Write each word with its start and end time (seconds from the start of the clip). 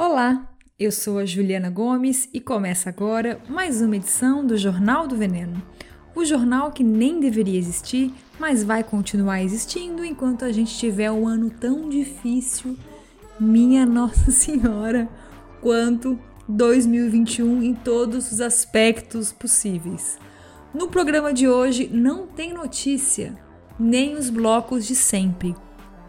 Olá, 0.00 0.48
eu 0.78 0.92
sou 0.92 1.18
a 1.18 1.26
Juliana 1.26 1.68
Gomes 1.68 2.28
e 2.32 2.38
começa 2.38 2.88
agora 2.88 3.40
mais 3.48 3.82
uma 3.82 3.96
edição 3.96 4.46
do 4.46 4.56
Jornal 4.56 5.08
do 5.08 5.16
Veneno. 5.16 5.60
O 6.14 6.24
jornal 6.24 6.70
que 6.70 6.84
nem 6.84 7.18
deveria 7.18 7.58
existir, 7.58 8.14
mas 8.38 8.62
vai 8.62 8.84
continuar 8.84 9.42
existindo 9.42 10.04
enquanto 10.04 10.44
a 10.44 10.52
gente 10.52 10.78
tiver 10.78 11.10
um 11.10 11.26
ano 11.26 11.50
tão 11.50 11.88
difícil, 11.88 12.76
minha 13.40 13.84
Nossa 13.90 14.30
Senhora, 14.30 15.08
quanto 15.60 16.16
2021 16.48 17.60
em 17.64 17.74
todos 17.74 18.30
os 18.30 18.40
aspectos 18.40 19.32
possíveis. 19.32 20.16
No 20.72 20.86
programa 20.86 21.34
de 21.34 21.48
hoje 21.48 21.90
não 21.92 22.24
tem 22.24 22.54
notícia, 22.54 23.36
nem 23.76 24.14
os 24.14 24.30
blocos 24.30 24.86
de 24.86 24.94
sempre. 24.94 25.56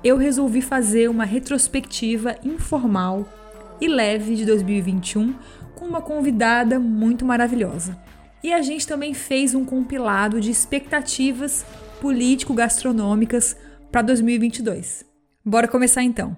Eu 0.04 0.16
resolvi 0.16 0.62
fazer 0.62 1.10
uma 1.10 1.26
retrospectiva 1.26 2.36
informal 2.44 3.28
e 3.82 3.88
leve 3.88 4.36
de 4.36 4.46
2021 4.46 5.36
com 5.76 5.86
uma 5.86 6.02
convidada 6.02 6.80
muito 6.80 7.26
maravilhosa. 7.26 7.98
E 8.44 8.54
a 8.54 8.62
gente 8.62 8.88
também 8.88 9.14
fez 9.14 9.54
um 9.54 9.66
compilado 9.66 10.40
de 10.40 10.50
expectativas 10.50 11.66
político-gastronômicas 12.02 13.56
para 13.92 14.02
2022. 14.02 15.06
Bora 15.46 15.68
começar 15.68 16.04
então. 16.04 16.38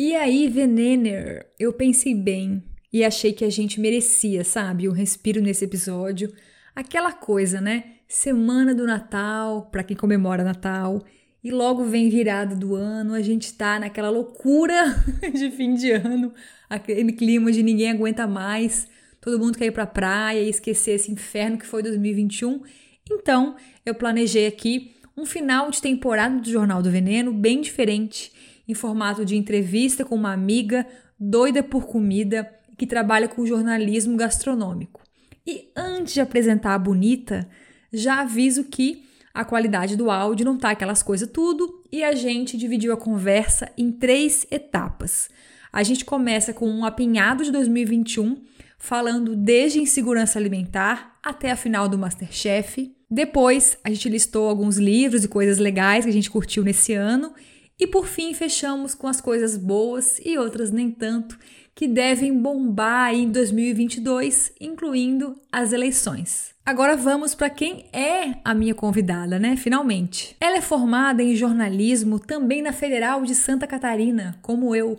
E 0.00 0.14
aí, 0.14 0.46
Venener, 0.48 1.52
eu 1.58 1.72
pensei 1.72 2.14
bem 2.14 2.62
e 2.92 3.04
achei 3.04 3.32
que 3.32 3.44
a 3.44 3.50
gente 3.50 3.80
merecia, 3.80 4.44
sabe, 4.44 4.88
um 4.88 4.92
respiro 4.92 5.40
nesse 5.42 5.64
episódio. 5.64 6.32
Aquela 6.72 7.12
coisa, 7.12 7.60
né? 7.60 7.96
Semana 8.06 8.72
do 8.72 8.86
Natal, 8.86 9.68
para 9.72 9.82
quem 9.82 9.96
comemora 9.96 10.44
Natal, 10.44 11.04
e 11.42 11.50
logo 11.50 11.84
vem 11.84 12.08
virada 12.08 12.54
do 12.54 12.76
ano, 12.76 13.12
a 13.12 13.20
gente 13.20 13.52
tá 13.54 13.80
naquela 13.80 14.08
loucura 14.08 15.02
de 15.34 15.50
fim 15.50 15.74
de 15.74 15.90
ano, 15.90 16.32
aquele 16.70 17.12
clima 17.12 17.50
de 17.50 17.64
ninguém 17.64 17.90
aguenta 17.90 18.24
mais, 18.24 18.86
todo 19.20 19.36
mundo 19.36 19.58
quer 19.58 19.66
ir 19.66 19.72
pra 19.72 19.84
praia 19.84 20.40
e 20.40 20.48
esquecer 20.48 20.92
esse 20.92 21.10
inferno 21.10 21.58
que 21.58 21.66
foi 21.66 21.82
2021. 21.82 22.62
Então, 23.10 23.56
eu 23.84 23.96
planejei 23.96 24.46
aqui 24.46 24.94
um 25.16 25.26
final 25.26 25.72
de 25.72 25.82
temporada 25.82 26.40
do 26.40 26.48
Jornal 26.48 26.82
do 26.82 26.90
Veneno 26.90 27.32
bem 27.32 27.60
diferente 27.60 28.30
em 28.68 28.74
formato 28.74 29.24
de 29.24 29.34
entrevista 29.34 30.04
com 30.04 30.14
uma 30.14 30.32
amiga 30.32 30.86
doida 31.18 31.62
por 31.62 31.86
comida 31.86 32.52
que 32.76 32.86
trabalha 32.86 33.26
com 33.26 33.46
jornalismo 33.46 34.16
gastronômico. 34.16 35.02
E 35.46 35.70
antes 35.74 36.12
de 36.12 36.20
apresentar 36.20 36.74
a 36.74 36.78
bonita, 36.78 37.48
já 37.90 38.20
aviso 38.20 38.64
que 38.64 39.02
a 39.32 39.44
qualidade 39.44 39.96
do 39.96 40.10
áudio 40.10 40.44
não 40.44 40.58
tá 40.58 40.70
aquelas 40.70 41.02
coisas 41.02 41.28
tudo 41.32 41.82
e 41.90 42.04
a 42.04 42.14
gente 42.14 42.56
dividiu 42.56 42.92
a 42.92 42.96
conversa 42.96 43.70
em 43.76 43.90
três 43.90 44.46
etapas. 44.50 45.30
A 45.72 45.82
gente 45.82 46.04
começa 46.04 46.52
com 46.52 46.68
um 46.68 46.84
apinhado 46.84 47.44
de 47.44 47.50
2021, 47.50 48.42
falando 48.78 49.34
desde 49.34 49.80
insegurança 49.80 50.38
alimentar 50.38 51.18
até 51.22 51.50
a 51.50 51.56
final 51.56 51.88
do 51.88 51.98
Masterchef. 51.98 52.94
Depois, 53.10 53.78
a 53.82 53.90
gente 53.90 54.08
listou 54.08 54.48
alguns 54.48 54.76
livros 54.76 55.24
e 55.24 55.28
coisas 55.28 55.58
legais 55.58 56.04
que 56.04 56.10
a 56.10 56.14
gente 56.14 56.30
curtiu 56.30 56.62
nesse 56.62 56.92
ano 56.92 57.32
e 57.78 57.86
por 57.86 58.06
fim, 58.06 58.34
fechamos 58.34 58.94
com 58.94 59.06
as 59.06 59.20
coisas 59.20 59.56
boas 59.56 60.20
e 60.24 60.36
outras 60.36 60.72
nem 60.72 60.90
tanto 60.90 61.38
que 61.78 61.86
devem 61.86 62.36
bombar 62.36 63.14
em 63.14 63.30
2022, 63.30 64.52
incluindo 64.60 65.36
as 65.52 65.72
eleições. 65.72 66.50
Agora 66.66 66.96
vamos 66.96 67.36
para 67.36 67.48
quem 67.48 67.84
é 67.92 68.34
a 68.44 68.52
minha 68.52 68.74
convidada, 68.74 69.38
né? 69.38 69.56
Finalmente. 69.56 70.34
Ela 70.40 70.56
é 70.56 70.60
formada 70.60 71.22
em 71.22 71.36
jornalismo 71.36 72.18
também 72.18 72.62
na 72.62 72.72
Federal 72.72 73.22
de 73.22 73.32
Santa 73.32 73.64
Catarina, 73.64 74.36
como 74.42 74.74
eu. 74.74 74.98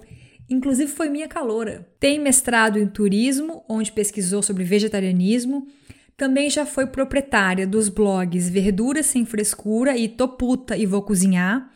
Inclusive 0.49 0.89
foi 0.89 1.09
minha 1.09 1.27
caloura. 1.27 1.85
Tem 1.99 2.17
mestrado 2.17 2.79
em 2.79 2.87
turismo, 2.87 3.61
onde 3.67 3.91
pesquisou 3.91 4.41
sobre 4.41 4.63
vegetarianismo. 4.63 5.67
Também 6.15 6.49
já 6.49 6.65
foi 6.65 6.87
proprietária 6.87 7.67
dos 7.67 7.89
blogs 7.89 8.49
Verduras 8.49 9.05
Sem 9.05 9.25
Frescura 9.25 9.97
e 9.97 10.07
Toputa 10.07 10.77
e 10.77 10.85
Vou 10.85 11.01
Cozinhar 11.01 11.69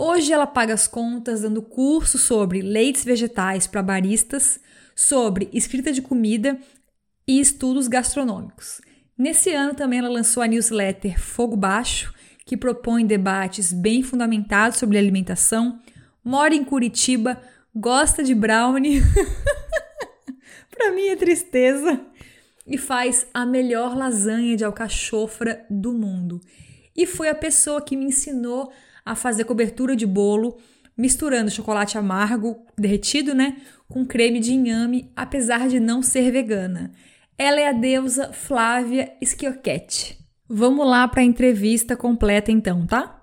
Hoje 0.00 0.32
ela 0.32 0.46
paga 0.46 0.74
as 0.74 0.86
contas 0.86 1.40
dando 1.40 1.60
curso 1.60 2.18
sobre 2.18 2.62
leites 2.62 3.04
vegetais 3.04 3.66
para 3.66 3.82
baristas, 3.82 4.60
sobre 4.94 5.50
escrita 5.52 5.90
de 5.90 6.00
comida 6.00 6.56
e 7.26 7.40
estudos 7.40 7.88
gastronômicos. 7.88 8.80
Nesse 9.18 9.50
ano 9.50 9.74
também 9.74 9.98
ela 9.98 10.08
lançou 10.08 10.40
a 10.40 10.46
newsletter 10.46 11.20
Fogo 11.20 11.56
Baixo, 11.56 12.14
que 12.46 12.56
propõe 12.56 13.04
debates 13.04 13.72
bem 13.72 14.00
fundamentados 14.04 14.78
sobre 14.78 14.96
alimentação. 14.96 15.80
Mora 16.22 16.54
em 16.54 16.62
Curitiba, 16.62 17.42
gosta 17.74 18.22
de 18.22 18.36
brownie. 18.36 19.02
para 20.70 20.92
mim 20.92 21.08
é 21.08 21.16
tristeza. 21.16 22.00
E 22.64 22.78
faz 22.78 23.26
a 23.34 23.44
melhor 23.44 23.96
lasanha 23.96 24.56
de 24.56 24.64
alcachofra 24.64 25.66
do 25.68 25.92
mundo. 25.92 26.40
E 26.94 27.04
foi 27.04 27.28
a 27.28 27.34
pessoa 27.34 27.82
que 27.82 27.96
me 27.96 28.04
ensinou 28.04 28.70
a 29.08 29.14
fazer 29.14 29.44
cobertura 29.44 29.96
de 29.96 30.06
bolo, 30.06 30.58
misturando 30.94 31.50
chocolate 31.50 31.96
amargo, 31.96 32.66
derretido, 32.76 33.34
né, 33.34 33.56
com 33.88 34.04
creme 34.04 34.38
de 34.38 34.52
inhame, 34.52 35.10
apesar 35.16 35.66
de 35.66 35.80
não 35.80 36.02
ser 36.02 36.30
vegana. 36.30 36.92
Ela 37.38 37.58
é 37.58 37.68
a 37.68 37.72
deusa 37.72 38.34
Flávia 38.34 39.10
Schiochetti. 39.24 40.18
Vamos 40.46 40.86
lá 40.86 41.08
para 41.08 41.22
a 41.22 41.24
entrevista 41.24 41.96
completa 41.96 42.52
então, 42.52 42.86
tá? 42.86 43.22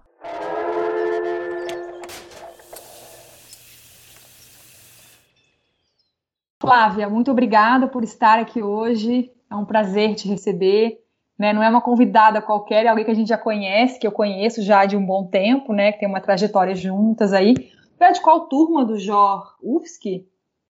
Flávia, 6.59 7.07
muito 7.07 7.29
obrigada 7.29 7.87
por 7.87 8.03
estar 8.03 8.39
aqui 8.39 8.63
hoje. 8.63 9.31
É 9.51 9.55
um 9.55 9.65
prazer 9.65 10.15
te 10.15 10.27
receber 10.27 11.04
né? 11.37 11.53
Não 11.53 11.61
é 11.61 11.69
uma 11.69 11.81
convidada 11.81 12.41
qualquer, 12.41 12.85
é 12.85 12.89
alguém 12.89 13.05
que 13.05 13.11
a 13.11 13.15
gente 13.15 13.29
já 13.29 13.37
conhece, 13.37 13.99
que 13.99 14.07
eu 14.07 14.11
conheço 14.11 14.61
já 14.61 14.85
de 14.85 14.95
um 14.95 15.05
bom 15.05 15.25
tempo, 15.25 15.73
né? 15.73 15.91
Que 15.91 15.99
tem 15.99 16.09
uma 16.09 16.21
trajetória 16.21 16.75
juntas 16.75 17.33
aí. 17.33 17.53
Tu 17.53 18.03
é 18.03 18.11
de 18.11 18.21
qual 18.21 18.47
turma 18.47 18.85
do 18.85 18.97
Jor 18.97 19.55
UFSC? 19.61 20.25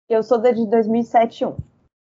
Eu 0.09 0.23
sou 0.23 0.39
da 0.39 0.50
de 0.50 0.67
2007 0.67 1.47
1. 1.47 1.56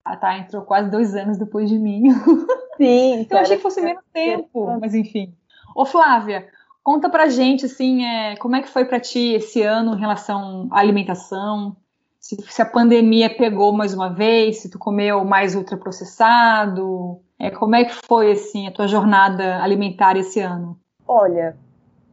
Ah, 0.03 0.17
tá, 0.17 0.37
entrou 0.37 0.63
quase 0.63 0.89
dois 0.89 1.15
anos 1.15 1.37
depois 1.37 1.69
de 1.69 1.77
mim. 1.77 2.03
Sim. 2.77 3.27
eu 3.29 3.37
achei 3.37 3.57
que 3.57 3.63
fosse 3.63 3.81
menos 3.81 4.03
tempo, 4.11 4.77
mas 4.79 4.95
enfim. 4.95 5.35
Ô 5.75 5.85
Flávia, 5.85 6.47
conta 6.83 7.09
pra 7.09 7.29
gente, 7.29 7.65
assim, 7.65 8.03
é, 8.03 8.35
como 8.37 8.55
é 8.55 8.61
que 8.61 8.69
foi 8.69 8.85
para 8.85 8.99
ti 8.99 9.33
esse 9.33 9.61
ano 9.61 9.93
em 9.93 9.99
relação 9.99 10.67
à 10.71 10.79
alimentação? 10.79 11.75
Se, 12.19 12.35
se, 12.35 12.61
a 12.61 12.65
pandemia 12.65 13.35
pegou 13.35 13.73
mais 13.73 13.93
uma 13.93 14.09
vez, 14.09 14.61
se 14.61 14.69
tu 14.69 14.77
comeu 14.77 15.23
mais 15.25 15.55
ultraprocessado, 15.55 17.19
é, 17.41 17.49
como 17.49 17.75
é 17.75 17.85
que 17.85 17.95
foi 18.05 18.31
assim 18.31 18.67
a 18.67 18.71
tua 18.71 18.87
jornada 18.87 19.63
alimentar 19.63 20.15
esse 20.15 20.39
ano? 20.39 20.77
Olha, 21.07 21.57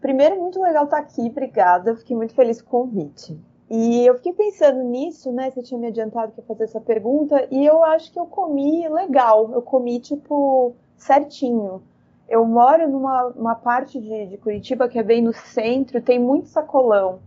primeiro 0.00 0.40
muito 0.40 0.58
legal 0.58 0.84
estar 0.84 0.98
aqui, 0.98 1.20
obrigada, 1.20 1.94
fiquei 1.96 2.16
muito 2.16 2.34
feliz 2.34 2.62
com 2.62 2.78
o 2.78 2.86
convite. 2.86 3.38
E 3.70 4.06
eu 4.06 4.14
fiquei 4.14 4.32
pensando 4.32 4.82
nisso, 4.82 5.30
né? 5.30 5.50
Você 5.50 5.62
tinha 5.62 5.78
me 5.78 5.88
adiantado 5.88 6.32
que 6.32 6.40
ia 6.40 6.46
fazer 6.46 6.64
essa 6.64 6.80
pergunta, 6.80 7.46
e 7.50 7.66
eu 7.66 7.84
acho 7.84 8.10
que 8.10 8.18
eu 8.18 8.24
comi 8.24 8.88
legal, 8.88 9.52
eu 9.52 9.60
comi 9.60 10.00
tipo 10.00 10.74
certinho. 10.96 11.82
Eu 12.26 12.46
moro 12.46 12.88
numa 12.88 13.54
parte 13.54 14.00
de, 14.00 14.26
de 14.28 14.38
Curitiba 14.38 14.88
que 14.88 14.98
é 14.98 15.02
bem 15.02 15.20
no 15.20 15.34
centro, 15.34 16.00
tem 16.00 16.18
muito 16.18 16.48
sacolão. 16.48 17.20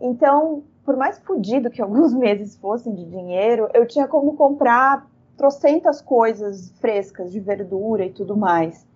Então, 0.00 0.62
por 0.86 0.96
mais 0.96 1.18
fodido 1.18 1.70
que 1.70 1.82
alguns 1.82 2.12
meses 2.16 2.56
fossem 2.56 2.94
de 2.94 3.04
dinheiro, 3.04 3.68
eu 3.74 3.86
tinha 3.86 4.08
como 4.08 4.36
comprar 4.36 5.06
trocentas 5.36 6.00
coisas 6.02 6.70
frescas 6.80 7.32
de 7.32 7.40
verdura 7.40 8.04
e 8.04 8.12
tudo 8.12 8.36
mais. 8.36 8.86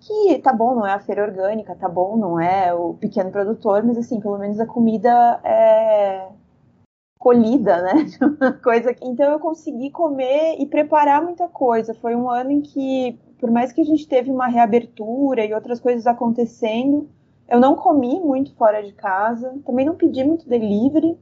Que 0.00 0.38
tá 0.38 0.52
bom, 0.52 0.74
não 0.74 0.86
é 0.86 0.92
a 0.92 1.00
feira 1.00 1.24
orgânica, 1.24 1.74
tá 1.74 1.88
bom, 1.88 2.16
não 2.16 2.38
é 2.40 2.72
o 2.72 2.94
pequeno 2.94 3.30
produtor, 3.32 3.82
mas 3.84 3.98
assim, 3.98 4.20
pelo 4.20 4.38
menos 4.38 4.60
a 4.60 4.66
comida 4.66 5.40
é 5.44 6.28
colhida, 7.18 7.82
né? 7.82 8.06
coisa 8.62 8.94
que... 8.94 9.04
Então 9.06 9.32
eu 9.32 9.40
consegui 9.40 9.90
comer 9.90 10.56
e 10.60 10.66
preparar 10.66 11.22
muita 11.22 11.48
coisa. 11.48 11.94
Foi 11.94 12.14
um 12.14 12.30
ano 12.30 12.50
em 12.52 12.60
que, 12.60 13.18
por 13.40 13.50
mais 13.50 13.72
que 13.72 13.80
a 13.80 13.84
gente 13.84 14.06
teve 14.08 14.30
uma 14.30 14.46
reabertura 14.46 15.44
e 15.44 15.52
outras 15.54 15.80
coisas 15.80 16.06
acontecendo, 16.06 17.08
Eu 17.48 17.58
não 17.60 17.74
comi 17.74 18.20
muito 18.20 18.54
fora 18.54 18.82
de 18.82 18.92
casa, 18.92 19.58
também 19.64 19.86
não 19.86 19.96
pedi 19.96 20.22
muito 20.22 20.48
delivery, 20.48 21.18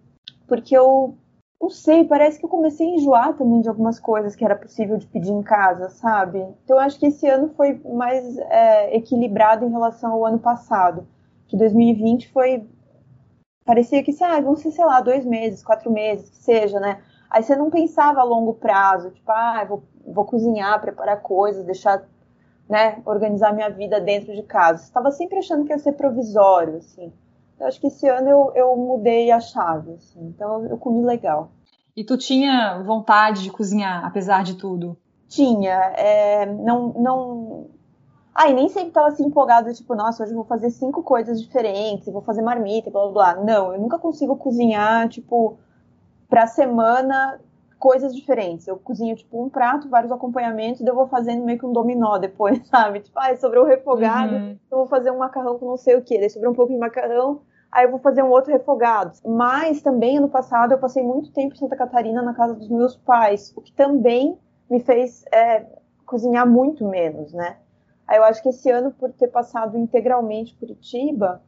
porque 0.48 0.76
eu 0.76 1.16
não 1.61 1.70
sei, 1.70 2.05
parece 2.05 2.38
que 2.38 2.44
eu 2.44 2.50
comecei 2.50 2.87
a 2.87 2.94
enjoar 2.94 3.37
também 3.37 3.61
de 3.61 3.69
algumas 3.69 3.99
coisas 3.99 4.37
que 4.37 4.44
era 4.44 4.55
possível 4.55 4.99
de 4.99 5.06
pedir 5.06 5.32
em 5.32 5.43
casa, 5.43 5.88
sabe? 5.88 6.38
Então 6.64 6.76
eu 6.76 6.81
acho 6.81 6.99
que 6.99 7.06
esse 7.06 7.26
ano 7.26 7.49
foi 7.56 7.81
mais 7.85 8.37
é, 8.38 8.97
equilibrado 8.97 9.64
em 9.64 9.70
relação 9.70 10.12
ao 10.12 10.26
ano 10.26 10.38
passado. 10.38 11.06
Que 11.49 11.56
2020 11.56 12.29
foi. 12.31 12.69
Parecia 13.64 14.03
que, 14.03 14.14
ah, 14.23 14.41
vão 14.41 14.55
ser, 14.55 14.70
sei 14.70 14.85
lá, 14.85 15.00
dois 15.00 15.25
meses, 15.25 15.64
quatro 15.64 15.91
meses, 15.91 16.31
que 16.31 16.37
seja, 16.37 16.79
né? 16.79 17.03
Aí 17.31 17.43
você 17.43 17.56
não 17.56 17.70
pensava 17.70 18.20
a 18.20 18.25
longo 18.25 18.55
prazo, 18.55 19.11
tipo, 19.11 19.31
ah, 19.32 19.64
vou, 19.64 19.82
vou 20.06 20.25
cozinhar, 20.25 20.81
preparar 20.81 21.20
coisas, 21.20 21.64
deixar, 21.64 22.06
né, 22.69 23.03
organizar 23.05 23.53
minha 23.53 23.69
vida 23.69 24.00
dentro 24.00 24.32
de 24.35 24.43
casa. 24.44 24.79
Você 24.79 24.85
estava 24.85 25.11
sempre 25.11 25.38
achando 25.38 25.64
que 25.64 25.73
ia 25.73 25.79
ser 25.79 25.94
provisório, 25.94 26.76
assim. 26.76 27.12
Eu 27.58 27.67
acho 27.67 27.81
que 27.81 27.87
esse 27.87 28.06
ano 28.08 28.29
eu, 28.29 28.53
eu 28.55 28.76
mudei 28.76 29.31
a 29.31 29.41
chave, 29.41 29.93
assim. 29.94 30.26
Então 30.26 30.67
eu 30.67 30.76
comi 30.76 31.05
legal. 31.05 31.50
E 31.97 32.05
tu 32.05 32.19
tinha 32.19 32.82
vontade 32.82 33.43
de 33.43 33.50
cozinhar, 33.50 34.05
apesar 34.05 34.44
de 34.44 34.55
tudo? 34.55 34.97
Tinha. 35.29 35.93
É, 35.97 36.44
não, 36.47 36.93
não. 36.93 37.67
Ai, 38.35 38.53
nem 38.53 38.69
sempre 38.69 38.91
tava 38.91 39.08
assim 39.08 39.25
empolgada, 39.25 39.73
tipo, 39.73 39.94
nossa, 39.94 40.23
hoje 40.23 40.32
eu 40.32 40.37
vou 40.37 40.44
fazer 40.44 40.70
cinco 40.70 41.03
coisas 41.03 41.41
diferentes, 41.41 42.12
vou 42.12 42.20
fazer 42.20 42.43
marmita, 42.43 42.91
blá 42.91 43.08
blá 43.08 43.35
blá. 43.35 43.44
Não, 43.44 43.73
eu 43.73 43.81
nunca 43.81 43.99
consigo 43.99 44.37
cozinhar, 44.37 45.08
tipo, 45.08 45.58
pra 46.29 46.47
semana 46.47 47.41
coisas 47.86 48.12
diferentes. 48.12 48.66
Eu 48.66 48.76
cozinho, 48.76 49.14
tipo, 49.14 49.40
um 49.40 49.48
prato, 49.48 49.88
vários 49.88 50.10
acompanhamentos, 50.10 50.80
e 50.80 50.84
eu 50.84 50.92
vou 50.92 51.06
fazendo 51.06 51.44
meio 51.44 51.56
que 51.56 51.64
um 51.64 51.72
dominó 51.72 52.18
depois, 52.18 52.58
sabe? 52.66 52.98
Tipo, 52.98 53.16
ah, 53.20 53.36
sobrou 53.36 53.64
refogado, 53.64 54.34
uhum. 54.34 54.58
então 54.66 54.78
vou 54.80 54.88
fazer 54.88 55.12
um 55.12 55.18
macarrão 55.18 55.56
com 55.56 55.66
não 55.66 55.76
sei 55.76 55.94
o 55.94 56.02
que. 56.02 56.18
Daí 56.18 56.28
sobrou 56.28 56.52
um 56.52 56.56
pouco 56.56 56.72
de 56.72 56.78
macarrão, 56.80 57.42
aí 57.70 57.84
eu 57.84 57.90
vou 57.92 58.00
fazer 58.00 58.24
um 58.24 58.30
outro 58.30 58.50
refogado. 58.52 59.12
Mas 59.24 59.80
também, 59.82 60.18
ano 60.18 60.28
passado, 60.28 60.72
eu 60.72 60.78
passei 60.78 61.00
muito 61.00 61.30
tempo 61.30 61.54
em 61.54 61.58
Santa 61.58 61.76
Catarina, 61.76 62.22
na 62.22 62.34
casa 62.34 62.54
dos 62.54 62.68
meus 62.68 62.96
pais, 62.96 63.52
o 63.56 63.60
que 63.60 63.72
também 63.72 64.36
me 64.68 64.80
fez 64.80 65.24
é, 65.32 65.64
cozinhar 66.04 66.44
muito 66.44 66.84
menos, 66.84 67.32
né? 67.32 67.58
Aí 68.04 68.18
eu 68.18 68.24
acho 68.24 68.42
que 68.42 68.48
esse 68.48 68.68
ano, 68.68 68.90
por 68.90 69.12
ter 69.12 69.28
passado 69.28 69.78
integralmente 69.78 70.56
Curitiba, 70.56 71.40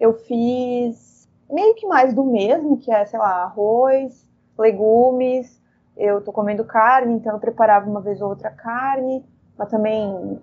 eu 0.00 0.14
fiz 0.14 1.28
meio 1.48 1.76
que 1.76 1.86
mais 1.86 2.12
do 2.12 2.24
mesmo, 2.24 2.76
que 2.76 2.90
é, 2.90 3.06
sei 3.06 3.20
lá, 3.20 3.44
arroz, 3.44 4.26
legumes, 4.58 5.64
eu 5.96 6.22
tô 6.22 6.32
comendo 6.32 6.64
carne, 6.64 7.14
então 7.14 7.32
eu 7.32 7.40
preparava 7.40 7.88
uma 7.88 8.00
vez 8.00 8.20
ou 8.20 8.28
outra 8.28 8.50
carne, 8.50 9.24
mas 9.56 9.70
também 9.70 10.38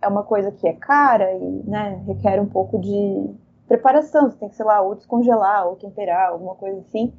é 0.00 0.08
uma 0.08 0.22
coisa 0.22 0.52
que 0.52 0.68
é 0.68 0.72
cara 0.72 1.32
e 1.32 1.62
né, 1.64 2.02
requer 2.06 2.40
um 2.40 2.48
pouco 2.48 2.78
de 2.78 3.34
preparação. 3.66 4.30
Você 4.30 4.38
tem 4.38 4.48
que, 4.48 4.56
sei 4.56 4.66
lá, 4.66 4.80
ou 4.80 4.94
descongelar, 4.94 5.66
ou 5.66 5.76
temperar, 5.76 6.30
alguma 6.30 6.54
coisa 6.54 6.80
assim. 6.80 7.12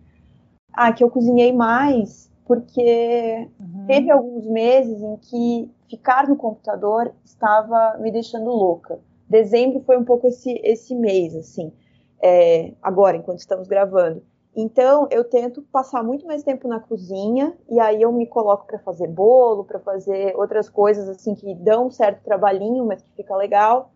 Ah, 0.74 0.92
que 0.92 1.04
eu 1.04 1.10
cozinhei 1.10 1.54
mais 1.54 2.32
porque 2.46 3.50
uhum. 3.60 3.86
teve 3.88 4.12
alguns 4.12 4.46
meses 4.46 5.02
em 5.02 5.18
que 5.18 5.72
ficar 5.90 6.28
no 6.28 6.36
computador 6.36 7.12
estava 7.24 7.98
me 8.00 8.12
deixando 8.12 8.50
louca. 8.50 9.00
Dezembro 9.28 9.82
foi 9.82 9.98
um 9.98 10.06
pouco 10.06 10.28
esse, 10.28 10.62
esse 10.64 10.94
mês, 10.94 11.36
assim, 11.36 11.74
é, 12.22 12.74
agora, 12.82 13.18
enquanto 13.18 13.40
estamos 13.40 13.68
gravando. 13.68 14.24
Então, 14.56 15.06
eu 15.12 15.26
tento 15.26 15.62
passar 15.64 16.02
muito 16.02 16.26
mais 16.26 16.42
tempo 16.42 16.66
na 16.66 16.80
cozinha 16.80 17.58
e 17.70 17.78
aí 17.78 18.02
eu 18.02 18.12
me 18.14 18.26
coloco 18.26 18.66
para 18.66 18.80
fazer 18.80 19.08
bolo, 19.08 19.66
para 19.66 19.80
fazer 19.80 20.34
outras 20.38 20.70
coisas 20.70 21.10
assim 21.10 21.36
que 21.36 21.54
dão 21.56 21.88
um 21.88 21.92
certo 21.92 22.24
trabalhinho, 22.24 22.86
mas 22.86 23.02
que 23.02 23.12
fica 23.12 23.36
legal. 23.36 23.92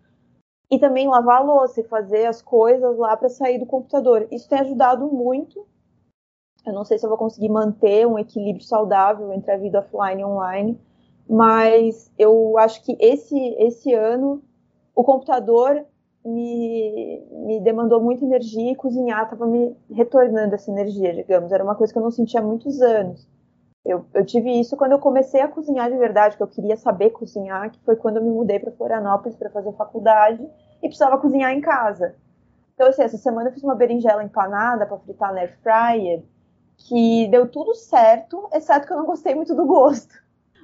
E 0.70 0.78
também 0.78 1.08
lavar 1.08 1.38
a 1.38 1.44
louça 1.44 1.80
e 1.80 1.86
fazer 1.86 2.26
as 2.26 2.42
coisas 2.42 2.98
lá 2.98 3.16
para 3.16 3.30
sair 3.30 3.58
do 3.58 3.66
computador. 3.66 4.28
Isso 4.30 4.50
tem 4.50 4.60
ajudado 4.60 5.08
muito. 5.08 5.66
Eu 6.66 6.74
não 6.74 6.84
sei 6.84 7.00
se 7.00 7.06
eu 7.06 7.10
vou 7.10 7.18
conseguir 7.18 7.50
manter 7.50 8.06
um 8.06 8.20
equilíbrio 8.20 8.66
saudável 8.66 9.32
entre 9.32 9.52
a 9.52 9.58
vida 9.58 9.80
offline 9.80 10.22
e 10.22 10.26
online, 10.26 10.82
mas 11.28 12.12
eu 12.18 12.58
acho 12.58 12.84
que 12.84 12.98
esse 13.00 13.38
esse 13.58 13.94
ano 13.94 14.44
o 14.94 15.04
computador 15.06 15.86
me, 16.26 17.24
me 17.32 17.60
demandou 17.62 18.02
muita 18.02 18.26
energia 18.26 18.72
e 18.72 18.76
cozinhar 18.76 19.24
estava 19.24 19.46
me 19.46 19.76
retornando 19.92 20.56
essa 20.56 20.70
energia, 20.72 21.14
digamos. 21.14 21.52
Era 21.52 21.64
uma 21.64 21.76
coisa 21.76 21.92
que 21.94 22.00
eu 22.00 22.04
não 22.04 22.12
sentia 22.12 22.40
há 22.40 22.44
muitos 22.44 22.82
anos. 22.82 23.28
Eu, 23.86 24.06
eu 24.14 24.26
tive 24.26 24.52
isso 24.60 24.76
quando 24.76 24.92
eu 24.92 25.00
comecei 25.00 25.42
a 25.42 25.48
cozinhar 25.48 25.90
de 25.90 25.98
verdade, 25.98 26.36
que 26.36 26.44
eu 26.44 26.48
queria 26.48 26.76
saber 26.76 27.12
cozinhar, 27.12 27.72
que 27.72 27.80
foi 27.80 27.96
quando 27.96 28.18
eu 28.18 28.24
me 28.24 28.30
mudei 28.30 28.60
para 28.60 28.72
Florianópolis 28.72 29.38
para 29.38 29.50
fazer 29.50 29.72
faculdade 29.74 30.44
e 30.84 30.88
precisava 30.88 31.18
cozinhar 31.18 31.54
em 31.54 31.62
casa. 31.62 32.16
Então, 32.76 32.88
assim, 32.88 33.02
essa 33.02 33.18
semana 33.18 33.50
eu 33.50 33.54
fiz 33.54 33.64
uma 33.64 33.76
berinjela 33.76 34.24
empanada 34.24 34.86
para 34.86 34.98
fritar 35.00 35.34
na 35.34 35.42
air 35.42 35.58
fryer, 35.62 36.24
que 36.78 37.28
deu 37.30 37.48
tudo 37.48 37.74
certo, 37.74 38.48
exceto 38.54 38.86
que 38.86 38.94
eu 38.94 38.98
não 38.98 39.06
gostei 39.06 39.36
muito 39.36 39.56
do 39.56 39.66
gosto 39.66 40.14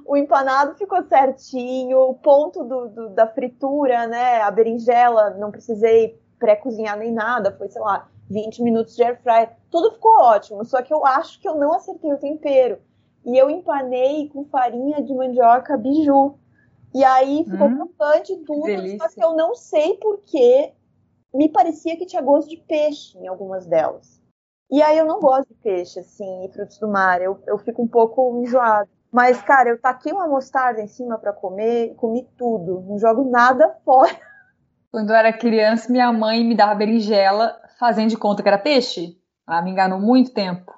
o 0.06 0.16
empanado 0.16 0.76
ficou 0.76 1.04
certinho, 1.04 2.00
o 2.00 2.14
ponto 2.14 2.64
do, 2.64 2.88
do, 2.88 3.10
da 3.10 3.28
fritura, 3.28 4.06
né? 4.08 4.42
A 4.42 4.52
berinjela, 4.52 5.32
não 5.32 5.52
precisei 5.52 6.22
pré-cozinhar 6.38 6.98
nem 6.98 7.12
nada, 7.12 7.52
foi, 7.58 7.68
sei 7.70 7.82
lá, 7.82 8.08
20 8.30 8.62
minutos 8.62 8.96
de 8.96 9.04
air 9.04 9.20
fry. 9.22 9.50
Tudo 9.72 9.94
ficou 9.94 10.22
ótimo, 10.22 10.64
só 10.64 10.82
que 10.82 10.94
eu 10.94 11.06
acho 11.06 11.40
que 11.40 11.48
eu 11.48 11.56
não 11.56 11.74
acertei 11.74 12.14
o 12.14 12.20
tempero. 12.20 12.78
E 13.26 13.36
eu 13.36 13.50
empanei 13.50 14.30
com 14.30 14.46
farinha 14.46 15.02
de 15.02 15.14
mandioca 15.14 15.76
biju. 15.76 16.36
E 16.94 17.04
aí 17.04 17.44
ficou 17.44 17.68
hum, 17.68 17.76
crocante 17.76 18.38
tudo, 18.46 18.98
só 19.00 19.10
que 19.10 19.24
eu 19.24 19.36
não 19.36 19.56
sei 19.56 19.96
porque 19.96 20.72
me 21.34 21.50
parecia 21.50 21.98
que 21.98 22.06
tinha 22.06 22.22
gosto 22.22 22.50
de 22.50 22.58
peixe 22.58 23.18
em 23.18 23.28
algumas 23.28 23.66
delas. 23.66 24.22
E 24.72 24.82
aí 24.82 24.98
eu 24.98 25.06
não 25.06 25.20
gosto 25.20 25.50
de 25.50 25.56
peixe, 25.56 26.00
assim, 26.00 26.46
e 26.46 26.50
frutos 26.54 26.78
do 26.80 26.88
mar. 26.88 27.22
Eu, 27.22 27.40
eu 27.46 27.58
fico 27.58 27.82
um 27.82 27.88
pouco 27.88 28.38
enjoada. 28.42 28.90
Mas, 29.16 29.42
cara, 29.42 29.70
eu 29.70 29.80
taquei 29.80 30.12
uma 30.12 30.28
mostarda 30.28 30.82
em 30.82 30.88
cima 30.88 31.18
para 31.18 31.32
comer, 31.32 31.96
comi 31.96 32.28
tudo, 32.38 32.84
não 32.86 33.00
jogo 33.00 33.24
nada 33.24 33.74
fora. 33.86 34.12
Quando 34.92 35.12
eu 35.12 35.16
era 35.16 35.32
criança, 35.32 35.90
minha 35.90 36.12
mãe 36.12 36.44
me 36.44 36.54
dava 36.54 36.76
berinjela, 36.76 37.58
fazendo 37.80 38.10
de 38.10 38.18
conta 38.18 38.44
que 38.44 38.50
era 38.50 38.58
peixe. 38.58 39.18
Ela 39.48 39.62
me 39.62 39.72
enganou 39.72 40.02
muito 40.02 40.34
tempo. 40.34 40.70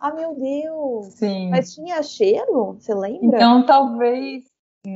Ah, 0.00 0.10
meu 0.10 0.34
Deus! 0.34 1.12
Sim. 1.18 1.50
Mas 1.50 1.74
tinha 1.74 2.02
cheiro? 2.02 2.78
Você 2.80 2.94
lembra? 2.94 3.36
Então, 3.36 3.66
talvez. 3.66 4.44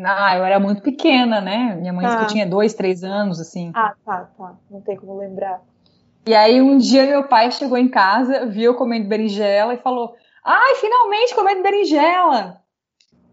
Ah, 0.03 0.39
eu 0.39 0.45
era 0.47 0.59
muito 0.59 0.81
pequena, 0.81 1.39
né? 1.43 1.75
Minha 1.75 1.93
mãe 1.93 2.07
disse 2.07 2.17
que 2.17 2.25
eu 2.25 2.29
tinha 2.29 2.47
dois, 2.47 2.73
três 2.73 3.05
anos, 3.05 3.39
assim. 3.39 3.73
Ah, 3.75 3.95
tá, 4.07 4.31
tá. 4.39 4.55
Não 4.71 4.81
tem 4.81 4.97
como 4.97 5.19
lembrar. 5.19 5.61
E 6.27 6.35
aí, 6.35 6.63
um 6.63 6.79
dia, 6.79 7.05
meu 7.05 7.29
pai 7.29 7.53
chegou 7.53 7.77
em 7.77 7.91
casa, 7.91 8.47
viu 8.47 8.73
eu 8.73 8.75
comendo 8.75 9.07
berinjela 9.07 9.75
e 9.75 9.83
falou: 9.83 10.17
Ai, 10.43 10.77
finalmente 10.77 11.35
comendo 11.35 11.63
berinjela! 11.63 12.65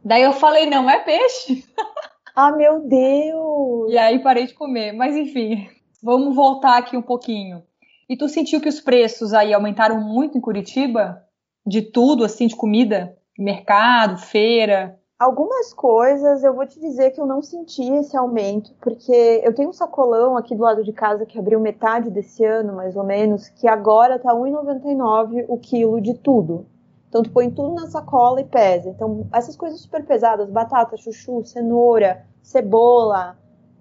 Daí 0.04 0.24
eu 0.24 0.34
falei, 0.34 0.66
não 0.66 0.90
é 0.90 1.00
peixe. 1.00 1.64
Ah, 2.36 2.52
meu 2.52 2.80
Deus! 2.80 3.92
E 3.92 3.96
aí 3.96 4.18
parei 4.18 4.48
de 4.48 4.56
comer. 4.56 4.92
Mas 4.92 5.16
enfim, 5.16 5.70
vamos 6.02 6.36
voltar 6.36 6.80
aqui 6.80 6.98
um 6.98 7.02
pouquinho. 7.04 7.62
E 8.10 8.18
tu 8.18 8.28
sentiu 8.28 8.60
que 8.60 8.68
os 8.68 8.82
preços 8.82 9.36
aí 9.36 9.54
aumentaram 9.54 10.02
muito 10.02 10.36
em 10.36 10.42
Curitiba? 10.42 11.22
De 11.64 11.84
tudo, 11.84 12.26
assim, 12.26 12.48
de 12.48 12.56
comida? 12.56 13.16
Mercado, 13.38 14.18
feira? 14.18 15.00
Algumas 15.20 15.74
coisas 15.74 16.44
eu 16.44 16.54
vou 16.56 16.66
te 16.66 16.80
dizer 16.80 17.12
que 17.12 17.22
eu 17.22 17.26
não 17.26 17.42
senti 17.42 17.84
esse 17.94 18.18
aumento, 18.18 18.74
porque 18.82 19.42
eu 19.44 19.54
tenho 19.54 19.70
um 19.70 19.74
sacolão 19.74 20.36
aqui 20.36 20.56
do 20.56 20.64
lado 20.64 20.84
de 20.84 20.92
casa 20.92 21.26
que 21.26 21.38
abriu 21.38 21.60
metade 21.60 22.10
desse 22.10 22.44
ano, 22.44 22.74
mais 22.76 22.96
ou 22.96 23.04
menos, 23.06 23.48
que 23.48 23.68
agora 23.68 24.20
tá 24.20 24.34
R$1,99 24.34 25.46
o 25.48 25.58
quilo 25.60 26.02
de 26.02 26.16
tudo. 26.16 26.66
Então 27.14 27.22
tu 27.22 27.30
põe 27.30 27.48
tudo 27.52 27.76
na 27.76 27.86
sacola 27.86 28.42
e 28.42 28.44
pesa. 28.44 28.90
Então 28.90 29.28
essas 29.32 29.56
coisas 29.56 29.80
super 29.82 30.04
pesadas, 30.04 30.50
batata, 30.50 30.98
chuchu, 30.98 31.46
cenoura, 31.46 32.26
cebola, 32.42 33.38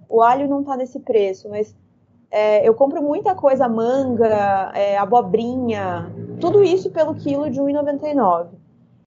o 0.07 0.21
alho 0.21 0.47
não 0.47 0.63
tá 0.63 0.77
nesse 0.77 1.01
preço, 1.01 1.49
mas 1.49 1.75
é, 2.31 2.69
eu 2.69 2.75
compro 2.75 3.03
muita 3.03 3.35
coisa, 3.35 3.67
manga, 3.67 4.71
é, 4.75 4.99
abobrinha, 4.99 6.13
tudo 6.43 6.63
isso 6.63 6.91
pelo 6.91 7.15
quilo 7.15 7.49
de 7.49 7.59
1,99. 7.59 8.49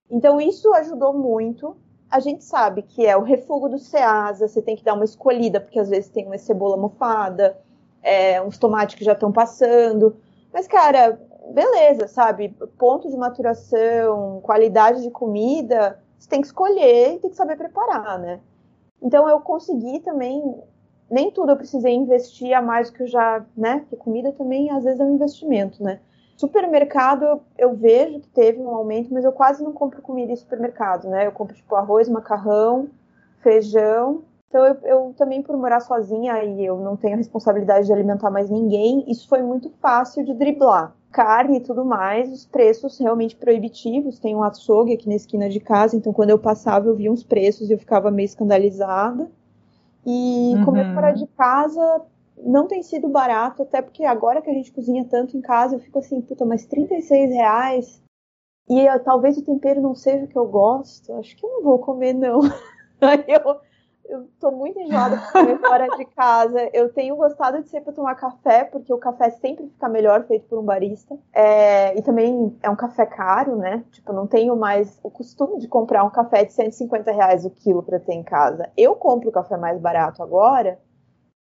Então 0.09 0.41
isso 0.41 0.73
ajudou 0.73 1.13
muito. 1.13 1.77
A 2.09 2.19
gente 2.19 2.43
sabe 2.43 2.81
que 2.81 3.05
é 3.05 3.15
o 3.15 3.21
refugo 3.21 3.69
do 3.69 3.77
Ceasa, 3.77 4.47
você 4.47 4.59
tem 4.59 4.75
que 4.75 4.83
dar 4.83 4.95
uma 4.95 5.05
escolhida, 5.05 5.61
porque 5.61 5.79
às 5.79 5.89
vezes 5.89 6.09
tem 6.09 6.25
uma 6.25 6.39
cebola 6.39 6.77
mofada, 6.77 7.59
é, 8.01 8.41
uns 8.41 8.57
tomates 8.57 8.95
que 8.95 9.05
já 9.05 9.13
estão 9.13 9.31
passando. 9.31 10.15
Mas, 10.51 10.67
cara, 10.67 11.19
beleza, 11.53 12.07
sabe? 12.07 12.49
Ponto 12.77 13.09
de 13.09 13.17
maturação, 13.17 14.39
qualidade 14.41 15.01
de 15.01 15.11
comida, 15.11 15.99
você 16.17 16.29
tem 16.29 16.41
que 16.41 16.47
escolher 16.47 17.15
e 17.15 17.19
tem 17.19 17.29
que 17.29 17.35
saber 17.35 17.55
preparar, 17.57 18.19
né? 18.19 18.39
Então 19.01 19.29
eu 19.29 19.39
consegui 19.39 19.99
também, 19.99 20.61
nem 21.09 21.31
tudo 21.31 21.51
eu 21.51 21.57
precisei 21.57 21.93
investir 21.93 22.53
a 22.53 22.61
mais 22.61 22.89
do 22.89 22.97
que 22.97 23.03
eu 23.03 23.07
já, 23.07 23.45
né? 23.55 23.79
Porque 23.79 23.95
comida 23.95 24.31
também 24.31 24.71
às 24.71 24.83
vezes 24.83 24.99
é 24.99 25.03
um 25.03 25.15
investimento, 25.15 25.83
né? 25.83 25.99
Supermercado 26.37 27.23
eu, 27.23 27.41
eu 27.57 27.75
vejo 27.75 28.19
que 28.19 28.29
teve 28.29 28.59
um 28.59 28.69
aumento, 28.69 29.13
mas 29.13 29.23
eu 29.23 29.31
quase 29.31 29.63
não 29.63 29.71
compro 29.71 30.01
comida 30.01 30.31
em 30.31 30.35
supermercado, 30.35 31.07
né? 31.07 31.27
Eu 31.27 31.31
compro 31.31 31.55
tipo 31.55 31.75
arroz, 31.75 32.09
macarrão, 32.09 32.89
feijão, 33.41 34.23
Então 34.55 34.65
eu, 34.67 34.77
eu, 34.85 35.13
também 35.17 35.41
por 35.41 35.57
morar 35.57 35.81
sozinha 35.81 36.41
e 36.45 36.63
eu 36.63 36.79
não 36.79 36.95
tenho 36.95 37.15
a 37.15 37.17
responsabilidade 37.17 37.87
de 37.87 37.91
alimentar 37.91 38.31
mais 38.31 38.49
ninguém, 38.49 39.03
isso 39.05 39.27
foi 39.27 39.41
muito 39.41 39.69
fácil 39.81 40.23
de 40.23 40.33
driblar. 40.33 40.95
Carne 41.11 41.57
e 41.57 41.59
tudo 41.59 41.83
mais, 41.83 42.31
os 42.31 42.45
preços 42.45 42.97
realmente 42.97 43.35
proibitivos. 43.35 44.17
Tem 44.17 44.33
um 44.33 44.41
açougue 44.41 44.93
aqui 44.93 45.09
na 45.09 45.15
esquina 45.15 45.49
de 45.49 45.59
casa, 45.59 45.97
então 45.97 46.13
quando 46.13 46.29
eu 46.29 46.39
passava 46.39 46.87
eu 46.87 46.95
via 46.95 47.11
uns 47.11 47.21
preços 47.21 47.69
e 47.69 47.73
eu 47.73 47.77
ficava 47.77 48.09
meio 48.09 48.27
escandalizada. 48.27 49.29
E 50.05 50.53
uhum. 50.55 50.63
comer 50.63 50.93
fora 50.93 51.11
de 51.11 51.27
casa 51.27 52.01
não 52.41 52.65
tem 52.65 52.81
sido 52.81 53.09
barato, 53.09 53.61
até 53.61 53.81
porque 53.81 54.05
agora 54.05 54.41
que 54.41 54.49
a 54.49 54.53
gente 54.53 54.71
cozinha 54.71 55.03
tanto 55.03 55.35
em 55.35 55.41
casa, 55.41 55.75
eu 55.75 55.79
fico 55.81 55.99
assim, 55.99 56.21
puta, 56.21 56.45
mas 56.45 56.65
36 56.65 57.29
reais. 57.29 58.01
E 58.69 58.87
uh, 58.87 59.03
talvez 59.03 59.37
o 59.37 59.43
tempero 59.43 59.81
não 59.81 59.93
seja 59.93 60.23
o 60.23 60.27
que 60.29 60.37
eu 60.37 60.47
gosto. 60.47 61.11
Acho 61.15 61.35
que 61.35 61.45
eu 61.45 61.49
não 61.49 61.61
vou 61.61 61.77
comer, 61.79 62.13
não. 62.13 62.39
Aí 63.01 63.25
eu, 63.27 63.57
eu 64.07 64.29
tô 64.39 64.51
muito 64.51 64.79
enjoada 64.79 65.17
por 65.17 65.31
comer 65.31 65.59
fora 65.59 65.87
de 65.97 66.05
casa. 66.05 66.69
Eu 66.73 66.91
tenho 66.93 67.15
gostado 67.15 67.61
de 67.61 67.69
ser 67.69 67.81
para 67.81 67.93
tomar 67.93 68.15
café, 68.15 68.63
porque 68.63 68.93
o 68.93 68.97
café 68.97 69.29
sempre 69.31 69.67
fica 69.67 69.89
melhor 69.89 70.25
feito 70.25 70.47
por 70.47 70.59
um 70.59 70.63
barista. 70.63 71.17
É, 71.33 71.97
e 71.97 72.01
também 72.01 72.57
é 72.61 72.69
um 72.69 72.75
café 72.75 73.05
caro, 73.05 73.55
né? 73.55 73.83
Tipo, 73.91 74.13
não 74.13 74.27
tenho 74.27 74.55
mais 74.55 74.99
o 75.03 75.09
costume 75.09 75.59
de 75.59 75.67
comprar 75.67 76.03
um 76.03 76.09
café 76.09 76.45
de 76.45 76.53
150 76.53 77.11
reais 77.11 77.45
o 77.45 77.49
quilo 77.49 77.83
para 77.83 77.99
ter 77.99 78.13
em 78.13 78.23
casa. 78.23 78.69
Eu 78.77 78.95
compro 78.95 79.29
o 79.29 79.33
café 79.33 79.57
mais 79.57 79.79
barato 79.79 80.21
agora, 80.21 80.79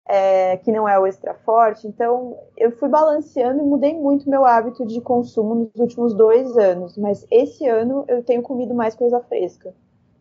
é, 0.06 0.56
que 0.58 0.72
não 0.72 0.88
é 0.88 0.98
o 0.98 1.06
extra 1.06 1.34
forte. 1.34 1.86
Então, 1.86 2.36
eu 2.56 2.72
fui 2.72 2.88
balanceando 2.88 3.60
e 3.60 3.66
mudei 3.66 3.94
muito 3.94 4.28
meu 4.28 4.44
hábito 4.44 4.84
de 4.84 5.00
consumo 5.00 5.54
nos 5.54 5.76
últimos 5.76 6.14
dois 6.14 6.56
anos. 6.58 6.96
Mas 6.98 7.26
esse 7.30 7.66
ano 7.66 8.04
eu 8.08 8.22
tenho 8.22 8.42
comido 8.42 8.74
mais 8.74 8.94
coisa 8.94 9.20
fresca. 9.20 9.74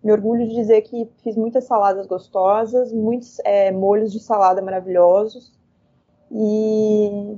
Me 0.04 0.12
orgulho 0.12 0.48
de 0.48 0.56
dizer 0.56 0.82
que 0.82 1.10
fiz 1.24 1.36
muitas 1.36 1.66
saladas 1.66 2.08
gostosas, 2.08 2.94
muitos 2.94 3.40
é, 3.40 3.72
molhos 3.72 4.12
de 4.12 4.20
salada 4.20 4.62
maravilhosos. 4.62 5.52
E, 6.32 7.38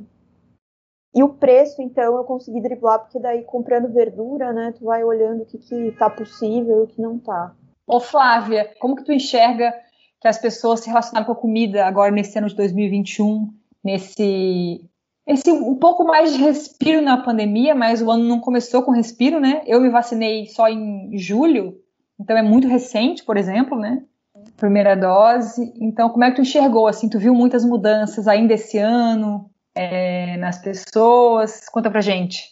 e 1.15 1.23
o 1.23 1.29
preço, 1.29 1.81
então, 1.81 2.15
eu 2.17 2.23
consegui 2.23 2.61
driblar, 2.61 2.99
porque 2.99 3.19
daí 3.19 3.43
comprando 3.43 3.91
verdura, 3.91 4.53
né, 4.53 4.73
tu 4.77 4.85
vai 4.85 5.03
olhando 5.03 5.43
o 5.43 5.45
que, 5.45 5.57
que 5.57 5.91
tá 5.93 6.09
possível 6.09 6.81
e 6.81 6.83
o 6.83 6.87
que 6.87 7.01
não 7.01 7.17
tá. 7.17 7.55
Ô 7.87 7.99
Flávia, 7.99 8.71
como 8.79 8.95
que 8.95 9.03
tu 9.03 9.11
enxerga 9.11 9.73
que 10.21 10.27
as 10.27 10.37
pessoas 10.37 10.81
se 10.81 10.87
relacionaram 10.87 11.25
com 11.25 11.33
a 11.33 11.35
comida 11.35 11.85
agora 11.85 12.11
nesse 12.11 12.37
ano 12.37 12.47
de 12.47 12.55
2021, 12.55 13.49
nesse 13.83 14.87
esse 15.27 15.51
um 15.51 15.75
pouco 15.75 16.03
mais 16.03 16.33
de 16.33 16.41
respiro 16.41 17.01
na 17.01 17.17
pandemia, 17.23 17.75
mas 17.75 18.01
o 18.01 18.09
ano 18.09 18.23
não 18.23 18.39
começou 18.39 18.81
com 18.81 18.91
respiro, 18.91 19.39
né? 19.39 19.61
Eu 19.65 19.79
me 19.79 19.89
vacinei 19.89 20.47
só 20.47 20.67
em 20.67 21.17
julho, 21.17 21.77
então 22.21 22.37
é 22.37 22.43
muito 22.43 22.67
recente, 22.67 23.25
por 23.25 23.35
exemplo, 23.35 23.77
né? 23.77 24.03
Primeira 24.57 24.95
dose. 24.95 25.73
Então, 25.75 26.09
como 26.09 26.23
é 26.23 26.29
que 26.29 26.35
tu 26.35 26.41
enxergou? 26.41 26.87
Assim, 26.87 27.09
tu 27.09 27.17
viu 27.17 27.33
muitas 27.33 27.65
mudanças 27.65 28.27
ainda 28.27 28.53
esse 28.53 28.77
ano 28.77 29.49
é, 29.75 30.37
nas 30.37 30.59
pessoas? 30.59 31.67
Conta 31.69 31.89
pra 31.89 31.99
gente. 31.99 32.43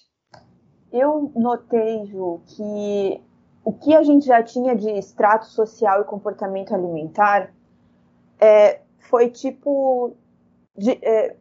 Eu 0.92 1.32
notei, 1.36 2.06
Ju, 2.08 2.42
que 2.48 3.22
o 3.64 3.72
que 3.72 3.96
a 3.96 4.02
gente 4.02 4.26
já 4.26 4.42
tinha 4.42 4.76
de 4.76 4.90
extrato 4.90 5.46
social 5.46 6.02
e 6.02 6.06
comportamento 6.06 6.74
alimentar 6.74 7.54
é, 8.40 8.82
foi 8.98 9.30
tipo. 9.30 10.16
De, 10.76 10.92
é, 11.04 11.36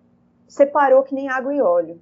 separou 0.46 1.02
que 1.02 1.14
nem 1.14 1.30
água 1.30 1.54
e 1.54 1.62
óleo. 1.62 2.00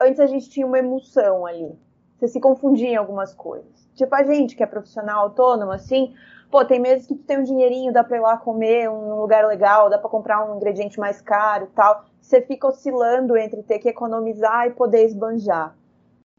Antes 0.00 0.20
a 0.20 0.26
gente 0.26 0.48
tinha 0.48 0.66
uma 0.66 0.78
emoção 0.78 1.44
ali. 1.44 1.76
Você 2.18 2.28
se 2.28 2.40
confundia 2.40 2.88
em 2.88 2.96
algumas 2.96 3.34
coisas. 3.34 3.89
Tipo, 4.00 4.14
a 4.14 4.22
gente 4.22 4.56
que 4.56 4.62
é 4.62 4.66
profissional 4.66 5.24
autônomo, 5.24 5.72
assim, 5.72 6.14
pô, 6.50 6.64
tem 6.64 6.80
meses 6.80 7.06
que 7.06 7.14
tu 7.14 7.22
tem 7.22 7.38
um 7.38 7.42
dinheirinho, 7.42 7.92
dá 7.92 8.02
pra 8.02 8.16
ir 8.16 8.20
lá 8.20 8.34
comer 8.34 8.88
um 8.88 9.20
lugar 9.20 9.46
legal, 9.46 9.90
dá 9.90 9.98
pra 9.98 10.08
comprar 10.08 10.42
um 10.42 10.56
ingrediente 10.56 10.98
mais 10.98 11.20
caro 11.20 11.64
e 11.64 11.74
tal. 11.74 12.06
Você 12.18 12.40
fica 12.40 12.66
oscilando 12.66 13.36
entre 13.36 13.62
ter 13.62 13.78
que 13.78 13.90
economizar 13.90 14.66
e 14.66 14.70
poder 14.70 15.04
esbanjar. 15.04 15.76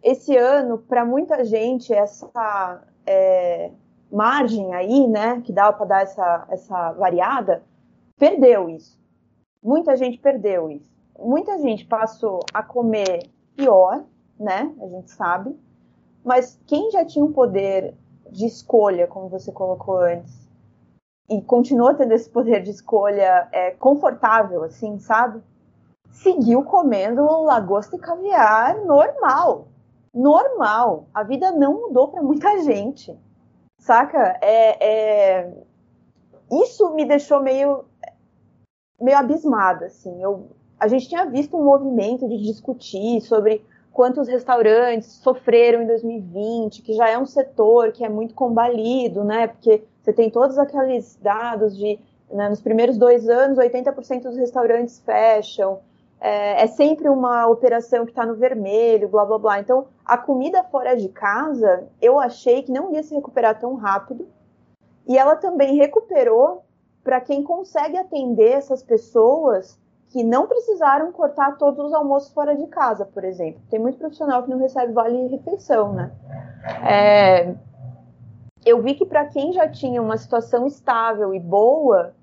Esse 0.01 0.35
ano, 0.35 0.79
para 0.79 1.05
muita 1.05 1.45
gente, 1.45 1.93
essa 1.93 2.81
é, 3.05 3.69
margem 4.11 4.73
aí, 4.73 5.07
né, 5.07 5.39
que 5.41 5.53
dava 5.53 5.77
para 5.77 5.85
dar 5.85 6.01
essa, 6.01 6.47
essa 6.49 6.93
variada, 6.93 7.61
perdeu 8.17 8.71
isso. 8.71 8.99
Muita 9.61 9.95
gente 9.95 10.17
perdeu 10.17 10.67
isso. 10.71 10.91
Muita 11.19 11.59
gente 11.59 11.85
passou 11.85 12.39
a 12.51 12.63
comer 12.63 13.29
pior, 13.55 14.03
né, 14.39 14.73
a 14.81 14.87
gente 14.87 15.11
sabe, 15.11 15.55
mas 16.23 16.59
quem 16.67 16.91
já 16.91 17.05
tinha 17.05 17.25
um 17.25 17.33
poder 17.33 17.95
de 18.29 18.45
escolha, 18.45 19.07
como 19.07 19.27
você 19.27 19.51
colocou 19.51 19.99
antes, 19.99 20.41
e 21.29 21.41
continua 21.41 21.93
tendo 21.93 22.13
esse 22.13 22.29
poder 22.29 22.61
de 22.61 22.71
escolha 22.71 23.47
é, 23.51 23.71
confortável, 23.71 24.63
assim, 24.63 24.99
sabe? 24.99 25.41
Seguiu 26.11 26.63
comendo 26.63 27.23
lagosta 27.43 27.95
e 27.95 27.99
caviar 27.99 28.75
normal. 28.83 29.67
Normal. 30.13 31.07
A 31.13 31.23
vida 31.23 31.51
não 31.51 31.87
mudou 31.87 32.09
para 32.09 32.21
muita 32.21 32.61
gente. 32.63 33.17
Saca? 33.79 34.37
É, 34.41 35.41
é... 35.41 35.53
Isso 36.51 36.93
me 36.93 37.05
deixou 37.05 37.41
meio, 37.41 37.85
meio 38.99 39.17
abismada, 39.17 39.85
assim. 39.85 40.21
Eu, 40.21 40.49
a 40.77 40.87
gente 40.89 41.07
tinha 41.07 41.25
visto 41.25 41.55
um 41.55 41.63
movimento 41.63 42.27
de 42.27 42.37
discutir 42.39 43.21
sobre 43.21 43.65
quantos 43.91 44.27
restaurantes 44.27 45.07
sofreram 45.07 45.81
em 45.81 45.87
2020, 45.87 46.81
que 46.81 46.93
já 46.93 47.09
é 47.09 47.17
um 47.17 47.25
setor 47.25 47.91
que 47.91 48.03
é 48.03 48.09
muito 48.09 48.33
combalido, 48.33 49.23
né? 49.23 49.47
Porque 49.47 49.83
você 50.01 50.13
tem 50.13 50.29
todos 50.29 50.57
aqueles 50.57 51.17
dados 51.21 51.77
de 51.77 51.99
né, 52.31 52.49
nos 52.49 52.61
primeiros 52.61 52.97
dois 52.97 53.27
anos, 53.27 53.57
80% 53.57 54.23
dos 54.23 54.37
restaurantes 54.37 54.99
fecham. 54.99 55.79
É, 56.19 56.63
é 56.63 56.67
sempre 56.67 57.09
uma 57.09 57.47
operação 57.47 58.05
que 58.05 58.11
está 58.11 58.25
no 58.25 58.35
vermelho, 58.35 59.09
blá 59.09 59.25
blá 59.25 59.37
blá. 59.37 59.59
Então, 59.59 59.87
a 60.05 60.17
comida 60.17 60.63
fora 60.63 60.95
de 60.95 61.09
casa, 61.09 61.87
eu 62.01 62.19
achei 62.19 62.61
que 62.61 62.71
não 62.71 62.93
ia 62.93 63.03
se 63.03 63.13
recuperar 63.13 63.59
tão 63.59 63.75
rápido. 63.75 64.27
E 65.07 65.17
ela 65.17 65.35
também 65.35 65.75
recuperou 65.75 66.63
para 67.03 67.19
quem 67.19 67.43
consegue 67.43 67.97
atender 67.97 68.51
essas 68.51 68.83
pessoas 68.83 69.77
que 70.11 70.23
não 70.23 70.45
precisaram 70.45 71.11
cortar 71.11 71.57
todos 71.57 71.85
os 71.85 71.93
almoços 71.93 72.33
fora 72.33 72.53
de 72.55 72.67
casa, 72.67 73.05
por 73.05 73.23
exemplo. 73.23 73.61
Tem 73.69 73.79
muito 73.79 73.97
profissional 73.97 74.43
que 74.43 74.49
não 74.49 74.59
recebe 74.59 74.91
vale 74.91 75.27
refeição, 75.27 75.93
né? 75.93 76.11
É, 76.85 77.55
eu 78.65 78.81
vi 78.81 78.93
que 78.93 79.05
para 79.05 79.25
quem 79.25 79.53
já 79.53 79.69
tinha 79.69 80.01
uma 80.01 80.17
situação 80.17 80.67
estável 80.67 81.33
e 81.33 81.39
boa, 81.39 82.13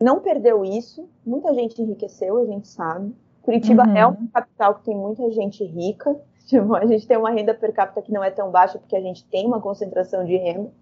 não 0.00 0.20
perdeu 0.20 0.64
isso. 0.64 1.06
Muita 1.24 1.52
gente 1.52 1.80
enriqueceu, 1.82 2.38
a 2.38 2.46
gente 2.46 2.66
sabe. 2.66 3.14
Curitiba 3.42 3.86
uhum. 3.86 3.96
é 3.96 4.06
uma 4.06 4.28
capital 4.32 4.74
que 4.76 4.84
tem 4.84 4.96
muita 4.96 5.30
gente 5.30 5.62
rica. 5.64 6.16
Tipo, 6.48 6.76
a 6.76 6.86
gente 6.86 7.06
tem 7.06 7.18
uma 7.18 7.30
renda 7.30 7.52
per 7.52 7.74
capita 7.74 8.00
que 8.00 8.10
não 8.10 8.24
é 8.24 8.30
tão 8.30 8.50
baixa 8.50 8.78
porque 8.78 8.96
a 8.96 9.02
gente 9.02 9.22
tem 9.26 9.46
uma 9.46 9.60
concentração 9.60 10.24
de 10.24 10.34
renda. 10.34 10.72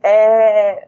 É, 0.00 0.86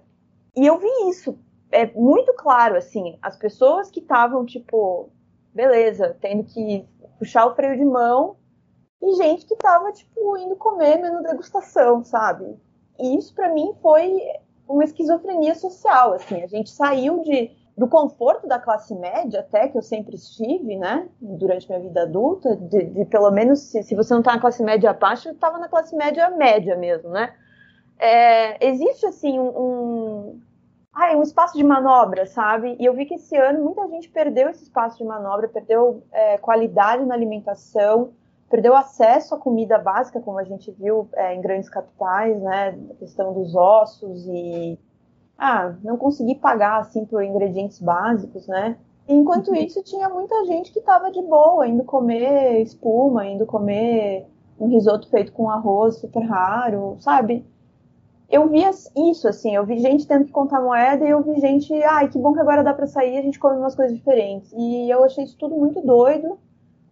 e 0.56 0.64
eu 0.64 0.78
vi 0.78 0.86
isso 1.08 1.36
é 1.72 1.86
muito 1.86 2.32
claro, 2.34 2.76
assim, 2.76 3.18
as 3.22 3.36
pessoas 3.36 3.90
que 3.90 4.00
estavam, 4.00 4.44
tipo, 4.44 5.10
beleza, 5.54 6.16
tendo 6.20 6.44
que 6.44 6.86
puxar 7.18 7.46
o 7.46 7.54
freio 7.54 7.76
de 7.76 7.84
mão, 7.84 8.36
e 9.02 9.14
gente 9.14 9.46
que 9.46 9.56
tava, 9.56 9.92
tipo, 9.92 10.36
indo 10.36 10.56
comer 10.56 10.98
menu 10.98 11.22
degustação, 11.22 12.04
sabe? 12.04 12.56
E 12.98 13.16
isso 13.16 13.34
para 13.34 13.52
mim 13.52 13.72
foi 13.80 14.20
uma 14.68 14.84
esquizofrenia 14.84 15.54
social, 15.54 16.12
assim, 16.14 16.42
a 16.42 16.46
gente 16.46 16.70
saiu 16.70 17.22
de 17.22 17.58
do 17.76 17.88
conforto 17.88 18.46
da 18.46 18.58
classe 18.58 18.94
média, 18.94 19.40
até 19.40 19.66
que 19.66 19.78
eu 19.78 19.80
sempre 19.80 20.14
estive, 20.14 20.76
né, 20.76 21.08
durante 21.18 21.66
minha 21.66 21.80
vida 21.80 22.02
adulta, 22.02 22.54
de, 22.54 22.84
de 22.84 23.04
pelo 23.06 23.30
menos, 23.30 23.60
se, 23.60 23.82
se, 23.82 23.94
você 23.94 24.12
não 24.12 24.22
tá 24.22 24.34
na 24.34 24.40
classe 24.40 24.62
média 24.62 24.92
baixa, 24.92 25.30
eu 25.30 25.34
tava 25.34 25.56
na 25.56 25.66
classe 25.66 25.96
média 25.96 26.28
média 26.28 26.76
mesmo, 26.76 27.08
né? 27.08 27.32
É, 27.98 28.66
existe, 28.66 29.06
assim, 29.06 29.38
um, 29.38 29.48
um 29.48 30.40
ah, 30.92 31.12
é 31.12 31.16
um 31.16 31.22
espaço 31.22 31.56
de 31.56 31.62
manobra, 31.62 32.26
sabe? 32.26 32.76
E 32.78 32.84
eu 32.84 32.94
vi 32.94 33.06
que 33.06 33.14
esse 33.14 33.36
ano 33.36 33.64
muita 33.64 33.86
gente 33.88 34.08
perdeu 34.08 34.48
esse 34.48 34.64
espaço 34.64 34.98
de 34.98 35.04
manobra, 35.04 35.48
perdeu 35.48 36.02
é, 36.12 36.38
qualidade 36.38 37.04
na 37.04 37.14
alimentação, 37.14 38.12
perdeu 38.48 38.76
acesso 38.76 39.34
à 39.34 39.38
comida 39.38 39.78
básica, 39.78 40.20
como 40.20 40.38
a 40.38 40.44
gente 40.44 40.70
viu 40.72 41.08
é, 41.14 41.34
em 41.34 41.40
grandes 41.40 41.68
capitais, 41.68 42.40
né? 42.42 42.78
A 42.90 42.94
questão 42.94 43.32
dos 43.32 43.54
ossos 43.54 44.26
e 44.26 44.78
ah, 45.38 45.74
não 45.82 45.96
conseguir 45.96 46.36
pagar 46.36 46.80
assim 46.80 47.04
por 47.04 47.22
ingredientes 47.22 47.80
básicos, 47.80 48.46
né? 48.46 48.76
enquanto 49.12 49.48
uhum. 49.48 49.56
isso, 49.56 49.82
tinha 49.82 50.08
muita 50.08 50.44
gente 50.46 50.72
que 50.72 50.78
estava 50.78 51.10
de 51.10 51.20
boa, 51.22 51.66
indo 51.66 51.84
comer 51.84 52.60
espuma, 52.62 53.26
indo 53.26 53.44
comer 53.44 54.26
um 54.58 54.68
risoto 54.68 55.08
feito 55.10 55.32
com 55.32 55.50
arroz 55.50 55.96
super 55.96 56.22
raro, 56.22 56.96
sabe? 57.00 57.44
Eu 58.30 58.48
vi 58.48 58.60
isso, 59.10 59.26
assim, 59.26 59.56
eu 59.56 59.66
vi 59.66 59.80
gente 59.80 60.06
tendo 60.06 60.24
que 60.24 60.30
contar 60.30 60.60
moeda 60.60 61.04
e 61.04 61.10
eu 61.10 61.20
vi 61.20 61.40
gente, 61.40 61.74
ai, 61.82 62.08
que 62.08 62.18
bom 62.18 62.32
que 62.32 62.38
agora 62.38 62.62
dá 62.62 62.72
para 62.72 62.86
sair, 62.86 63.18
a 63.18 63.22
gente 63.22 63.40
come 63.40 63.58
umas 63.58 63.74
coisas 63.74 63.96
diferentes. 63.96 64.52
E 64.52 64.88
eu 64.88 65.04
achei 65.04 65.24
isso 65.24 65.36
tudo 65.36 65.56
muito 65.56 65.80
doido. 65.80 66.38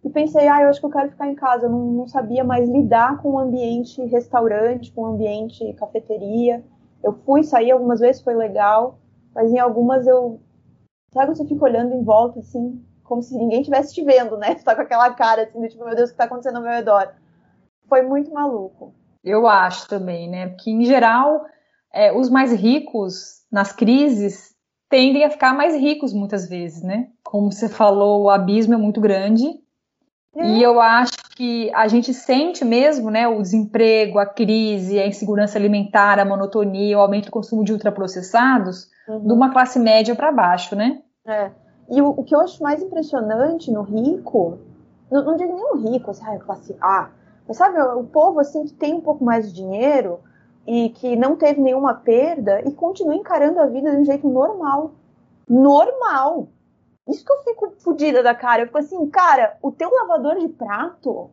E 0.03 0.09
pensei, 0.09 0.47
ah, 0.47 0.61
eu 0.61 0.69
acho 0.69 0.79
que 0.81 0.85
eu 0.85 0.91
quero 0.91 1.11
ficar 1.11 1.27
em 1.27 1.35
casa. 1.35 1.65
Eu 1.65 1.69
não, 1.69 1.79
não 1.79 2.07
sabia 2.07 2.43
mais 2.43 2.69
lidar 2.69 3.21
com 3.21 3.31
o 3.31 3.39
ambiente 3.39 4.03
restaurante, 4.05 4.91
com 4.91 5.01
o 5.01 5.05
ambiente 5.05 5.73
cafeteria. 5.73 6.63
Eu 7.01 7.13
fui 7.25 7.43
sair 7.43 7.71
algumas 7.71 8.01
vezes, 8.01 8.21
foi 8.21 8.35
legal. 8.35 8.99
mas 9.33 9.51
em 9.51 9.59
algumas 9.59 10.05
eu. 10.07 10.41
Sabe, 11.13 11.35
você 11.35 11.45
fica 11.45 11.63
olhando 11.63 11.93
em 11.95 12.03
volta, 12.03 12.39
assim, 12.39 12.83
como 13.03 13.23
se 13.23 13.35
ninguém 13.35 13.61
estivesse 13.61 13.93
te 13.93 14.03
vendo, 14.03 14.37
né? 14.37 14.55
Você 14.55 14.63
tá 14.65 14.75
com 14.75 14.81
aquela 14.81 15.13
cara, 15.13 15.43
assim, 15.43 15.59
do 15.59 15.67
tipo, 15.67 15.85
meu 15.85 15.95
Deus, 15.95 16.09
o 16.09 16.11
que 16.11 16.17
tá 16.17 16.25
acontecendo 16.25 16.57
ao 16.57 16.61
meu 16.61 16.71
redor? 16.71 17.13
Foi 17.87 18.01
muito 18.01 18.31
maluco. 18.31 18.93
Eu 19.23 19.47
acho 19.47 19.87
também, 19.87 20.29
né? 20.29 20.47
Porque, 20.47 20.71
em 20.71 20.85
geral, 20.85 21.45
é, 21.93 22.11
os 22.11 22.29
mais 22.29 22.53
ricos 22.53 23.43
nas 23.51 23.71
crises 23.71 24.55
tendem 24.89 25.23
a 25.23 25.29
ficar 25.29 25.53
mais 25.53 25.75
ricos 25.75 26.13
muitas 26.13 26.47
vezes, 26.49 26.81
né? 26.81 27.07
Como 27.23 27.51
você 27.51 27.69
falou, 27.69 28.23
o 28.23 28.29
abismo 28.29 28.73
é 28.73 28.77
muito 28.77 28.99
grande. 28.99 29.45
É. 30.35 30.47
E 30.47 30.63
eu 30.63 30.79
acho 30.79 31.17
que 31.35 31.71
a 31.73 31.87
gente 31.87 32.13
sente 32.13 32.63
mesmo, 32.63 33.09
né, 33.09 33.27
o 33.27 33.41
desemprego, 33.41 34.19
a 34.19 34.25
crise, 34.25 34.99
a 34.99 35.07
insegurança 35.07 35.57
alimentar, 35.57 36.19
a 36.19 36.25
monotonia, 36.25 36.97
o 36.97 37.01
aumento 37.01 37.25
do 37.25 37.31
consumo 37.31 37.63
de 37.63 37.73
ultraprocessados, 37.73 38.89
uhum. 39.07 39.25
de 39.25 39.33
uma 39.33 39.51
classe 39.51 39.79
média 39.79 40.15
para 40.15 40.31
baixo, 40.31 40.75
né? 40.75 41.01
É. 41.25 41.51
E 41.89 42.01
o, 42.01 42.09
o, 42.09 42.23
que 42.23 42.35
eu 42.35 42.41
acho 42.41 42.61
mais 42.61 42.81
impressionante 42.81 43.71
no 43.71 43.81
rico, 43.81 44.59
não, 45.11 45.25
não 45.25 45.35
digo 45.35 45.55
nem 45.55 45.65
o 45.71 45.91
rico, 45.91 46.11
assim, 46.11 46.23
ah, 46.25 46.37
classe 46.39 46.75
A, 46.79 47.09
mas 47.49 47.57
sabe, 47.57 47.77
o 47.81 48.05
povo 48.05 48.39
assim 48.39 48.63
que 48.63 48.73
tem 48.73 48.93
um 48.93 49.01
pouco 49.01 49.25
mais 49.25 49.49
de 49.49 49.55
dinheiro, 49.55 50.19
e 50.71 50.89
que 50.89 51.15
não 51.15 51.35
teve 51.35 51.59
nenhuma 51.59 51.95
perda 51.95 52.61
e 52.63 52.71
continua 52.71 53.15
encarando 53.15 53.59
a 53.59 53.65
vida 53.65 53.89
de 53.89 53.97
um 53.97 54.05
jeito 54.05 54.29
normal. 54.29 54.91
Normal. 55.49 56.47
Isso 57.07 57.25
que 57.25 57.33
eu 57.33 57.43
fico 57.43 57.73
fodida 57.79 58.21
da 58.21 58.35
cara. 58.35 58.61
Eu 58.61 58.67
fico 58.67 58.77
assim, 58.77 59.09
cara, 59.09 59.57
o 59.63 59.71
teu 59.71 59.89
lavador 59.89 60.37
de 60.37 60.47
prato 60.47 61.31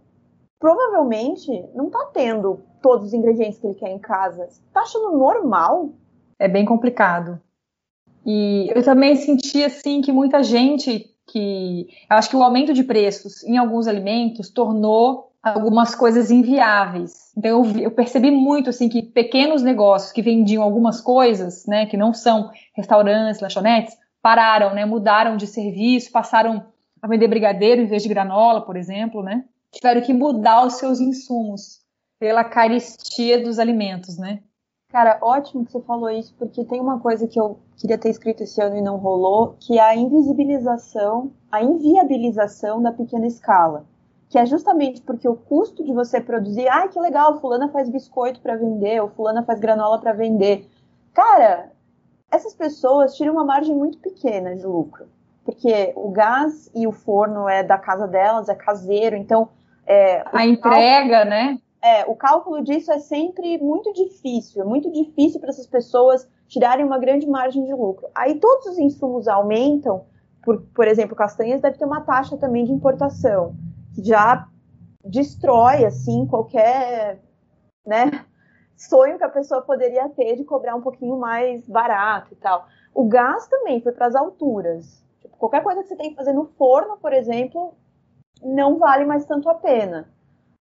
provavelmente 0.58 1.50
não 1.75 1.90
tá 1.90 2.08
tendo 2.14 2.62
todos 2.80 3.08
os 3.08 3.12
ingredientes 3.12 3.58
que 3.58 3.66
ele 3.66 3.75
quer 3.75 3.90
em 3.90 3.99
casa. 3.99 4.46
Você 4.49 4.62
tá 4.73 4.80
achando 4.80 5.18
normal? 5.18 5.90
É 6.38 6.49
bem 6.49 6.64
complicado. 6.64 7.38
E 8.25 8.73
eu 8.75 8.82
também 8.82 9.16
senti 9.16 9.62
assim 9.62 10.00
que 10.00 10.12
muita 10.12 10.42
gente 10.42 11.14
que 11.26 11.88
eu 12.08 12.16
acho 12.16 12.30
que 12.30 12.37
o 12.37 12.42
aumento 12.42 12.73
de 12.73 12.85
preços 12.85 13.44
em 13.44 13.58
alguns 13.58 13.87
alimentos 13.87 14.49
tornou 14.49 15.25
algumas 15.53 15.95
coisas 15.95 16.31
inviáveis. 16.31 17.33
Então 17.37 17.65
eu, 17.65 17.81
eu, 17.83 17.91
percebi 17.91 18.31
muito 18.31 18.71
assim 18.71 18.88
que 18.88 19.03
pequenos 19.03 19.62
negócios 19.62 20.11
que 20.11 20.23
vendiam 20.23 20.62
algumas 20.62 21.00
coisas, 21.00 21.67
né, 21.67 21.87
que 21.87 21.97
não 21.97 22.12
são 22.12 22.50
restaurantes, 22.75 23.41
lanchonetes, 23.41 23.97
pararam, 24.21 24.75
né, 24.75 24.85
mudaram 24.85 25.37
de 25.37 25.47
serviço, 25.47 26.11
passaram 26.11 26.67
a 27.00 27.07
vender 27.07 27.29
brigadeiro 27.29 27.83
em 27.83 27.87
vez 27.87 28.03
de 28.03 28.09
granola, 28.09 28.62
por 28.62 28.76
exemplo, 28.76 29.23
né? 29.23 29.45
Tiveram 29.71 30.00
que 30.00 30.12
mudar 30.12 30.67
os 30.67 30.75
seus 30.75 30.99
insumos 30.99 31.81
pela 32.19 32.43
caristia 32.43 33.41
dos 33.43 33.59
alimentos, 33.59 34.19
né? 34.19 34.41
Cara, 34.91 35.19
ótimo 35.21 35.65
que 35.65 35.73
você 35.73 35.81
falou 35.83 36.11
isso, 36.11 36.35
porque 36.38 36.65
tem 36.65 36.81
uma 36.81 36.99
coisa 36.99 37.29
que 37.29 37.38
eu 37.38 37.61
queria 37.76 37.99
ter 37.99 38.09
escrito 38.09 38.43
esse 38.43 38.61
ano 38.61 38.76
e 38.76 38.83
não 38.83 38.97
rolou, 38.97 39.55
que 39.61 39.79
é 39.79 39.83
a 39.83 39.95
invisibilização, 39.95 41.33
a 41.53 41.62
inviabilização 41.62 42.83
da 42.83 42.91
pequena 42.91 43.26
escala 43.26 43.85
que 44.28 44.38
é 44.38 44.45
justamente 44.45 45.00
porque 45.02 45.28
o 45.28 45.37
custo 45.37 45.85
de 45.85 45.92
você 45.92 46.21
produzir, 46.21 46.68
ai 46.68 46.85
ah, 46.85 46.88
que 46.88 46.99
legal, 46.99 47.40
fulana 47.40 47.68
faz 47.68 47.88
biscoito 47.88 48.40
para 48.40 48.56
vender, 48.56 49.00
ou 49.00 49.09
fulana 49.09 49.45
faz 49.45 49.61
granola 49.61 50.00
para 50.00 50.12
vender. 50.12 50.68
Cara, 51.14 51.71
essas 52.30 52.54
pessoas 52.54 53.14
tiram 53.14 53.35
uma 53.35 53.45
margem 53.45 53.75
muito 53.75 53.99
pequena 53.99 54.54
de 54.54 54.66
lucro, 54.66 55.06
porque 55.45 55.92
o 55.95 56.11
gás 56.11 56.71
e 56.75 56.87
o 56.87 56.92
forno 56.92 57.49
é 57.49 57.62
da 57.62 57.78
casa 57.78 58.06
delas, 58.06 58.49
é 58.49 58.54
caseiro, 58.54 59.16
então 59.16 59.49
é, 59.87 60.25
a 60.33 60.45
entrega, 60.45 61.18
cálculo, 61.18 61.30
né? 61.30 61.59
É, 61.80 62.04
o 62.06 62.16
cálculo 62.16 62.64
disso 62.64 62.90
é 62.90 62.99
sempre 62.99 63.59
muito 63.59 63.92
difícil, 63.92 64.61
é 64.61 64.64
muito 64.64 64.90
difícil 64.90 65.38
para 65.38 65.50
essas 65.50 65.68
pessoas 65.68 66.28
tirarem 66.49 66.85
uma 66.85 66.99
grande 66.99 67.28
margem 67.28 67.64
de 67.64 67.73
lucro. 67.73 68.09
Aí 68.12 68.40
todos 68.40 68.66
os 68.66 68.78
insumos 68.78 69.28
aumentam, 69.28 70.04
por, 70.42 70.62
por 70.75 70.88
exemplo, 70.88 71.14
castanhas 71.14 71.61
deve 71.61 71.78
ter 71.78 71.85
uma 71.85 72.00
taxa 72.00 72.37
também 72.37 72.64
de 72.64 72.73
importação 72.73 73.54
já 73.99 74.49
destrói 75.05 75.85
assim 75.85 76.26
qualquer, 76.26 77.21
né, 77.87 78.25
sonho 78.76 79.19
que 79.19 79.25
a 79.25 79.29
pessoa 79.29 79.62
poderia 79.62 80.09
ter 80.11 80.37
de 80.37 80.44
cobrar 80.44 80.75
um 80.75 80.83
pouquinho 80.83 81.16
mais 81.16 81.66
barato 81.66 82.33
e 82.33 82.37
tal. 82.37 82.66
O 82.94 83.05
gás 83.05 83.47
também 83.47 83.81
foi 83.81 83.92
para 83.92 84.07
as 84.07 84.14
alturas. 84.14 85.05
Tipo, 85.20 85.37
qualquer 85.37 85.62
coisa 85.62 85.83
que 85.83 85.88
você 85.88 85.97
tem 85.97 86.11
que 86.11 86.16
fazer 86.16 86.33
no 86.33 86.47
forno, 86.47 86.97
por 86.99 87.12
exemplo, 87.12 87.75
não 88.42 88.79
vale 88.79 89.05
mais 89.05 89.25
tanto 89.25 89.49
a 89.49 89.55
pena. 89.55 90.09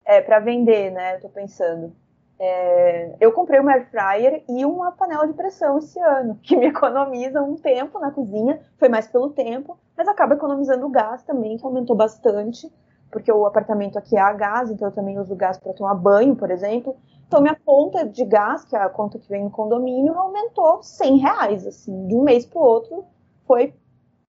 É 0.05 0.21
para 0.21 0.39
vender, 0.39 0.91
né? 0.91 1.15
Eu 1.15 1.21
tô 1.21 1.29
pensando. 1.29 1.93
É, 2.37 3.15
eu 3.21 3.31
comprei 3.31 3.59
uma 3.59 3.71
air 3.71 3.89
fryer 3.89 4.43
e 4.49 4.65
uma 4.65 4.91
panela 4.91 5.25
de 5.25 5.33
pressão 5.33 5.77
esse 5.77 5.97
ano, 5.99 6.37
que 6.43 6.57
me 6.57 6.67
economiza 6.67 7.41
um 7.41 7.55
tempo 7.55 7.97
na 7.99 8.11
cozinha, 8.11 8.59
foi 8.77 8.89
mais 8.89 9.07
pelo 9.07 9.29
tempo, 9.29 9.79
mas 9.95 10.07
acaba 10.07 10.35
economizando 10.35 10.85
o 10.85 10.89
gás 10.89 11.23
também, 11.23 11.57
que 11.57 11.65
aumentou 11.65 11.95
bastante 11.95 12.69
porque 13.15 13.31
o 13.31 13.45
apartamento 13.45 13.97
aqui 13.97 14.17
é 14.17 14.19
a 14.19 14.33
gás, 14.33 14.69
então 14.69 14.89
eu 14.89 14.93
também 14.93 15.17
uso 15.17 15.33
gás 15.37 15.57
para 15.57 15.71
tomar 15.71 15.93
banho, 15.95 16.35
por 16.35 16.51
exemplo. 16.51 16.97
Então 17.25 17.39
minha 17.39 17.55
conta 17.55 18.05
de 18.05 18.25
gás, 18.25 18.65
que 18.65 18.75
é 18.75 18.79
a 18.79 18.89
conta 18.89 19.17
que 19.17 19.29
vem 19.29 19.45
no 19.45 19.49
condomínio, 19.49 20.19
aumentou 20.19 20.83
100 20.83 21.17
reais, 21.19 21.65
assim, 21.65 22.07
de 22.07 22.13
um 22.13 22.23
mês 22.23 22.45
para 22.45 22.59
o 22.59 22.61
outro, 22.61 23.05
foi 23.47 23.73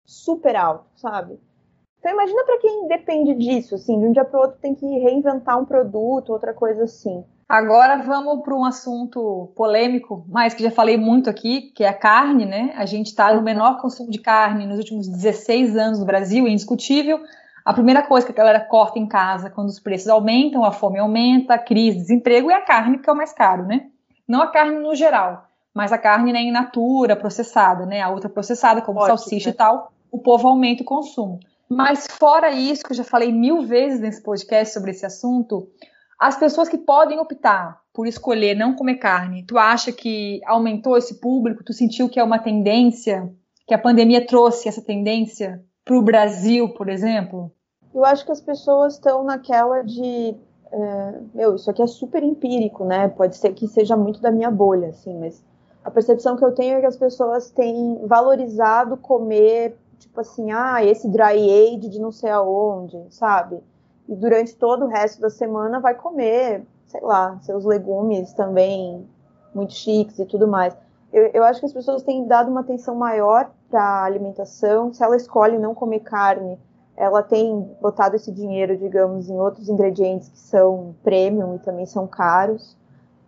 super 0.06 0.56
alto, 0.56 0.86
sabe? 0.98 1.40
Então 1.98 2.12
imagina 2.12 2.44
para 2.46 2.60
quem 2.60 2.88
depende 2.88 3.34
disso, 3.34 3.74
assim, 3.74 4.00
de 4.00 4.06
um 4.06 4.12
dia 4.12 4.24
para 4.24 4.40
o 4.40 4.44
outro 4.44 4.60
tem 4.62 4.76
que 4.76 4.86
reinventar 4.86 5.60
um 5.60 5.66
produto, 5.66 6.32
outra 6.32 6.54
coisa 6.54 6.84
assim. 6.84 7.26
Agora 7.50 8.04
vamos 8.04 8.44
para 8.44 8.56
um 8.56 8.64
assunto 8.64 9.52
polêmico, 9.56 10.24
mas 10.30 10.54
que 10.54 10.62
já 10.62 10.70
falei 10.70 10.96
muito 10.96 11.28
aqui, 11.28 11.72
que 11.76 11.84
é 11.84 11.88
a 11.88 11.94
carne, 11.94 12.46
né? 12.46 12.72
A 12.78 12.86
gente 12.86 13.08
está 13.08 13.34
no 13.34 13.42
menor 13.42 13.82
consumo 13.82 14.12
de 14.12 14.20
carne 14.20 14.68
nos 14.68 14.78
últimos 14.78 15.08
16 15.08 15.76
anos 15.76 16.00
no 16.00 16.06
Brasil, 16.06 16.46
é 16.46 16.52
indiscutível. 16.52 17.20
A 17.66 17.74
primeira 17.74 18.04
coisa 18.04 18.28
que 18.28 18.32
a 18.32 18.36
galera 18.36 18.60
corta 18.60 19.00
em 19.00 19.08
casa 19.08 19.50
quando 19.50 19.70
os 19.70 19.80
preços 19.80 20.08
aumentam, 20.08 20.64
a 20.64 20.72
fome 20.72 21.00
aumenta, 21.00 21.56
a 21.56 21.58
crise, 21.58 21.98
desemprego, 21.98 22.52
é 22.52 22.54
a 22.54 22.62
carne, 22.62 23.00
que 23.00 23.10
é 23.10 23.14
o 23.14 23.18
mais 23.18 23.34
caro, 23.34 23.66
né? 23.66 23.88
Não 24.28 24.44
a 24.44 24.52
carne 24.52 24.78
no 24.78 24.94
geral, 24.94 25.48
mas 25.74 25.92
a 25.92 25.98
carne 25.98 26.32
né, 26.32 26.42
in 26.42 26.52
natura, 26.52 27.16
processada, 27.16 27.84
né? 27.88 28.02
A 28.02 28.10
outra 28.10 28.30
processada, 28.30 28.84
como 28.84 29.00
Ótimo, 29.00 29.18
salsicha 29.18 29.50
né? 29.50 29.54
e 29.56 29.58
tal, 29.58 29.92
o 30.12 30.20
povo 30.20 30.48
aumenta 30.48 30.84
o 30.84 30.86
consumo. 30.86 31.40
Mas 31.68 32.06
fora 32.06 32.52
isso, 32.52 32.84
que 32.84 32.92
eu 32.92 32.98
já 32.98 33.04
falei 33.04 33.32
mil 33.32 33.64
vezes 33.64 34.00
nesse 34.00 34.22
podcast 34.22 34.72
sobre 34.72 34.92
esse 34.92 35.04
assunto, 35.04 35.68
as 36.20 36.38
pessoas 36.38 36.70
que 36.70 36.78
podem 36.78 37.18
optar 37.20 37.82
por 37.92 38.06
escolher 38.06 38.56
não 38.56 38.76
comer 38.76 38.96
carne, 38.96 39.44
tu 39.44 39.58
acha 39.58 39.92
que 39.92 40.40
aumentou 40.46 40.98
esse 40.98 41.20
público? 41.20 41.64
Tu 41.64 41.74
sentiu 41.74 42.10
que 42.10 42.20
é 42.20 42.24
uma 42.24 42.38
tendência? 42.38 43.28
Que 43.66 43.74
a 43.74 43.80
pandemia 43.80 44.24
trouxe 44.24 44.70
essa 44.70 44.84
tendência 44.84 45.64
para 45.84 45.98
o 45.98 46.02
Brasil, 46.04 46.70
por 46.70 46.90
exemplo? 46.90 47.55
Eu 47.96 48.04
acho 48.04 48.26
que 48.26 48.32
as 48.32 48.42
pessoas 48.42 48.96
estão 48.96 49.24
naquela 49.24 49.82
de. 49.82 50.36
É, 50.70 51.20
meu, 51.34 51.56
isso 51.56 51.70
aqui 51.72 51.82
é 51.82 51.88
super 51.88 52.22
empírico, 52.22 52.84
né? 52.84 53.08
Pode 53.08 53.38
ser 53.38 53.54
que 53.54 53.70
seja 53.70 53.96
muito 53.96 54.22
da 54.22 54.30
minha 54.30 54.52
bolha, 54.52 54.90
assim, 54.90 55.18
mas 55.18 55.42
a 55.82 55.90
percepção 55.90 56.36
que 56.36 56.44
eu 56.44 56.52
tenho 56.52 56.78
é 56.78 56.82
que 56.82 56.86
as 56.88 56.98
pessoas 56.98 57.50
têm 57.52 58.02
valorizado 58.06 58.98
comer, 58.98 59.78
tipo 59.98 60.20
assim, 60.20 60.52
ah, 60.52 60.84
esse 60.84 61.08
dry 61.08 61.50
age 61.50 61.88
de 61.88 61.98
não 61.98 62.12
sei 62.12 62.32
aonde, 62.32 63.02
sabe? 63.12 63.64
E 64.10 64.16
durante 64.16 64.56
todo 64.58 64.84
o 64.84 64.90
resto 64.90 65.22
da 65.22 65.30
semana 65.30 65.80
vai 65.80 65.96
comer, 65.96 66.66
sei 66.88 67.00
lá, 67.02 67.40
seus 67.44 67.64
legumes 67.64 68.34
também 68.34 69.08
muito 69.54 69.72
chiques 69.72 70.20
e 70.20 70.26
tudo 70.26 70.50
mais. 70.50 70.76
Eu, 71.14 71.28
eu 71.34 71.44
acho 71.46 71.62
que 71.62 71.66
as 71.66 71.74
pessoas 71.74 72.04
têm 72.04 72.28
dado 72.28 72.52
uma 72.52 72.60
atenção 72.60 72.94
maior 72.94 73.50
para 73.70 73.82
a 73.82 74.04
alimentação. 74.04 74.92
Se 74.92 75.02
ela 75.02 75.16
escolhe 75.16 75.58
não 75.58 75.74
comer 75.74 76.02
carne, 76.02 76.60
ela 76.98 77.22
tem 77.22 77.62
botado 77.82 78.16
esse 78.16 78.32
dinheiro, 78.32 78.78
digamos, 78.78 79.30
em 79.30 79.38
outros 79.38 79.68
ingredientes 79.68 80.30
que 80.30 80.40
são 80.40 80.96
premium 81.04 81.56
e 81.56 81.60
também 81.60 81.86
são 81.86 82.08
caros, 82.08 82.78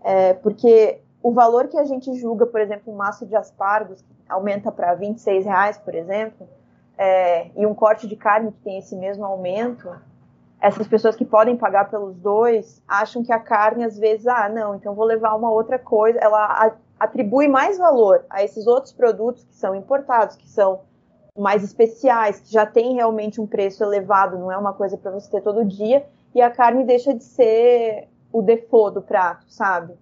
é, 0.03 0.33
porque 0.33 0.99
o 1.21 1.33
valor 1.33 1.67
que 1.67 1.77
a 1.77 1.83
gente 1.83 2.13
julga, 2.15 2.45
por 2.45 2.61
exemplo, 2.61 2.93
um 2.93 2.95
maço 2.95 3.25
de 3.25 3.35
aspargos 3.35 4.01
que 4.01 4.15
aumenta 4.29 4.71
para 4.71 4.93
26 4.93 5.45
reais, 5.45 5.77
por 5.77 5.93
exemplo, 5.93 6.47
é, 6.97 7.49
e 7.55 7.65
um 7.65 7.73
corte 7.73 8.07
de 8.07 8.15
carne 8.15 8.51
que 8.51 8.59
tem 8.59 8.77
esse 8.77 8.95
mesmo 8.95 9.25
aumento, 9.25 9.89
essas 10.59 10.87
pessoas 10.87 11.15
que 11.15 11.25
podem 11.25 11.55
pagar 11.55 11.89
pelos 11.89 12.15
dois 12.15 12.81
acham 12.87 13.23
que 13.23 13.31
a 13.31 13.39
carne 13.39 13.83
às 13.83 13.97
vezes, 13.97 14.25
ah, 14.27 14.49
não, 14.49 14.75
então 14.75 14.95
vou 14.95 15.05
levar 15.05 15.35
uma 15.35 15.51
outra 15.51 15.77
coisa, 15.77 16.17
ela 16.19 16.73
atribui 16.99 17.47
mais 17.47 17.77
valor 17.77 18.25
a 18.29 18.43
esses 18.43 18.65
outros 18.65 18.91
produtos 18.91 19.43
que 19.43 19.53
são 19.53 19.75
importados, 19.75 20.35
que 20.35 20.49
são 20.49 20.81
mais 21.37 21.63
especiais, 21.63 22.39
que 22.39 22.51
já 22.51 22.65
tem 22.65 22.95
realmente 22.95 23.39
um 23.39 23.47
preço 23.47 23.83
elevado, 23.83 24.37
não 24.37 24.51
é 24.51 24.57
uma 24.57 24.73
coisa 24.73 24.97
para 24.97 25.11
você 25.11 25.29
ter 25.29 25.41
todo 25.41 25.63
dia, 25.63 26.05
e 26.33 26.41
a 26.41 26.49
carne 26.49 26.83
deixa 26.83 27.13
de 27.13 27.23
ser 27.23 28.07
o 28.31 28.41
default 28.41 28.95
do 28.95 29.01
prato, 29.01 29.45
sabe? 29.47 29.93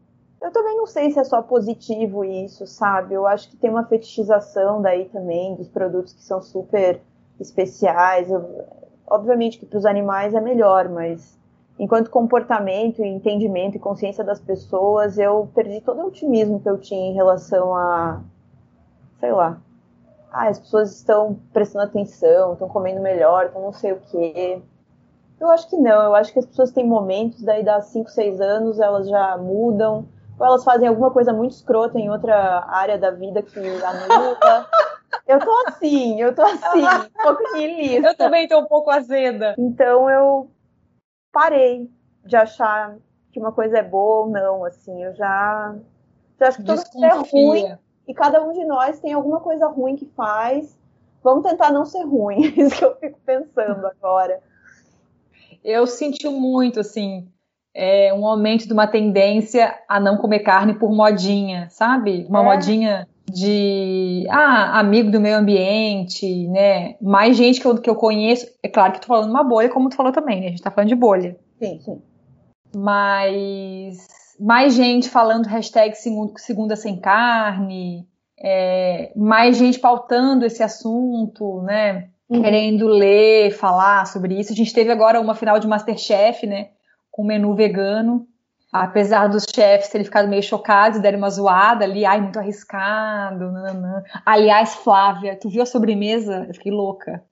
Eu 0.41 0.51
também 0.51 0.75
não 0.77 0.85
sei 0.85 1.09
se 1.11 1.19
é 1.19 1.23
só 1.23 1.41
positivo 1.41 2.23
isso, 2.23 2.67
sabe? 2.67 3.13
Eu 3.13 3.25
acho 3.25 3.49
que 3.49 3.57
tem 3.57 3.69
uma 3.69 3.85
fetichização 3.85 4.81
daí 4.81 5.05
também 5.05 5.55
dos 5.55 5.67
produtos 5.67 6.13
que 6.13 6.23
são 6.23 6.41
super 6.41 7.01
especiais. 7.39 8.29
Eu, 8.29 8.63
obviamente 9.07 9.57
que 9.57 9.65
para 9.65 9.77
os 9.77 9.85
animais 9.85 10.35
é 10.35 10.41
melhor, 10.41 10.87
mas 10.89 11.37
enquanto 11.79 12.09
comportamento, 12.09 13.03
entendimento 13.03 13.77
e 13.77 13.79
consciência 13.79 14.23
das 14.23 14.39
pessoas, 14.39 15.17
eu 15.17 15.49
perdi 15.53 15.81
todo 15.81 16.01
o 16.01 16.07
otimismo 16.07 16.59
que 16.59 16.69
eu 16.69 16.77
tinha 16.77 17.09
em 17.09 17.13
relação 17.13 17.73
a, 17.73 18.21
sei 19.19 19.31
lá, 19.31 19.59
ah, 20.35 20.49
as 20.49 20.59
pessoas 20.59 20.93
estão 20.93 21.39
prestando 21.53 21.85
atenção, 21.85 22.53
estão 22.53 22.67
comendo 22.67 22.99
melhor, 22.99 23.45
estão 23.45 23.61
não 23.61 23.71
sei 23.71 23.93
o 23.93 24.01
quê. 24.11 24.61
Eu 25.39 25.49
acho 25.49 25.69
que 25.69 25.77
não, 25.77 26.03
eu 26.03 26.13
acho 26.13 26.33
que 26.33 26.39
as 26.39 26.45
pessoas 26.45 26.71
têm 26.71 26.85
momentos, 26.85 27.41
daí 27.41 27.63
dá 27.63 27.81
5, 27.81 28.09
6 28.09 28.41
anos, 28.41 28.77
elas 28.77 29.07
já 29.07 29.37
mudam, 29.37 30.05
ou 30.37 30.45
elas 30.45 30.65
fazem 30.65 30.89
alguma 30.89 31.09
coisa 31.09 31.31
muito 31.31 31.53
escrota 31.53 31.97
em 31.97 32.09
outra 32.09 32.65
área 32.67 32.97
da 32.97 33.11
vida 33.11 33.41
que 33.41 33.59
anula. 33.59 34.69
eu 35.25 35.39
tô 35.39 35.63
assim, 35.67 36.19
eu 36.19 36.35
tô 36.35 36.41
assim, 36.41 36.83
um 36.83 37.23
pouco 37.23 37.53
niilista. 37.53 38.09
Eu 38.09 38.17
também 38.17 38.45
tô 38.45 38.59
um 38.59 38.65
pouco 38.65 38.91
azeda. 38.91 39.55
Então 39.57 40.09
eu 40.09 40.51
parei 41.31 41.89
de 42.25 42.35
achar 42.35 42.97
que 43.31 43.39
uma 43.39 43.53
coisa 43.53 43.77
é 43.77 43.83
boa 43.83 44.25
ou 44.25 44.29
não, 44.29 44.65
assim, 44.65 45.01
eu 45.01 45.13
já, 45.15 45.75
já 46.37 46.47
acho 46.49 46.57
que 46.57 46.65
tudo 46.65 47.05
é 47.05 47.13
ruim 47.13 47.77
e 48.07 48.13
cada 48.13 48.41
um 48.43 48.53
de 48.53 48.63
nós 48.65 48.99
tem 48.99 49.13
alguma 49.13 49.39
coisa 49.39 49.67
ruim 49.67 49.95
que 49.95 50.05
faz. 50.15 50.77
Vamos 51.23 51.43
tentar 51.43 51.71
não 51.71 51.85
ser 51.85 52.03
ruim, 52.03 52.45
é 52.57 52.61
isso 52.61 52.77
que 52.77 52.85
eu 52.85 52.95
fico 52.95 53.19
pensando 53.25 53.85
agora. 53.87 54.39
Eu 55.63 55.87
senti 55.87 56.29
muito, 56.29 56.79
assim, 56.79 57.27
é, 57.73 58.13
um 58.13 58.25
aumento 58.25 58.67
de 58.67 58.73
uma 58.73 58.87
tendência 58.87 59.77
a 59.89 59.99
não 59.99 60.17
comer 60.17 60.39
carne 60.39 60.75
por 60.75 60.91
modinha, 60.91 61.67
sabe? 61.71 62.25
Uma 62.29 62.41
é. 62.41 62.43
modinha 62.43 63.07
de 63.29 64.25
ah, 64.29 64.79
amigo 64.79 65.09
do 65.09 65.19
meio 65.19 65.37
ambiente, 65.37 66.47
né? 66.47 66.95
Mais 67.01 67.35
gente 67.35 67.59
que 67.59 67.65
eu, 67.65 67.77
que 67.77 67.89
eu 67.89 67.95
conheço. 67.95 68.47
É 68.61 68.69
claro 68.69 68.93
que 68.93 69.01
tô 69.01 69.07
falando 69.07 69.29
uma 69.29 69.43
bolha, 69.43 69.69
como 69.69 69.89
tu 69.89 69.95
falou 69.95 70.11
também, 70.11 70.39
né? 70.39 70.47
A 70.47 70.49
gente 70.51 70.61
tá 70.61 70.71
falando 70.71 70.89
de 70.89 70.95
bolha. 70.95 71.35
Sim, 71.59 71.79
sim. 71.79 72.01
Mas 72.75 74.07
mais 74.39 74.73
gente 74.73 75.09
falando 75.09 75.45
hashtag 75.45 75.95
segunda 76.37 76.75
sem 76.75 76.99
carne, 76.99 78.07
é, 78.39 79.11
mais 79.15 79.57
gente 79.57 79.79
pautando 79.79 80.45
esse 80.45 80.61
assunto, 80.61 81.61
né? 81.61 82.09
Uhum. 82.29 82.41
Querendo 82.41 82.87
ler, 82.87 83.51
falar 83.51 84.05
sobre 84.07 84.39
isso. 84.39 84.51
A 84.51 84.55
gente 84.55 84.73
teve 84.73 84.91
agora 84.91 85.21
uma 85.21 85.35
final 85.35 85.59
de 85.59 85.67
Masterchef, 85.67 86.45
né? 86.45 86.69
Com 87.11 87.23
menu 87.23 87.53
vegano. 87.55 88.27
Apesar 88.71 89.27
dos 89.27 89.45
chefes 89.55 89.89
terem 89.89 90.03
ficado 90.03 90.27
meio 90.27 90.43
chocados, 90.43 90.99
deram 90.99 91.19
uma 91.19 91.29
zoada 91.29 91.85
ali, 91.85 92.05
ai, 92.05 92.19
muito 92.19 92.37
arriscado. 92.37 93.51
Nananã. 93.51 94.03
Aliás, 94.25 94.75
Flávia, 94.75 95.37
tu 95.39 95.49
viu 95.49 95.61
a 95.61 95.65
sobremesa? 95.65 96.45
Eu 96.47 96.53
fiquei 96.53 96.71
louca. 96.71 97.23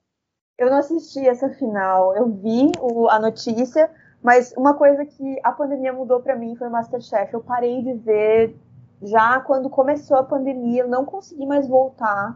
Eu 0.56 0.70
não 0.70 0.78
assisti 0.78 1.26
essa 1.28 1.50
final. 1.50 2.16
Eu 2.16 2.30
vi 2.30 2.70
o, 2.80 3.10
a 3.10 3.18
notícia, 3.18 3.90
mas 4.24 4.54
uma 4.56 4.72
coisa 4.72 5.04
que 5.04 5.38
a 5.44 5.52
pandemia 5.52 5.92
mudou 5.92 6.18
para 6.18 6.34
mim 6.34 6.56
foi 6.56 6.66
o 6.66 6.70
Masterchef. 6.70 7.34
Eu 7.34 7.42
parei 7.42 7.82
de 7.82 7.92
ver 7.92 8.56
já 9.02 9.38
quando 9.40 9.68
começou 9.68 10.16
a 10.16 10.22
pandemia, 10.22 10.84
eu 10.84 10.88
não 10.88 11.04
consegui 11.04 11.44
mais 11.44 11.68
voltar. 11.68 12.34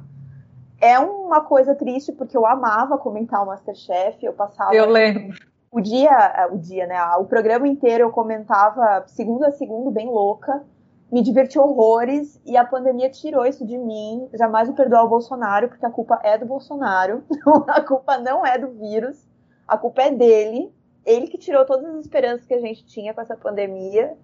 É 0.79 0.99
uma 0.99 1.41
coisa 1.41 1.75
triste 1.75 2.13
porque 2.13 2.37
eu 2.37 2.45
amava 2.45 2.99
comentar 2.99 3.43
o 3.43 3.47
Masterchef, 3.47 4.23
eu 4.23 4.35
passava 4.35 4.75
Eu 4.75 4.85
lembro. 4.91 5.35
O 5.71 5.81
dia, 5.81 6.11
é, 6.11 6.47
o 6.47 6.59
dia, 6.59 6.87
né, 6.87 7.03
o 7.17 7.25
programa 7.25 7.67
inteiro 7.67 8.05
eu 8.05 8.11
comentava 8.11 9.05
segundo 9.07 9.45
a 9.45 9.53
segundo 9.53 9.91
bem 9.91 10.11
louca, 10.11 10.63
me 11.11 11.23
diverti 11.23 11.59
horrores 11.59 12.39
e 12.45 12.55
a 12.59 12.67
pandemia 12.67 13.09
tirou 13.09 13.47
isso 13.47 13.67
de 13.67 13.79
mim. 13.79 14.29
Jamais 14.35 14.69
vou 14.69 14.77
perdoar 14.77 15.05
o 15.05 15.09
Bolsonaro 15.09 15.69
porque 15.69 15.87
a 15.87 15.91
culpa 15.91 16.21
é 16.23 16.37
do 16.37 16.45
Bolsonaro, 16.45 17.23
a 17.67 17.81
culpa 17.81 18.19
não 18.19 18.45
é 18.45 18.59
do 18.59 18.69
vírus, 18.73 19.27
a 19.67 19.79
culpa 19.79 20.03
é 20.03 20.11
dele 20.11 20.71
ele 21.09 21.27
que 21.27 21.39
tirou 21.39 21.65
todas 21.65 21.87
as 21.87 22.01
esperanças 22.01 22.47
que 22.47 22.55
a 22.55 22.61
gente 22.61 22.85
tinha 22.87 23.15
com 23.15 23.21
essa 23.21 23.37
pandemia. 23.37 24.15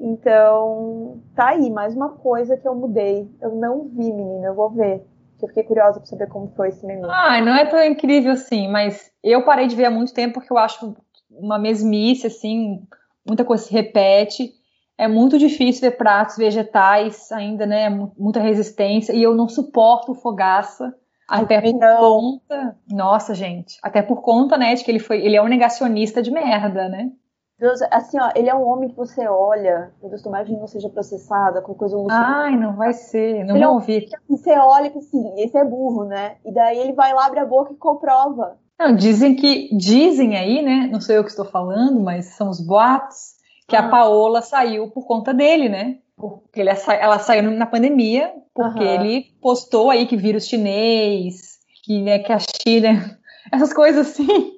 Então, 0.00 1.20
tá 1.36 1.50
aí, 1.50 1.70
mais 1.70 1.94
uma 1.94 2.10
coisa 2.10 2.56
que 2.56 2.66
eu 2.66 2.74
mudei. 2.74 3.30
Eu 3.40 3.54
não 3.54 3.88
vi, 3.88 4.12
menina, 4.12 4.48
eu 4.48 4.54
vou 4.54 4.70
ver. 4.70 5.06
Eu 5.40 5.48
fiquei 5.48 5.64
curiosa 5.64 5.98
pra 5.98 6.06
saber 6.06 6.28
como 6.28 6.52
foi 6.56 6.68
esse 6.68 6.86
menu. 6.86 7.08
Ah, 7.10 7.40
não 7.40 7.54
é 7.54 7.66
tão 7.66 7.82
incrível 7.84 8.32
assim, 8.32 8.68
mas 8.68 9.10
eu 9.22 9.44
parei 9.44 9.66
de 9.66 9.74
ver 9.74 9.86
há 9.86 9.90
muito 9.90 10.14
tempo 10.14 10.34
porque 10.34 10.52
eu 10.52 10.58
acho 10.58 10.94
uma 11.30 11.58
mesmice, 11.58 12.28
assim, 12.28 12.86
muita 13.26 13.44
coisa 13.44 13.64
se 13.64 13.72
repete. 13.72 14.52
É 14.96 15.08
muito 15.08 15.38
difícil 15.38 15.80
ver 15.82 15.96
pratos 15.96 16.36
vegetais 16.36 17.32
ainda, 17.32 17.66
né? 17.66 17.90
Muita 18.16 18.40
resistência. 18.40 19.12
E 19.12 19.22
eu 19.22 19.34
não 19.34 19.48
suporto 19.48 20.14
fogaça. 20.14 20.94
Até 21.32 21.60
por 21.60 21.78
conta. 21.98 22.76
Nossa, 22.90 23.34
gente. 23.34 23.78
Até 23.82 24.02
por 24.02 24.20
conta, 24.20 24.58
né, 24.58 24.74
de 24.74 24.84
que 24.84 24.90
ele 24.90 24.98
foi. 24.98 25.24
Ele 25.24 25.36
é 25.36 25.42
um 25.42 25.48
negacionista 25.48 26.20
de 26.22 26.30
merda, 26.30 26.88
né? 26.88 27.10
Deus, 27.58 27.80
assim, 27.92 28.18
ó, 28.20 28.30
ele 28.34 28.50
é 28.50 28.54
um 28.54 28.66
homem 28.66 28.88
que 28.88 28.96
você 28.96 29.26
olha, 29.28 29.92
meu 30.00 30.10
Deus, 30.10 30.20
tomara 30.20 30.44
que 30.44 30.50
não 30.50 30.66
seja 30.66 30.88
processada 30.88 31.62
com 31.62 31.74
coisa 31.74 31.96
Ai, 32.10 32.56
não 32.56 32.74
vai 32.74 32.92
ser, 32.92 33.44
não 33.44 33.54
ele 33.54 33.64
é 33.64 33.68
ouvir. 33.68 34.08
Você 34.28 34.50
olha 34.50 34.92
e 34.92 34.98
assim, 34.98 35.40
esse 35.40 35.56
é 35.56 35.64
burro, 35.64 36.04
né? 36.04 36.38
E 36.44 36.52
daí 36.52 36.76
ele 36.76 36.92
vai 36.92 37.14
lá, 37.14 37.26
abre 37.26 37.38
a 37.38 37.46
boca 37.46 37.72
e 37.72 37.76
comprova. 37.76 38.58
Não, 38.76 38.96
dizem 38.96 39.36
que, 39.36 39.68
dizem 39.76 40.36
aí, 40.36 40.60
né? 40.60 40.88
Não 40.90 41.00
sou 41.00 41.14
eu 41.14 41.22
que 41.22 41.30
estou 41.30 41.44
falando, 41.44 42.00
mas 42.00 42.34
são 42.34 42.50
os 42.50 42.60
boatos, 42.60 43.36
que 43.68 43.76
ah. 43.76 43.86
a 43.86 43.88
Paola 43.88 44.42
saiu 44.42 44.90
por 44.90 45.06
conta 45.06 45.32
dele, 45.32 45.68
né? 45.68 45.98
Porque 46.22 46.60
ele, 46.60 46.70
ela 47.00 47.18
saiu 47.18 47.50
na 47.50 47.66
pandemia, 47.66 48.32
porque 48.54 48.78
uhum. 48.78 48.90
ele 48.92 49.24
postou 49.40 49.90
aí 49.90 50.06
que 50.06 50.16
vírus 50.16 50.46
chinês, 50.46 51.58
que, 51.82 52.00
né, 52.00 52.20
que 52.20 52.32
a 52.32 52.38
China. 52.38 53.18
Essas 53.50 53.72
coisas 53.72 54.06
assim. 54.06 54.52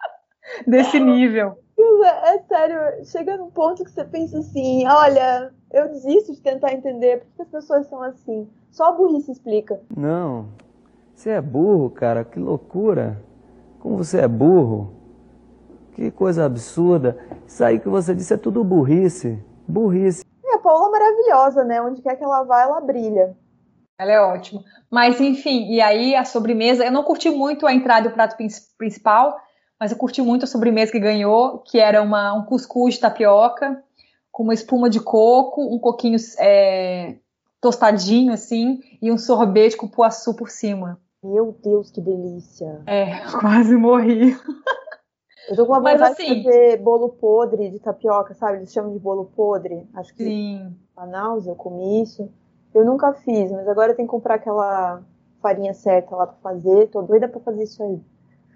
desse 0.66 0.98
nível. 0.98 1.58
É, 1.78 2.36
é 2.36 2.42
sério, 2.44 3.04
chega 3.04 3.36
num 3.36 3.50
ponto 3.50 3.84
que 3.84 3.90
você 3.90 4.06
pensa 4.06 4.38
assim: 4.38 4.88
olha, 4.88 5.52
eu 5.70 5.86
desisto 5.88 6.32
de 6.32 6.40
tentar 6.40 6.72
entender 6.72 7.18
por 7.18 7.26
que 7.36 7.42
as 7.42 7.48
pessoas 7.48 7.86
são 7.88 8.02
assim. 8.02 8.48
Só 8.70 8.84
a 8.84 8.92
burrice 8.92 9.32
explica. 9.32 9.78
Não, 9.94 10.48
você 11.14 11.28
é 11.28 11.42
burro, 11.42 11.90
cara, 11.90 12.24
que 12.24 12.38
loucura. 12.38 13.22
Como 13.80 13.98
você 13.98 14.20
é 14.20 14.28
burro. 14.28 14.94
Que 15.92 16.10
coisa 16.10 16.46
absurda. 16.46 17.18
Isso 17.46 17.62
aí 17.62 17.78
que 17.78 17.88
você 17.88 18.14
disse 18.14 18.32
é 18.32 18.38
tudo 18.38 18.64
burrice. 18.64 19.38
Burrice. 19.68 20.24
Paula 20.58 20.90
maravilhosa, 20.90 21.64
né? 21.64 21.80
Onde 21.80 22.02
quer 22.02 22.16
que 22.16 22.24
ela 22.24 22.42
vá, 22.42 22.62
ela 22.62 22.80
brilha. 22.80 23.36
Ela 23.98 24.12
é 24.12 24.20
ótima. 24.20 24.62
Mas, 24.90 25.20
enfim, 25.20 25.72
e 25.72 25.80
aí 25.80 26.14
a 26.14 26.24
sobremesa, 26.24 26.84
eu 26.84 26.92
não 26.92 27.02
curti 27.02 27.30
muito 27.30 27.66
a 27.66 27.72
entrada 27.72 28.06
e 28.06 28.10
o 28.10 28.14
prato 28.14 28.36
principal, 28.76 29.36
mas 29.80 29.90
eu 29.90 29.96
curti 29.96 30.20
muito 30.20 30.44
a 30.44 30.48
sobremesa 30.48 30.92
que 30.92 31.00
ganhou, 31.00 31.58
que 31.58 31.78
era 31.78 32.02
uma, 32.02 32.34
um 32.34 32.44
cuscuz 32.44 32.94
de 32.94 33.00
tapioca, 33.00 33.82
com 34.30 34.42
uma 34.42 34.54
espuma 34.54 34.90
de 34.90 35.00
coco, 35.00 35.62
um 35.74 35.78
coquinho 35.78 36.18
é, 36.38 37.16
tostadinho, 37.60 38.32
assim, 38.32 38.80
e 39.00 39.10
um 39.10 39.16
sorvete 39.16 39.76
com 39.76 39.88
puaçu 39.88 40.34
por 40.36 40.50
cima. 40.50 41.00
Meu 41.24 41.58
Deus, 41.62 41.90
que 41.90 42.00
delícia! 42.00 42.82
É, 42.86 43.20
quase 43.40 43.74
morri. 43.74 44.36
Eu 45.48 45.56
tô 45.56 45.66
com 45.66 45.72
uma 45.72 45.80
vontade 45.80 46.02
assim, 46.02 46.34
de 46.34 46.44
fazer 46.44 46.76
bolo 46.78 47.10
podre 47.10 47.70
de 47.70 47.78
tapioca, 47.78 48.34
sabe? 48.34 48.58
Eles 48.58 48.72
chamam 48.72 48.92
de 48.92 48.98
bolo 48.98 49.30
podre. 49.36 49.86
Acho 49.94 50.14
que 50.14 50.24
sim. 50.24 50.74
Manaus 50.96 51.46
eu 51.46 51.54
comi 51.54 52.02
isso. 52.02 52.28
Eu 52.74 52.84
nunca 52.84 53.12
fiz, 53.14 53.50
mas 53.52 53.68
agora 53.68 53.92
eu 53.92 53.96
tenho 53.96 54.08
que 54.08 54.10
comprar 54.10 54.34
aquela 54.34 55.02
farinha 55.40 55.72
certa 55.72 56.14
lá 56.14 56.26
pra 56.26 56.36
fazer. 56.42 56.88
Tô 56.88 57.02
doida 57.02 57.28
pra 57.28 57.40
fazer 57.40 57.64
isso 57.64 57.82
aí. 57.82 58.00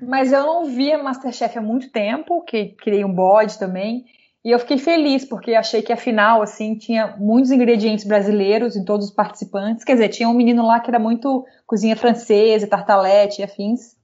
Mas 0.02 0.32
eu 0.32 0.42
não 0.44 0.64
via 0.64 1.02
Masterchef 1.02 1.58
há 1.58 1.62
muito 1.62 1.90
tempo, 1.90 2.42
que 2.42 2.70
criei 2.70 3.04
um 3.04 3.12
bode 3.12 3.58
também. 3.58 4.04
E 4.42 4.50
eu 4.50 4.58
fiquei 4.58 4.78
feliz, 4.78 5.24
porque 5.24 5.54
achei 5.54 5.82
que 5.82 5.92
afinal, 5.92 6.40
assim, 6.40 6.74
tinha 6.74 7.14
muitos 7.18 7.50
ingredientes 7.50 8.06
brasileiros 8.06 8.74
em 8.74 8.84
todos 8.84 9.06
os 9.06 9.12
participantes. 9.12 9.84
Quer 9.84 9.92
dizer, 9.92 10.08
tinha 10.08 10.28
um 10.28 10.34
menino 10.34 10.66
lá 10.66 10.80
que 10.80 10.90
era 10.90 10.98
muito 10.98 11.44
cozinha 11.66 11.94
francesa, 11.94 12.66
tartalete 12.66 13.42
e 13.42 13.44
afins. 13.44 13.96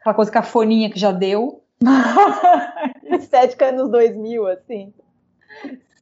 Aquela 0.00 0.14
coisa 0.14 0.30
cafoninha 0.30 0.90
que 0.90 0.98
já 0.98 1.12
deu. 1.12 1.62
Estética 3.04 3.66
anos 3.66 3.90
2000, 3.90 4.46
assim. 4.46 4.92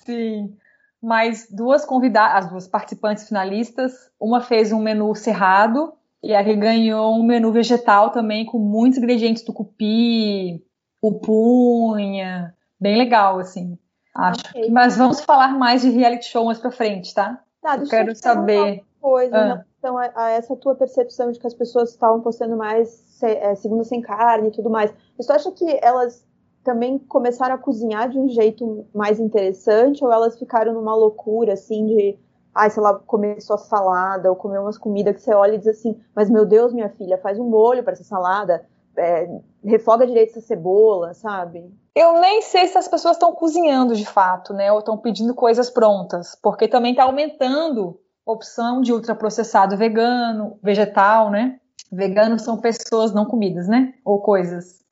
Sim. 0.05 0.57
Mas 1.03 1.49
duas 1.51 1.85
convidadas, 1.85 2.45
as 2.45 2.51
duas 2.51 2.69
participantes 2.69 3.29
finalistas, 3.29 4.11
uma 4.19 4.41
fez 4.41 4.73
um 4.73 4.81
menu 4.81 5.15
cerrado 5.15 5.93
e 6.23 6.35
a 6.35 6.43
que 6.43 6.57
ganhou 6.57 7.15
um 7.15 7.23
menu 7.23 7.53
vegetal 7.53 8.11
também 8.11 8.47
com 8.47 8.59
muitos 8.59 8.99
ingredientes 8.99 9.45
do 9.45 9.53
cupi, 9.53 10.65
pupunha, 11.01 12.55
bem 12.81 12.97
legal, 12.97 13.39
assim. 13.39 13.79
Acho. 14.15 14.41
Okay. 14.49 14.63
Que, 14.63 14.71
mas 14.71 14.97
vamos 14.97 15.21
falar 15.21 15.49
mais 15.59 15.83
de 15.83 15.91
reality 15.91 16.27
show 16.27 16.47
mais 16.47 16.59
pra 16.59 16.71
frente, 16.71 17.13
tá? 17.13 17.41
Tá, 17.61 17.77
eu 17.77 17.89
quero 17.89 18.15
saber. 18.17 18.83
Coisa, 19.01 19.37
ah. 19.37 19.65
Então, 19.85 19.99
a, 19.99 20.11
a, 20.15 20.31
essa 20.31 20.57
tua 20.57 20.75
percepção 20.75 21.31
de 21.31 21.39
que 21.39 21.47
as 21.47 21.53
pessoas 21.53 21.91
estavam 21.91 22.23
postando 22.23 22.57
mais 22.57 22.89
se, 22.89 23.27
é, 23.27 23.55
segunda 23.55 23.85
sem 23.85 24.01
carne 24.01 24.49
e 24.49 24.51
tudo 24.51 24.71
mais. 24.71 24.91
Você 25.19 25.31
acha 25.31 25.53
que 25.53 25.79
elas 25.83 26.27
também 26.65 26.99
começaram 26.99 27.55
a 27.55 27.59
cozinhar 27.59 28.09
de 28.09 28.19
um 28.19 28.27
jeito 28.27 28.87
mais 28.95 29.21
interessante 29.21 30.03
ou 30.03 30.11
elas 30.11 30.39
ficaram 30.39 30.73
numa 30.73 30.97
loucura 30.97 31.53
assim 31.53 31.85
de 31.85 32.19
ai, 32.55 32.71
sei 32.71 32.83
lá, 32.83 32.95
comer 32.95 33.43
só 33.43 33.59
salada 33.59 34.31
ou 34.31 34.37
comer 34.37 34.59
umas 34.59 34.79
comidas 34.79 35.17
que 35.17 35.21
você 35.21 35.35
olha 35.35 35.57
e 35.57 35.59
diz 35.59 35.67
assim, 35.67 36.01
mas 36.17 36.31
meu 36.31 36.47
Deus, 36.47 36.73
minha 36.73 36.89
filha, 36.89 37.19
faz 37.19 37.39
um 37.39 37.45
molho 37.51 37.85
para 37.85 37.93
essa 37.93 38.05
salada, 38.05 38.65
é, 38.97 39.29
refoga 39.63 40.07
direito 40.07 40.31
essa 40.31 40.41
cebola, 40.41 41.13
sabe? 41.13 41.71
Eu 41.95 42.21
nem 42.23 42.41
sei 42.41 42.69
se 42.69 42.79
as 42.79 42.89
pessoas 42.89 43.17
estão 43.17 43.35
cozinhando 43.35 43.95
de 43.95 44.07
fato, 44.07 44.55
né, 44.55 44.73
ou 44.73 44.79
estão 44.79 44.97
pedindo 44.97 45.35
coisas 45.35 45.69
prontas, 45.69 46.39
porque 46.43 46.67
também 46.69 46.93
está 46.93 47.05
aumentando 47.05 48.01
opção 48.27 48.81
de 48.81 48.93
ultraprocessado 48.93 49.77
vegano, 49.77 50.59
vegetal, 50.63 51.31
né? 51.31 51.59
Veganos 51.93 52.43
são 52.43 52.57
pessoas 52.59 53.13
não 53.13 53.25
comidas, 53.25 53.69
né? 53.69 53.95
Ou 54.05 54.21
coisas. 54.21 54.83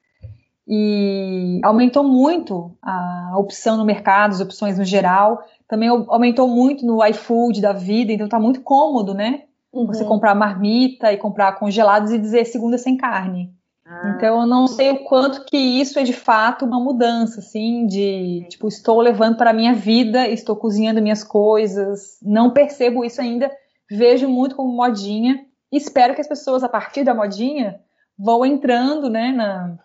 E 0.67 1.61
aumentou 1.65 2.05
muito 2.05 2.77
a 2.81 3.35
opção 3.37 3.77
no 3.77 3.85
mercado, 3.85 4.33
as 4.33 4.41
opções 4.41 4.79
no 4.79 4.85
geral. 4.85 5.43
Também 5.67 5.89
aumentou 5.89 6.47
muito 6.47 6.87
no 6.87 7.05
iFood 7.07 7.61
da 7.61 7.73
vida, 7.73 8.13
então 8.13 8.29
tá 8.29 8.39
muito 8.39 8.61
cômodo, 8.61 9.15
né? 9.15 9.45
Uhum. 9.73 9.87
Você 9.87 10.05
comprar 10.05 10.35
marmita 10.35 11.13
e 11.13 11.17
comprar 11.17 11.59
congelados 11.59 12.13
e 12.13 12.19
dizer 12.19 12.45
segunda 12.45 12.79
sem 12.79 12.97
carne. 12.97 13.53
Ah. 13.85 14.15
Então 14.15 14.41
eu 14.41 14.47
não 14.47 14.67
sei 14.67 14.91
o 14.91 15.05
quanto 15.05 15.45
que 15.45 15.57
isso 15.57 15.99
é 15.99 16.03
de 16.03 16.13
fato 16.13 16.65
uma 16.65 16.81
mudança, 16.81 17.41
assim, 17.41 17.87
de 17.87 18.47
tipo, 18.49 18.69
estou 18.69 19.01
levando 19.01 19.37
para 19.37 19.51
a 19.51 19.55
minha 19.55 19.75
vida, 19.75 20.29
estou 20.29 20.57
cozinhando 20.57 21.03
minhas 21.03 21.25
coisas, 21.25 22.19
não 22.23 22.51
percebo 22.51 23.05
isso 23.05 23.21
ainda, 23.21 23.51
vejo 23.91 24.29
muito 24.29 24.55
como 24.55 24.73
modinha, 24.73 25.45
espero 25.71 26.15
que 26.15 26.21
as 26.21 26.29
pessoas, 26.29 26.63
a 26.63 26.69
partir 26.69 27.05
da 27.05 27.15
modinha, 27.15 27.81
vão 28.19 28.45
entrando, 28.45 29.11
né, 29.11 29.33
na, 29.33 29.77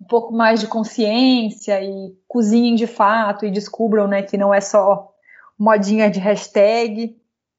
um 0.00 0.06
pouco 0.06 0.32
mais 0.32 0.60
de 0.60 0.66
consciência 0.66 1.82
e 1.82 2.16
cozinhem 2.26 2.74
de 2.74 2.86
fato 2.86 3.44
e 3.44 3.50
descubram, 3.50 4.08
né, 4.08 4.22
que 4.22 4.36
não 4.36 4.52
é 4.54 4.60
só 4.60 5.12
modinha 5.58 6.10
de 6.10 6.20
hashtag, 6.20 7.16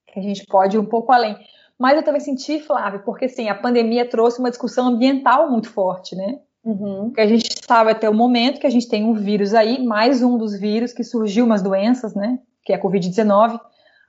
que 0.07 0.19
a 0.19 0.21
gente 0.21 0.45
pode 0.45 0.77
ir 0.77 0.79
um 0.79 0.85
pouco 0.85 1.11
além. 1.11 1.37
Mas 1.79 1.95
eu 1.95 2.03
também 2.03 2.21
senti, 2.21 2.59
Flávio, 2.59 3.01
porque 3.05 3.25
assim, 3.25 3.49
a 3.49 3.55
pandemia 3.55 4.09
trouxe 4.09 4.39
uma 4.39 4.49
discussão 4.49 4.87
ambiental 4.87 5.49
muito 5.49 5.69
forte, 5.69 6.15
né? 6.15 6.39
Uhum. 6.63 7.11
Que 7.11 7.21
a 7.21 7.27
gente 7.27 7.47
estava 7.49 7.91
até 7.91 8.09
o 8.09 8.13
momento 8.13 8.59
que 8.59 8.67
a 8.67 8.69
gente 8.69 8.89
tem 8.89 9.03
um 9.05 9.13
vírus 9.13 9.53
aí, 9.53 9.83
mais 9.85 10.23
um 10.23 10.37
dos 10.37 10.59
vírus 10.59 10.91
que 10.91 11.03
surgiu 11.03 11.45
umas 11.45 11.61
doenças, 11.61 12.15
né? 12.15 12.39
Que 12.65 12.73
é 12.73 12.75
a 12.75 12.81
Covid-19, 12.81 13.59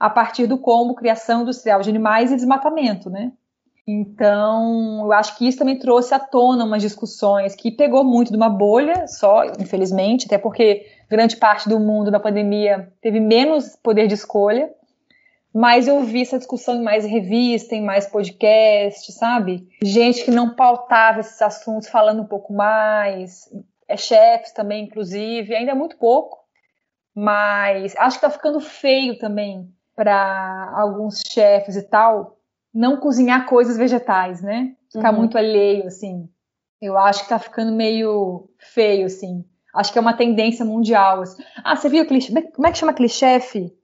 a 0.01 0.11
partir 0.11 0.47
do 0.47 0.59
combo 0.59 0.95
criação 0.95 1.43
industrial 1.43 1.81
de 1.83 1.91
animais 1.91 2.33
e 2.33 2.37
desmatamento, 2.37 3.11
né? 3.11 3.33
Então, 3.87 5.01
eu 5.05 5.13
acho 5.13 5.39
que 5.39 5.49
isso 5.49 5.59
também 5.59 5.79
trouxe 5.79 6.13
à 6.13 6.19
tona 6.19 6.65
umas 6.65 6.83
discussões 6.83 7.55
que 7.55 7.71
pegou 7.71 8.05
muito 8.05 8.31
de 8.31 8.37
uma 8.37 8.51
bolha 8.51 9.07
só, 9.07 9.45
infelizmente, 9.59 10.27
até 10.27 10.37
porque 10.37 10.87
grande 11.09 11.37
parte 11.37 11.69
do 11.69 11.81
mundo 11.81 12.11
na 12.11 12.21
pandemia 12.21 12.93
teve 13.01 13.19
menos 13.19 13.77
poder 13.77 14.07
de 14.07 14.13
escolha 14.13 14.71
mas 15.55 15.89
eu 15.89 16.03
vi 16.03 16.23
essa 16.23 16.39
discussão 16.39 16.77
em 16.77 16.83
mais 16.83 17.05
revista, 17.05 17.75
em 17.75 17.83
mais 17.83 18.07
podcast, 18.07 19.13
sabe? 19.13 19.69
Gente 19.83 20.25
que 20.25 20.31
não 20.31 20.55
pautava 20.55 21.21
esses 21.21 21.41
assuntos 21.41 21.89
falando 21.89 22.23
um 22.23 22.27
pouco 22.27 22.53
mais, 22.53 23.49
é 23.87 23.97
chefes 23.97 24.53
também, 24.53 24.85
inclusive, 24.85 25.55
ainda 25.55 25.73
é 25.73 25.75
muito 25.75 25.97
pouco, 25.97 26.39
mas 27.15 27.97
acho 27.97 28.17
que 28.17 28.23
tá 28.23 28.31
ficando 28.31 28.61
feio 28.61 29.19
também 29.19 29.73
para 29.97 30.73
alguns 30.77 31.23
chefes 31.27 31.77
e 31.77 31.83
tal 31.83 32.39
não 32.73 32.99
cozinhar 32.99 33.47
coisas 33.47 33.77
vegetais, 33.77 34.43
né? 34.43 34.75
Ficar 34.93 35.11
uhum. 35.11 35.19
muito 35.19 35.37
alheio, 35.37 35.87
assim. 35.87 36.29
Eu 36.81 36.97
acho 36.97 37.25
que 37.25 37.29
tá 37.29 37.39
ficando 37.39 37.73
meio 37.73 38.49
feio, 38.59 39.07
assim. 39.07 39.45
Acho 39.75 39.93
que 39.93 39.99
é 39.99 40.01
uma 40.01 40.17
tendência 40.17 40.65
mundial. 40.65 41.23
Assim. 41.23 41.43
Ah, 41.65 41.75
você 41.75 41.89
viu 41.89 42.03
aquele. 42.03 42.21
Como 42.53 42.67
é 42.67 42.71
que 42.71 42.79
chama 42.79 42.93
aquele 42.93 43.09
chefe? 43.09 43.77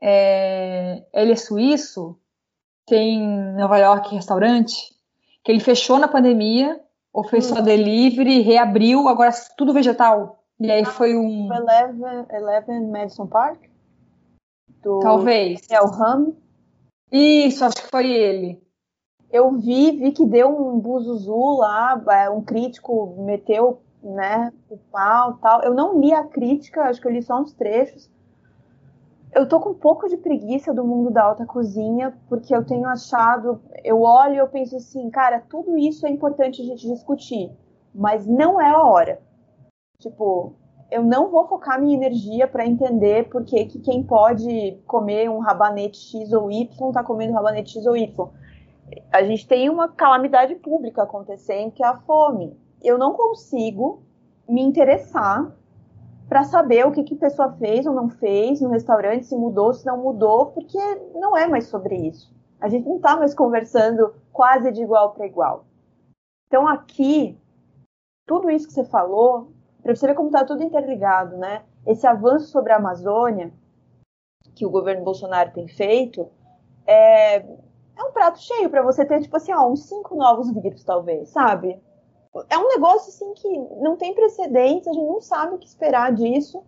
É, 0.00 1.04
ele 1.12 1.32
é 1.32 1.36
suíço, 1.36 2.18
tem 2.86 3.20
em 3.20 3.56
Nova 3.56 3.78
York 3.78 4.14
restaurante, 4.14 4.94
que 5.44 5.52
ele 5.52 5.60
fechou 5.60 5.98
na 5.98 6.08
pandemia, 6.08 6.80
ou 7.12 7.24
fez 7.24 7.50
hum. 7.50 7.56
só 7.56 7.60
delivery, 7.60 8.40
reabriu, 8.40 9.08
agora 9.08 9.30
tudo 9.56 9.72
vegetal. 9.72 10.44
E 10.58 10.70
aí 10.70 10.84
foi 10.84 11.16
um. 11.16 11.52
Eleven, 11.52 12.26
Eleven 12.30 12.90
Madison 12.90 13.26
Park? 13.26 13.62
Do... 14.82 15.00
Talvez. 15.00 15.66
É 15.70 15.80
o 15.80 15.86
Ram? 15.86 16.34
Isso, 17.10 17.64
acho 17.64 17.76
que 17.76 17.90
foi 17.90 18.10
ele. 18.10 18.62
Eu 19.30 19.52
vi, 19.52 19.92
vi 19.92 20.12
que 20.12 20.26
deu 20.26 20.48
um 20.48 20.78
buzuzu 20.78 21.58
lá, 21.58 22.02
é, 22.10 22.28
um 22.28 22.42
crítico 22.42 23.14
meteu, 23.24 23.80
né, 24.02 24.52
o 24.68 24.76
pau 24.76 25.34
tal. 25.34 25.62
Eu 25.62 25.72
não 25.72 26.00
li 26.00 26.12
a 26.12 26.24
crítica, 26.24 26.82
acho 26.82 27.00
que 27.00 27.06
eu 27.06 27.12
li 27.12 27.22
só 27.22 27.40
uns 27.40 27.52
trechos 27.52 28.09
eu 29.32 29.48
tô 29.48 29.60
com 29.60 29.70
um 29.70 29.74
pouco 29.74 30.08
de 30.08 30.16
preguiça 30.16 30.74
do 30.74 30.84
mundo 30.84 31.10
da 31.10 31.24
alta 31.24 31.46
cozinha, 31.46 32.16
porque 32.28 32.54
eu 32.54 32.64
tenho 32.64 32.86
achado, 32.88 33.60
eu 33.84 34.02
olho 34.02 34.34
e 34.34 34.38
eu 34.38 34.48
penso 34.48 34.76
assim, 34.76 35.08
cara, 35.10 35.40
tudo 35.48 35.78
isso 35.78 36.06
é 36.06 36.10
importante 36.10 36.60
a 36.60 36.64
gente 36.64 36.88
discutir, 36.88 37.50
mas 37.94 38.26
não 38.26 38.60
é 38.60 38.70
a 38.70 38.82
hora. 38.82 39.20
Tipo, 40.00 40.54
eu 40.90 41.04
não 41.04 41.30
vou 41.30 41.46
focar 41.46 41.80
minha 41.80 41.96
energia 41.96 42.48
para 42.48 42.66
entender 42.66 43.28
por 43.28 43.44
que, 43.44 43.64
que 43.66 43.78
quem 43.78 44.02
pode 44.02 44.78
comer 44.86 45.30
um 45.30 45.38
rabanete 45.38 45.98
X 45.98 46.32
ou 46.32 46.50
Y 46.50 46.92
tá 46.92 47.04
comendo 47.04 47.32
rabanete 47.32 47.74
X 47.74 47.86
ou 47.86 47.96
Y. 47.96 48.28
A 49.12 49.22
gente 49.22 49.46
tem 49.46 49.70
uma 49.70 49.88
calamidade 49.88 50.56
pública 50.56 51.04
acontecendo, 51.04 51.70
que 51.70 51.84
é 51.84 51.86
a 51.86 51.96
fome. 51.98 52.58
Eu 52.82 52.98
não 52.98 53.12
consigo 53.12 54.02
me 54.48 54.62
interessar 54.62 55.54
para 56.30 56.44
saber 56.44 56.86
o 56.86 56.92
que, 56.92 57.02
que 57.02 57.14
a 57.14 57.18
pessoa 57.18 57.52
fez 57.58 57.84
ou 57.84 57.92
não 57.92 58.08
fez 58.08 58.60
no 58.60 58.70
restaurante, 58.70 59.26
se 59.26 59.34
mudou, 59.34 59.74
se 59.74 59.84
não 59.84 59.98
mudou, 59.98 60.46
porque 60.52 60.78
não 61.12 61.36
é 61.36 61.48
mais 61.48 61.66
sobre 61.66 61.96
isso. 61.96 62.32
A 62.60 62.68
gente 62.68 62.88
não 62.88 62.96
está 62.96 63.16
mais 63.16 63.34
conversando 63.34 64.14
quase 64.32 64.70
de 64.70 64.80
igual 64.80 65.12
para 65.12 65.26
igual. 65.26 65.64
Então 66.46 66.68
aqui, 66.68 67.36
tudo 68.28 68.48
isso 68.48 68.68
que 68.68 68.72
você 68.72 68.84
falou, 68.84 69.50
para 69.82 69.92
você 69.92 70.06
ver 70.06 70.14
como 70.14 70.28
está 70.28 70.44
tudo 70.44 70.62
interligado, 70.62 71.36
né? 71.36 71.64
Esse 71.84 72.06
avanço 72.06 72.46
sobre 72.46 72.72
a 72.72 72.76
Amazônia 72.76 73.52
que 74.54 74.64
o 74.64 74.70
governo 74.70 75.02
Bolsonaro 75.02 75.52
tem 75.52 75.66
feito 75.66 76.28
é, 76.86 77.38
é 77.38 78.04
um 78.04 78.12
prato 78.12 78.38
cheio 78.38 78.70
para 78.70 78.82
você 78.82 79.04
ter, 79.04 79.20
tipo 79.20 79.36
assim, 79.36 79.52
ó, 79.52 79.68
uns 79.68 79.88
cinco 79.88 80.14
novos 80.14 80.48
vírus, 80.52 80.84
talvez, 80.84 81.30
sabe? 81.30 81.82
É 82.48 82.58
um 82.58 82.68
negócio 82.68 83.08
assim 83.08 83.34
que 83.34 83.48
não 83.82 83.96
tem 83.96 84.14
precedentes, 84.14 84.88
a 84.88 84.92
gente 84.92 85.06
não 85.06 85.20
sabe 85.20 85.54
o 85.54 85.58
que 85.58 85.66
esperar 85.66 86.12
disso 86.12 86.62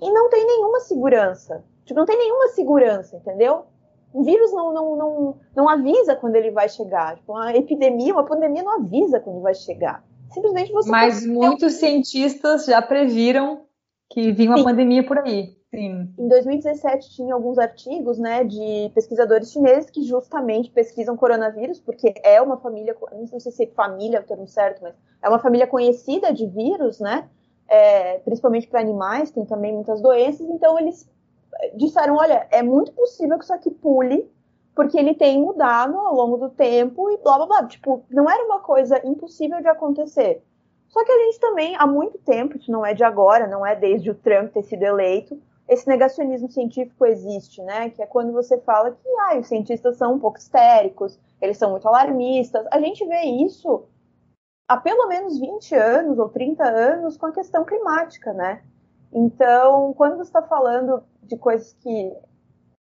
e 0.00 0.10
não 0.10 0.28
tem 0.28 0.46
nenhuma 0.46 0.80
segurança. 0.80 1.64
Tipo, 1.84 1.98
não 2.00 2.06
tem 2.06 2.18
nenhuma 2.18 2.48
segurança, 2.48 3.16
entendeu? 3.16 3.64
O 4.12 4.22
vírus 4.22 4.52
não, 4.52 4.72
não, 4.72 4.96
não, 4.96 5.40
não 5.56 5.68
avisa 5.68 6.14
quando 6.14 6.36
ele 6.36 6.50
vai 6.50 6.68
chegar. 6.68 7.16
Tipo, 7.16 7.32
uma 7.32 7.54
epidemia, 7.56 8.12
uma 8.12 8.24
pandemia 8.24 8.62
não 8.62 8.74
avisa 8.74 9.18
quando 9.18 9.40
vai 9.40 9.54
chegar. 9.54 10.04
Simplesmente 10.30 10.72
você. 10.72 10.90
Mas 10.90 11.26
muitos 11.26 11.74
cientistas 11.74 12.66
já 12.66 12.80
previram 12.82 13.62
que 14.10 14.32
vinha 14.32 14.50
uma 14.50 14.58
Sim. 14.58 14.64
pandemia 14.64 15.06
por 15.06 15.18
aí. 15.18 15.56
Sim. 15.74 16.12
Em 16.18 16.28
2017 16.28 17.10
tinha 17.10 17.34
alguns 17.34 17.58
artigos, 17.58 18.18
né, 18.18 18.44
de 18.44 18.90
pesquisadores 18.94 19.50
chineses 19.50 19.88
que 19.88 20.02
justamente 20.02 20.70
pesquisam 20.70 21.16
coronavírus, 21.16 21.80
porque 21.80 22.12
é 22.22 22.42
uma 22.42 22.58
família, 22.58 22.94
não 23.12 23.26
sei 23.26 23.50
se 23.50 23.64
é 23.64 23.66
família 23.68 24.18
é 24.18 24.20
o 24.20 24.24
termo 24.24 24.46
certo, 24.46 24.82
mas 24.82 24.94
é 25.22 25.28
uma 25.28 25.38
família 25.38 25.66
conhecida 25.66 26.30
de 26.32 26.46
vírus, 26.46 27.00
né, 27.00 27.26
é, 27.66 28.18
principalmente 28.18 28.66
para 28.68 28.80
animais, 28.80 29.30
tem 29.30 29.46
também 29.46 29.72
muitas 29.72 30.02
doenças, 30.02 30.46
então 30.50 30.78
eles 30.78 31.08
disseram, 31.74 32.16
olha, 32.16 32.46
é 32.50 32.62
muito 32.62 32.92
possível 32.92 33.38
que 33.38 33.44
isso 33.44 33.54
aqui 33.54 33.70
pule, 33.70 34.30
porque 34.74 34.98
ele 34.98 35.14
tem 35.14 35.40
mudado 35.40 35.96
ao 35.96 36.14
longo 36.14 36.36
do 36.36 36.50
tempo 36.50 37.10
e 37.10 37.18
blá 37.18 37.36
blá 37.36 37.46
blá. 37.46 37.66
Tipo, 37.66 38.04
não 38.10 38.28
era 38.28 38.44
uma 38.44 38.60
coisa 38.60 39.00
impossível 39.06 39.60
de 39.60 39.68
acontecer. 39.68 40.42
Só 40.88 41.04
que 41.04 41.12
a 41.12 41.18
gente 41.24 41.40
também, 41.40 41.76
há 41.76 41.86
muito 41.86 42.18
tempo, 42.18 42.56
isso 42.56 42.70
não 42.70 42.84
é 42.84 42.94
de 42.94 43.04
agora, 43.04 43.46
não 43.46 43.64
é 43.64 43.74
desde 43.74 44.10
o 44.10 44.14
Trump 44.14 44.52
ter 44.52 44.62
sido 44.62 44.82
eleito, 44.82 45.38
esse 45.68 45.88
negacionismo 45.88 46.48
científico 46.50 47.06
existe, 47.06 47.62
né? 47.62 47.90
Que 47.90 48.02
é 48.02 48.06
quando 48.06 48.32
você 48.32 48.58
fala 48.58 48.90
que 48.90 49.08
ah, 49.20 49.38
os 49.38 49.46
cientistas 49.46 49.96
são 49.96 50.14
um 50.14 50.18
pouco 50.18 50.38
histéricos, 50.38 51.18
eles 51.40 51.56
são 51.56 51.70
muito 51.70 51.86
alarmistas. 51.86 52.66
A 52.70 52.80
gente 52.80 53.06
vê 53.06 53.22
isso 53.22 53.84
há 54.68 54.76
pelo 54.76 55.06
menos 55.08 55.38
20 55.38 55.74
anos 55.74 56.18
ou 56.18 56.28
30 56.28 56.64
anos 56.64 57.16
com 57.16 57.26
a 57.26 57.32
questão 57.32 57.64
climática, 57.64 58.32
né? 58.32 58.62
Então, 59.12 59.92
quando 59.94 60.16
você 60.16 60.30
está 60.30 60.42
falando 60.42 61.02
de 61.22 61.36
coisas 61.36 61.72
que. 61.74 62.12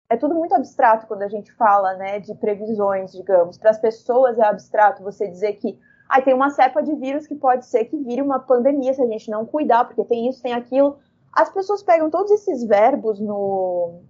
É 0.09 0.17
tudo 0.17 0.35
muito 0.35 0.55
abstrato 0.55 1.07
quando 1.07 1.23
a 1.23 1.29
gente 1.29 1.51
fala, 1.53 1.95
né, 1.95 2.21
de 2.21 2.35
previsões, 2.35 3.11
digamos. 3.11 3.57
Para 3.57 3.71
as 3.71 3.79
pessoas 3.79 4.39
é 4.39 4.45
abstrato 4.45 5.03
você 5.03 5.27
dizer 5.27 5.55
que 5.55 5.79
ah, 6.09 6.21
tem 6.21 6.35
uma 6.35 6.51
cepa 6.51 6.83
de 6.83 6.95
vírus 6.95 7.27
que 7.27 7.35
pode 7.35 7.65
ser 7.65 7.87
que 7.87 7.97
vire 7.97 8.21
uma 8.21 8.39
pandemia 8.39 8.93
se 8.93 9.03
a 9.03 9.07
gente 9.07 9.31
não 9.31 9.47
cuidar, 9.47 9.87
porque 9.87 10.05
tem 10.05 10.29
isso, 10.29 10.43
tem 10.43 10.53
aquilo 10.53 10.99
as 11.35 11.51
pessoas 11.51 11.83
pegam 11.83 12.11
todos 12.11 12.31
esses 12.31 12.65
verbos 12.65 13.21
no. 13.21 14.01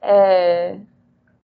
É, 0.00 0.78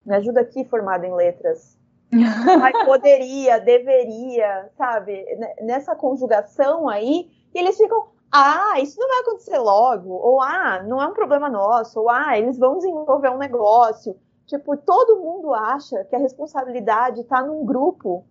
me 0.04 0.14
ajuda 0.16 0.40
aqui, 0.40 0.64
formada 0.64 1.06
em 1.06 1.14
letras. 1.14 1.76
Mas 2.12 2.84
poderia, 2.84 3.60
deveria, 3.60 4.70
sabe? 4.76 5.24
Nessa 5.60 5.94
conjugação 5.94 6.88
aí, 6.88 7.30
e 7.54 7.58
eles 7.58 7.76
ficam. 7.76 8.08
Ah, 8.30 8.78
isso 8.80 9.00
não 9.00 9.08
vai 9.08 9.20
acontecer 9.20 9.58
logo. 9.58 10.10
Ou 10.12 10.42
ah, 10.42 10.82
não 10.82 11.00
é 11.00 11.06
um 11.06 11.14
problema 11.14 11.48
nosso. 11.48 12.00
Ou 12.00 12.10
ah, 12.10 12.38
eles 12.38 12.58
vão 12.58 12.76
desenvolver 12.76 13.30
um 13.30 13.38
negócio. 13.38 14.16
Tipo, 14.46 14.76
todo 14.76 15.20
mundo 15.20 15.54
acha 15.54 16.04
que 16.04 16.16
a 16.16 16.18
responsabilidade 16.18 17.20
está 17.20 17.42
num 17.42 17.64
grupo 17.64 18.26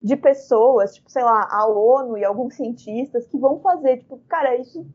de 0.00 0.16
pessoas, 0.16 0.94
tipo, 0.94 1.10
sei 1.10 1.24
lá, 1.24 1.48
a 1.50 1.66
ONU 1.66 2.16
e 2.16 2.24
alguns 2.24 2.54
cientistas 2.54 3.26
que 3.26 3.36
vão 3.36 3.58
fazer, 3.60 3.98
tipo, 3.98 4.18
cara, 4.28 4.56
isso 4.56 4.86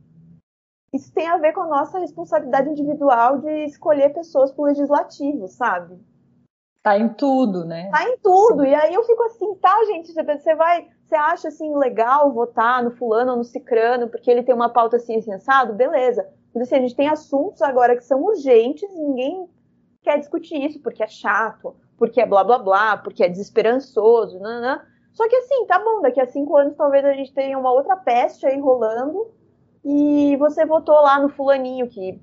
isso 0.94 1.12
tem 1.12 1.28
a 1.28 1.38
ver 1.38 1.54
com 1.54 1.62
a 1.62 1.68
nossa 1.68 1.98
responsabilidade 1.98 2.70
individual 2.70 3.40
de 3.40 3.66
escolher 3.66 4.14
pessoas 4.14 4.52
para 4.52 4.62
o 4.62 4.66
legislativo, 4.66 5.48
sabe? 5.48 6.00
Tá 6.84 7.00
em 7.00 7.10
tudo, 7.10 7.66
né? 7.66 7.90
Tá 7.90 8.08
em 8.08 8.18
tudo. 8.20 8.62
Sim. 8.62 8.70
E 8.70 8.76
aí 8.76 8.94
eu 8.94 9.04
fico 9.04 9.24
assim, 9.24 9.56
tá, 9.56 9.76
gente, 9.86 10.14
você 10.14 10.54
vai, 10.54 10.88
você 11.04 11.16
acha 11.16 11.48
assim 11.48 11.76
legal 11.76 12.32
votar 12.32 12.84
no 12.84 12.92
fulano 12.92 13.32
ou 13.32 13.38
no 13.38 13.44
cicrano 13.44 14.08
porque 14.08 14.30
ele 14.30 14.44
tem 14.44 14.54
uma 14.54 14.70
pauta 14.70 14.98
assim 14.98 15.20
sensado? 15.20 15.74
Beleza. 15.74 16.28
Mas 16.54 16.64
assim, 16.64 16.76
a 16.76 16.82
gente 16.82 16.96
tem 16.96 17.08
assuntos 17.08 17.62
agora 17.64 17.96
que 17.96 18.04
são 18.04 18.22
urgentes 18.22 18.84
e 18.84 19.00
ninguém 19.00 19.50
quer 20.04 20.20
discutir 20.20 20.64
isso 20.64 20.80
porque 20.82 21.02
é 21.02 21.08
chato, 21.08 21.76
porque 21.98 22.22
é 22.22 22.26
blá 22.26 22.44
blá 22.44 22.60
blá, 22.60 22.98
porque 22.98 23.24
é 23.24 23.30
desesperançoso, 23.30 24.38
né. 24.40 24.86
Só 25.14 25.28
que 25.28 25.36
assim, 25.38 25.66
tá 25.66 25.80
bom, 25.80 26.02
daqui 26.02 26.20
a 26.20 26.28
cinco 26.28 26.56
anos 26.56 26.76
talvez 26.76 27.04
a 27.06 27.14
gente 27.14 27.34
tenha 27.34 27.58
uma 27.58 27.72
outra 27.72 27.96
peste 27.96 28.46
aí 28.46 28.60
rolando 28.60 29.32
e 29.84 30.36
você 30.38 30.66
votou 30.66 30.96
lá 30.96 31.20
no 31.20 31.30
fulaninho 31.30 31.88
que 31.88 32.22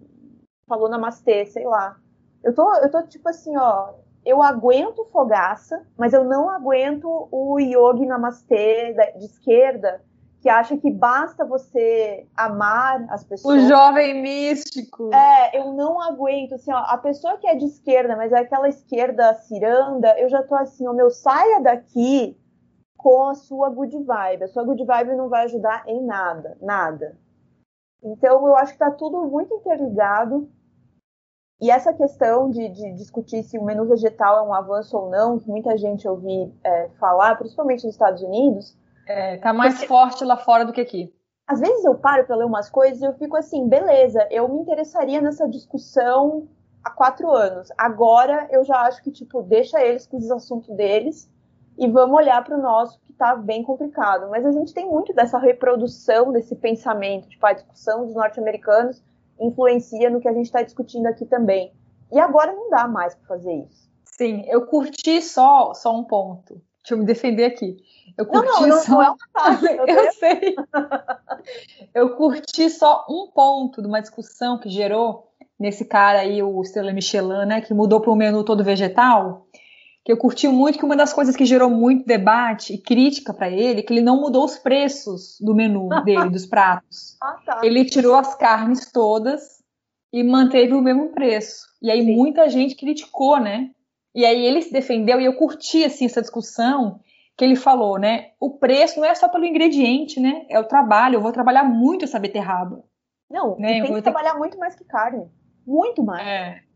falou 0.67 0.89
namastê, 0.89 1.47
sei 1.47 1.65
lá. 1.67 1.97
Eu 2.43 2.55
tô, 2.55 2.75
eu 2.77 2.91
tô 2.91 3.03
tipo 3.03 3.29
assim, 3.29 3.57
ó, 3.57 3.95
eu 4.25 4.43
aguento 4.43 5.09
fogaça, 5.13 5.85
mas 5.97 6.13
eu 6.13 6.25
não 6.25 6.49
aguento 6.49 7.29
o 7.31 7.59
yogi 7.59 8.07
namastê 8.07 8.95
de 9.19 9.25
esquerda 9.25 10.03
que 10.41 10.49
acha 10.49 10.77
que 10.77 10.91
basta 10.91 11.45
você 11.45 12.27
amar 12.35 13.05
as 13.11 13.25
pessoas. 13.25 13.63
O 13.63 13.69
jovem 13.69 14.23
místico. 14.23 15.11
É, 15.13 15.59
eu 15.59 15.75
não 15.75 16.01
aguento, 16.01 16.55
assim, 16.55 16.73
ó, 16.73 16.79
a 16.79 16.97
pessoa 16.97 17.37
que 17.37 17.47
é 17.47 17.55
de 17.55 17.67
esquerda, 17.67 18.17
mas 18.17 18.33
é 18.33 18.39
aquela 18.39 18.69
esquerda 18.69 19.35
ciranda, 19.35 20.19
eu 20.19 20.31
já 20.31 20.43
tô 20.43 20.55
assim, 20.55 20.89
ó, 20.89 20.95
meu, 20.95 21.11
saia 21.11 21.61
daqui 21.61 22.39
com 22.97 23.29
a 23.29 23.35
sua 23.35 23.69
good 23.69 23.97
vibe. 24.03 24.45
A 24.45 24.49
sua 24.49 24.65
good 24.65 24.83
vibe 24.83 25.15
não 25.15 25.29
vai 25.29 25.45
ajudar 25.45 25.85
em 25.87 26.03
nada, 26.03 26.57
nada. 26.61 27.19
Então, 28.03 28.47
eu 28.47 28.57
acho 28.57 28.73
que 28.73 28.79
tá 28.79 28.91
tudo 28.91 29.23
muito 29.29 29.55
interligado. 29.55 30.51
E 31.61 31.71
essa 31.71 31.93
questão 31.93 32.51
de, 32.51 32.69
de, 32.71 32.93
discutir 32.95 33.43
se 33.43 33.59
o 33.59 33.65
menu 33.65 33.87
vegetal 33.87 34.39
é 34.39 34.43
um 34.43 34.55
avanço 34.55 34.97
ou 34.97 35.11
não, 35.11 35.39
que 35.39 35.47
muita 35.47 35.77
gente 35.77 36.09
ouvi 36.09 36.53
é, 36.65 36.89
falar, 36.99 37.37
principalmente 37.37 37.85
nos 37.85 37.95
Estados 37.95 38.23
Unidos. 38.23 38.79
É, 39.07 39.37
tá 39.37 39.53
mais 39.53 39.75
porque, 39.75 39.87
forte 39.87 40.25
lá 40.25 40.39
fora 40.39 40.65
do 40.65 40.73
que 40.73 40.81
aqui. 40.81 41.15
Às 41.47 41.61
vezes 41.61 41.85
eu 41.85 41.97
paro 41.97 42.25
para 42.25 42.37
ler 42.37 42.47
umas 42.47 42.71
coisas 42.71 43.03
e 43.03 43.05
eu 43.05 43.13
fico 43.15 43.37
assim, 43.37 43.69
beleza, 43.69 44.27
eu 44.31 44.49
me 44.49 44.61
interessaria 44.61 45.21
nessa 45.21 45.47
discussão 45.49 46.49
há 46.83 46.91
quatro 46.91 47.31
anos. 47.31 47.69
Agora 47.77 48.49
eu 48.51 48.65
já 48.65 48.81
acho 48.83 49.03
que, 49.03 49.11
tipo, 49.11 49.43
deixa 49.43 49.83
eles 49.83 50.07
com 50.07 50.17
os 50.17 50.31
assuntos 50.31 50.75
deles 50.75 51.29
e 51.81 51.89
vamos 51.89 52.15
olhar 52.15 52.45
para 52.45 52.59
o 52.59 52.61
nosso 52.61 53.01
que 53.01 53.13
está 53.13 53.35
bem 53.35 53.63
complicado. 53.63 54.29
Mas 54.29 54.45
a 54.45 54.53
gente 54.53 54.75
tem 54.75 54.87
muito 54.87 55.15
dessa 55.15 55.39
reprodução 55.39 56.31
desse 56.31 56.55
pensamento, 56.55 57.27
tipo, 57.27 57.45
a 57.47 57.55
discussão 57.55 58.05
dos 58.05 58.15
norte-americanos 58.15 59.03
influencia 59.41 60.11
no 60.11 60.21
que 60.21 60.29
a 60.29 60.33
gente 60.35 60.45
está 60.45 60.63
discutindo 60.63 61.07
aqui 61.07 61.25
também. 61.25 61.73
E 62.13 62.21
agora 62.21 62.53
não 62.53 62.69
dá 62.69 62.87
mais 62.87 63.15
para 63.15 63.29
fazer 63.29 63.55
isso. 63.55 63.89
Sim, 64.05 64.45
eu 64.47 64.67
curti 64.67 65.23
só, 65.23 65.73
só 65.73 65.97
um 65.97 66.05
ponto. 66.05 66.61
Deixa 66.83 66.93
eu 66.93 66.99
me 66.99 67.07
defender 67.07 67.47
aqui. 67.47 67.79
Eu 68.19 68.27
curti 68.27 68.61
não, 68.61 68.67
não, 68.67 68.81
só... 68.81 68.93
não 68.93 69.03
é 69.03 69.09
uma 69.09 69.17
parte, 69.33 69.65
eu, 69.73 69.87
eu 69.87 70.13
sei. 70.13 70.57
eu 71.95 72.17
curti 72.17 72.69
só 72.69 73.07
um 73.09 73.31
ponto 73.35 73.81
de 73.81 73.89
uma 73.89 74.03
discussão 74.03 74.59
que 74.59 74.69
gerou 74.69 75.33
nesse 75.59 75.87
cara 75.87 76.21
aí, 76.21 76.43
o 76.43 76.61
Estrela 76.61 76.93
Michelin, 76.93 77.47
né, 77.47 77.63
que 77.63 77.73
mudou 77.73 78.01
para 78.01 78.11
um 78.11 78.17
menu 78.17 78.45
todo 78.45 78.65
vegetal 78.65 79.47
que 80.05 80.13
eu 80.13 80.17
curti 80.17 80.49
muito, 80.49 80.79
que 80.79 80.85
uma 80.85 80.97
das 80.97 81.13
coisas 81.13 81.37
que 81.37 81.45
gerou 81.45 81.71
muito 81.71 82.07
debate 82.07 82.75
e 82.75 82.79
crítica 82.79 83.35
para 83.35 83.51
ele, 83.51 83.83
que 83.83 83.93
ele 83.93 84.01
não 84.01 84.21
mudou 84.21 84.45
os 84.45 84.59
preços 84.59 85.37
do 85.41 85.55
menu 85.55 85.89
dele, 86.05 86.31
dos 86.31 86.47
pratos. 86.47 87.17
Ah, 87.23 87.39
tá. 87.45 87.61
Ele 87.63 87.85
tirou 87.85 88.15
as 88.15 88.35
carnes 88.35 88.91
todas 88.91 89.61
e 90.13 90.23
manteve 90.23 90.73
o 90.73 90.81
mesmo 90.81 91.11
preço. 91.11 91.67
E 91.83 91.91
aí 91.91 92.03
Sim. 92.03 92.17
muita 92.17 92.49
gente 92.49 92.75
criticou, 92.75 93.39
né? 93.39 93.71
E 94.15 94.25
aí 94.25 94.45
ele 94.45 94.63
se 94.63 94.73
defendeu 94.73 95.21
e 95.21 95.25
eu 95.25 95.37
curti 95.37 95.85
assim 95.85 96.07
essa 96.07 96.21
discussão 96.21 96.99
que 97.37 97.45
ele 97.45 97.57
falou, 97.57 97.99
né? 97.99 98.33
O 98.41 98.59
preço 98.59 98.99
não 98.99 99.07
é 99.07 99.15
só 99.15 99.29
pelo 99.29 99.45
ingrediente, 99.45 100.19
né? 100.19 100.45
É 100.49 100.59
o 100.59 100.65
trabalho. 100.65 101.17
Eu 101.17 101.23
vou 101.23 101.33
trabalhar 101.33 101.65
muito 101.65 102.05
essa 102.05 102.19
beterraba. 102.19 102.83
Não, 103.31 103.57
né? 103.57 103.81
tem 103.83 103.95
que 103.95 104.03
trabalhar 104.03 104.35
muito 104.35 104.59
mais 104.59 104.75
que 104.75 104.85
carne. 104.85 105.31
Muito 105.65 106.03
mais. 106.03 106.27
É. 106.27 106.70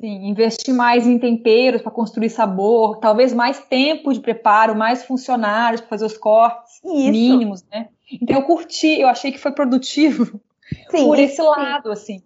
Sim, 0.00 0.28
investir 0.28 0.72
mais 0.72 1.06
em 1.06 1.18
temperos 1.18 1.82
para 1.82 1.90
construir 1.90 2.30
sabor, 2.30 2.98
talvez 2.98 3.32
mais 3.32 3.58
tempo 3.58 4.12
de 4.12 4.20
preparo, 4.20 4.76
mais 4.76 5.04
funcionários 5.04 5.80
para 5.80 5.90
fazer 5.90 6.04
os 6.04 6.16
cortes 6.16 6.76
Isso. 6.84 7.10
mínimos, 7.10 7.64
né? 7.64 7.88
Então 8.12 8.36
eu 8.36 8.42
curti, 8.44 9.00
eu 9.00 9.08
achei 9.08 9.32
que 9.32 9.38
foi 9.38 9.50
produtivo 9.50 10.40
sim, 10.90 11.04
por 11.04 11.18
esse 11.18 11.42
lado, 11.42 11.90
assim. 11.90 12.22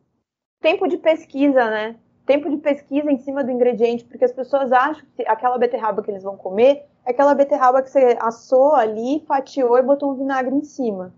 Tempo 0.61 0.87
de 0.87 0.99
pesquisa, 0.99 1.71
né? 1.71 1.97
Tempo 2.27 2.51
de 2.51 2.59
pesquisa 2.59 3.11
em 3.11 3.19
cima 3.19 3.43
do 3.43 3.51
ingrediente, 3.51 4.05
porque 4.05 4.25
as 4.25 4.33
pessoas 4.33 4.71
acham 4.71 5.05
que 5.17 5.27
aquela 5.27 5.57
beterraba 5.57 6.03
que 6.03 6.11
eles 6.11 6.23
vão 6.23 6.37
comer 6.37 6.85
é 7.07 7.11
aquela 7.11 7.35
beterraba 7.35 7.83
que 7.83 7.91
você 7.91 8.17
assou 8.21 8.75
ali, 8.75 9.25
fatiou 9.27 9.79
e 9.79 9.83
botou 9.83 10.13
um 10.13 10.15
vinagre 10.15 10.55
em 10.55 10.63
cima. 10.63 11.13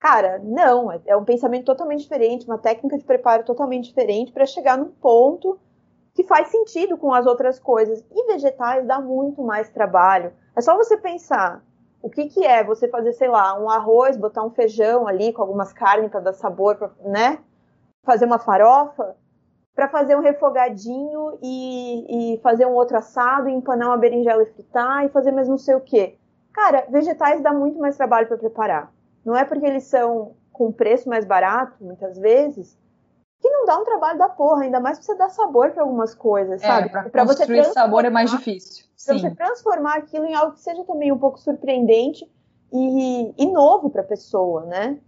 Cara, 0.00 0.38
não, 0.42 0.90
é, 0.90 1.00
é 1.06 1.16
um 1.16 1.24
pensamento 1.24 1.66
totalmente 1.66 2.02
diferente, 2.02 2.46
uma 2.46 2.58
técnica 2.58 2.98
de 2.98 3.04
preparo 3.04 3.44
totalmente 3.44 3.88
diferente 3.88 4.32
para 4.32 4.44
chegar 4.44 4.76
num 4.76 4.90
ponto 4.90 5.58
que 6.14 6.24
faz 6.24 6.48
sentido 6.48 6.96
com 6.96 7.12
as 7.12 7.26
outras 7.26 7.58
coisas. 7.58 8.04
E 8.10 8.26
vegetais 8.26 8.86
dá 8.86 9.00
muito 9.00 9.42
mais 9.42 9.68
trabalho. 9.68 10.32
É 10.54 10.60
só 10.60 10.76
você 10.76 10.96
pensar 10.96 11.62
o 12.00 12.08
que, 12.08 12.26
que 12.26 12.44
é 12.44 12.62
você 12.62 12.86
fazer, 12.86 13.12
sei 13.14 13.28
lá, 13.28 13.58
um 13.58 13.68
arroz, 13.68 14.16
botar 14.16 14.44
um 14.44 14.50
feijão 14.50 15.08
ali 15.08 15.32
com 15.32 15.42
algumas 15.42 15.72
carnes 15.72 16.10
para 16.10 16.20
dar 16.20 16.34
sabor, 16.34 16.76
pra, 16.76 16.90
né? 17.02 17.38
Fazer 18.04 18.26
uma 18.26 18.38
farofa, 18.38 19.16
para 19.74 19.88
fazer 19.88 20.14
um 20.14 20.20
refogadinho 20.20 21.38
e, 21.42 22.34
e, 22.34 22.38
fazer 22.42 22.66
um 22.66 22.74
outro 22.74 22.96
assado, 22.96 23.48
empanar 23.48 23.88
uma 23.88 23.96
berinjela 23.96 24.42
e 24.42 24.52
fritar 24.52 25.04
e 25.04 25.08
fazer 25.08 25.32
mais 25.32 25.48
não 25.48 25.58
sei 25.58 25.74
o 25.74 25.80
que. 25.80 26.16
Cara, 26.52 26.86
vegetais 26.88 27.42
dá 27.42 27.52
muito 27.52 27.78
mais 27.78 27.96
trabalho 27.96 28.28
para 28.28 28.36
preparar. 28.36 28.92
Não 29.24 29.34
é 29.34 29.44
porque 29.44 29.66
eles 29.66 29.84
são 29.84 30.36
com 30.52 30.70
preço 30.70 31.08
mais 31.08 31.24
barato, 31.24 31.82
muitas 31.82 32.16
vezes, 32.18 32.78
que 33.44 33.50
não 33.50 33.66
dá 33.66 33.78
um 33.78 33.84
trabalho 33.84 34.18
da 34.18 34.26
porra, 34.26 34.62
ainda 34.62 34.80
mais 34.80 34.96
pra 34.96 35.04
você 35.04 35.14
dar 35.16 35.28
sabor 35.28 35.70
para 35.72 35.82
algumas 35.82 36.14
coisas, 36.14 36.62
é, 36.62 36.66
sabe? 36.66 36.88
Pra, 36.88 37.02
pra 37.10 37.26
construir 37.26 37.62
você 37.62 37.74
sabor 37.74 38.02
é 38.06 38.08
mais 38.08 38.30
difícil. 38.30 38.86
Pra 39.04 39.18
você 39.18 39.30
transformar 39.32 39.96
aquilo 39.96 40.24
em 40.24 40.34
algo 40.34 40.54
que 40.54 40.62
seja 40.62 40.82
também 40.84 41.12
um 41.12 41.18
pouco 41.18 41.38
surpreendente 41.38 42.26
e, 42.72 43.34
e 43.36 43.46
novo 43.52 43.90
pra 43.90 44.02
pessoa, 44.02 44.64
né? 44.64 44.98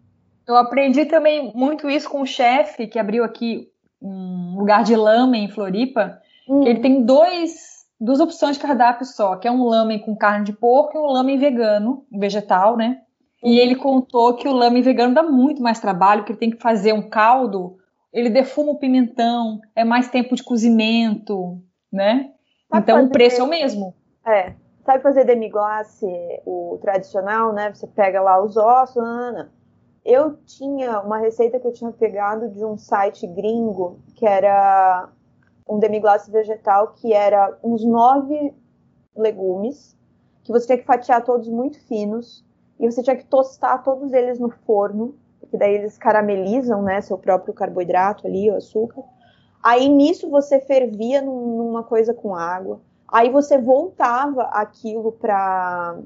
Eu 0.46 0.54
aprendi 0.54 1.06
também 1.06 1.50
muito 1.54 1.88
isso 1.88 2.10
com 2.10 2.20
o 2.20 2.26
chefe 2.26 2.86
que 2.86 2.98
abriu 2.98 3.24
aqui 3.24 3.70
um 4.02 4.58
lugar 4.58 4.84
de 4.84 4.94
lamen 4.94 5.46
em 5.46 5.50
Floripa. 5.50 6.20
Hum. 6.46 6.62
Ele 6.62 6.80
tem 6.80 7.04
dois, 7.04 7.86
duas 7.98 8.20
opções 8.20 8.56
de 8.56 8.62
cardápio 8.62 9.06
só, 9.06 9.36
que 9.36 9.48
é 9.48 9.50
um 9.50 9.64
lamen 9.64 9.98
com 9.98 10.14
carne 10.14 10.44
de 10.44 10.52
porco 10.52 10.98
e 10.98 11.00
um 11.00 11.06
lamen 11.06 11.38
vegano, 11.38 12.04
vegetal, 12.12 12.76
né? 12.76 12.98
E 13.42 13.52
uhum. 13.52 13.56
ele 13.56 13.76
contou 13.76 14.34
que 14.34 14.46
o 14.46 14.52
lamen 14.52 14.82
vegano 14.82 15.14
dá 15.14 15.22
muito 15.22 15.62
mais 15.62 15.80
trabalho, 15.80 16.22
que 16.22 16.32
ele 16.32 16.38
tem 16.38 16.50
que 16.50 16.60
fazer 16.60 16.92
um 16.92 17.08
caldo 17.08 17.78
ele 18.16 18.30
defuma 18.30 18.72
o 18.72 18.78
pimentão, 18.78 19.60
é 19.74 19.84
mais 19.84 20.08
tempo 20.08 20.34
de 20.34 20.42
cozimento, 20.42 21.60
né? 21.92 22.32
Sabe 22.70 22.82
então 22.82 23.04
o 23.04 23.10
preço 23.10 23.42
é 23.42 23.44
o 23.44 23.46
mesmo. 23.46 23.94
É. 24.24 24.54
Sabe 24.86 25.02
fazer 25.02 25.24
demi-glace, 25.24 26.06
o 26.46 26.78
tradicional, 26.80 27.52
né? 27.52 27.74
Você 27.74 27.86
pega 27.86 28.22
lá 28.22 28.42
os 28.42 28.56
ossos, 28.56 28.96
Ana. 28.96 29.52
Eu 30.02 30.38
tinha 30.46 31.00
uma 31.00 31.18
receita 31.18 31.60
que 31.60 31.66
eu 31.66 31.72
tinha 31.74 31.92
pegado 31.92 32.48
de 32.48 32.64
um 32.64 32.78
site 32.78 33.26
gringo, 33.26 34.00
que 34.14 34.26
era 34.26 35.10
um 35.68 35.78
demi-glace 35.78 36.30
vegetal, 36.30 36.94
que 36.94 37.12
era 37.12 37.58
uns 37.62 37.84
nove 37.84 38.54
legumes, 39.14 39.94
que 40.42 40.52
você 40.52 40.66
tinha 40.66 40.78
que 40.78 40.86
fatiar 40.86 41.22
todos 41.22 41.48
muito 41.48 41.78
finos, 41.86 42.42
e 42.80 42.90
você 42.90 43.02
tinha 43.02 43.16
que 43.16 43.26
tostar 43.26 43.82
todos 43.82 44.10
eles 44.14 44.38
no 44.38 44.48
forno, 44.48 45.14
porque 45.40 45.56
daí 45.56 45.74
eles 45.74 45.96
caramelizam, 45.98 46.82
né, 46.82 47.00
seu 47.00 47.18
próprio 47.18 47.54
carboidrato 47.54 48.26
ali, 48.26 48.50
o 48.50 48.56
açúcar. 48.56 49.02
Aí 49.62 49.88
nisso 49.88 50.30
você 50.30 50.60
fervia 50.60 51.20
numa 51.22 51.82
coisa 51.82 52.14
com 52.14 52.34
água. 52.34 52.80
Aí 53.08 53.30
você 53.30 53.58
voltava 53.58 54.42
aquilo 54.42 55.12
para 55.12 55.98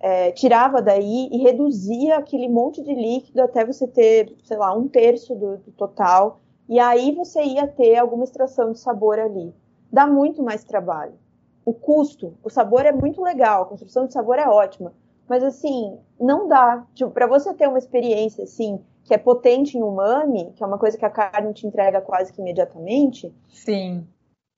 é, 0.00 0.30
tirava 0.30 0.80
daí 0.80 1.28
e 1.32 1.38
reduzia 1.38 2.18
aquele 2.18 2.48
monte 2.48 2.82
de 2.82 2.94
líquido 2.94 3.42
até 3.42 3.64
você 3.64 3.86
ter, 3.86 4.34
sei 4.44 4.56
lá, 4.56 4.72
um 4.74 4.88
terço 4.88 5.34
do, 5.34 5.56
do 5.58 5.72
total. 5.72 6.40
E 6.68 6.78
aí 6.78 7.12
você 7.12 7.42
ia 7.42 7.66
ter 7.66 7.96
alguma 7.96 8.24
extração 8.24 8.72
de 8.72 8.78
sabor 8.78 9.18
ali. 9.18 9.54
Dá 9.90 10.06
muito 10.06 10.42
mais 10.42 10.64
trabalho. 10.64 11.14
O 11.64 11.72
custo, 11.72 12.34
o 12.42 12.50
sabor 12.50 12.86
é 12.86 12.92
muito 12.92 13.20
legal, 13.22 13.62
a 13.62 13.66
construção 13.66 14.06
de 14.06 14.12
sabor 14.12 14.38
é 14.38 14.48
ótima, 14.48 14.92
mas 15.28 15.44
assim, 15.44 15.98
não 16.18 16.48
dá. 16.48 16.86
Tipo, 16.94 17.10
para 17.10 17.26
você 17.26 17.52
ter 17.54 17.68
uma 17.68 17.78
experiência 17.78 18.44
assim, 18.44 18.82
que 19.04 19.14
é 19.14 19.18
potente 19.18 19.76
em 19.76 19.82
umami, 19.82 20.52
que 20.54 20.62
é 20.62 20.66
uma 20.66 20.78
coisa 20.78 20.96
que 20.96 21.04
a 21.04 21.10
carne 21.10 21.52
te 21.52 21.66
entrega 21.66 22.00
quase 22.00 22.32
que 22.32 22.40
imediatamente. 22.40 23.34
Sim. 23.48 24.06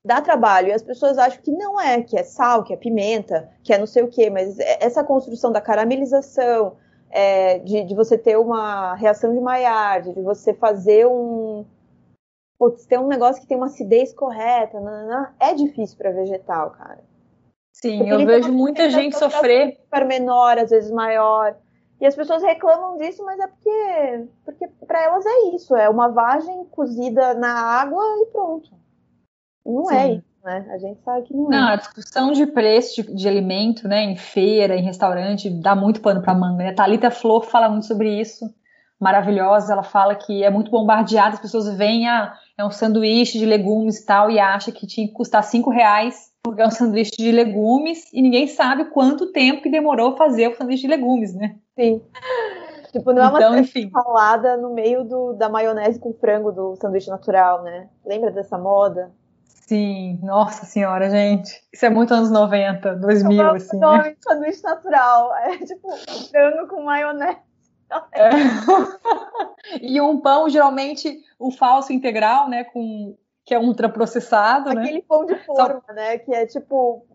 Dá 0.04 0.20
trabalho. 0.20 0.68
E 0.68 0.72
as 0.72 0.82
pessoas 0.82 1.18
acham 1.18 1.42
que 1.42 1.52
não 1.52 1.80
é, 1.80 2.02
que 2.02 2.18
é 2.18 2.22
sal, 2.22 2.64
que 2.64 2.72
é 2.72 2.76
pimenta, 2.76 3.50
que 3.62 3.72
é 3.72 3.78
não 3.78 3.86
sei 3.86 4.02
o 4.02 4.08
quê, 4.08 4.30
mas 4.30 4.58
é 4.58 4.78
essa 4.84 5.04
construção 5.04 5.52
da 5.52 5.60
caramelização, 5.60 6.76
é, 7.10 7.58
de, 7.58 7.84
de, 7.84 7.94
você 7.94 8.16
ter 8.16 8.36
uma 8.38 8.94
reação 8.94 9.34
de 9.34 9.40
Maillard, 9.40 10.12
de 10.12 10.22
você 10.22 10.54
fazer 10.54 11.06
um. 11.06 11.64
Putz, 12.58 12.86
ter 12.86 12.98
um 12.98 13.08
negócio 13.08 13.40
que 13.40 13.48
tem 13.48 13.56
uma 13.56 13.66
acidez 13.66 14.12
correta, 14.12 14.78
nanana, 14.80 15.34
é 15.40 15.54
difícil 15.54 15.96
para 15.96 16.12
vegetal, 16.12 16.70
cara. 16.70 17.02
Sim, 17.72 17.98
Porque 17.98 18.12
eu 18.12 18.26
vejo 18.26 18.52
muita 18.52 18.90
gente 18.90 19.16
sofrer. 19.16 19.78
Super 19.84 20.04
menor, 20.04 20.58
às 20.58 20.70
vezes 20.70 20.90
maior. 20.90 21.56
E 22.00 22.06
as 22.06 22.14
pessoas 22.14 22.42
reclamam 22.42 22.96
disso, 22.96 23.22
mas 23.24 23.38
é 23.38 23.46
porque, 23.46 24.24
porque 24.44 24.68
para 24.86 25.02
elas 25.02 25.24
é 25.26 25.54
isso, 25.54 25.76
é 25.76 25.88
uma 25.88 26.08
vagem 26.08 26.64
cozida 26.70 27.34
na 27.34 27.52
água 27.52 28.02
e 28.22 28.26
pronto. 28.32 28.70
Não 29.64 29.90
é 29.90 29.94
Sim. 29.94 29.96
é 29.96 30.12
isso, 30.14 30.24
né? 30.42 30.66
A 30.70 30.78
gente 30.78 31.02
sabe 31.02 31.22
que 31.26 31.34
não, 31.34 31.52
é. 31.52 31.60
não 31.60 31.68
é. 31.68 31.72
a 31.74 31.76
discussão 31.76 32.32
de 32.32 32.46
preço 32.46 33.02
de, 33.02 33.14
de, 33.14 33.28
alimento, 33.28 33.86
né, 33.86 34.02
em 34.02 34.16
feira, 34.16 34.76
em 34.76 34.82
restaurante, 34.82 35.50
dá 35.50 35.76
muito 35.76 36.00
pano 36.00 36.22
para 36.22 36.34
manga. 36.34 36.64
Né? 36.64 36.72
Thalita 36.72 37.10
Flor 37.10 37.44
fala 37.44 37.68
muito 37.68 37.84
sobre 37.84 38.18
isso, 38.18 38.46
maravilhosa. 38.98 39.74
Ela 39.74 39.82
fala 39.82 40.14
que 40.14 40.42
é 40.42 40.48
muito 40.48 40.70
bombardeada, 40.70 41.34
as 41.34 41.40
pessoas 41.40 41.76
veem, 41.76 42.08
ah, 42.08 42.32
é 42.60 42.64
um 42.64 42.70
sanduíche 42.70 43.38
de 43.38 43.46
legumes 43.46 43.98
e 43.98 44.06
tal, 44.06 44.30
e 44.30 44.38
acha 44.38 44.70
que 44.70 44.86
tinha 44.86 45.06
que 45.06 45.12
custar 45.12 45.42
cinco 45.42 45.70
reais 45.70 46.30
porque 46.42 46.62
é 46.62 46.66
um 46.66 46.70
sanduíche 46.70 47.12
de 47.18 47.30
legumes 47.30 48.10
e 48.12 48.22
ninguém 48.22 48.46
sabe 48.46 48.86
quanto 48.86 49.30
tempo 49.32 49.62
que 49.62 49.70
demorou 49.70 50.16
fazer 50.16 50.48
o 50.48 50.56
sanduíche 50.56 50.82
de 50.82 50.88
legumes, 50.88 51.34
né? 51.34 51.56
Sim. 51.78 52.02
Tipo, 52.92 53.12
não 53.12 53.22
é 53.22 53.28
uma 53.28 53.38
então, 53.38 53.58
enfim. 53.58 53.90
salada 53.90 54.56
no 54.56 54.74
meio 54.74 55.04
do, 55.04 55.32
da 55.34 55.48
maionese 55.48 56.00
com 56.00 56.12
frango 56.12 56.50
do 56.50 56.74
sanduíche 56.76 57.08
natural, 57.08 57.62
né? 57.62 57.88
Lembra 58.04 58.32
dessa 58.32 58.58
moda? 58.58 59.12
Sim, 59.44 60.18
nossa 60.22 60.66
senhora, 60.66 61.08
gente. 61.08 61.62
Isso 61.72 61.86
é 61.86 61.90
muito 61.90 62.12
anos 62.12 62.30
90, 62.30 62.96
2000, 62.96 63.42
eu 63.42 63.50
assim. 63.52 63.78
Nome 63.78 64.08
né? 64.08 64.16
sanduíche 64.20 64.62
natural. 64.64 65.32
É 65.36 65.58
tipo 65.58 65.88
frango 66.30 66.66
com 66.68 66.82
maionese. 66.82 67.38
É. 68.12 68.30
e 69.80 70.00
um 70.00 70.20
pão, 70.20 70.48
geralmente, 70.48 71.22
o 71.38 71.50
falso 71.50 71.92
integral, 71.92 72.48
né? 72.48 72.64
Com, 72.64 73.16
que 73.44 73.54
é 73.54 73.58
ultraprocessado, 73.58 74.72
né? 74.72 74.82
Aquele 74.82 75.02
pão 75.02 75.26
de 75.26 75.36
forma, 75.44 75.82
Só... 75.86 75.92
né? 75.92 76.18
Que 76.18 76.32
é 76.34 76.46
tipo. 76.46 77.06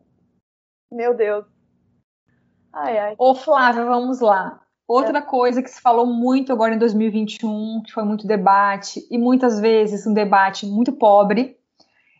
Meu 0.92 1.14
Deus. 1.14 1.46
Ai, 2.72 2.98
ai. 2.98 3.16
Ô, 3.18 3.34
Flávia, 3.34 3.86
vamos 3.86 4.20
lá. 4.20 4.62
Outra 4.88 5.18
é. 5.18 5.22
coisa 5.22 5.64
que 5.64 5.70
se 5.70 5.82
falou 5.82 6.06
muito 6.06 6.54
agora 6.54 6.76
em 6.76 6.78
2021, 6.78 7.82
que 7.84 7.92
foi 7.92 8.04
muito 8.04 8.28
debate, 8.28 9.06
e 9.10 9.18
muitas 9.18 9.60
vezes 9.60 10.06
um 10.06 10.14
debate 10.14 10.66
muito 10.66 10.92
pobre, 10.92 11.58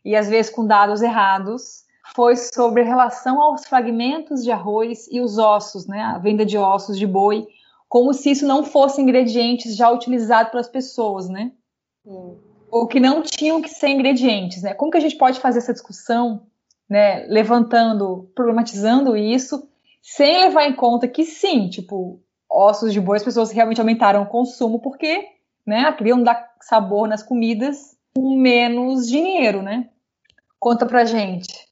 e 0.04 0.16
às 0.16 0.28
vezes 0.28 0.52
com 0.52 0.66
dados 0.66 1.02
errados, 1.02 1.86
foi 2.16 2.36
sobre 2.36 2.84
relação 2.84 3.42
aos 3.42 3.66
fragmentos 3.66 4.44
de 4.44 4.52
arroz 4.52 5.08
e 5.12 5.22
os 5.22 5.38
ossos, 5.38 5.88
né? 5.88 6.02
A 6.02 6.18
venda 6.18 6.46
de 6.46 6.58
ossos 6.58 6.98
de 6.98 7.06
boi, 7.06 7.48
como 7.96 8.14
se 8.14 8.30
isso 8.30 8.46
não 8.46 8.62
fossem 8.62 9.06
ingredientes 9.06 9.74
já 9.74 9.90
utilizados 9.90 10.52
pelas 10.52 10.68
pessoas, 10.68 11.30
né? 11.30 11.54
Sim. 12.04 12.38
Ou 12.70 12.88
que 12.88 13.00
não 13.00 13.22
tinham 13.22 13.62
que 13.62 13.70
ser 13.70 13.88
ingredientes, 13.88 14.62
né? 14.62 14.74
Como 14.74 14.92
que 14.92 14.98
a 14.98 15.00
gente 15.00 15.16
pode 15.16 15.40
fazer 15.40 15.60
essa 15.60 15.72
discussão, 15.72 16.46
né? 16.90 17.26
Levantando, 17.28 18.30
problematizando 18.36 19.16
isso, 19.16 19.70
sem 20.02 20.40
levar 20.40 20.66
em 20.66 20.76
conta 20.76 21.08
que 21.08 21.24
sim, 21.24 21.70
tipo, 21.70 22.20
ossos 22.50 22.92
de 22.92 23.00
boi, 23.00 23.16
as 23.16 23.24
pessoas 23.24 23.50
realmente 23.52 23.80
aumentaram 23.80 24.24
o 24.24 24.28
consumo 24.28 24.82
porque, 24.82 25.30
né, 25.66 25.90
queriam 25.94 26.22
dar 26.22 26.54
sabor 26.60 27.08
nas 27.08 27.24
comidas 27.24 27.98
com 28.14 28.36
menos 28.36 29.08
dinheiro, 29.08 29.62
né? 29.62 29.90
Conta 30.60 30.86
pra 30.86 31.06
gente. 31.06 31.66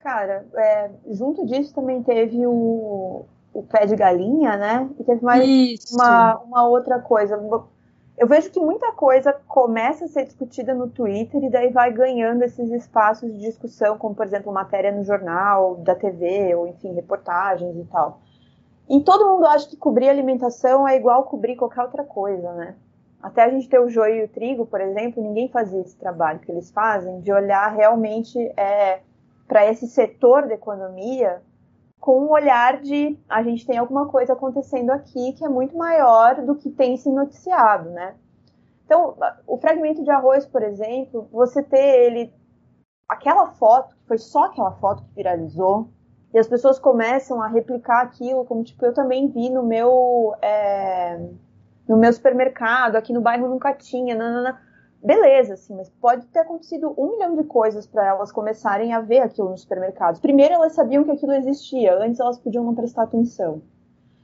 Cara, 0.00 0.44
é, 0.56 0.90
junto 1.08 1.46
disso 1.46 1.72
também 1.72 2.02
teve 2.02 2.44
o, 2.44 3.26
o 3.52 3.62
pé 3.62 3.86
de 3.86 3.96
galinha, 3.96 4.56
né? 4.56 4.88
E 4.98 5.04
teve 5.04 5.24
mais 5.24 5.92
uma, 5.92 6.38
uma 6.38 6.68
outra 6.68 6.98
coisa. 7.00 7.40
Eu 8.16 8.26
vejo 8.26 8.50
que 8.50 8.60
muita 8.60 8.92
coisa 8.92 9.32
começa 9.48 10.04
a 10.04 10.08
ser 10.08 10.24
discutida 10.24 10.74
no 10.74 10.88
Twitter 10.88 11.42
e 11.42 11.50
daí 11.50 11.70
vai 11.72 11.92
ganhando 11.92 12.42
esses 12.42 12.70
espaços 12.70 13.32
de 13.32 13.38
discussão, 13.38 13.98
como 13.98 14.14
por 14.14 14.26
exemplo 14.26 14.52
matéria 14.52 14.92
no 14.92 15.02
jornal, 15.02 15.76
da 15.76 15.94
TV, 15.94 16.54
ou 16.54 16.68
enfim, 16.68 16.92
reportagens 16.92 17.76
e 17.76 17.84
tal. 17.84 18.20
E 18.88 19.00
todo 19.00 19.26
mundo 19.26 19.46
acha 19.46 19.68
que 19.68 19.76
cobrir 19.76 20.08
alimentação 20.08 20.86
é 20.86 20.96
igual 20.96 21.24
cobrir 21.24 21.56
qualquer 21.56 21.82
outra 21.82 22.04
coisa, 22.04 22.52
né? 22.52 22.74
Até 23.22 23.44
a 23.44 23.48
gente 23.50 23.68
ter 23.68 23.78
o 23.78 23.88
joio 23.88 24.16
e 24.16 24.24
o 24.24 24.28
trigo, 24.28 24.66
por 24.66 24.80
exemplo, 24.80 25.22
ninguém 25.22 25.48
fazia 25.48 25.80
esse 25.80 25.96
trabalho 25.96 26.40
que 26.40 26.50
eles 26.50 26.70
fazem 26.70 27.20
de 27.20 27.30
olhar 27.32 27.68
realmente 27.72 28.38
é, 28.56 29.00
para 29.46 29.66
esse 29.70 29.86
setor 29.86 30.46
da 30.46 30.54
economia 30.54 31.42
com 32.00 32.18
um 32.24 32.30
olhar 32.30 32.80
de 32.80 33.18
a 33.28 33.42
gente 33.42 33.66
tem 33.66 33.76
alguma 33.76 34.08
coisa 34.08 34.32
acontecendo 34.32 34.90
aqui 34.90 35.34
que 35.34 35.44
é 35.44 35.48
muito 35.48 35.76
maior 35.76 36.42
do 36.42 36.56
que 36.56 36.70
tem 36.70 36.96
se 36.96 37.10
noticiado, 37.10 37.90
né? 37.90 38.14
Então, 38.86 39.14
o 39.46 39.58
fragmento 39.58 40.02
de 40.02 40.10
arroz, 40.10 40.46
por 40.46 40.62
exemplo, 40.62 41.28
você 41.30 41.62
ter 41.62 42.06
ele 42.06 42.32
aquela 43.08 43.48
foto, 43.52 43.94
que 43.94 44.06
foi 44.08 44.18
só 44.18 44.44
aquela 44.44 44.72
foto 44.72 45.04
que 45.04 45.14
viralizou, 45.14 45.90
e 46.32 46.38
as 46.38 46.46
pessoas 46.46 46.78
começam 46.78 47.42
a 47.42 47.48
replicar 47.48 48.02
aquilo, 48.02 48.44
como 48.44 48.64
tipo, 48.64 48.84
eu 48.84 48.94
também 48.94 49.28
vi 49.28 49.50
no 49.50 49.62
meu 49.62 50.34
é, 50.40 51.20
no 51.88 51.96
meu 51.96 52.12
supermercado, 52.12 52.96
aqui 52.96 53.12
no 53.12 53.20
bairro 53.20 53.48
nunca 53.48 53.74
tinha, 53.74 54.14
nanana. 54.14 54.60
Beleza, 55.02 55.54
assim, 55.54 55.74
mas 55.74 55.88
pode 55.88 56.26
ter 56.26 56.40
acontecido 56.40 56.94
um 56.96 57.12
milhão 57.12 57.36
de 57.36 57.44
coisas 57.44 57.86
para 57.86 58.06
elas 58.06 58.30
começarem 58.30 58.92
a 58.92 59.00
ver 59.00 59.20
aquilo 59.20 59.50
nos 59.50 59.62
supermercados. 59.62 60.20
Primeiro, 60.20 60.54
elas 60.54 60.74
sabiam 60.74 61.04
que 61.04 61.10
aquilo 61.10 61.32
existia, 61.32 61.96
antes 61.98 62.20
elas 62.20 62.38
podiam 62.38 62.64
não 62.64 62.74
prestar 62.74 63.02
atenção. 63.02 63.62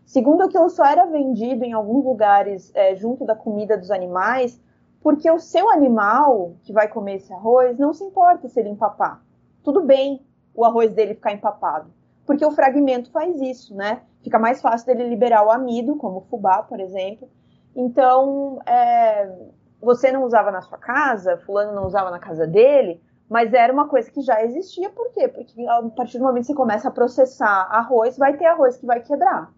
Segundo, 0.05 0.43
aquilo 0.43 0.68
só 0.68 0.85
era 0.85 1.07
vendido 1.07 1.64
em 1.64 1.72
alguns 1.72 2.05
lugares 2.05 2.70
é, 2.74 2.95
junto 2.95 3.24
da 3.24 3.35
comida 3.35 3.77
dos 3.77 3.91
animais, 3.91 4.61
porque 5.01 5.31
o 5.31 5.39
seu 5.39 5.68
animal 5.70 6.55
que 6.62 6.72
vai 6.72 6.89
comer 6.89 7.16
esse 7.16 7.33
arroz 7.33 7.79
não 7.79 7.93
se 7.93 8.05
importa 8.05 8.49
se 8.49 8.61
ele 8.61 8.68
empapar. 8.68 9.24
Tudo 9.62 9.83
bem 9.83 10.24
o 10.55 10.64
arroz 10.64 10.93
dele 10.93 11.14
ficar 11.14 11.33
empapado 11.33 11.91
porque 12.27 12.45
o 12.45 12.51
fragmento 12.51 13.11
faz 13.11 13.41
isso, 13.41 13.74
né? 13.74 14.03
Fica 14.22 14.39
mais 14.39 14.61
fácil 14.61 14.87
dele 14.87 15.09
liberar 15.09 15.47
o 15.47 15.51
amido, 15.51 15.95
como 15.97 16.18
o 16.18 16.20
fubá, 16.22 16.62
por 16.62 16.81
exemplo. 16.81 17.31
Então, 17.74 18.61
é, 18.66 19.33
você 19.81 20.11
não 20.11 20.24
usava 20.24 20.51
na 20.51 20.62
sua 20.62 20.79
casa, 20.79 21.37
fulano 21.39 21.74
não 21.74 21.87
usava 21.87 22.11
na 22.11 22.18
casa 22.18 22.47
dele, 22.47 23.01
mas 23.29 23.53
era 23.53 23.72
uma 23.72 23.89
coisa 23.89 24.11
que 24.11 24.20
já 24.20 24.43
existia, 24.43 24.89
por 24.91 25.12
quê? 25.12 25.29
Porque 25.29 25.66
a 25.66 25.83
partir 25.97 26.18
do 26.18 26.24
momento 26.24 26.43
que 26.43 26.47
você 26.49 26.55
começa 26.55 26.89
a 26.89 26.93
processar 26.93 27.68
arroz, 27.70 28.16
vai 28.16 28.37
ter 28.37 28.47
arroz 28.47 28.77
que 28.77 28.87
vai 28.87 29.01
quebrar. 29.01 29.51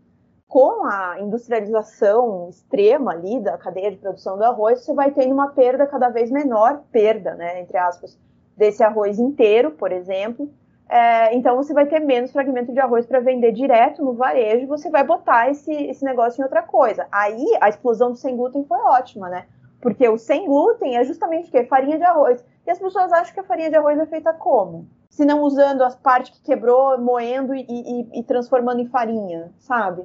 Com 0.47 0.87
a 0.87 1.21
industrialização 1.21 2.49
extrema 2.49 3.13
ali 3.13 3.39
da 3.41 3.59
cadeia 3.59 3.91
de 3.91 3.99
produção 3.99 4.39
do 4.39 4.45
arroz, 4.45 4.83
você 4.83 4.95
vai 4.95 5.11
tendo 5.11 5.35
uma 5.35 5.51
perda 5.51 5.87
cada 5.87 6.09
vez 6.09 6.31
menor, 6.31 6.83
perda, 6.91 7.35
né, 7.35 7.61
entre 7.61 7.77
aspas, 7.77 8.19
desse 8.57 8.83
arroz 8.83 9.19
inteiro, 9.19 9.73
por 9.73 9.93
exemplo, 9.93 10.51
é, 10.89 11.35
então 11.35 11.55
você 11.55 11.75
vai 11.75 11.85
ter 11.87 12.01
menos 12.01 12.33
fragmento 12.33 12.73
de 12.73 12.81
arroz 12.81 13.05
para 13.05 13.21
vender 13.21 13.53
direto 13.53 14.03
no 14.03 14.15
varejo, 14.15 14.67
você 14.67 14.89
vai 14.89 15.05
botar 15.05 15.51
esse, 15.51 15.71
esse 15.71 16.03
negócio 16.03 16.41
em 16.41 16.45
outra 16.45 16.63
coisa. 16.63 17.07
Aí 17.13 17.45
a 17.61 17.69
explosão 17.69 18.11
do 18.11 18.17
sem 18.17 18.35
glúten 18.35 18.65
foi 18.65 18.79
ótima, 18.79 19.29
né? 19.29 19.47
Porque 19.81 20.09
o 20.09 20.19
sem 20.19 20.47
glúten 20.47 20.97
é 20.97 21.05
justamente 21.05 21.49
o 21.49 21.51
quê? 21.51 21.65
Farinha 21.65 21.99
de 21.99 22.05
arroz. 22.05 22.45
E 22.67 22.71
as 22.71 22.79
pessoas 22.79 23.13
acham 23.13 23.33
que 23.33 23.41
a 23.41 23.45
farinha 23.45 23.71
de 23.71 23.77
arroz 23.77 23.99
é 23.99 24.07
feita 24.07 24.33
como? 24.33 24.89
Se 25.09 25.25
não 25.25 25.43
usando 25.43 25.83
as 25.83 25.95
partes 25.97 26.37
que 26.37 26.45
quebrou, 26.45 26.99
moendo 26.99 27.55
e, 27.55 27.65
e, 27.69 28.21
e 28.21 28.23
transformando 28.25 28.81
em 28.81 28.89
farinha, 28.89 29.53
sabe? 29.59 30.03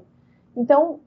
Então, 0.55 0.99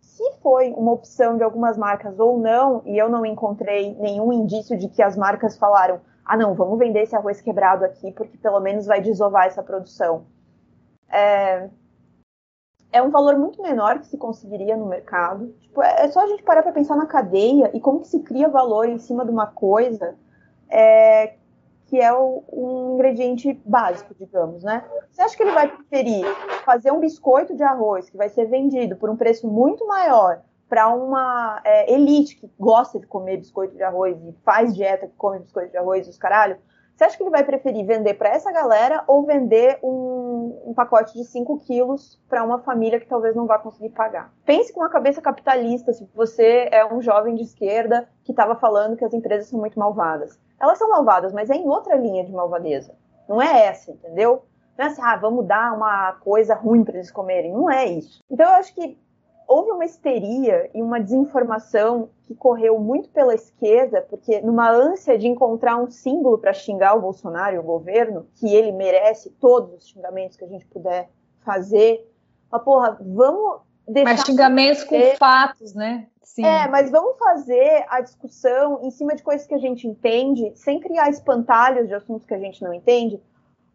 se 0.00 0.24
foi 0.42 0.70
uma 0.72 0.92
opção 0.92 1.36
de 1.36 1.44
algumas 1.44 1.76
marcas 1.76 2.18
ou 2.18 2.38
não, 2.38 2.82
e 2.84 2.96
eu 2.96 3.08
não 3.08 3.24
encontrei 3.24 3.94
nenhum 3.94 4.32
indício 4.32 4.76
de 4.76 4.88
que 4.88 5.02
as 5.02 5.16
marcas 5.16 5.56
falaram 5.56 6.00
ah, 6.24 6.36
não, 6.36 6.54
vamos 6.54 6.78
vender 6.78 7.02
esse 7.02 7.14
arroz 7.14 7.40
quebrado 7.40 7.84
aqui, 7.84 8.10
porque 8.12 8.38
pelo 8.38 8.58
menos 8.58 8.86
vai 8.86 9.00
desovar 9.00 9.46
essa 9.46 9.62
produção. 9.62 10.24
É, 11.08 11.68
é 12.94 13.02
um 13.02 13.10
valor 13.10 13.36
muito 13.36 13.60
menor 13.60 13.98
que 13.98 14.06
se 14.06 14.16
conseguiria 14.16 14.76
no 14.76 14.86
mercado. 14.86 15.52
Tipo, 15.60 15.82
é, 15.82 16.04
é 16.04 16.08
só 16.08 16.20
a 16.20 16.28
gente 16.28 16.44
parar 16.44 16.62
para 16.62 16.70
pensar 16.70 16.94
na 16.94 17.06
cadeia 17.06 17.68
e 17.74 17.80
como 17.80 18.00
que 18.00 18.06
se 18.06 18.20
cria 18.20 18.48
valor 18.48 18.88
em 18.88 18.98
cima 18.98 19.24
de 19.24 19.32
uma 19.32 19.48
coisa 19.48 20.14
é, 20.70 21.34
que 21.86 22.00
é 22.00 22.12
o, 22.12 22.44
um 22.52 22.94
ingrediente 22.94 23.60
básico, 23.66 24.14
digamos, 24.14 24.62
né? 24.62 24.84
Você 25.10 25.22
acha 25.22 25.36
que 25.36 25.42
ele 25.42 25.50
vai 25.50 25.66
preferir 25.66 26.24
fazer 26.64 26.92
um 26.92 27.00
biscoito 27.00 27.56
de 27.56 27.64
arroz 27.64 28.08
que 28.08 28.16
vai 28.16 28.28
ser 28.28 28.44
vendido 28.44 28.94
por 28.94 29.10
um 29.10 29.16
preço 29.16 29.48
muito 29.48 29.84
maior 29.88 30.40
para 30.68 30.88
uma 30.88 31.60
é, 31.64 31.92
elite 31.92 32.36
que 32.36 32.48
gosta 32.56 33.00
de 33.00 33.08
comer 33.08 33.38
biscoito 33.38 33.74
de 33.74 33.82
arroz 33.82 34.16
e 34.24 34.32
faz 34.44 34.72
dieta 34.72 35.08
que 35.08 35.16
come 35.16 35.40
biscoito 35.40 35.72
de 35.72 35.76
arroz 35.76 36.06
e 36.06 36.10
os 36.10 36.16
caralho, 36.16 36.58
você 36.94 37.04
acha 37.04 37.16
que 37.16 37.22
ele 37.24 37.30
vai 37.30 37.42
preferir 37.42 37.84
vender 37.84 38.14
para 38.14 38.28
essa 38.28 38.52
galera 38.52 39.02
ou 39.08 39.24
vender 39.24 39.78
um, 39.82 40.62
um 40.66 40.74
pacote 40.74 41.12
de 41.14 41.24
5 41.24 41.58
quilos 41.60 42.20
para 42.28 42.44
uma 42.44 42.60
família 42.60 43.00
que 43.00 43.06
talvez 43.06 43.34
não 43.34 43.46
vá 43.46 43.58
conseguir 43.58 43.90
pagar? 43.90 44.32
Pense 44.44 44.72
com 44.72 44.82
a 44.82 44.88
cabeça 44.88 45.20
capitalista, 45.20 45.92
se 45.92 46.08
você 46.14 46.68
é 46.70 46.86
um 46.86 47.02
jovem 47.02 47.34
de 47.34 47.42
esquerda 47.42 48.08
que 48.22 48.30
estava 48.30 48.54
falando 48.54 48.96
que 48.96 49.04
as 49.04 49.12
empresas 49.12 49.48
são 49.48 49.58
muito 49.58 49.78
malvadas. 49.78 50.38
Elas 50.60 50.78
são 50.78 50.88
malvadas, 50.88 51.32
mas 51.32 51.50
é 51.50 51.54
em 51.56 51.68
outra 51.68 51.96
linha 51.96 52.24
de 52.24 52.32
malvadeza. 52.32 52.94
Não 53.28 53.42
é 53.42 53.66
essa, 53.66 53.90
entendeu? 53.90 54.44
Não 54.78 54.84
é 54.84 54.88
assim, 54.88 55.02
ah, 55.02 55.16
vamos 55.16 55.46
dar 55.46 55.74
uma 55.74 56.12
coisa 56.20 56.54
ruim 56.54 56.84
para 56.84 56.94
eles 56.94 57.10
comerem. 57.10 57.52
Não 57.52 57.70
é 57.70 57.86
isso. 57.86 58.20
Então 58.30 58.46
eu 58.46 58.54
acho 58.54 58.74
que 58.74 58.96
houve 59.46 59.70
uma 59.70 59.84
histeria 59.84 60.70
e 60.74 60.82
uma 60.82 61.00
desinformação 61.00 62.10
que 62.22 62.34
correu 62.34 62.78
muito 62.78 63.08
pela 63.10 63.34
esquerda, 63.34 64.02
porque 64.02 64.40
numa 64.40 64.70
ânsia 64.70 65.18
de 65.18 65.26
encontrar 65.26 65.76
um 65.76 65.90
símbolo 65.90 66.38
para 66.38 66.52
xingar 66.52 66.96
o 66.96 67.00
Bolsonaro 67.00 67.56
e 67.56 67.58
o 67.58 67.62
governo, 67.62 68.26
que 68.36 68.54
ele 68.54 68.72
merece 68.72 69.30
todos 69.40 69.74
os 69.74 69.88
xingamentos 69.88 70.36
que 70.36 70.44
a 70.44 70.48
gente 70.48 70.66
puder 70.66 71.10
fazer, 71.44 72.10
mas 72.50 72.62
porra, 72.62 72.98
vamos 73.00 73.60
deixar. 73.86 74.10
Mas 74.10 74.20
xingamentos 74.22 74.84
com 74.84 74.98
fatos, 75.18 75.74
né? 75.74 76.06
Sim. 76.22 76.44
É, 76.44 76.66
mas 76.68 76.90
vamos 76.90 77.18
fazer 77.18 77.84
a 77.88 78.00
discussão 78.00 78.80
em 78.82 78.90
cima 78.90 79.14
de 79.14 79.22
coisas 79.22 79.46
que 79.46 79.54
a 79.54 79.58
gente 79.58 79.86
entende, 79.86 80.52
sem 80.56 80.80
criar 80.80 81.08
espantalhos 81.10 81.86
de 81.86 81.94
assuntos 81.94 82.26
que 82.26 82.34
a 82.34 82.38
gente 82.38 82.62
não 82.62 82.72
entende, 82.72 83.22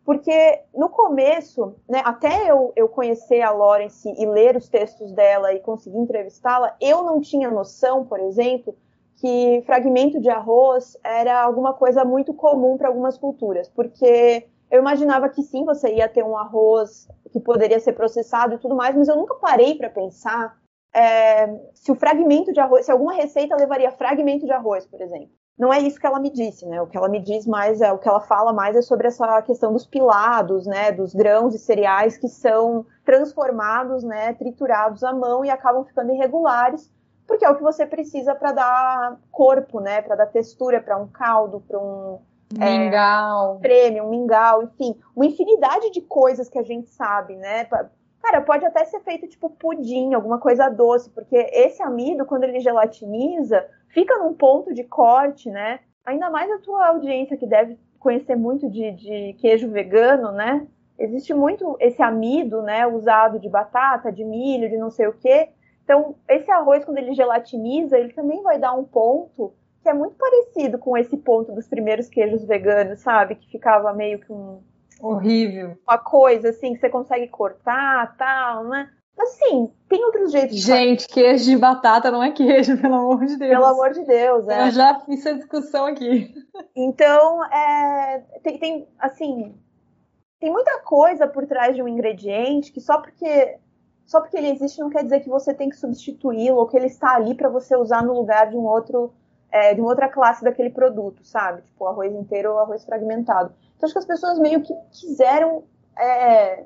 porque 0.05 0.61
no 0.73 0.89
começo, 0.89 1.75
né, 1.87 2.01
até 2.03 2.49
eu, 2.49 2.73
eu 2.75 2.87
conhecer 2.89 3.41
a 3.41 3.51
Lawrence 3.51 4.11
e 4.17 4.25
ler 4.25 4.55
os 4.55 4.67
textos 4.67 5.11
dela 5.11 5.53
e 5.53 5.59
conseguir 5.59 5.97
entrevistá-la, 5.97 6.75
eu 6.81 7.03
não 7.03 7.21
tinha 7.21 7.51
noção, 7.51 8.05
por 8.05 8.19
exemplo, 8.19 8.75
que 9.15 9.61
fragmento 9.65 10.19
de 10.19 10.29
arroz 10.29 10.97
era 11.03 11.41
alguma 11.41 11.73
coisa 11.73 12.05
muito 12.05 12.33
comum 12.33 12.77
para 12.77 12.87
algumas 12.87 13.17
culturas, 13.17 13.69
porque 13.69 14.47
eu 14.71 14.79
imaginava 14.79 15.29
que 15.29 15.43
sim, 15.43 15.65
você 15.65 15.93
ia 15.93 16.07
ter 16.07 16.23
um 16.23 16.37
arroz 16.37 17.07
que 17.31 17.39
poderia 17.39 17.79
ser 17.79 17.93
processado 17.93 18.55
e 18.55 18.57
tudo 18.57 18.75
mais, 18.75 18.95
mas 18.95 19.07
eu 19.07 19.15
nunca 19.15 19.35
parei 19.35 19.75
para 19.75 19.89
pensar 19.89 20.57
é, 20.93 21.47
se 21.73 21.91
o 21.91 21.95
fragmento 21.95 22.51
de 22.53 22.59
arroz, 22.59 22.85
se 22.85 22.91
alguma 22.91 23.13
receita 23.13 23.55
levaria 23.55 23.91
fragmento 23.91 24.45
de 24.45 24.51
arroz, 24.51 24.85
por 24.85 25.01
exemplo. 25.01 25.38
Não 25.59 25.73
é 25.73 25.79
isso 25.79 25.99
que 25.99 26.07
ela 26.07 26.21
me 26.21 26.29
disse, 26.29 26.65
né? 26.65 26.81
O 26.81 26.87
que 26.87 26.95
ela 26.95 27.09
me 27.09 27.19
diz 27.19 27.45
mais 27.45 27.81
é 27.81 27.91
o 27.91 27.97
que 27.97 28.07
ela 28.07 28.21
fala 28.21 28.53
mais 28.53 28.77
é 28.77 28.81
sobre 28.81 29.07
essa 29.07 29.41
questão 29.41 29.73
dos 29.73 29.85
pilados, 29.85 30.65
né? 30.65 30.89
Dos 30.93 31.13
grãos 31.13 31.53
e 31.53 31.59
cereais 31.59 32.17
que 32.17 32.29
são 32.29 32.85
transformados, 33.03 34.01
né? 34.01 34.33
Triturados 34.35 35.03
à 35.03 35.11
mão 35.11 35.43
e 35.43 35.49
acabam 35.49 35.83
ficando 35.83 36.13
irregulares, 36.13 36.89
porque 37.27 37.43
é 37.43 37.49
o 37.49 37.57
que 37.57 37.61
você 37.61 37.85
precisa 37.85 38.33
para 38.33 38.53
dar 38.53 39.19
corpo, 39.29 39.81
né? 39.81 40.01
Para 40.01 40.15
dar 40.15 40.27
textura 40.27 40.79
para 40.81 40.97
um 40.97 41.07
caldo, 41.07 41.61
para 41.67 41.77
um 41.77 42.19
mingau, 42.57 43.57
é, 43.57 43.59
prêmio, 43.59 44.05
um 44.05 44.09
mingau, 44.09 44.63
enfim, 44.63 44.97
uma 45.13 45.25
infinidade 45.25 45.91
de 45.91 45.99
coisas 45.99 46.47
que 46.47 46.57
a 46.57 46.63
gente 46.63 46.89
sabe, 46.89 47.35
né? 47.35 47.67
Cara, 48.21 48.41
pode 48.41 48.65
até 48.65 48.83
ser 48.85 48.99
feito 49.01 49.27
tipo 49.27 49.49
pudim, 49.49 50.13
alguma 50.13 50.39
coisa 50.39 50.69
doce, 50.69 51.09
porque 51.09 51.35
esse 51.53 51.81
amido, 51.81 52.25
quando 52.25 52.43
ele 52.43 52.59
gelatiniza, 52.59 53.65
fica 53.89 54.17
num 54.17 54.33
ponto 54.33 54.73
de 54.73 54.83
corte, 54.83 55.49
né? 55.49 55.79
Ainda 56.05 56.29
mais 56.29 56.51
a 56.51 56.59
tua 56.59 56.87
audiência 56.87 57.37
que 57.37 57.47
deve 57.47 57.77
conhecer 57.97 58.35
muito 58.35 58.69
de, 58.69 58.91
de 58.91 59.33
queijo 59.39 59.69
vegano, 59.69 60.31
né? 60.31 60.67
Existe 60.97 61.33
muito 61.33 61.77
esse 61.79 62.01
amido, 62.01 62.61
né? 62.61 62.85
Usado 62.85 63.39
de 63.39 63.47
batata, 63.47 64.11
de 64.11 64.25
milho, 64.25 64.69
de 64.69 64.77
não 64.77 64.89
sei 64.89 65.07
o 65.07 65.13
quê. 65.13 65.49
Então, 65.83 66.15
esse 66.27 66.51
arroz, 66.51 66.83
quando 66.83 66.97
ele 66.97 67.13
gelatiniza, 67.13 67.97
ele 67.97 68.13
também 68.13 68.43
vai 68.43 68.59
dar 68.59 68.73
um 68.73 68.83
ponto 68.83 69.53
que 69.81 69.89
é 69.89 69.93
muito 69.93 70.15
parecido 70.15 70.77
com 70.77 70.97
esse 70.97 71.15
ponto 71.17 71.53
dos 71.53 71.67
primeiros 71.67 72.09
queijos 72.09 72.43
veganos, 72.43 72.99
sabe? 72.99 73.35
Que 73.35 73.49
ficava 73.49 73.93
meio 73.93 74.19
que 74.19 74.31
um, 74.31 74.61
Horrível. 74.99 75.77
Uma 75.87 75.97
coisa 75.97 76.49
assim 76.49 76.73
que 76.73 76.79
você 76.79 76.89
consegue 76.89 77.27
cortar, 77.27 78.15
tal, 78.17 78.65
né? 78.65 78.89
Mas 79.17 79.29
sim, 79.31 79.69
tem 79.89 80.03
outros 80.05 80.31
jeitos. 80.31 80.57
Gente, 80.57 81.07
queijo 81.07 81.43
de 81.43 81.57
batata 81.57 82.09
não 82.09 82.23
é 82.23 82.31
queijo, 82.31 82.77
pelo 82.81 82.95
amor 82.95 83.25
de 83.25 83.35
Deus. 83.37 83.51
Pelo 83.51 83.65
amor 83.65 83.91
de 83.91 84.05
Deus, 84.05 84.47
é. 84.47 84.67
Eu 84.67 84.71
já 84.71 84.99
fiz 85.01 85.25
essa 85.25 85.35
discussão 85.35 85.85
aqui. 85.85 86.33
Então, 86.75 87.43
é, 87.45 88.23
tem, 88.41 88.57
tem, 88.57 88.87
assim, 88.97 89.53
tem 90.39 90.49
muita 90.49 90.79
coisa 90.79 91.27
por 91.27 91.45
trás 91.45 91.75
de 91.75 91.83
um 91.83 91.87
ingrediente 91.87 92.71
que 92.71 92.79
só 92.79 93.01
porque 93.01 93.57
só 94.05 94.21
porque 94.21 94.37
ele 94.37 94.49
existe 94.49 94.79
não 94.79 94.89
quer 94.89 95.03
dizer 95.03 95.19
que 95.19 95.29
você 95.29 95.53
tem 95.53 95.69
que 95.69 95.75
substituí-lo 95.75 96.57
ou 96.57 96.67
que 96.67 96.75
ele 96.75 96.87
está 96.87 97.13
ali 97.13 97.35
para 97.35 97.47
você 97.47 97.75
usar 97.75 98.03
no 98.03 98.13
lugar 98.13 98.49
de 98.49 98.57
um 98.57 98.65
outro, 98.65 99.13
é, 99.51 99.73
de 99.73 99.81
uma 99.81 99.89
outra 99.89 100.07
classe 100.07 100.43
daquele 100.43 100.69
produto, 100.69 101.23
sabe? 101.23 101.61
Tipo 101.63 101.87
arroz 101.87 102.13
inteiro 102.13 102.51
ou 102.51 102.59
arroz 102.59 102.85
fragmentado. 102.85 103.53
Então 103.75 103.87
acho 103.87 103.93
que 103.93 103.99
as 103.99 104.05
pessoas 104.05 104.39
meio 104.39 104.61
que 104.61 104.73
quiseram 104.91 105.63
é, 105.97 106.65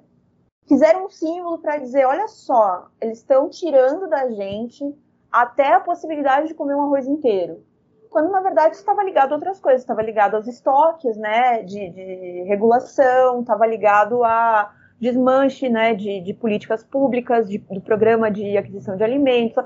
fizeram 0.68 1.06
um 1.06 1.10
símbolo 1.10 1.58
para 1.60 1.78
dizer, 1.78 2.06
olha 2.06 2.28
só, 2.28 2.88
eles 3.02 3.20
estão 3.20 3.50
tirando 3.50 4.08
da 4.08 4.30
gente 4.30 4.84
até 5.32 5.74
a 5.74 5.80
possibilidade 5.80 6.48
de 6.48 6.54
comer 6.54 6.76
um 6.76 6.82
arroz 6.82 7.08
inteiro. 7.08 7.64
Quando 8.10 8.30
na 8.32 8.42
verdade 8.42 8.76
estava 8.76 9.04
ligado 9.04 9.32
a 9.32 9.36
outras 9.36 9.60
coisas, 9.60 9.82
estava 9.82 10.02
ligado 10.02 10.36
aos 10.36 10.48
estoques, 10.48 11.18
né, 11.18 11.64
de, 11.64 11.90
de 11.90 12.44
regulação, 12.44 13.42
estava 13.42 13.66
ligado 13.66 14.24
a 14.24 14.72
desmanche, 15.00 15.68
né, 15.68 15.96
de, 15.96 16.22
de 16.22 16.34
políticas 16.34 16.84
públicas, 16.84 17.50
de, 17.50 17.58
do 17.58 17.82
programa 17.82 18.30
de 18.30 18.56
aquisição 18.56 18.96
de 18.96 19.04
alimentos. 19.04 19.64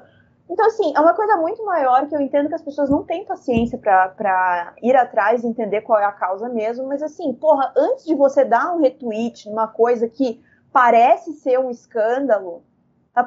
Então, 0.49 0.65
assim, 0.65 0.93
é 0.95 0.99
uma 0.99 1.13
coisa 1.13 1.35
muito 1.37 1.63
maior 1.65 2.07
que 2.07 2.15
eu 2.15 2.21
entendo 2.21 2.47
que 2.47 2.55
as 2.55 2.61
pessoas 2.61 2.89
não 2.89 3.03
têm 3.03 3.25
paciência 3.25 3.77
para 3.77 4.73
ir 4.81 4.95
atrás 4.95 5.43
e 5.43 5.47
entender 5.47 5.81
qual 5.81 5.99
é 5.99 6.05
a 6.05 6.11
causa 6.11 6.47
mesmo, 6.47 6.87
mas 6.87 7.03
assim, 7.03 7.33
porra, 7.33 7.73
antes 7.75 8.05
de 8.05 8.15
você 8.15 8.45
dar 8.45 8.73
um 8.73 8.79
retweet 8.79 9.49
numa 9.49 9.67
coisa 9.67 10.07
que 10.07 10.41
parece 10.71 11.33
ser 11.33 11.59
um 11.59 11.69
escândalo, 11.69 12.63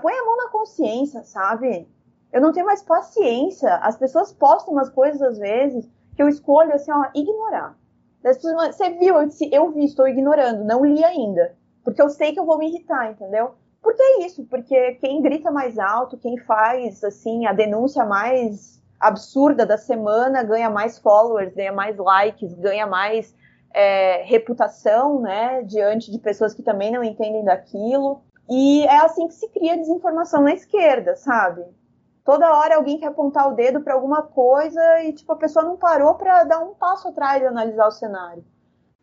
põe 0.00 0.14
a 0.14 0.24
mão 0.24 0.36
na 0.36 0.48
consciência, 0.48 1.22
sabe? 1.22 1.86
Eu 2.32 2.40
não 2.40 2.52
tenho 2.52 2.66
mais 2.66 2.82
paciência. 2.82 3.74
As 3.76 3.96
pessoas 3.96 4.32
postam 4.32 4.72
umas 4.72 4.88
coisas 4.88 5.20
às 5.20 5.38
vezes 5.38 5.90
que 6.16 6.22
eu 6.22 6.28
escolho 6.28 6.72
assim, 6.74 6.92
ó, 6.92 7.06
ignorar. 7.14 7.76
Pessoas, 8.22 8.76
você 8.76 8.90
viu, 8.90 9.16
eu, 9.16 9.26
disse, 9.26 9.48
eu 9.52 9.70
vi, 9.72 9.84
estou 9.84 10.06
ignorando, 10.06 10.64
não 10.64 10.84
li 10.84 11.02
ainda. 11.02 11.56
Porque 11.82 12.00
eu 12.00 12.08
sei 12.08 12.32
que 12.32 12.38
eu 12.38 12.44
vou 12.44 12.58
me 12.58 12.68
irritar, 12.68 13.10
entendeu? 13.10 13.54
Porque 13.83 14.03
é 14.03 14.26
isso, 14.26 14.45
porque 14.45 14.95
quem 14.95 15.22
grita 15.22 15.51
mais 15.51 15.78
alto, 15.78 16.18
quem 16.18 16.37
faz 16.39 17.03
assim 17.03 17.47
a 17.47 17.53
denúncia 17.53 18.05
mais 18.05 18.81
absurda 18.99 19.64
da 19.64 19.78
semana 19.78 20.43
ganha 20.43 20.68
mais 20.68 20.99
followers, 20.99 21.55
ganha 21.55 21.72
mais 21.72 21.97
likes, 21.97 22.53
ganha 22.55 22.87
mais 22.87 23.35
é, 23.72 24.22
reputação, 24.24 25.20
né, 25.20 25.62
diante 25.62 26.11
de 26.11 26.18
pessoas 26.18 26.53
que 26.53 26.62
também 26.62 26.93
não 26.93 27.03
entendem 27.03 27.45
daquilo. 27.45 28.22
E 28.49 28.85
é 28.85 28.99
assim 28.99 29.28
que 29.28 29.35
se 29.35 29.49
cria 29.49 29.78
desinformação 29.78 30.43
na 30.43 30.53
esquerda, 30.53 31.16
sabe? 31.16 31.64
Toda 32.24 32.55
hora 32.55 32.76
alguém 32.76 32.99
quer 32.99 33.07
apontar 33.07 33.49
o 33.49 33.55
dedo 33.55 33.81
para 33.81 33.95
alguma 33.95 34.22
coisa 34.22 35.03
e 35.03 35.12
tipo 35.12 35.33
a 35.33 35.37
pessoa 35.37 35.64
não 35.64 35.76
parou 35.76 36.14
para 36.14 36.45
dar 36.45 36.59
um 36.59 36.74
passo 36.74 37.09
atrás 37.09 37.43
e 37.43 37.47
analisar 37.47 37.87
o 37.87 37.93
cenário. 37.93 38.45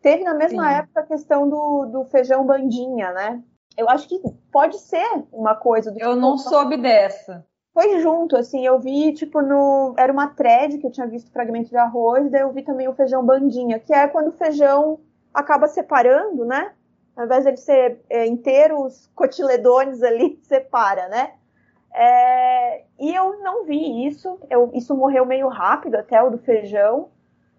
Teve 0.00 0.22
na 0.22 0.34
mesma 0.34 0.68
Sim. 0.68 0.74
época 0.76 1.00
a 1.00 1.06
questão 1.06 1.48
do, 1.48 1.86
do 1.86 2.04
feijão 2.04 2.46
bandinha, 2.46 3.10
né? 3.12 3.42
Eu 3.78 3.88
acho 3.88 4.08
que 4.08 4.20
pode 4.50 4.76
ser 4.80 5.06
uma 5.32 5.54
coisa 5.54 5.92
do 5.92 6.00
Eu 6.00 6.10
tipo, 6.10 6.20
não 6.20 6.36
soube 6.36 6.76
dessa. 6.76 7.46
Foi 7.72 8.00
junto, 8.00 8.36
assim, 8.36 8.66
eu 8.66 8.80
vi, 8.80 9.12
tipo, 9.12 9.40
no. 9.40 9.94
Era 9.96 10.12
uma 10.12 10.26
thread 10.26 10.78
que 10.78 10.86
eu 10.86 10.90
tinha 10.90 11.06
visto 11.06 11.30
fragmento 11.30 11.70
de 11.70 11.76
arroz, 11.76 12.28
daí 12.28 12.40
eu 12.40 12.52
vi 12.52 12.62
também 12.62 12.88
o 12.88 12.94
feijão 12.94 13.24
bandinha, 13.24 13.78
que 13.78 13.94
é 13.94 14.08
quando 14.08 14.28
o 14.28 14.32
feijão 14.32 14.98
acaba 15.32 15.68
separando, 15.68 16.44
né? 16.44 16.72
Ao 17.16 17.24
invés 17.24 17.44
de 17.44 17.50
ele 17.50 17.56
ser 17.56 18.00
é, 18.10 18.26
inteiros 18.26 19.08
cotiledones 19.14 20.02
ali, 20.02 20.40
separa, 20.42 21.06
né? 21.06 21.34
É, 21.94 22.82
e 22.98 23.14
eu 23.14 23.38
não 23.44 23.64
vi 23.64 24.06
isso, 24.06 24.40
eu, 24.50 24.72
isso 24.74 24.92
morreu 24.96 25.24
meio 25.24 25.46
rápido 25.46 25.94
até 25.94 26.20
o 26.20 26.30
do 26.30 26.38
feijão, 26.38 27.10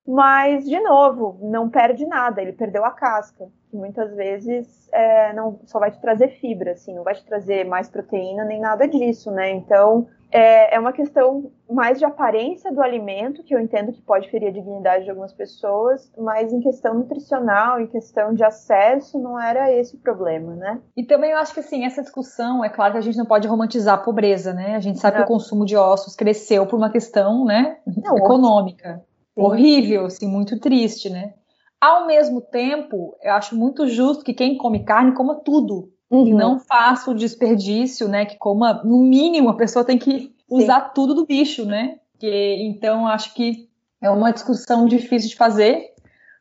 mas, 0.09 0.65
de 0.65 0.79
novo, 0.79 1.37
não 1.39 1.69
perde 1.69 2.03
nada, 2.03 2.41
ele 2.41 2.53
perdeu 2.53 2.83
a 2.83 2.89
casca 2.89 3.47
que 3.69 3.77
muitas 3.77 4.11
vezes 4.15 4.89
é, 4.91 5.31
não 5.33 5.59
só 5.65 5.77
vai 5.77 5.91
te 5.91 6.01
trazer 6.01 6.29
fibra, 6.39 6.71
assim, 6.71 6.95
não 6.95 7.03
vai 7.03 7.13
te 7.13 7.23
trazer 7.23 7.63
mais 7.65 7.87
proteína 7.87 8.43
nem 8.43 8.59
nada 8.59 8.87
disso, 8.87 9.29
né? 9.29 9.51
Então 9.51 10.07
é, 10.31 10.75
é 10.75 10.79
uma 10.79 10.91
questão 10.91 11.51
mais 11.69 11.99
de 11.99 12.05
aparência 12.05 12.71
do 12.71 12.81
alimento, 12.81 13.43
que 13.43 13.53
eu 13.53 13.59
entendo 13.59 13.91
que 13.91 14.01
pode 14.01 14.29
ferir 14.29 14.49
a 14.49 14.51
dignidade 14.51 15.03
de 15.03 15.09
algumas 15.11 15.33
pessoas, 15.33 16.11
mas 16.17 16.51
em 16.51 16.59
questão 16.59 16.95
nutricional, 16.95 17.79
em 17.79 17.85
questão 17.85 18.33
de 18.33 18.43
acesso, 18.43 19.19
não 19.19 19.39
era 19.39 19.71
esse 19.71 19.95
o 19.95 19.99
problema, 19.99 20.55
né? 20.55 20.81
E 20.97 21.03
também 21.03 21.31
eu 21.31 21.37
acho 21.37 21.53
que 21.53 21.59
assim, 21.59 21.85
essa 21.85 22.01
discussão, 22.01 22.65
é 22.65 22.69
claro 22.69 22.93
que 22.93 22.97
a 22.97 23.01
gente 23.01 23.17
não 23.17 23.25
pode 23.25 23.47
romantizar 23.47 23.95
a 23.95 24.03
pobreza, 24.03 24.53
né? 24.53 24.75
A 24.75 24.79
gente 24.79 24.99
sabe 24.99 25.17
não. 25.17 25.25
que 25.25 25.31
o 25.31 25.35
consumo 25.35 25.65
de 25.65 25.75
ossos 25.75 26.15
cresceu 26.15 26.65
por 26.65 26.77
uma 26.77 26.91
questão, 26.91 27.45
né, 27.45 27.77
não, 27.85 28.17
econômica. 28.17 29.03
Horrível, 29.43 30.05
assim, 30.05 30.27
muito 30.27 30.59
triste, 30.59 31.09
né? 31.09 31.33
Ao 31.79 32.05
mesmo 32.05 32.41
tempo, 32.41 33.17
eu 33.21 33.33
acho 33.33 33.55
muito 33.55 33.87
justo 33.87 34.23
que 34.23 34.33
quem 34.33 34.57
come 34.57 34.83
carne 34.83 35.13
coma 35.13 35.35
tudo. 35.35 35.91
Uhum. 36.09 36.25
Que 36.25 36.33
não 36.33 36.59
faça 36.59 37.11
o 37.11 37.15
desperdício, 37.15 38.07
né? 38.07 38.25
Que 38.25 38.37
coma, 38.37 38.81
no 38.83 39.03
mínimo, 39.03 39.49
a 39.49 39.55
pessoa 39.55 39.85
tem 39.85 39.97
que 39.97 40.33
usar 40.49 40.87
Sim. 40.87 40.91
tudo 40.95 41.13
do 41.13 41.25
bicho, 41.25 41.65
né? 41.65 41.99
Que, 42.17 42.57
então, 42.63 43.07
acho 43.07 43.33
que 43.33 43.69
é 44.01 44.09
uma 44.09 44.31
discussão 44.31 44.87
difícil 44.87 45.29
de 45.29 45.35
fazer, 45.35 45.93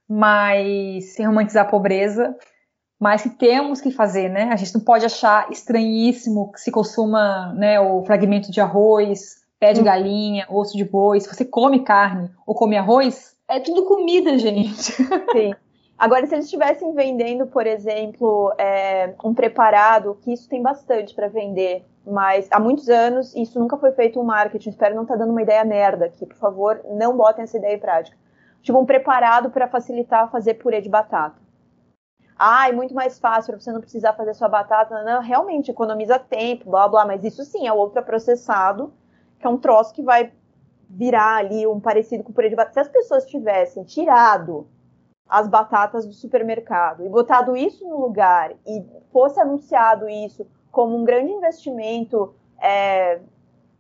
mas 0.09 1.15
sem 1.15 1.27
romantizar 1.27 1.67
a 1.67 1.69
pobreza, 1.69 2.35
mas 2.99 3.23
que 3.23 3.31
temos 3.31 3.81
que 3.81 3.91
fazer, 3.91 4.29
né? 4.29 4.51
A 4.53 4.57
gente 4.57 4.75
não 4.75 4.81
pode 4.81 5.05
achar 5.05 5.51
estranhíssimo 5.51 6.51
que 6.51 6.61
se 6.61 6.71
consuma 6.71 7.53
né, 7.55 7.79
o 7.79 8.03
fragmento 8.05 8.51
de 8.51 8.61
arroz, 8.61 9.37
pé 9.59 9.73
de 9.73 9.81
uhum. 9.81 9.85
galinha, 9.85 10.47
osso 10.49 10.77
de 10.77 10.85
boi. 10.85 11.21
Se 11.21 11.29
você 11.29 11.45
come 11.45 11.81
carne 11.81 12.31
ou 12.47 12.55
come 12.55 12.77
arroz, 12.77 13.37
é 13.49 13.61
tudo 13.61 13.85
comida, 13.85 14.37
gente. 14.39 14.93
Sim. 15.33 15.55
Agora, 15.99 16.27
se 16.27 16.35
eles 16.35 16.45
estivessem 16.45 16.95
vendendo, 16.95 17.47
por 17.47 17.67
exemplo, 17.67 18.55
é, 18.57 19.15
um 19.25 19.35
preparado, 19.35 20.17
que 20.23 20.33
isso 20.33 20.49
tem 20.49 20.63
bastante 20.63 21.13
para 21.15 21.29
vender 21.29 21.85
mas 22.11 22.49
há 22.51 22.59
muitos 22.59 22.89
anos 22.89 23.35
isso 23.35 23.61
nunca 23.61 23.77
foi 23.77 23.93
feito 23.93 24.19
um 24.19 24.25
marketing. 24.25 24.71
Espero 24.71 24.95
não 24.95 25.03
estar 25.03 25.15
tá 25.15 25.21
dando 25.21 25.31
uma 25.31 25.43
ideia 25.43 25.65
merda 25.65 26.07
aqui. 26.07 26.25
Por 26.25 26.37
favor, 26.37 26.81
não 26.91 27.17
botem 27.17 27.45
essa 27.45 27.59
ideia 27.59 27.75
em 27.75 27.79
prática. 27.79 28.17
Tipo, 28.63 28.79
um 28.79 28.87
preparado 28.87 29.51
para 29.51 29.69
facilitar 29.69 30.31
fazer 30.31 30.55
purê 30.55 30.81
de 30.81 30.89
batata. 30.89 31.37
Ah, 32.37 32.69
é 32.69 32.73
muito 32.73 32.95
mais 32.95 33.19
fácil 33.19 33.53
para 33.53 33.61
você 33.61 33.73
não 33.73 33.81
precisar 33.81 34.15
fazer 34.15 34.33
sua 34.35 34.49
batata. 34.49 35.03
Não, 35.03 35.21
realmente 35.21 35.71
economiza 35.71 36.19
tempo, 36.19 36.71
blá 36.71 36.89
blá, 36.89 37.05
mas 37.05 37.25
isso 37.25 37.45
sim 37.45 37.67
é 37.67 37.73
ultraprocessado, 37.73 38.93
que 39.39 39.47
é 39.47 39.51
um 39.51 39.59
troço 39.59 39.93
que 39.95 40.03
vai 40.03 40.33
virar 40.89 41.37
ali 41.37 41.67
um 41.67 41.81
parecido 41.81 42.25
com 42.25 42.33
purê 42.33 42.49
de 42.49 42.57
batata. 42.57 42.75
Se 42.75 42.81
as 42.81 42.89
pessoas 42.89 43.27
tivessem 43.27 43.85
tirado 43.85 44.67
as 45.29 45.47
batatas 45.47 46.07
do 46.07 46.13
supermercado 46.13 47.05
e 47.05 47.09
botado 47.09 47.57
isso 47.57 47.87
no 47.87 48.01
lugar 48.01 48.53
e 48.67 48.83
fosse 49.13 49.39
anunciado 49.39 50.09
isso 50.09 50.47
como 50.71 50.97
um 50.97 51.05
grande 51.05 51.33
investimento 51.33 52.35
é, 52.61 53.21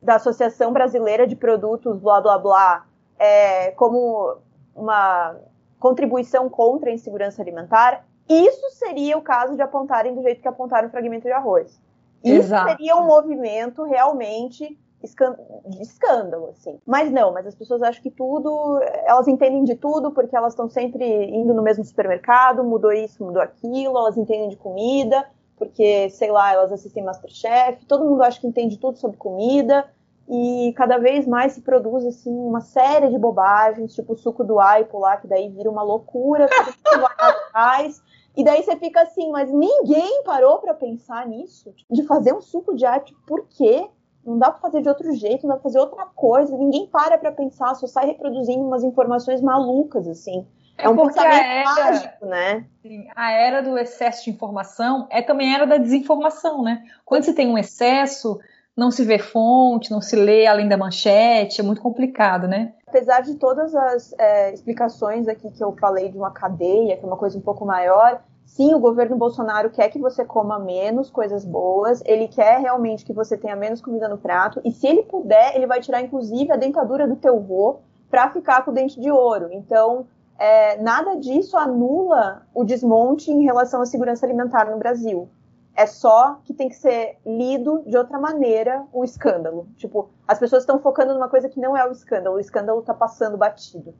da 0.02 0.16
Associação 0.16 0.72
Brasileira 0.72 1.26
de 1.26 1.34
Produtos, 1.34 1.98
blá 1.98 2.20
blá 2.20 2.38
blá, 2.38 2.86
é, 3.18 3.70
como 3.72 4.36
uma 4.74 5.36
contribuição 5.78 6.48
contra 6.48 6.90
a 6.90 6.92
insegurança 6.92 7.40
alimentar, 7.40 8.04
isso 8.28 8.70
seria 8.72 9.16
o 9.16 9.22
caso 9.22 9.56
de 9.56 9.62
apontarem 9.62 10.14
do 10.14 10.22
jeito 10.22 10.42
que 10.42 10.48
apontaram 10.48 10.88
o 10.88 10.90
fragmento 10.90 11.24
de 11.24 11.32
arroz. 11.32 11.80
Isso 12.22 12.48
Exato. 12.48 12.70
seria 12.70 12.96
um 12.96 13.06
movimento 13.06 13.84
realmente 13.84 14.78
de 15.00 15.82
escândalo, 15.82 16.48
assim. 16.50 16.78
Mas 16.84 17.10
não, 17.10 17.32
mas 17.32 17.46
as 17.46 17.54
pessoas 17.54 17.82
acham 17.82 18.02
que 18.02 18.10
tudo, 18.10 18.80
elas 19.04 19.28
entendem 19.28 19.64
de 19.64 19.76
tudo 19.76 20.10
porque 20.10 20.36
elas 20.36 20.52
estão 20.52 20.68
sempre 20.68 21.04
indo 21.30 21.54
no 21.54 21.62
mesmo 21.62 21.84
supermercado, 21.84 22.64
mudou 22.64 22.92
isso, 22.92 23.24
mudou 23.24 23.40
aquilo, 23.40 23.96
elas 23.96 24.16
entendem 24.16 24.48
de 24.48 24.56
comida, 24.56 25.24
porque, 25.56 26.10
sei 26.10 26.30
lá, 26.30 26.52
elas 26.52 26.72
assistem 26.72 27.04
Masterchef, 27.04 27.84
todo 27.86 28.04
mundo 28.04 28.22
acha 28.22 28.40
que 28.40 28.46
entende 28.46 28.78
tudo 28.78 28.98
sobre 28.98 29.16
comida, 29.16 29.88
e 30.28 30.74
cada 30.76 30.98
vez 30.98 31.26
mais 31.26 31.52
se 31.52 31.62
produz, 31.62 32.04
assim, 32.04 32.34
uma 32.34 32.60
série 32.60 33.08
de 33.08 33.18
bobagens, 33.18 33.94
tipo 33.94 34.12
o 34.12 34.16
suco 34.16 34.44
do 34.44 34.60
aipo 34.60 34.98
lá, 34.98 35.16
que 35.16 35.26
daí 35.26 35.48
vira 35.48 35.70
uma 35.70 35.82
loucura, 35.82 36.48
tudo 36.84 37.06
atrás, 37.06 38.02
e 38.36 38.44
daí 38.44 38.62
você 38.62 38.76
fica 38.76 39.02
assim, 39.02 39.30
mas 39.30 39.50
ninguém 39.50 40.22
parou 40.24 40.58
para 40.58 40.74
pensar 40.74 41.26
nisso, 41.26 41.74
de 41.90 42.02
fazer 42.02 42.34
um 42.34 42.40
suco 42.40 42.74
de 42.74 42.84
aipo, 42.84 43.14
por 43.26 43.46
quê? 43.48 43.88
Não 44.24 44.38
dá 44.38 44.50
para 44.50 44.60
fazer 44.60 44.82
de 44.82 44.88
outro 44.88 45.12
jeito, 45.14 45.46
não 45.46 45.54
dá 45.54 45.54
para 45.54 45.62
fazer 45.62 45.78
outra 45.78 46.06
coisa. 46.06 46.56
Ninguém 46.56 46.86
para 46.86 47.16
para 47.16 47.32
pensar, 47.32 47.74
só 47.74 47.86
sai 47.86 48.06
reproduzindo 48.06 48.62
umas 48.62 48.84
informações 48.84 49.40
malucas, 49.40 50.06
assim. 50.06 50.46
É, 50.76 50.84
é 50.84 50.88
um 50.88 50.96
pensamento 50.96 51.44
era, 51.44 51.64
mágico, 51.64 52.26
né? 52.26 52.64
Sim, 52.82 53.08
a 53.16 53.32
era 53.32 53.62
do 53.62 53.76
excesso 53.76 54.24
de 54.24 54.30
informação 54.30 55.08
é 55.10 55.20
também 55.20 55.52
a 55.52 55.56
era 55.56 55.66
da 55.66 55.76
desinformação, 55.76 56.62
né? 56.62 56.84
Quando 57.04 57.24
se 57.24 57.34
tem 57.34 57.48
um 57.48 57.58
excesso, 57.58 58.38
não 58.76 58.92
se 58.92 59.04
vê 59.04 59.18
fonte, 59.18 59.90
não 59.90 60.00
se 60.00 60.14
lê 60.14 60.46
além 60.46 60.68
da 60.68 60.76
manchete, 60.76 61.60
é 61.60 61.64
muito 61.64 61.82
complicado, 61.82 62.46
né? 62.46 62.74
Apesar 62.86 63.22
de 63.22 63.34
todas 63.34 63.74
as 63.74 64.14
é, 64.16 64.54
explicações 64.54 65.26
aqui 65.26 65.50
que 65.50 65.62
eu 65.62 65.74
falei 65.76 66.10
de 66.10 66.16
uma 66.16 66.30
cadeia, 66.30 66.96
que 66.96 67.04
é 67.04 67.06
uma 67.06 67.16
coisa 67.16 67.36
um 67.36 67.42
pouco 67.42 67.66
maior, 67.66 68.22
Sim, 68.48 68.74
o 68.74 68.80
governo 68.80 69.14
Bolsonaro 69.14 69.68
quer 69.68 69.90
que 69.90 69.98
você 69.98 70.24
coma 70.24 70.58
menos 70.58 71.10
coisas 71.10 71.44
boas, 71.44 72.02
ele 72.06 72.26
quer 72.26 72.58
realmente 72.58 73.04
que 73.04 73.12
você 73.12 73.36
tenha 73.36 73.54
menos 73.54 73.80
comida 73.80 74.08
no 74.08 74.16
prato, 74.16 74.60
e 74.64 74.72
se 74.72 74.86
ele 74.86 75.02
puder, 75.02 75.54
ele 75.54 75.66
vai 75.66 75.80
tirar 75.80 76.00
inclusive 76.00 76.50
a 76.50 76.56
dentadura 76.56 77.06
do 77.06 77.14
teu 77.14 77.38
vô 77.38 77.80
para 78.10 78.30
ficar 78.30 78.64
com 78.64 78.70
o 78.70 78.74
dente 78.74 78.98
de 78.98 79.12
ouro. 79.12 79.50
Então, 79.52 80.06
é, 80.38 80.80
nada 80.80 81.16
disso 81.16 81.58
anula 81.58 82.42
o 82.54 82.64
desmonte 82.64 83.30
em 83.30 83.44
relação 83.44 83.82
à 83.82 83.86
segurança 83.86 84.24
alimentar 84.24 84.64
no 84.70 84.78
Brasil. 84.78 85.28
É 85.76 85.86
só 85.86 86.40
que 86.42 86.54
tem 86.54 86.70
que 86.70 86.74
ser 86.74 87.18
lido 87.26 87.84
de 87.86 87.98
outra 87.98 88.18
maneira 88.18 88.82
o 88.92 89.04
escândalo. 89.04 89.68
Tipo, 89.76 90.08
as 90.26 90.38
pessoas 90.38 90.62
estão 90.62 90.80
focando 90.80 91.12
numa 91.12 91.28
coisa 91.28 91.50
que 91.50 91.60
não 91.60 91.76
é 91.76 91.86
o 91.86 91.92
escândalo, 91.92 92.36
o 92.36 92.40
escândalo 92.40 92.80
está 92.80 92.94
passando 92.94 93.36
batido. 93.36 93.94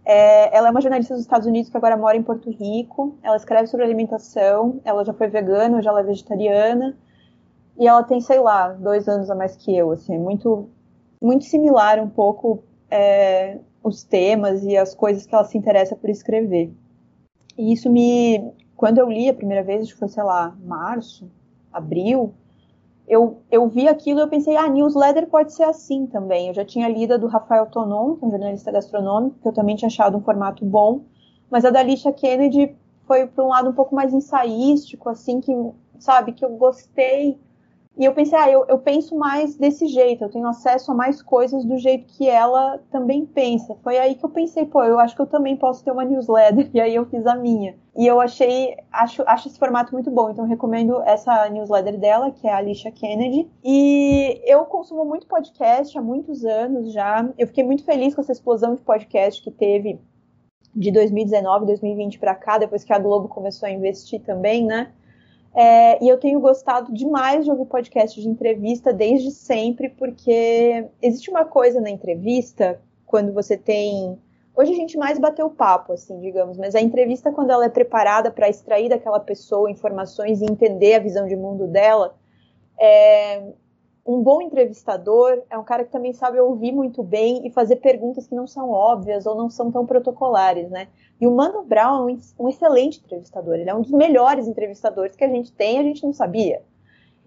É, 0.04 0.58
ela 0.58 0.68
é 0.68 0.72
uma 0.72 0.82
jornalista 0.82 1.14
dos 1.14 1.24
Estados 1.24 1.48
Unidos 1.48 1.72
que 1.72 1.78
agora 1.78 1.96
mora 1.96 2.18
em 2.18 2.24
Porto 2.24 2.52
Rico. 2.52 3.16
Ela 3.24 3.38
escreve 3.38 3.68
sobre 3.68 3.86
alimentação. 3.86 4.82
Ela 4.84 5.06
já 5.06 5.14
foi 5.14 5.30
vegana, 5.30 5.80
ela 5.80 6.02
é 6.02 6.04
vegetariana 6.04 6.98
e 7.78 7.88
ela 7.88 8.04
tem, 8.04 8.22
sei 8.22 8.40
lá, 8.40 8.70
dois 8.70 9.08
anos 9.08 9.30
a 9.30 9.36
mais 9.36 9.56
que 9.56 9.76
eu, 9.76 9.92
assim, 9.92 10.16
é 10.16 10.20
muito, 10.20 10.70
muito 11.22 11.46
similar 11.46 12.00
um 12.00 12.10
pouco 12.10 12.64
é, 12.90 13.60
os 13.84 14.04
temas 14.04 14.64
e 14.64 14.78
as 14.78 14.94
coisas 14.94 15.26
que 15.26 15.34
ela 15.34 15.44
se 15.44 15.58
interessa 15.58 15.96
por 15.96 16.10
escrever. 16.10 16.72
E 17.58 17.74
isso 17.74 17.90
me, 17.90 18.52
quando 18.76 18.98
eu 18.98 19.10
li 19.10 19.30
a 19.30 19.34
primeira 19.34 19.64
vez, 19.64 19.84
acho 19.84 19.94
que 19.94 20.00
foi, 20.00 20.08
sei 20.08 20.24
lá, 20.24 20.56
março, 20.64 21.30
abril, 21.72 22.34
eu, 23.08 23.42
eu 23.52 23.68
vi 23.68 23.88
aquilo 23.88 24.20
e 24.20 24.24
eu 24.24 24.28
pensei, 24.30 24.56
ah, 24.56 24.70
newsletter 24.70 25.28
pode 25.28 25.54
ser 25.54 25.64
assim 25.64 26.06
também. 26.06 26.48
Eu 26.48 26.54
já 26.54 26.64
tinha 26.64 26.88
lido 26.88 27.14
a 27.14 27.18
do 27.18 27.28
Rafael 27.28 27.66
Tonon, 27.66 28.16
que 28.16 28.24
é 28.24 28.28
um 28.28 28.32
jornalista 28.32 28.72
gastronômico, 28.72 29.38
que 29.42 29.48
eu 29.48 29.54
também 29.54 29.76
tinha 29.76 29.88
achado 29.88 30.18
um 30.18 30.22
formato 30.22 30.64
bom, 30.66 31.02
mas 31.50 31.66
a 31.66 31.70
da 31.70 31.80
Alicia 31.80 32.14
Kennedy 32.14 32.74
foi 33.06 33.28
para 33.28 33.44
um 33.44 33.50
lado 33.50 33.70
um 33.70 33.74
pouco 33.74 33.94
mais 33.94 34.14
ensaístico, 34.14 35.10
assim, 35.10 35.42
que, 35.42 35.52
sabe, 36.00 36.32
que 36.32 36.46
eu 36.46 36.52
gostei 36.52 37.38
e 38.02 38.06
eu 38.06 38.16
pensei, 38.16 38.36
ah, 38.36 38.50
eu, 38.50 38.66
eu 38.68 38.80
penso 38.80 39.16
mais 39.16 39.56
desse 39.56 39.86
jeito, 39.86 40.24
eu 40.24 40.30
tenho 40.32 40.48
acesso 40.48 40.92
a 40.92 40.96
mais 40.96 41.22
coisas 41.22 41.64
do 41.64 41.78
jeito 41.78 42.08
que 42.08 42.28
ela 42.28 42.80
também 42.90 43.28
pensa. 43.28 43.78
Foi 43.84 43.96
aí 43.96 44.16
que 44.16 44.26
eu 44.26 44.30
pensei, 44.30 44.66
pô, 44.66 44.84
eu 44.84 44.98
acho 44.98 45.16
que 45.16 45.22
eu 45.22 45.28
também 45.28 45.56
posso 45.56 45.86
ter 45.86 45.92
uma 45.92 46.04
newsletter, 46.04 46.68
e 46.74 46.82
aí 46.82 46.96
eu 46.96 47.06
fiz 47.06 47.28
a 47.28 47.36
minha. 47.36 47.76
E 47.96 48.08
eu 48.08 48.20
achei, 48.20 48.76
acho, 48.92 49.22
acho 49.28 49.50
esse 49.50 49.60
formato 49.60 49.94
muito 49.94 50.10
bom, 50.10 50.32
então 50.32 50.48
recomendo 50.48 51.00
essa 51.04 51.48
newsletter 51.50 52.00
dela, 52.00 52.32
que 52.32 52.48
é 52.48 52.52
a 52.52 52.58
Alicia 52.58 52.92
Kennedy. 52.92 53.48
E 53.64 54.42
eu 54.46 54.66
consumo 54.66 55.06
muito 55.06 55.28
podcast 55.28 55.96
há 55.96 56.02
muitos 56.02 56.44
anos 56.44 56.92
já. 56.92 57.30
Eu 57.38 57.46
fiquei 57.46 57.64
muito 57.64 57.86
feliz 57.86 58.16
com 58.16 58.22
essa 58.22 58.32
explosão 58.32 58.74
de 58.74 58.82
podcast 58.82 59.44
que 59.44 59.52
teve 59.52 60.00
de 60.76 60.92
2019, 60.92 61.68
2020 61.68 62.18
para 62.18 62.34
cá, 62.34 62.58
depois 62.58 62.84
que 62.84 62.94
a 62.94 62.98
Globo 62.98 63.28
começou 63.28 63.68
a 63.68 63.72
investir 63.72 64.22
também, 64.22 64.66
né? 64.66 64.92
É, 65.54 66.04
e 66.04 66.08
eu 66.08 66.18
tenho 66.18 66.40
gostado 66.40 66.94
demais 66.94 67.44
de 67.44 67.52
ouvir 67.52 67.66
podcast 67.66 68.20
de 68.20 68.28
entrevista 68.28 68.94
desde 68.94 69.32
sempre, 69.32 69.90
porque 69.90 70.88
existe 71.02 71.30
uma 71.30 71.44
coisa 71.44 71.82
na 71.82 71.90
entrevista, 71.90 72.80
quando 73.06 73.34
você 73.34 73.58
tem. 73.58 74.18
Hoje 74.56 74.72
a 74.72 74.76
gente 74.76 74.98
mais 74.98 75.20
bateu 75.20 75.50
papo, 75.50 75.94
assim, 75.94 76.20
digamos, 76.20 76.58
mas 76.58 76.74
a 76.74 76.82
entrevista, 76.82 77.32
quando 77.32 77.52
ela 77.52 77.66
é 77.66 77.70
preparada 77.70 78.32
para 78.32 78.50
extrair 78.50 78.90
daquela 78.90 79.20
pessoa 79.20 79.70
informações 79.70 80.42
e 80.42 80.46
entender 80.46 80.96
a 80.96 81.00
visão 81.00 81.28
de 81.28 81.36
mundo 81.36 81.68
dela, 81.68 82.16
é... 82.80 83.44
um 84.06 84.22
bom 84.22 84.42
entrevistador 84.42 85.44
é 85.50 85.58
um 85.58 85.64
cara 85.64 85.84
que 85.84 85.92
também 85.92 86.12
sabe 86.14 86.40
ouvir 86.40 86.72
muito 86.72 87.04
bem 87.04 87.46
e 87.46 87.52
fazer 87.52 87.78
perguntas 87.78 88.28
que 88.28 88.34
não 88.34 88.48
são 88.48 88.72
óbvias 88.72 89.26
ou 89.26 89.36
não 89.36 89.50
são 89.50 89.72
tão 89.72 89.86
protocolares, 89.86 90.70
né? 90.70 90.88
E 91.20 91.28
o 91.28 91.32
Mano 91.32 91.64
Brown 91.64 92.10
é 92.10 92.18
um, 92.40 92.50
excelente 92.50 93.00
entrevistador, 93.00 93.56
ele 93.56 93.70
é 93.70 93.76
um 93.76 93.82
dos 93.82 93.92
melhores 93.92 94.48
entrevistadores 94.48 95.16
que 95.16 95.24
a 95.24 95.30
gente 95.30 95.52
tem, 95.52 95.78
a 95.78 95.84
gente 95.84 96.04
não 96.04 96.14
sabia. 96.14 96.64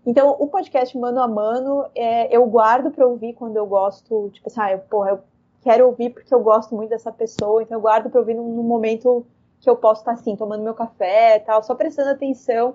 Então, 0.04 0.36
o 0.38 0.48
podcast 0.48 0.96
Mano 0.98 1.20
a 1.20 1.28
Mano, 1.28 1.86
é, 1.94 2.34
eu 2.34 2.44
guardo 2.46 2.90
para 2.90 3.06
ouvir 3.06 3.34
quando 3.34 3.56
eu 3.56 3.66
gosto, 3.66 4.30
tipo 4.32 4.48
assim, 4.48 4.60
ah, 4.60 4.72
eu, 4.72 4.80
porra, 4.80 5.10
eu 5.10 5.20
quero 5.62 5.86
ouvir 5.86 6.10
porque 6.10 6.34
eu 6.34 6.42
gosto 6.42 6.74
muito 6.74 6.90
dessa 6.90 7.12
pessoa, 7.12 7.62
então 7.62 7.78
eu 7.78 7.80
guardo 7.80 8.10
para 8.10 8.20
ouvir 8.20 8.34
num, 8.34 8.62
momento 8.62 9.24
que 9.60 9.70
eu 9.70 9.76
posso 9.76 10.02
estar 10.02 10.12
assim, 10.12 10.36
tomando 10.36 10.62
meu 10.62 10.74
café 10.74 11.38
tal, 11.38 11.62
só 11.62 11.74
prestando 11.74 12.10
atenção. 12.10 12.74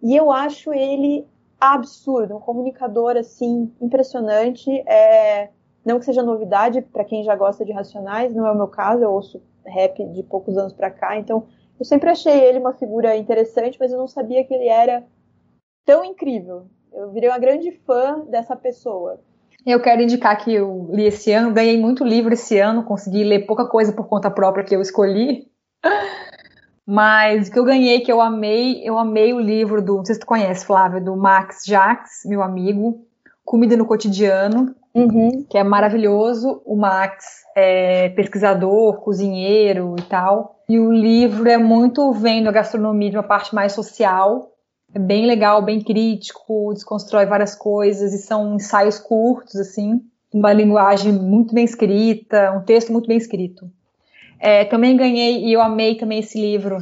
E 0.00 0.14
eu 0.14 0.30
acho 0.30 0.72
ele 0.72 1.26
absurdo, 1.60 2.36
um 2.36 2.40
comunicador 2.40 3.16
assim 3.16 3.72
impressionante. 3.80 4.70
É, 4.88 5.50
não 5.84 5.98
que 5.98 6.04
seja 6.04 6.22
novidade 6.22 6.82
para 6.82 7.04
quem 7.04 7.24
já 7.24 7.34
gosta 7.34 7.64
de 7.64 7.72
Racionais, 7.72 8.34
não 8.34 8.46
é 8.46 8.52
o 8.52 8.56
meu 8.56 8.68
caso, 8.68 9.02
eu 9.02 9.10
ouço 9.10 9.42
rap 9.64 10.04
de 10.12 10.22
poucos 10.22 10.56
anos 10.56 10.72
para 10.72 10.90
cá, 10.90 11.18
então 11.18 11.46
eu 11.78 11.84
sempre 11.84 12.10
achei 12.10 12.32
ele 12.32 12.58
uma 12.58 12.72
figura 12.72 13.16
interessante, 13.16 13.76
mas 13.78 13.92
eu 13.92 13.98
não 13.98 14.08
sabia 14.08 14.44
que 14.44 14.52
ele 14.52 14.66
era 14.66 15.04
tão 15.84 16.04
incrível. 16.04 16.66
Eu 16.92 17.10
virei 17.12 17.28
uma 17.28 17.38
grande 17.38 17.70
fã 17.86 18.24
dessa 18.24 18.56
pessoa. 18.56 19.20
Eu 19.64 19.80
quero 19.80 20.02
indicar 20.02 20.36
que 20.42 20.52
eu 20.52 20.88
li 20.90 21.04
esse 21.04 21.30
ano, 21.32 21.52
ganhei 21.52 21.78
muito 21.78 22.04
livro 22.04 22.32
esse 22.32 22.58
ano, 22.58 22.84
consegui 22.84 23.22
ler 23.22 23.46
pouca 23.46 23.66
coisa 23.66 23.92
por 23.92 24.08
conta 24.08 24.30
própria 24.30 24.64
que 24.64 24.74
eu 24.74 24.80
escolhi. 24.80 25.46
Mas 26.90 27.48
o 27.48 27.52
que 27.52 27.58
eu 27.58 27.64
ganhei, 27.66 28.00
que 28.00 28.10
eu 28.10 28.18
amei, 28.18 28.80
eu 28.82 28.96
amei 28.96 29.34
o 29.34 29.38
livro 29.38 29.82
do, 29.82 29.98
não 29.98 30.04
sei 30.06 30.14
se 30.14 30.20
tu 30.22 30.26
conhece, 30.26 30.64
Flávia, 30.64 31.02
do 31.02 31.14
Max 31.14 31.64
Jacques, 31.66 32.22
meu 32.24 32.42
amigo, 32.42 33.04
Comida 33.44 33.76
no 33.76 33.84
Cotidiano. 33.84 34.74
Uhum. 34.94 35.44
Que 35.50 35.58
é 35.58 35.62
maravilhoso. 35.62 36.62
O 36.64 36.74
Max 36.76 37.42
é 37.54 38.08
pesquisador, 38.08 39.02
cozinheiro 39.02 39.96
e 39.98 40.02
tal. 40.04 40.62
E 40.66 40.78
o 40.78 40.90
livro 40.90 41.46
é 41.46 41.58
muito 41.58 42.10
vendo 42.12 42.48
a 42.48 42.52
gastronomia 42.52 43.10
de 43.10 43.18
uma 43.18 43.22
parte 43.22 43.54
mais 43.54 43.72
social. 43.72 44.50
É 44.94 44.98
bem 44.98 45.26
legal, 45.26 45.60
bem 45.60 45.82
crítico, 45.82 46.72
desconstrói 46.72 47.26
várias 47.26 47.54
coisas 47.54 48.14
e 48.14 48.18
são 48.18 48.54
ensaios 48.54 48.98
curtos, 48.98 49.56
assim, 49.56 50.00
uma 50.32 50.54
linguagem 50.54 51.12
muito 51.12 51.54
bem 51.54 51.66
escrita, 51.66 52.52
um 52.52 52.62
texto 52.62 52.90
muito 52.90 53.06
bem 53.06 53.18
escrito. 53.18 53.70
É, 54.40 54.64
também 54.64 54.96
ganhei 54.96 55.44
e 55.44 55.52
eu 55.52 55.60
amei 55.60 55.96
também 55.96 56.20
esse 56.20 56.40
livro, 56.40 56.78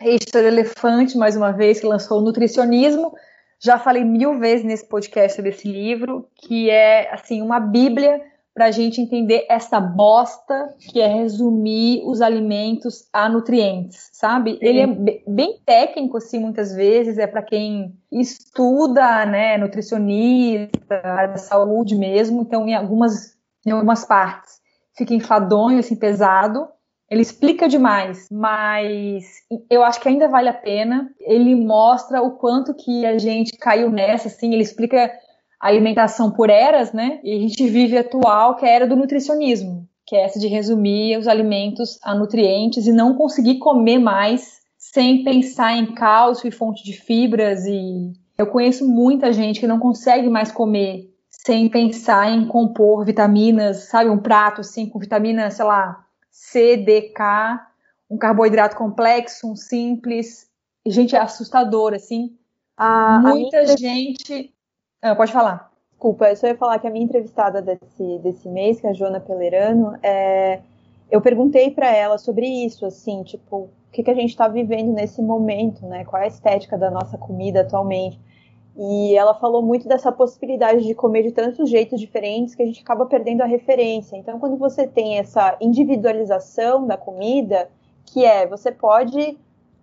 História 0.00 0.48
Elefante, 0.48 1.18
mais 1.18 1.36
uma 1.36 1.52
vez, 1.52 1.80
que 1.80 1.86
lançou 1.86 2.18
o 2.18 2.20
Nutricionismo. 2.20 3.12
Já 3.60 3.78
falei 3.78 4.04
mil 4.04 4.38
vezes 4.38 4.64
nesse 4.64 4.88
podcast 4.88 5.42
desse 5.42 5.66
livro, 5.66 6.28
que 6.36 6.70
é 6.70 7.12
assim 7.12 7.42
uma 7.42 7.58
bíblia 7.58 8.22
para 8.54 8.66
a 8.66 8.70
gente 8.70 9.00
entender 9.00 9.46
essa 9.48 9.80
bosta 9.80 10.74
que 10.78 11.00
é 11.00 11.06
resumir 11.06 12.02
os 12.04 12.20
alimentos 12.20 13.08
a 13.12 13.28
nutrientes, 13.28 14.10
sabe? 14.12 14.52
Sim. 14.52 14.58
Ele 14.60 14.80
é 14.80 14.86
bem 15.26 15.60
técnico, 15.64 16.16
assim, 16.16 16.40
muitas 16.40 16.74
vezes, 16.74 17.18
é 17.18 17.26
para 17.26 17.42
quem 17.42 17.96
estuda, 18.10 19.24
né, 19.26 19.56
nutricionista, 19.58 21.00
área 21.04 21.28
da 21.28 21.38
saúde 21.38 21.94
mesmo, 21.94 22.42
então 22.42 22.66
em 22.66 22.74
algumas, 22.74 23.36
em 23.64 23.70
algumas 23.70 24.04
partes 24.04 24.58
fica 24.96 25.14
enfadonho, 25.14 25.78
assim, 25.78 25.94
pesado, 25.94 26.66
ele 27.10 27.22
explica 27.22 27.68
demais, 27.68 28.28
mas 28.30 29.24
eu 29.70 29.82
acho 29.82 30.00
que 30.00 30.08
ainda 30.08 30.28
vale 30.28 30.48
a 30.48 30.54
pena. 30.54 31.10
Ele 31.20 31.54
mostra 31.54 32.20
o 32.22 32.32
quanto 32.32 32.74
que 32.74 33.06
a 33.06 33.16
gente 33.16 33.56
caiu 33.56 33.90
nessa, 33.90 34.28
assim, 34.28 34.52
ele 34.52 34.62
explica 34.62 35.10
alimentação 35.58 36.30
por 36.30 36.50
eras, 36.50 36.92
né? 36.92 37.18
E 37.24 37.34
a 37.34 37.40
gente 37.40 37.66
vive 37.68 37.96
a 37.96 38.02
atual, 38.02 38.56
que 38.56 38.66
é 38.66 38.68
a 38.68 38.72
era 38.72 38.86
do 38.86 38.94
nutricionismo, 38.94 39.88
que 40.06 40.14
é 40.14 40.24
essa 40.24 40.38
de 40.38 40.48
resumir 40.48 41.16
os 41.16 41.26
alimentos 41.26 41.98
a 42.02 42.14
nutrientes 42.14 42.86
e 42.86 42.92
não 42.92 43.14
conseguir 43.14 43.58
comer 43.58 43.98
mais 43.98 44.58
sem 44.76 45.24
pensar 45.24 45.76
em 45.76 45.94
cálcio 45.94 46.46
e 46.46 46.52
fonte 46.52 46.84
de 46.84 46.92
fibras. 46.92 47.64
E 47.64 48.12
eu 48.36 48.46
conheço 48.46 48.86
muita 48.86 49.32
gente 49.32 49.60
que 49.60 49.66
não 49.66 49.78
consegue 49.78 50.28
mais 50.28 50.52
comer 50.52 51.10
sem 51.30 51.68
pensar 51.68 52.30
em 52.30 52.46
compor 52.46 53.04
vitaminas, 53.04 53.88
sabe? 53.88 54.10
Um 54.10 54.18
prato 54.18 54.60
assim 54.60 54.86
com 54.86 54.98
vitamina, 54.98 55.50
sei 55.50 55.64
lá, 55.64 56.04
C, 56.38 56.76
D, 56.76 57.02
K, 57.10 57.68
um 58.08 58.16
carboidrato 58.16 58.76
complexo, 58.76 59.50
um 59.50 59.56
simples. 59.56 60.48
Gente, 60.86 61.16
é 61.16 61.18
assustador, 61.18 61.92
assim. 61.92 62.38
A, 62.76 63.18
Muita 63.18 63.58
a 63.58 63.76
gente 63.76 64.54
ah, 65.02 65.16
pode 65.16 65.32
falar. 65.32 65.68
Desculpa, 65.90 66.28
eu 66.28 66.36
só 66.36 66.46
ia 66.46 66.56
falar 66.56 66.78
que 66.78 66.86
a 66.86 66.90
minha 66.90 67.04
entrevistada 67.04 67.60
desse, 67.60 68.18
desse 68.22 68.48
mês, 68.48 68.80
que 68.80 68.86
é 68.86 68.90
a 68.90 68.92
Joana 68.92 69.18
Pelerano, 69.18 69.98
é, 70.00 70.60
eu 71.10 71.20
perguntei 71.20 71.72
para 71.72 71.92
ela 71.92 72.16
sobre 72.18 72.46
isso, 72.46 72.86
assim, 72.86 73.24
tipo, 73.24 73.56
o 73.56 73.70
que, 73.90 74.04
que 74.04 74.10
a 74.10 74.14
gente 74.14 74.30
está 74.30 74.46
vivendo 74.46 74.92
nesse 74.92 75.20
momento, 75.20 75.84
né? 75.86 76.04
Qual 76.04 76.22
é 76.22 76.26
a 76.26 76.28
estética 76.28 76.78
da 76.78 76.88
nossa 76.88 77.18
comida 77.18 77.62
atualmente? 77.62 78.18
E 78.78 79.16
ela 79.16 79.34
falou 79.34 79.60
muito 79.60 79.88
dessa 79.88 80.12
possibilidade 80.12 80.86
de 80.86 80.94
comer 80.94 81.24
de 81.24 81.32
tantos 81.32 81.68
jeitos 81.68 81.98
diferentes 81.98 82.54
que 82.54 82.62
a 82.62 82.66
gente 82.66 82.80
acaba 82.80 83.06
perdendo 83.06 83.42
a 83.42 83.46
referência. 83.46 84.16
Então, 84.16 84.38
quando 84.38 84.56
você 84.56 84.86
tem 84.86 85.18
essa 85.18 85.56
individualização 85.60 86.86
da 86.86 86.96
comida, 86.96 87.68
que 88.06 88.24
é, 88.24 88.46
você 88.46 88.70
pode 88.70 89.36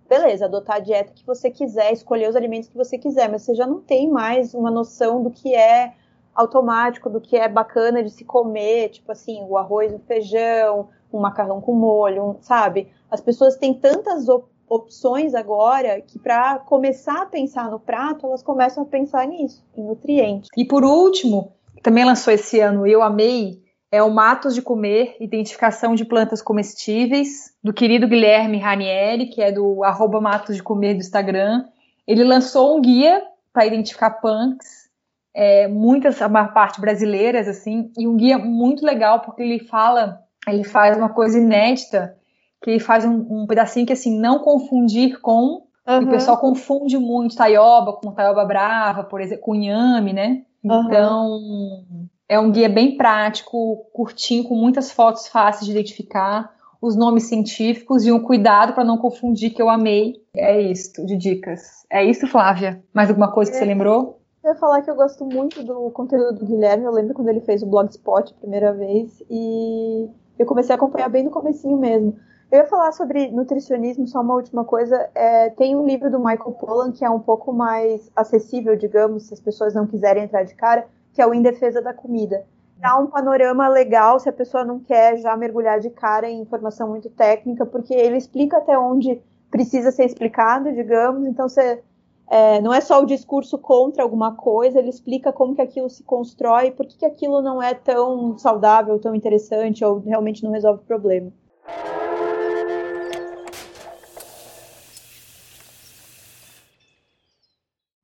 beleza, 0.08 0.46
adotar 0.46 0.78
a 0.78 0.80
dieta 0.80 1.14
que 1.14 1.26
você 1.26 1.50
quiser, 1.50 1.92
escolher 1.92 2.30
os 2.30 2.36
alimentos 2.36 2.70
que 2.70 2.78
você 2.78 2.98
quiser, 2.98 3.30
mas 3.30 3.42
você 3.42 3.56
já 3.56 3.66
não 3.66 3.82
tem 3.82 4.10
mais 4.10 4.54
uma 4.54 4.70
noção 4.70 5.22
do 5.22 5.32
que 5.32 5.56
é 5.56 5.94
automático, 6.34 7.10
do 7.10 7.22
que 7.22 7.36
é 7.38 7.48
bacana 7.48 8.04
de 8.04 8.10
se 8.10 8.24
comer, 8.24 8.90
tipo 8.90 9.12
assim, 9.12 9.44
o 9.48 9.58
arroz, 9.58 9.94
o 9.94 10.00
feijão, 10.00 10.90
um 11.12 11.20
macarrão 11.20 11.62
com 11.62 11.74
molho, 11.74 12.24
um, 12.24 12.36
sabe? 12.42 12.92
As 13.10 13.22
pessoas 13.22 13.56
têm 13.56 13.74
tantas 13.74 14.28
op 14.28 14.46
opções 14.70 15.34
agora 15.36 16.02
que 16.02 16.18
para 16.20 16.60
começar 16.60 17.22
a 17.22 17.26
pensar 17.26 17.70
no 17.70 17.80
prato, 17.80 18.26
elas 18.26 18.44
começam 18.44 18.84
a 18.84 18.86
pensar 18.86 19.28
nisso, 19.28 19.64
em 19.78 19.84
nutrientes. 19.84 20.50
E 20.56 20.66
por 20.66 20.84
último, 20.84 21.54
também 21.82 22.04
lançou 22.04 22.34
esse 22.34 22.60
ano, 22.60 22.88
eu 22.88 23.02
amei, 23.02 23.64
é 23.92 24.02
o 24.02 24.12
Matos 24.12 24.54
de 24.56 24.62
Comer, 24.62 25.16
Identificação 25.20 25.96
de 25.96 26.04
Plantas 26.04 26.42
Comestíveis, 26.42 27.54
do 27.64 27.74
querido 27.74 28.08
Guilherme 28.08 28.58
Ranieri, 28.58 29.28
que 29.28 29.42
é 29.42 29.52
do 29.52 29.84
arroba 29.84 30.20
Matos 30.20 30.56
de 30.56 30.64
Comer 30.64 30.96
do 30.96 31.00
Instagram. 31.00 31.64
Ele 32.08 32.24
lançou 32.24 32.78
um 32.78 32.82
guia 32.82 33.24
para 33.54 33.66
identificar 33.66 34.10
punks, 34.10 34.90
é, 35.34 35.68
muitas, 35.68 36.22
a 36.22 36.28
maior 36.28 36.54
parte 36.54 36.82
brasileiras, 36.82 37.48
assim, 37.48 37.92
e 37.98 38.08
um 38.08 38.16
guia 38.16 38.38
muito 38.38 38.86
legal, 38.86 39.22
porque 39.22 39.44
ele 39.44 39.60
fala, 39.60 40.20
ele 40.48 40.64
faz 40.64 40.98
uma 40.98 41.10
coisa 41.10 41.38
inédita, 41.38 42.18
que 42.66 42.72
ele 42.72 42.80
faz 42.80 43.06
um, 43.06 43.26
um 43.30 43.48
pedacinho 43.48 43.86
que, 43.86 43.94
assim, 43.94 44.20
não 44.20 44.40
confundir 44.40 45.22
com, 45.22 45.64
uhum. 45.88 46.00
o 46.00 46.10
pessoal 46.10 46.38
confunde 46.38 46.98
muito 46.98 47.36
taioba 47.36 47.94
com 47.94 48.12
taioba 48.12 48.44
brava, 48.44 49.04
por 49.04 49.22
exemplo, 49.22 49.44
com 49.44 49.56
inhame, 49.56 50.12
né? 50.12 50.42
Então, 50.64 51.28
uhum 51.30 52.08
é 52.28 52.40
um 52.40 52.52
guia 52.52 52.68
bem 52.68 52.98
prático, 52.98 53.86
curtinho, 53.94 54.44
com 54.44 54.56
muitas 54.56 54.92
fotos 54.92 55.28
fáceis 55.28 55.66
de 55.66 55.72
identificar, 55.72 56.54
os 56.82 56.96
nomes 56.96 57.24
científicos 57.24 58.06
e 58.06 58.12
um 58.12 58.20
cuidado 58.20 58.74
para 58.74 58.84
não 58.84 58.98
confundir 58.98 59.52
que 59.52 59.62
eu 59.62 59.70
amei. 59.70 60.22
É 60.36 60.60
isso, 60.60 61.06
de 61.06 61.16
dicas. 61.16 61.86
É 61.90 62.04
isso, 62.04 62.28
Flávia? 62.28 62.84
Mais 62.94 63.10
alguma 63.10 63.32
coisa 63.32 63.50
que 63.50 63.58
é, 63.58 63.60
você 63.60 63.66
lembrou? 63.66 64.20
Eu 64.44 64.54
ia 64.54 64.60
falar 64.60 64.82
que 64.82 64.92
eu 64.92 64.96
gosto 64.96 65.26
muito 65.26 65.64
do 65.64 65.90
conteúdo 65.92 66.40
do 66.40 66.46
Guilherme. 66.46 66.86
Eu 66.86 66.92
lembro 66.92 67.14
quando 67.14 67.30
ele 67.30 67.42
fez 67.42 67.64
o 67.64 67.66
Blogspot 67.66 68.32
a 68.32 68.40
primeira 68.40 68.74
vez 68.74 69.24
e 69.30 70.08
eu 70.38 70.46
comecei 70.46 70.74
a 70.74 70.76
acompanhar 70.76 71.10
bem 71.10 71.24
no 71.24 71.32
comecinho 71.32 71.78
mesmo. 71.78 72.16
Eu 72.52 72.60
ia 72.60 72.66
falar 72.66 72.92
sobre 72.92 73.32
nutricionismo, 73.32 74.08
só 74.08 74.22
uma 74.22 74.36
última 74.36 74.64
coisa. 74.64 75.10
É, 75.16 75.50
tem 75.50 75.76
um 75.76 75.86
livro 75.86 76.12
do 76.12 76.20
Michael 76.20 76.52
Pollan 76.52 76.92
que 76.92 77.04
é 77.04 77.10
um 77.10 77.20
pouco 77.20 77.52
mais 77.52 78.12
acessível, 78.16 78.76
digamos, 78.76 79.24
se 79.24 79.34
as 79.34 79.40
pessoas 79.40 79.74
não 79.74 79.88
quiserem 79.88 80.24
entrar 80.24 80.44
de 80.44 80.54
cara, 80.54 80.88
que 81.14 81.22
é 81.22 81.28
o 81.28 81.34
Em 81.34 81.42
Defesa 81.42 81.82
da 81.82 81.94
Comida. 81.94 82.46
Dá 82.78 82.98
um 82.98 83.08
panorama 83.08 83.68
legal 83.68 84.20
se 84.20 84.30
a 84.30 84.34
pessoa 84.34 84.64
não 84.64 84.80
quer 84.80 85.18
já 85.18 85.36
mergulhar 85.36 85.80
de 85.80 85.90
cara 85.90 86.30
em 86.30 86.42
informação 86.42 86.90
muito 86.90 87.10
técnica, 87.10 87.66
porque 87.66 87.94
ele 87.94 88.18
explica 88.18 88.58
até 88.58 88.78
onde 88.78 89.22
precisa 89.50 89.92
ser 89.92 90.06
explicado, 90.06 90.72
digamos. 90.72 91.26
Então, 91.26 91.50
você, 91.50 91.82
é, 92.30 92.62
não 92.62 92.74
é 92.74 92.82
só 92.82 93.02
o 93.02 93.06
discurso 93.06 93.58
contra 93.58 94.04
alguma 94.04 94.36
coisa, 94.36 94.78
ele 94.78 94.90
explica 94.90 95.34
como 95.34 95.56
que 95.56 95.62
aquilo 95.62 95.90
se 95.90 96.04
constrói, 96.04 96.72
por 96.72 96.86
que, 96.86 96.98
que 96.98 97.06
aquilo 97.06 97.42
não 97.42 97.64
é 97.64 97.74
tão 97.74 98.38
saudável, 98.38 99.00
tão 99.00 99.16
interessante 99.16 99.84
ou 99.84 100.00
realmente 100.00 100.44
não 100.44 100.52
resolve 100.52 100.82
o 100.82 100.86
problema. 100.86 101.32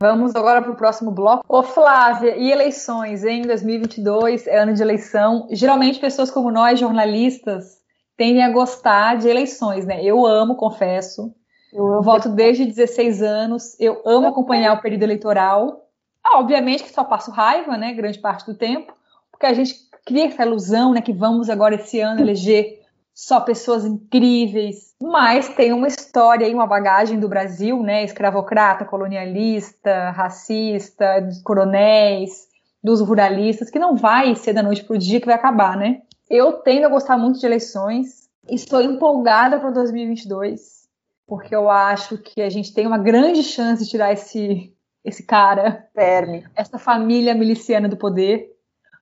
Vamos 0.02 0.36
agora 0.36 0.64
para 0.64 0.72
o 0.72 0.76
próximo 0.76 1.12
bloco. 1.12 1.46
Ô 1.48 1.62
Flávia, 1.62 2.36
e 2.36 2.52
eleições, 2.52 3.24
em 3.24 3.44
2022 3.44 4.48
é 4.48 4.58
ano 4.58 4.74
de 4.74 4.82
eleição. 4.82 5.48
Geralmente 5.52 6.00
pessoas 6.00 6.32
como 6.32 6.50
nós, 6.50 6.80
jornalistas, 6.80 7.78
tendem 8.18 8.44
a 8.44 8.50
gostar 8.50 9.18
de 9.18 9.30
eleições, 9.30 9.86
né? 9.86 10.04
Eu 10.04 10.26
amo, 10.26 10.56
confesso. 10.56 11.32
Eu 11.72 12.02
voto 12.02 12.30
desde 12.30 12.66
16 12.66 13.22
anos. 13.22 13.80
Eu 13.80 14.02
amo 14.04 14.30
acompanhar 14.30 14.74
o 14.74 14.82
período 14.82 15.04
eleitoral. 15.04 15.88
Ah, 16.26 16.40
obviamente 16.40 16.84
que 16.84 16.90
só 16.90 17.04
passo 17.04 17.30
raiva, 17.30 17.78
né? 17.78 17.94
Grande 17.94 18.18
parte 18.18 18.44
do 18.44 18.58
tempo, 18.58 18.92
porque 19.30 19.46
a 19.46 19.54
gente 19.54 19.76
cria 20.04 20.26
essa 20.26 20.44
ilusão, 20.44 20.94
né? 20.94 21.02
Que 21.02 21.14
vamos 21.14 21.48
agora 21.48 21.76
esse 21.76 22.00
ano 22.00 22.22
eleger 22.22 22.81
só 23.22 23.40
pessoas 23.40 23.86
incríveis, 23.86 24.96
mas 25.00 25.48
tem 25.50 25.72
uma 25.74 25.88
história 25.88 26.48
e 26.48 26.56
uma 26.56 26.66
bagagem 26.66 27.20
do 27.20 27.30
Brasil, 27.30 27.84
né, 27.84 28.04
escravocrata, 28.04 28.84
colonialista, 28.84 30.10
racista, 30.10 31.22
dos 31.22 31.40
coronéis, 31.44 32.48
dos 32.84 33.00
ruralistas, 33.00 33.70
que 33.70 33.78
não 33.78 33.96
vai 33.96 34.36
ser 34.36 34.54
da 34.54 34.64
noite 34.64 34.84
para 34.84 34.96
o 34.96 35.00
dia 35.00 35.20
que 35.20 35.28
vai 35.28 35.36
acabar, 35.36 35.78
né? 35.78 36.02
Eu 36.28 36.54
tendo 36.54 36.88
a 36.88 36.90
gostar 36.90 37.16
muito 37.16 37.40
de 37.40 37.46
eleições, 37.46 38.28
estou 38.50 38.82
empolgada 38.82 39.60
para 39.60 39.70
2022, 39.70 40.88
porque 41.28 41.56
eu 41.56 41.70
acho 41.70 42.18
que 42.18 42.42
a 42.42 42.50
gente 42.50 42.74
tem 42.74 42.88
uma 42.88 42.98
grande 42.98 43.44
chance 43.44 43.84
de 43.84 43.90
tirar 43.92 44.12
esse 44.12 44.76
esse 45.06 45.24
cara, 45.24 45.88
Verme. 45.96 46.44
essa 46.56 46.80
família 46.80 47.36
miliciana 47.36 47.88
do 47.88 47.98
poder, 47.98 48.52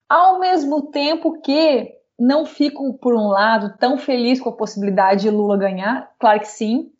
ao 0.09 0.39
mesmo 0.39 0.83
tempo 0.91 1.41
que 1.41 1.98
não 2.19 2.45
fico, 2.45 2.93
por 2.95 3.15
um 3.15 3.27
lado, 3.27 3.77
tão 3.77 3.97
feliz 3.97 4.39
com 4.41 4.49
a 4.49 4.55
possibilidade 4.55 5.21
de 5.21 5.29
Lula 5.29 5.57
ganhar, 5.57 6.11
claro 6.19 6.39
que 6.39 6.47
sim, 6.47 6.91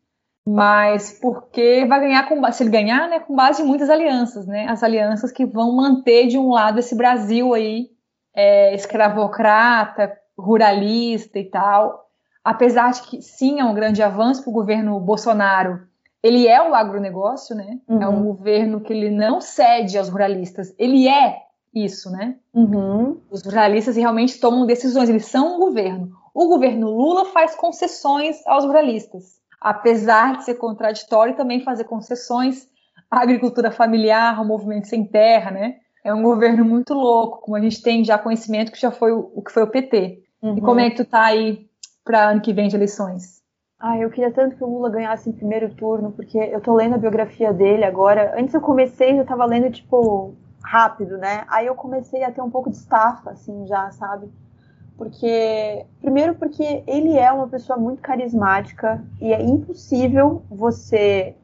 mas 0.48 1.20
porque 1.22 1.86
vai 1.86 2.00
ganhar 2.00 2.28
com 2.28 2.52
se 2.52 2.64
ele 2.64 2.72
ganhar, 2.72 3.08
né, 3.10 3.20
com 3.20 3.36
base 3.36 3.62
em 3.62 3.66
muitas 3.66 3.90
alianças, 3.90 4.48
né, 4.48 4.66
as 4.68 4.82
alianças 4.82 5.32
que 5.32 5.46
vão 5.46 5.76
manter 5.76 6.28
de 6.28 6.38
um 6.38 6.50
lado 6.50 6.80
esse 6.80 6.96
Brasil 6.96 7.54
aí 7.54 7.90
é, 8.34 8.74
escravocrata, 8.74 10.18
ruralista 10.38 11.38
e 11.38 11.44
tal, 11.44 12.10
apesar 12.44 12.92
de 12.92 13.02
que 13.04 13.22
sim 13.22 13.60
é 13.60 13.66
um 13.66 13.74
grande 13.74 14.02
avanço 14.02 14.42
para 14.42 14.50
o 14.50 14.54
governo 14.54 15.00
Bolsonaro, 15.00 15.82
ele 16.24 16.48
é 16.48 16.62
o 16.62 16.74
agronegócio, 16.74 17.56
né, 17.56 17.78
uhum. 17.88 18.02
é 18.02 18.08
um 18.08 18.24
governo 18.24 18.82
que 18.82 18.94
ele 18.94 19.10
não 19.10 19.42
cede 19.42 19.98
aos 19.98 20.10
ruralistas, 20.10 20.74
ele 20.80 21.08
é 21.08 21.49
isso, 21.84 22.10
né? 22.12 22.36
Uhum. 22.54 23.18
Os 23.30 23.44
ruralistas 23.44 23.96
realmente 23.96 24.40
tomam 24.40 24.66
decisões, 24.66 25.10
eles 25.10 25.26
são 25.26 25.56
um 25.56 25.60
governo. 25.60 26.12
O 26.34 26.48
governo 26.48 26.90
Lula 26.90 27.26
faz 27.26 27.56
concessões 27.56 28.46
aos 28.46 28.64
ruralistas, 28.66 29.40
apesar 29.60 30.38
de 30.38 30.46
ser 30.46 30.56
contraditório 30.56 31.36
também 31.36 31.64
fazer 31.64 31.84
concessões 31.86 32.68
à 33.10 33.22
agricultura 33.22 33.72
familiar, 33.72 34.38
ao 34.38 34.46
movimento 34.46 34.88
sem 34.88 35.06
terra, 35.06 35.52
né? 35.52 35.76
É 36.04 36.14
um 36.14 36.24
governo 36.24 36.64
muito 36.64 36.94
louco, 36.94 37.42
como 37.42 37.58
a 37.58 37.62
gente 37.62 37.82
tem 37.82 38.06
já 38.06 38.18
conhecimento 38.18 38.72
que 38.72 38.80
já 38.80 38.92
foi 38.92 39.12
o, 39.12 39.32
o 39.36 39.42
que 39.42 39.52
foi 39.52 39.64
o 39.64 39.68
PT. 39.68 40.24
Uhum. 40.42 40.58
E 40.58 40.62
como 40.62 40.80
é 40.80 40.90
que 40.90 40.98
tu 40.98 41.06
tá 41.06 41.26
aí 41.26 41.68
para 42.04 42.30
ano 42.30 42.42
que 42.42 42.54
vem 42.54 42.70
de 42.70 42.76
eleições? 42.76 43.40
Ah, 43.80 43.98
eu 43.98 44.10
queria 44.10 44.32
tanto 44.32 44.58
que 44.58 44.64
o 44.64 44.68
Lula 44.68 44.90
ganhasse 44.90 45.30
em 45.30 45.34
primeiro 45.34 45.74
turno, 45.74 46.12
porque 46.12 46.38
eu 46.38 46.60
tô 46.60 46.76
lendo 46.76 46.96
a 46.96 46.98
biografia 46.98 47.54
dele 47.54 47.86
agora. 47.86 48.34
Antes 48.38 48.54
eu 48.54 48.60
comecei, 48.60 49.18
eu 49.18 49.26
tava 49.26 49.46
lendo, 49.46 49.72
tipo, 49.72 50.36
rápido, 50.70 51.18
né? 51.18 51.46
Aí 51.50 51.66
eu 51.66 51.74
comecei 51.74 52.24
a 52.24 52.32
ter 52.32 52.42
um 52.42 52.50
pouco 52.50 52.70
de 52.70 52.76
estafa, 52.76 53.32
assim, 53.32 53.66
já, 53.66 53.90
sabe? 53.92 54.32
Porque, 54.96 55.84
primeiro 56.00 56.36
porque 56.36 56.84
ele 56.86 57.18
é 57.18 57.32
uma 57.32 57.48
pessoa 57.48 57.80
muito 57.80 58.04
carismática 58.04 59.04
e 59.20 59.34
é 59.34 59.42
impossível 59.42 60.44
você 60.48 61.36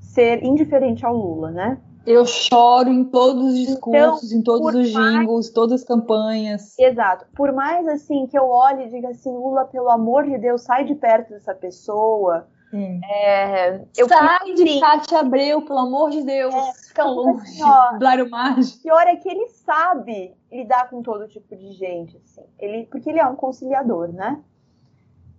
ser 0.00 0.42
indiferente 0.42 1.04
ao 1.04 1.14
Lula, 1.14 1.50
né? 1.50 1.78
Eu 2.06 2.24
choro 2.24 2.88
em 2.88 3.04
todos 3.04 3.44
os 3.44 3.58
discursos, 3.58 4.32
então, 4.32 4.56
em 4.56 4.60
todos 4.60 4.74
os 4.74 4.88
jingles, 4.88 5.26
mais... 5.26 5.50
todas 5.50 5.82
as 5.82 5.86
campanhas. 5.86 6.76
Exato. 6.78 7.26
Por 7.36 7.52
mais 7.52 7.86
assim 7.86 8.26
que 8.26 8.38
eu 8.38 8.48
olhe 8.48 8.86
e 8.86 8.88
diga 8.88 9.10
assim, 9.10 9.30
Lula, 9.30 9.66
pelo 9.66 9.90
amor 9.90 10.24
de 10.24 10.38
Deus, 10.38 10.62
sai 10.62 10.84
de 10.84 10.94
perto 10.94 11.30
dessa 11.30 11.54
pessoa. 11.54 12.46
Hum. 12.72 13.00
É, 13.04 13.82
eu 13.98 14.08
sai 14.08 14.54
de 14.54 14.80
Cátia 14.80 15.20
Abreu, 15.20 15.60
pelo 15.62 15.78
amor 15.78 16.10
de 16.10 16.22
Deus. 16.22 16.54
É, 16.54 16.72
fica 16.92 17.04
longe. 17.04 17.62
Assim, 17.62 17.98
Blário. 18.30 18.78
Pior 18.82 19.06
é 19.06 19.16
que 19.16 19.28
ele 19.28 19.48
sabe 19.48 20.36
lidar 20.50 20.88
com 20.88 21.02
todo 21.02 21.28
tipo 21.28 21.56
de 21.56 21.72
gente, 21.72 22.16
assim. 22.18 22.44
Ele, 22.58 22.86
porque 22.86 23.10
ele 23.10 23.18
é 23.18 23.26
um 23.26 23.36
conciliador, 23.36 24.12
né? 24.12 24.42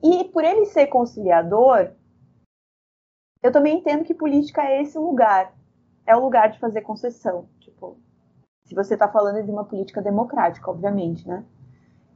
E 0.04 0.26
por 0.26 0.44
ele 0.44 0.66
ser 0.66 0.88
conciliador, 0.88 1.92
eu 3.42 3.52
também 3.52 3.78
entendo 3.78 4.04
que 4.04 4.14
política 4.14 4.64
é 4.64 4.82
esse 4.82 4.98
lugar 4.98 5.54
é 6.06 6.16
o 6.16 6.20
lugar 6.20 6.50
de 6.50 6.60
fazer 6.60 6.82
concessão. 6.82 7.48
Tipo, 7.60 7.98
se 8.66 8.76
você 8.76 8.96
está 8.96 9.08
falando 9.08 9.44
de 9.44 9.52
uma 9.52 9.64
política 9.64 10.02
democrática, 10.02 10.70
obviamente, 10.70 11.28
né? 11.28 11.46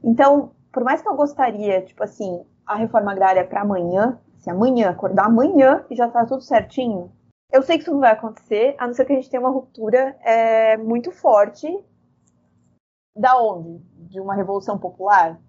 Então, 0.02 0.52
por 0.72 0.84
mais 0.84 1.00
que 1.00 1.08
eu 1.08 1.16
gostaria, 1.16 1.82
tipo 1.82 2.02
assim, 2.02 2.44
a 2.66 2.76
reforma 2.76 3.12
agrária 3.12 3.46
para 3.46 3.62
amanhã, 3.62 4.18
se 4.36 4.50
amanhã, 4.50 4.90
acordar 4.90 5.26
amanhã 5.26 5.84
e 5.90 5.96
já 5.96 6.08
tá 6.08 6.24
tudo 6.26 6.42
certinho, 6.42 7.10
eu 7.52 7.62
sei 7.62 7.76
que 7.76 7.82
isso 7.82 7.92
não 7.92 8.00
vai 8.00 8.12
acontecer, 8.12 8.74
a 8.78 8.86
não 8.86 8.94
ser 8.94 9.04
que 9.04 9.12
a 9.12 9.16
gente 9.16 9.30
tenha 9.30 9.40
uma 9.40 9.50
ruptura 9.50 10.16
é, 10.22 10.76
muito 10.76 11.10
forte. 11.10 11.66
Da 13.16 13.40
onde? 13.40 13.78
De 14.08 14.20
uma 14.20 14.34
revolução 14.34 14.78
popular? 14.78 15.40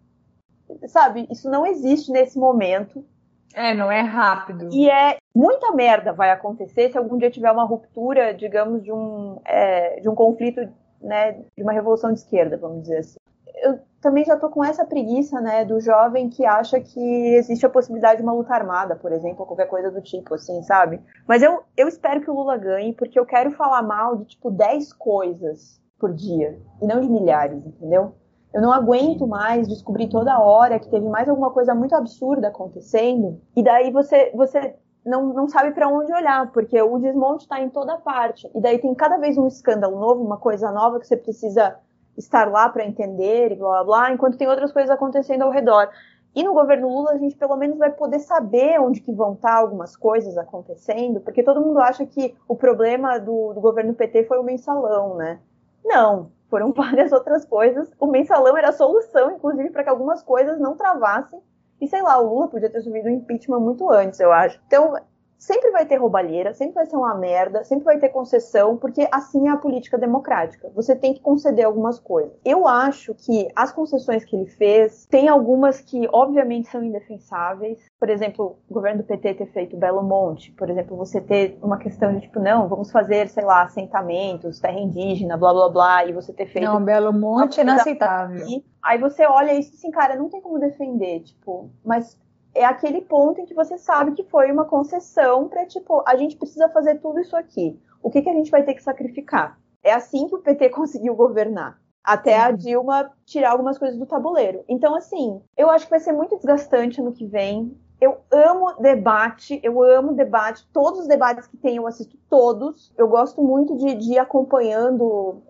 Sabe, 0.87 1.27
isso 1.29 1.49
não 1.49 1.65
existe 1.65 2.11
nesse 2.11 2.37
momento. 2.37 3.05
É, 3.53 3.73
não 3.73 3.91
é 3.91 4.01
rápido. 4.01 4.69
E 4.71 4.89
é 4.89 5.17
muita 5.35 5.71
merda 5.71 6.13
vai 6.13 6.31
acontecer 6.31 6.91
se 6.91 6.97
algum 6.97 7.17
dia 7.17 7.31
tiver 7.31 7.51
uma 7.51 7.63
ruptura, 7.63 8.33
digamos, 8.33 8.83
de 8.83 8.91
um, 8.91 9.39
é, 9.45 9.99
de 9.99 10.07
um 10.07 10.15
conflito, 10.15 10.61
né, 11.01 11.43
de 11.55 11.63
uma 11.63 11.71
revolução 11.71 12.13
de 12.13 12.19
esquerda, 12.19 12.57
vamos 12.57 12.81
dizer 12.81 12.97
assim. 12.99 13.17
Eu 13.63 13.79
também 14.01 14.23
já 14.23 14.37
tô 14.37 14.49
com 14.49 14.63
essa 14.63 14.85
preguiça, 14.85 15.41
né, 15.41 15.65
do 15.65 15.79
jovem 15.79 16.29
que 16.29 16.45
acha 16.45 16.79
que 16.79 17.35
existe 17.35 17.65
a 17.65 17.69
possibilidade 17.69 18.17
de 18.17 18.23
uma 18.23 18.33
luta 18.33 18.53
armada, 18.53 18.95
por 18.95 19.11
exemplo, 19.11 19.41
ou 19.41 19.45
qualquer 19.45 19.67
coisa 19.67 19.91
do 19.91 20.01
tipo, 20.01 20.35
assim, 20.35 20.61
sabe? 20.63 21.01
Mas 21.27 21.41
eu, 21.41 21.63
eu 21.75 21.87
espero 21.87 22.21
que 22.21 22.29
o 22.29 22.33
Lula 22.33 22.57
ganhe, 22.57 22.93
porque 22.93 23.19
eu 23.19 23.25
quero 23.25 23.51
falar 23.51 23.81
mal 23.81 24.15
de, 24.15 24.25
tipo, 24.25 24.49
10 24.49 24.93
coisas 24.93 25.81
por 25.99 26.13
dia, 26.13 26.57
e 26.81 26.87
não 26.87 27.01
de 27.01 27.09
milhares, 27.09 27.65
entendeu? 27.65 28.13
Eu 28.53 28.61
não 28.61 28.71
aguento 28.71 29.27
mais 29.27 29.67
descobrir 29.67 30.09
toda 30.09 30.39
hora 30.39 30.79
que 30.79 30.89
teve 30.89 31.07
mais 31.07 31.29
alguma 31.29 31.51
coisa 31.51 31.75
muito 31.75 31.93
absurda 31.93 32.47
acontecendo. 32.47 33.39
E 33.55 33.61
daí 33.61 33.91
você, 33.91 34.31
você 34.33 34.75
não, 35.05 35.33
não 35.33 35.47
sabe 35.47 35.71
para 35.71 35.87
onde 35.87 36.11
olhar, 36.11 36.51
porque 36.51 36.81
o 36.81 36.97
desmonte 36.97 37.43
está 37.43 37.61
em 37.61 37.69
toda 37.69 37.97
parte. 37.97 38.49
E 38.55 38.59
daí 38.59 38.79
tem 38.79 38.95
cada 38.95 39.17
vez 39.17 39.37
um 39.37 39.45
escândalo 39.45 39.99
novo, 39.99 40.23
uma 40.23 40.37
coisa 40.37 40.71
nova 40.71 40.99
que 40.99 41.05
você 41.05 41.15
precisa 41.15 41.77
estar 42.17 42.49
lá 42.49 42.67
para 42.69 42.85
entender 42.85 43.51
e 43.51 43.55
blá 43.55 43.69
blá 43.69 43.83
blá, 43.83 44.13
enquanto 44.13 44.37
tem 44.37 44.47
outras 44.47 44.71
coisas 44.71 44.89
acontecendo 44.89 45.43
ao 45.43 45.51
redor. 45.51 45.89
E 46.35 46.43
no 46.43 46.53
governo 46.53 46.87
Lula 46.87 47.11
a 47.11 47.17
gente 47.17 47.35
pelo 47.35 47.55
menos 47.55 47.77
vai 47.77 47.91
poder 47.91 48.19
saber 48.19 48.79
onde 48.79 49.01
que 49.01 49.11
vão 49.11 49.33
estar 49.33 49.49
tá 49.49 49.57
algumas 49.57 49.95
coisas 49.95 50.37
acontecendo, 50.37 51.19
porque 51.21 51.43
todo 51.43 51.61
mundo 51.61 51.79
acha 51.79 52.05
que 52.05 52.35
o 52.47 52.55
problema 52.55 53.19
do, 53.19 53.53
do 53.53 53.61
governo 53.61 53.93
PT 53.93 54.25
foi 54.25 54.37
o 54.37 54.43
mensalão, 54.43 55.15
né? 55.15 55.39
Não, 55.83 56.31
foram 56.49 56.71
várias 56.73 57.11
outras 57.11 57.45
coisas. 57.45 57.91
O 57.99 58.07
mensalão 58.07 58.57
era 58.57 58.69
a 58.69 58.73
solução, 58.73 59.31
inclusive, 59.31 59.69
para 59.71 59.83
que 59.83 59.89
algumas 59.89 60.21
coisas 60.21 60.59
não 60.59 60.75
travassem. 60.75 61.41
E 61.81 61.87
sei 61.87 62.01
lá, 62.01 62.19
o 62.19 62.33
Lula 62.33 62.47
podia 62.47 62.69
ter 62.69 62.81
subido 62.81 63.07
o 63.07 63.11
impeachment 63.11 63.59
muito 63.59 63.89
antes, 63.89 64.19
eu 64.19 64.31
acho. 64.31 64.59
Então, 64.67 64.95
sempre 65.39 65.71
vai 65.71 65.85
ter 65.85 65.95
roubalheira, 65.95 66.53
sempre 66.53 66.75
vai 66.75 66.85
ser 66.85 66.97
uma 66.97 67.15
merda, 67.15 67.63
sempre 67.63 67.85
vai 67.85 67.97
ter 67.97 68.09
concessão, 68.09 68.77
porque 68.77 69.07
assim 69.11 69.47
é 69.47 69.51
a 69.51 69.57
política 69.57 69.97
democrática. 69.97 70.69
Você 70.75 70.95
tem 70.95 71.13
que 71.13 71.21
conceder 71.21 71.65
algumas 71.65 71.97
coisas. 71.97 72.33
Eu 72.43 72.67
acho 72.67 73.15
que 73.15 73.47
as 73.55 73.71
concessões 73.71 74.25
que 74.25 74.35
ele 74.35 74.45
fez, 74.45 75.05
tem 75.05 75.29
algumas 75.29 75.79
que 75.79 76.07
obviamente 76.11 76.69
são 76.69 76.83
indefensáveis. 76.83 77.79
Por 77.97 78.09
exemplo, 78.09 78.57
o 78.69 78.73
governo 78.73 79.01
do 79.01 79.07
PT 79.07 79.35
ter 79.35 79.45
feito 79.47 79.77
Belo 79.77 80.03
Monte, 80.03 80.51
por 80.51 80.69
exemplo, 80.69 80.97
você 80.97 81.21
ter 81.21 81.57
uma 81.61 81.77
questão 81.77 82.13
de 82.13 82.21
tipo, 82.21 82.39
não, 82.39 82.67
vamos 82.67 82.91
fazer, 82.91 83.29
sei 83.29 83.45
lá, 83.45 83.63
assentamentos, 83.63 84.59
terra 84.59 84.79
indígena, 84.79 85.37
blá 85.37 85.53
blá 85.53 85.69
blá, 85.69 86.05
e 86.05 86.11
você 86.11 86.33
ter 86.33 86.47
feito. 86.47 86.65
Não, 86.65 86.83
Belo 86.83 87.13
Monte 87.13 87.59
é 87.59 87.63
inaceitável. 87.63 88.45
Aí 88.83 88.97
você 88.97 89.25
olha 89.25 89.53
isso 89.53 89.73
assim, 89.73 89.91
cara, 89.91 90.15
não 90.15 90.29
tem 90.29 90.41
como 90.41 90.59
defender, 90.59 91.21
tipo, 91.21 91.69
mas 91.83 92.17
é 92.53 92.65
aquele 92.65 93.01
ponto 93.01 93.39
em 93.41 93.45
que 93.45 93.53
você 93.53 93.77
sabe 93.77 94.13
que 94.13 94.23
foi 94.23 94.51
uma 94.51 94.65
concessão 94.65 95.47
para 95.47 95.65
tipo, 95.65 96.03
a 96.05 96.15
gente 96.15 96.35
precisa 96.35 96.69
fazer 96.69 96.99
tudo 96.99 97.19
isso 97.19 97.35
aqui. 97.35 97.79
O 98.01 98.09
que, 98.09 98.21
que 98.21 98.29
a 98.29 98.33
gente 98.33 98.51
vai 98.51 98.63
ter 98.63 98.73
que 98.73 98.83
sacrificar? 98.83 99.59
É 99.83 99.93
assim 99.93 100.27
que 100.27 100.35
o 100.35 100.41
PT 100.41 100.69
conseguiu 100.71 101.15
governar. 101.15 101.79
Até 102.03 102.39
a 102.39 102.51
Dilma 102.51 103.11
tirar 103.25 103.51
algumas 103.51 103.77
coisas 103.77 103.97
do 103.97 104.05
tabuleiro. 104.05 104.63
Então, 104.67 104.95
assim, 104.95 105.41
eu 105.55 105.69
acho 105.69 105.85
que 105.85 105.91
vai 105.91 105.99
ser 105.99 106.13
muito 106.13 106.37
desgastante 106.37 107.01
ano 107.01 107.11
que 107.11 107.25
vem. 107.25 107.77
Eu 108.01 108.17
amo 108.31 108.73
debate, 108.79 109.59
eu 109.61 109.83
amo 109.83 110.13
debate. 110.13 110.65
Todos 110.71 111.01
os 111.01 111.07
debates 111.07 111.45
que 111.45 111.57
tem, 111.57 111.75
eu 111.75 111.85
assisto 111.85 112.17
todos. 112.29 112.93
Eu 112.97 113.09
gosto 113.09 113.43
muito 113.43 113.75
de, 113.75 113.93
de 113.95 114.13
ir 114.13 114.17
acompanhando 114.17 115.43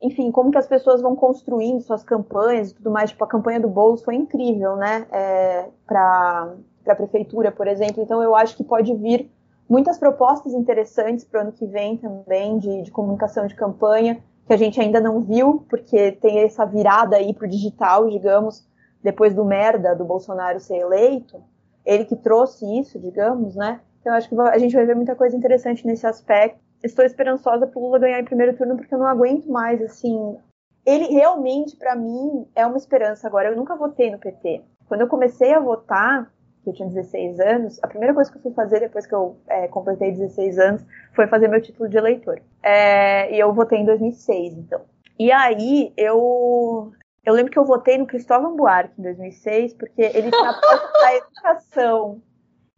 enfim, 0.00 0.30
como 0.30 0.50
que 0.50 0.58
as 0.58 0.66
pessoas 0.66 1.00
vão 1.00 1.16
construindo 1.16 1.80
suas 1.80 2.02
campanhas 2.02 2.70
e 2.70 2.74
tudo 2.74 2.90
mais. 2.90 3.10
Tipo, 3.10 3.24
a 3.24 3.28
campanha 3.28 3.60
do 3.60 3.68
Boulos 3.68 4.02
foi 4.02 4.14
incrível, 4.14 4.76
né? 4.76 5.06
É, 5.10 5.68
para 5.86 6.54
a 6.86 6.94
prefeitura, 6.94 7.50
por 7.50 7.66
exemplo. 7.66 8.02
Então, 8.02 8.22
eu 8.22 8.34
acho 8.34 8.56
que 8.56 8.64
pode 8.64 8.94
vir 8.94 9.30
muitas 9.68 9.98
propostas 9.98 10.52
interessantes 10.52 11.24
para 11.24 11.38
o 11.38 11.42
ano 11.42 11.52
que 11.52 11.66
vem 11.66 11.96
também 11.96 12.58
de, 12.58 12.82
de 12.82 12.90
comunicação 12.90 13.46
de 13.46 13.54
campanha, 13.54 14.22
que 14.46 14.52
a 14.52 14.56
gente 14.56 14.80
ainda 14.80 15.00
não 15.00 15.22
viu, 15.22 15.64
porque 15.68 16.12
tem 16.12 16.40
essa 16.40 16.64
virada 16.64 17.16
aí 17.16 17.34
para 17.34 17.46
o 17.46 17.50
digital, 17.50 18.08
digamos, 18.08 18.68
depois 19.02 19.34
do 19.34 19.44
merda 19.44 19.94
do 19.94 20.04
Bolsonaro 20.04 20.60
ser 20.60 20.76
eleito. 20.76 21.42
Ele 21.84 22.04
que 22.04 22.16
trouxe 22.16 22.64
isso, 22.78 22.98
digamos, 22.98 23.56
né? 23.56 23.80
Então, 24.00 24.12
eu 24.12 24.18
acho 24.18 24.28
que 24.28 24.40
a 24.40 24.58
gente 24.58 24.74
vai 24.74 24.84
ver 24.84 24.94
muita 24.94 25.16
coisa 25.16 25.34
interessante 25.36 25.86
nesse 25.86 26.06
aspecto 26.06 26.65
estou 26.82 27.04
esperançosa 27.04 27.66
pro 27.66 27.80
Lula 27.80 27.98
ganhar 27.98 28.20
em 28.20 28.24
primeiro 28.24 28.56
turno 28.56 28.76
porque 28.76 28.94
eu 28.94 28.98
não 28.98 29.06
aguento 29.06 29.46
mais, 29.46 29.80
assim. 29.82 30.36
Ele 30.84 31.06
realmente, 31.06 31.76
para 31.76 31.96
mim, 31.96 32.46
é 32.54 32.64
uma 32.64 32.76
esperança 32.76 33.26
agora. 33.26 33.48
Eu 33.48 33.56
nunca 33.56 33.74
votei 33.74 34.10
no 34.10 34.18
PT. 34.18 34.62
Quando 34.88 35.00
eu 35.00 35.08
comecei 35.08 35.52
a 35.52 35.60
votar, 35.60 36.30
que 36.62 36.70
eu 36.70 36.74
tinha 36.74 36.88
16 36.88 37.40
anos, 37.40 37.78
a 37.82 37.88
primeira 37.88 38.14
coisa 38.14 38.30
que 38.30 38.38
eu 38.38 38.42
fui 38.42 38.52
fazer 38.52 38.80
depois 38.80 39.06
que 39.06 39.14
eu 39.14 39.36
é, 39.48 39.68
completei 39.68 40.12
16 40.12 40.58
anos 40.58 40.86
foi 41.14 41.26
fazer 41.26 41.48
meu 41.48 41.60
título 41.60 41.88
de 41.88 41.96
eleitor. 41.96 42.40
É, 42.62 43.34
e 43.34 43.38
eu 43.38 43.52
votei 43.52 43.78
em 43.78 43.84
2006, 43.84 44.54
então. 44.58 44.82
E 45.18 45.32
aí 45.32 45.92
eu 45.96 46.92
eu 47.24 47.34
lembro 47.34 47.50
que 47.50 47.58
eu 47.58 47.64
votei 47.64 47.98
no 47.98 48.06
Cristóvão 48.06 48.54
Buarque 48.54 48.94
em 48.98 49.02
2006 49.02 49.74
porque 49.74 50.02
ele 50.02 50.30
tinha 50.30 50.50
a 51.04 51.14
educação 51.16 52.22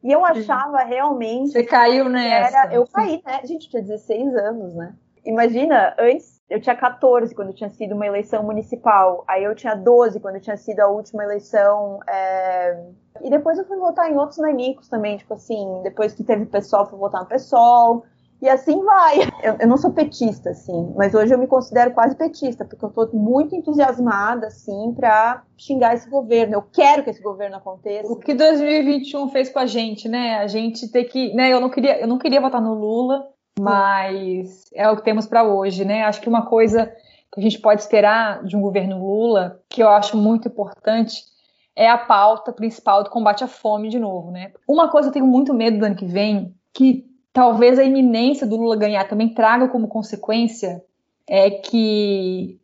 e 0.03 0.13
eu 0.13 0.25
achava 0.25 0.79
realmente. 0.79 1.53
Você 1.53 1.65
caiu 1.65 2.09
nessa. 2.09 2.59
Era, 2.59 2.75
eu 2.75 2.87
caí, 2.87 3.23
né? 3.25 3.41
Gente, 3.45 3.65
eu 3.65 3.71
tinha 3.71 3.83
16 3.83 4.37
anos, 4.37 4.75
né? 4.75 4.95
Imagina, 5.25 5.95
antes 5.99 6.41
eu 6.49 6.61
tinha 6.61 6.75
14 6.75 7.35
quando 7.35 7.53
tinha 7.53 7.69
sido 7.69 7.95
uma 7.95 8.07
eleição 8.07 8.43
municipal. 8.43 9.25
Aí 9.29 9.45
eu 9.45 9.55
tinha 9.55 9.75
12 9.75 10.21
quando 10.21 10.41
tinha 10.41 10.57
sido 10.57 10.81
a 10.81 10.89
última 10.89 11.25
eleição. 11.25 12.01
É... 12.09 12.81
E 13.21 13.29
depois 13.29 13.59
eu 13.59 13.67
fui 13.67 13.77
votar 13.77 14.11
em 14.11 14.17
outros 14.17 14.39
nanicos 14.39 14.89
também, 14.89 15.17
tipo 15.17 15.35
assim, 15.35 15.81
depois 15.83 16.15
que 16.15 16.23
teve 16.23 16.47
pessoal, 16.47 16.89
fui 16.89 16.99
votar 16.99 17.23
no 17.23 17.27
pessoal. 17.27 18.05
E 18.41 18.49
assim 18.49 18.85
vai. 18.85 19.23
Eu, 19.43 19.57
eu, 19.61 19.67
não 19.67 19.77
sou 19.77 19.93
petista, 19.93 20.51
assim, 20.51 20.93
mas 20.97 21.13
hoje 21.13 21.35
eu 21.35 21.39
me 21.39 21.49
considero 21.49 21.93
quase 21.93 22.15
petista, 22.15 22.65
porque 22.65 22.85
eu 22.85 22.91
tô 22.91 23.09
muito 23.13 23.55
entusiasmada, 23.57 24.47
assim, 24.47 24.95
pra 24.95 25.43
xingar 25.57 25.95
esse 25.95 26.09
governo. 26.09 26.55
Eu 26.55 26.63
quero 26.63 27.03
que 27.03 27.11
esse 27.11 27.21
governo 27.21 27.57
aconteça. 27.57 28.13
O 28.13 28.17
que 28.17 28.35
2021 28.35 29.29
fez 29.31 29.49
com 29.49 29.59
a 29.59 29.67
gente, 29.67 30.09
né? 30.09 30.39
A 30.39 30.47
gente 30.47 30.89
ter 30.89 31.05
que. 31.05 31.35
Né, 31.35 31.53
eu, 31.53 31.61
não 31.61 31.69
queria, 31.69 32.01
eu 32.01 32.07
não 32.07 32.19
queria 32.19 32.41
votar 32.41 32.63
no 32.63 32.75
Lula, 32.75 33.27
mas 33.59 34.71
é 34.73 34.89
o 34.89 34.97
que 34.97 35.05
temos 35.05 35.27
para 35.27 35.43
hoje, 35.43 35.85
né? 35.85 36.05
Acho 36.05 36.21
que 36.21 36.29
uma 36.29 36.47
coisa 36.47 36.87
que 37.33 37.41
a 37.41 37.43
gente 37.43 37.59
pode 37.59 37.83
esperar 37.83 38.45
de 38.45 38.57
um 38.57 38.61
governo 38.61 39.05
Lula, 39.05 39.61
que 39.69 39.83
eu 39.83 39.89
acho 39.89 40.17
muito 40.17 40.47
importante, 40.47 41.25
é 41.75 41.89
a 41.89 41.99
pauta 41.99 42.53
principal 42.53 43.03
do 43.03 43.11
combate 43.11 43.43
à 43.43 43.49
fome 43.49 43.89
de 43.89 43.99
novo, 43.99 44.31
né? 44.31 44.53
Uma 44.67 44.89
coisa 44.89 45.09
que 45.09 45.19
eu 45.19 45.23
tenho 45.23 45.27
muito 45.27 45.53
medo 45.53 45.79
do 45.79 45.85
ano 45.85 45.97
que 45.97 46.07
vem, 46.07 46.55
que 46.73 47.08
talvez 47.39 47.79
a 47.79 47.85
iminência 47.85 48.45
do 48.45 48.57
Lula 48.57 48.77
ganhar 48.77 49.07
também 49.07 49.33
traga 49.33 49.69
como 49.69 49.87
consequência, 49.87 50.83
é 51.25 51.49
que 51.49 52.59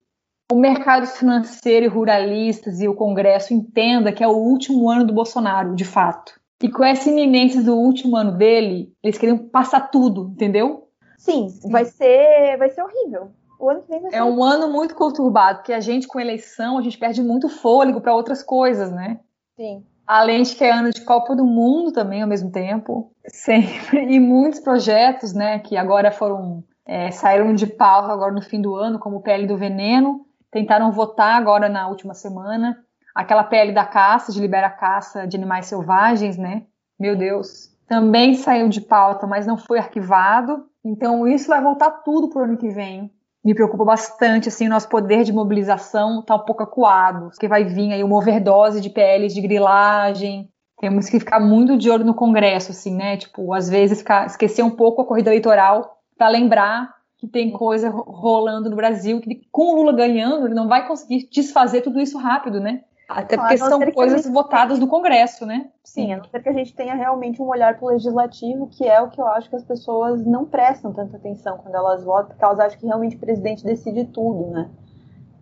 o 0.50 0.56
mercado 0.56 1.06
financeiro 1.06 1.86
e 1.86 1.88
ruralistas 1.88 2.80
e 2.80 2.88
o 2.88 2.94
Congresso 2.96 3.54
entenda 3.54 4.12
que 4.12 4.24
é 4.24 4.26
o 4.26 4.32
último 4.32 4.90
ano 4.90 5.04
do 5.04 5.12
Bolsonaro, 5.12 5.76
de 5.76 5.84
fato. 5.84 6.40
E 6.60 6.68
com 6.68 6.82
essa 6.82 7.08
iminência 7.08 7.62
do 7.62 7.76
último 7.76 8.16
ano 8.16 8.32
dele, 8.32 8.92
eles 9.00 9.16
queriam 9.16 9.38
passar 9.38 9.92
tudo, 9.92 10.32
entendeu? 10.34 10.88
Sim, 11.18 11.46
vai 11.70 11.84
ser, 11.84 12.56
vai 12.58 12.68
ser 12.70 12.82
horrível. 12.82 13.30
O 13.60 13.70
ano 13.70 13.80
que 13.82 13.88
vem 13.88 14.00
vai 14.00 14.10
ser 14.10 14.16
É 14.16 14.24
um 14.24 14.42
ano 14.42 14.72
muito 14.72 14.96
conturbado, 14.96 15.58
porque 15.58 15.72
a 15.72 15.78
gente 15.78 16.08
com 16.08 16.18
eleição, 16.18 16.78
a 16.78 16.82
gente 16.82 16.98
perde 16.98 17.22
muito 17.22 17.48
fôlego 17.48 18.00
para 18.00 18.12
outras 18.12 18.42
coisas, 18.42 18.90
né? 18.90 19.20
Sim. 19.54 19.84
Além 20.06 20.42
de 20.42 20.54
que 20.54 20.64
é 20.64 20.70
ano 20.70 20.90
de 20.90 21.00
Copa 21.02 21.34
do 21.34 21.44
Mundo 21.44 21.92
também 21.92 22.22
ao 22.22 22.28
mesmo 22.28 22.50
tempo, 22.50 23.10
sempre 23.26 24.04
e 24.12 24.20
muitos 24.20 24.60
projetos, 24.60 25.32
né, 25.32 25.58
que 25.58 25.76
agora 25.76 26.12
foram 26.12 26.62
é, 26.86 27.10
saíram 27.10 27.54
de 27.54 27.66
pauta 27.66 28.12
agora 28.12 28.32
no 28.32 28.42
fim 28.42 28.60
do 28.60 28.74
ano, 28.74 28.98
como 28.98 29.16
o 29.16 29.22
PL 29.22 29.46
do 29.46 29.56
veneno, 29.56 30.26
tentaram 30.50 30.92
votar 30.92 31.36
agora 31.36 31.68
na 31.68 31.88
última 31.88 32.14
semana, 32.14 32.76
aquela 33.14 33.44
PL 33.44 33.72
da 33.72 33.86
caça, 33.86 34.32
de 34.32 34.40
liberar 34.40 34.66
a 34.66 34.70
caça 34.70 35.26
de 35.26 35.36
animais 35.36 35.66
selvagens, 35.66 36.36
né? 36.36 36.64
Meu 36.98 37.16
Deus. 37.16 37.72
Também 37.86 38.34
saiu 38.34 38.68
de 38.68 38.80
pauta, 38.80 39.26
mas 39.26 39.46
não 39.46 39.56
foi 39.56 39.78
arquivado. 39.78 40.66
Então 40.84 41.26
isso 41.26 41.48
vai 41.48 41.62
voltar 41.62 41.90
tudo 41.90 42.28
pro 42.28 42.44
ano 42.44 42.56
que 42.56 42.68
vem 42.68 43.13
me 43.44 43.54
preocupa 43.54 43.84
bastante, 43.84 44.48
assim, 44.48 44.66
o 44.66 44.70
nosso 44.70 44.88
poder 44.88 45.22
de 45.22 45.32
mobilização 45.32 46.20
está 46.20 46.34
um 46.34 46.44
pouco 46.44 46.62
acuado, 46.62 47.28
porque 47.28 47.46
vai 47.46 47.64
vir 47.64 47.92
aí 47.92 48.02
uma 48.02 48.16
overdose 48.16 48.80
de 48.80 48.88
PLs 48.88 49.34
de 49.34 49.42
grilagem, 49.42 50.48
temos 50.80 51.08
que 51.08 51.20
ficar 51.20 51.40
muito 51.40 51.76
de 51.76 51.90
olho 51.90 52.04
no 52.04 52.14
Congresso, 52.14 52.72
assim, 52.72 52.94
né, 52.94 53.16
tipo, 53.18 53.52
às 53.52 53.68
vezes 53.68 53.98
ficar, 53.98 54.26
esquecer 54.26 54.62
um 54.62 54.70
pouco 54.70 55.02
a 55.02 55.06
corrida 55.06 55.30
eleitoral 55.30 55.98
para 56.16 56.28
lembrar 56.28 56.94
que 57.18 57.28
tem 57.28 57.50
coisa 57.50 57.90
rolando 57.90 58.70
no 58.70 58.76
Brasil, 58.76 59.20
que 59.20 59.42
com 59.52 59.72
o 59.72 59.76
Lula 59.76 59.92
ganhando, 59.92 60.46
ele 60.46 60.54
não 60.54 60.66
vai 60.66 60.86
conseguir 60.86 61.28
desfazer 61.30 61.82
tudo 61.82 62.00
isso 62.00 62.16
rápido, 62.16 62.60
né, 62.60 62.80
até 63.08 63.36
porque 63.36 63.58
são 63.58 63.80
coisas 63.92 64.22
gente... 64.22 64.32
votadas 64.32 64.78
no 64.78 64.86
Congresso, 64.86 65.44
né? 65.44 65.70
Sim, 65.82 66.12
a 66.12 66.16
não 66.18 66.24
ser 66.24 66.42
que 66.42 66.48
a 66.48 66.52
gente 66.52 66.74
tenha 66.74 66.94
realmente 66.94 67.40
um 67.40 67.46
olhar 67.46 67.76
para 67.76 67.84
o 67.84 67.88
legislativo, 67.88 68.66
que 68.68 68.86
é 68.86 69.00
o 69.00 69.10
que 69.10 69.20
eu 69.20 69.26
acho 69.26 69.50
que 69.50 69.56
as 69.56 69.64
pessoas 69.64 70.24
não 70.24 70.44
prestam 70.44 70.92
tanta 70.92 71.16
atenção 71.16 71.58
quando 71.58 71.74
elas 71.74 72.02
votam, 72.04 72.28
porque 72.28 72.44
elas 72.44 72.58
acham 72.58 72.78
que 72.78 72.86
realmente 72.86 73.16
o 73.16 73.20
presidente 73.20 73.64
decide 73.64 74.04
tudo, 74.06 74.50
né? 74.50 74.70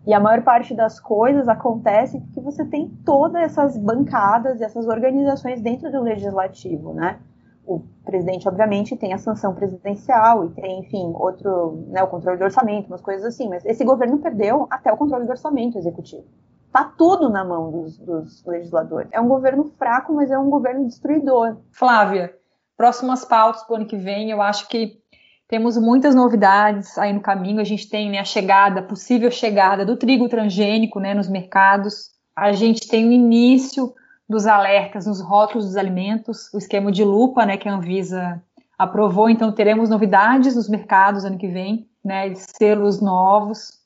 E 0.05 0.13
a 0.13 0.19
maior 0.19 0.41
parte 0.43 0.75
das 0.75 0.99
coisas 0.99 1.47
acontece 1.47 2.19
porque 2.19 2.41
você 2.41 2.65
tem 2.65 2.89
todas 3.05 3.41
essas 3.41 3.77
bancadas 3.77 4.59
e 4.59 4.63
essas 4.63 4.85
organizações 4.85 5.61
dentro 5.61 5.89
do 5.89 6.01
legislativo, 6.01 6.93
né? 6.93 7.19
O 7.65 7.79
presidente, 8.03 8.45
obviamente, 8.45 8.97
tem 8.97 9.13
a 9.13 9.17
sanção 9.17 9.55
presidencial 9.55 10.45
e 10.45 10.49
tem, 10.49 10.81
enfim, 10.81 11.13
outro, 11.15 11.85
né, 11.87 12.03
o 12.03 12.07
controle 12.07 12.37
do 12.37 12.43
orçamento, 12.43 12.87
umas 12.87 12.99
coisas 12.99 13.23
assim, 13.23 13.47
mas 13.47 13.63
esse 13.63 13.85
governo 13.85 14.17
perdeu 14.17 14.67
até 14.69 14.91
o 14.91 14.97
controle 14.97 15.25
do 15.25 15.29
orçamento 15.29 15.77
executivo. 15.77 16.25
Tá 16.73 16.83
tudo 16.83 17.29
na 17.29 17.45
mão 17.45 17.69
dos, 17.69 17.99
dos 17.99 18.43
legisladores. 18.47 19.07
É 19.11 19.21
um 19.21 19.27
governo 19.27 19.65
fraco, 19.77 20.11
mas 20.11 20.31
é 20.31 20.39
um 20.39 20.49
governo 20.49 20.87
destruidor. 20.87 21.57
Flávia, 21.71 22.35
próximas 22.75 23.23
pautas 23.23 23.63
para 23.63 23.73
o 23.73 23.75
ano 23.75 23.85
que 23.85 23.95
vem, 23.95 24.31
eu 24.31 24.41
acho 24.41 24.67
que 24.67 24.99
temos 25.47 25.77
muitas 25.77 26.15
novidades 26.15 26.97
aí 26.97 27.13
no 27.13 27.21
caminho. 27.21 27.61
A 27.61 27.63
gente 27.63 27.87
tem 27.87 28.09
né, 28.09 28.17
a 28.17 28.25
chegada, 28.25 28.81
possível 28.81 29.29
chegada 29.29 29.85
do 29.85 29.95
trigo 29.95 30.27
transgênico 30.27 30.99
né, 30.99 31.13
nos 31.13 31.29
mercados. 31.29 32.09
A 32.35 32.51
gente 32.53 32.87
tem 32.87 33.07
o 33.07 33.11
início 33.11 33.93
dos 34.27 34.47
alertas 34.47 35.05
nos 35.05 35.21
rótulos 35.21 35.67
dos 35.67 35.77
alimentos, 35.77 36.51
o 36.55 36.57
esquema 36.57 36.91
de 36.91 37.03
lupa 37.03 37.45
né, 37.45 37.55
que 37.55 37.69
a 37.69 37.75
Anvisa 37.75 38.41
aprovou. 38.79 39.29
Então, 39.29 39.51
teremos 39.51 39.91
novidades 39.91 40.55
nos 40.55 40.67
mercados 40.67 41.23
ano 41.23 41.37
que 41.37 41.47
vem, 41.47 41.87
né, 42.03 42.33
selos 42.33 42.99
novos. 42.99 43.79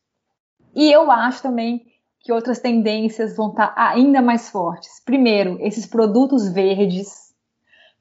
E 0.73 0.89
eu 0.89 1.11
acho 1.11 1.41
também 1.41 1.85
que 2.27 2.33
outras 2.33 2.59
tendências 2.59 3.37
vão 3.37 3.51
estar 3.51 3.73
ainda 3.77 4.21
mais 4.21 4.49
fortes. 4.49 5.01
Primeiro, 5.05 5.57
esses 5.61 5.85
produtos 5.85 6.51
verdes, 6.51 7.33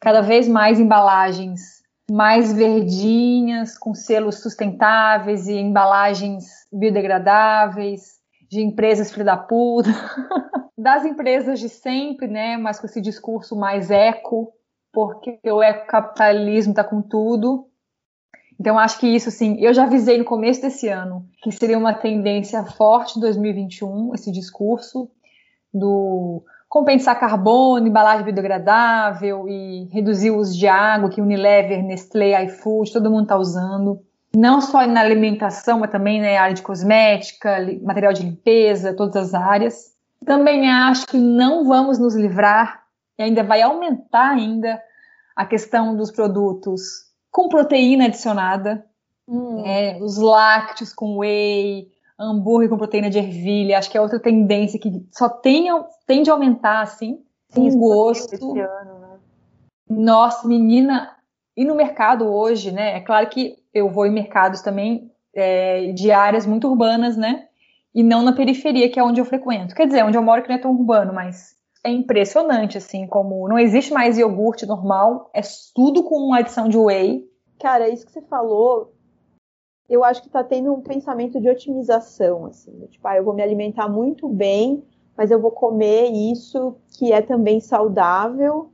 cada 0.00 0.20
vez 0.20 0.48
mais 0.48 0.80
embalagens 0.80 1.76
mais 2.10 2.52
verdinhas, 2.52 3.78
com 3.78 3.94
selos 3.94 4.40
sustentáveis 4.40 5.46
e 5.46 5.54
embalagens 5.54 6.44
biodegradáveis, 6.72 8.18
de 8.50 8.62
empresas 8.62 9.12
filha 9.12 9.26
da 9.26 9.36
puta, 9.36 9.90
das 10.76 11.04
empresas 11.04 11.60
de 11.60 11.68
sempre, 11.68 12.26
né, 12.26 12.56
mas 12.56 12.80
com 12.80 12.86
esse 12.86 13.00
discurso 13.00 13.54
mais 13.54 13.92
eco, 13.92 14.52
porque 14.92 15.38
o 15.44 15.62
ecocapitalismo 15.62 16.72
está 16.72 16.82
com 16.82 17.00
tudo. 17.00 17.68
Então, 18.58 18.78
acho 18.78 18.98
que 18.98 19.06
isso, 19.06 19.28
assim, 19.28 19.60
eu 19.60 19.72
já 19.74 19.84
avisei 19.84 20.18
no 20.18 20.24
começo 20.24 20.62
desse 20.62 20.88
ano 20.88 21.26
que 21.42 21.52
seria 21.52 21.78
uma 21.78 21.92
tendência 21.92 22.64
forte 22.64 23.18
em 23.18 23.20
2021, 23.20 24.14
esse 24.14 24.32
discurso 24.32 25.10
do 25.72 26.42
compensar 26.68 27.18
carbono, 27.18 27.86
embalagem 27.86 28.24
biodegradável 28.24 29.48
e 29.48 29.88
reduzir 29.92 30.30
o 30.30 30.38
uso 30.38 30.58
de 30.58 30.66
água, 30.66 31.10
que 31.10 31.20
Unilever, 31.20 31.82
Nestlé, 31.82 32.44
iFood, 32.44 32.92
todo 32.92 33.10
mundo 33.10 33.22
está 33.22 33.36
usando. 33.36 34.02
Não 34.34 34.60
só 34.60 34.86
na 34.86 35.00
alimentação, 35.00 35.78
mas 35.78 35.90
também 35.90 36.20
na 36.20 36.40
área 36.40 36.54
de 36.54 36.62
cosmética, 36.62 37.58
material 37.82 38.12
de 38.12 38.22
limpeza, 38.22 38.94
todas 38.94 39.16
as 39.16 39.34
áreas. 39.34 39.94
Também 40.24 40.70
acho 40.70 41.06
que 41.06 41.16
não 41.16 41.64
vamos 41.64 41.98
nos 41.98 42.14
livrar, 42.14 42.82
e 43.18 43.22
ainda 43.22 43.42
vai 43.42 43.62
aumentar 43.62 44.30
ainda 44.30 44.80
a 45.34 45.46
questão 45.46 45.96
dos 45.96 46.10
produtos 46.10 47.05
com 47.36 47.50
proteína 47.50 48.06
adicionada, 48.06 48.82
hum. 49.28 49.62
é, 49.66 49.98
os 50.00 50.16
lácteos 50.16 50.94
com 50.94 51.18
whey, 51.18 51.86
hambúrguer 52.18 52.70
com 52.70 52.78
proteína 52.78 53.10
de 53.10 53.18
ervilha, 53.18 53.76
acho 53.76 53.90
que 53.90 53.98
é 53.98 54.00
outra 54.00 54.18
tendência 54.18 54.80
que 54.80 55.06
só 55.12 55.28
tem, 55.28 55.68
tende 56.06 56.30
a 56.30 56.32
aumentar, 56.32 56.80
assim, 56.80 57.22
Sim, 57.50 57.70
com 57.70 57.78
gosto. 57.78 58.58
Ano, 58.58 58.98
né? 59.00 59.18
Nossa, 59.86 60.48
menina, 60.48 61.14
e 61.54 61.62
no 61.62 61.74
mercado 61.74 62.26
hoje, 62.26 62.72
né, 62.72 62.96
é 62.96 63.00
claro 63.00 63.28
que 63.28 63.58
eu 63.74 63.90
vou 63.90 64.06
em 64.06 64.12
mercados 64.12 64.62
também 64.62 65.12
é, 65.34 65.92
de 65.92 66.10
áreas 66.10 66.46
muito 66.46 66.66
urbanas, 66.66 67.18
né, 67.18 67.48
e 67.94 68.02
não 68.02 68.22
na 68.22 68.32
periferia, 68.32 68.88
que 68.88 68.98
é 68.98 69.04
onde 69.04 69.20
eu 69.20 69.26
frequento. 69.26 69.74
Quer 69.74 69.88
dizer, 69.88 70.02
onde 70.06 70.16
eu 70.16 70.22
moro 70.22 70.42
que 70.42 70.48
não 70.48 70.56
é 70.56 70.60
tão 70.60 70.70
urbano, 70.70 71.12
mas 71.12 71.54
é 71.86 71.90
impressionante, 71.90 72.76
assim, 72.76 73.06
como 73.06 73.48
não 73.48 73.56
existe 73.56 73.92
mais 73.92 74.18
iogurte 74.18 74.66
normal, 74.66 75.30
é 75.32 75.40
tudo 75.72 76.02
com 76.02 76.16
uma 76.16 76.38
adição 76.38 76.68
de 76.68 76.76
whey. 76.76 77.24
Cara, 77.60 77.88
isso 77.88 78.04
que 78.04 78.10
você 78.10 78.22
falou, 78.22 78.92
eu 79.88 80.02
acho 80.02 80.20
que 80.20 80.28
tá 80.28 80.42
tendo 80.42 80.72
um 80.72 80.80
pensamento 80.80 81.40
de 81.40 81.48
otimização, 81.48 82.46
assim, 82.46 82.72
tipo, 82.90 83.06
ah, 83.06 83.16
eu 83.16 83.24
vou 83.24 83.32
me 83.32 83.42
alimentar 83.42 83.88
muito 83.88 84.28
bem, 84.28 84.82
mas 85.16 85.30
eu 85.30 85.40
vou 85.40 85.52
comer 85.52 86.08
isso 86.10 86.74
que 86.98 87.12
é 87.12 87.22
também 87.22 87.60
saudável 87.60 88.70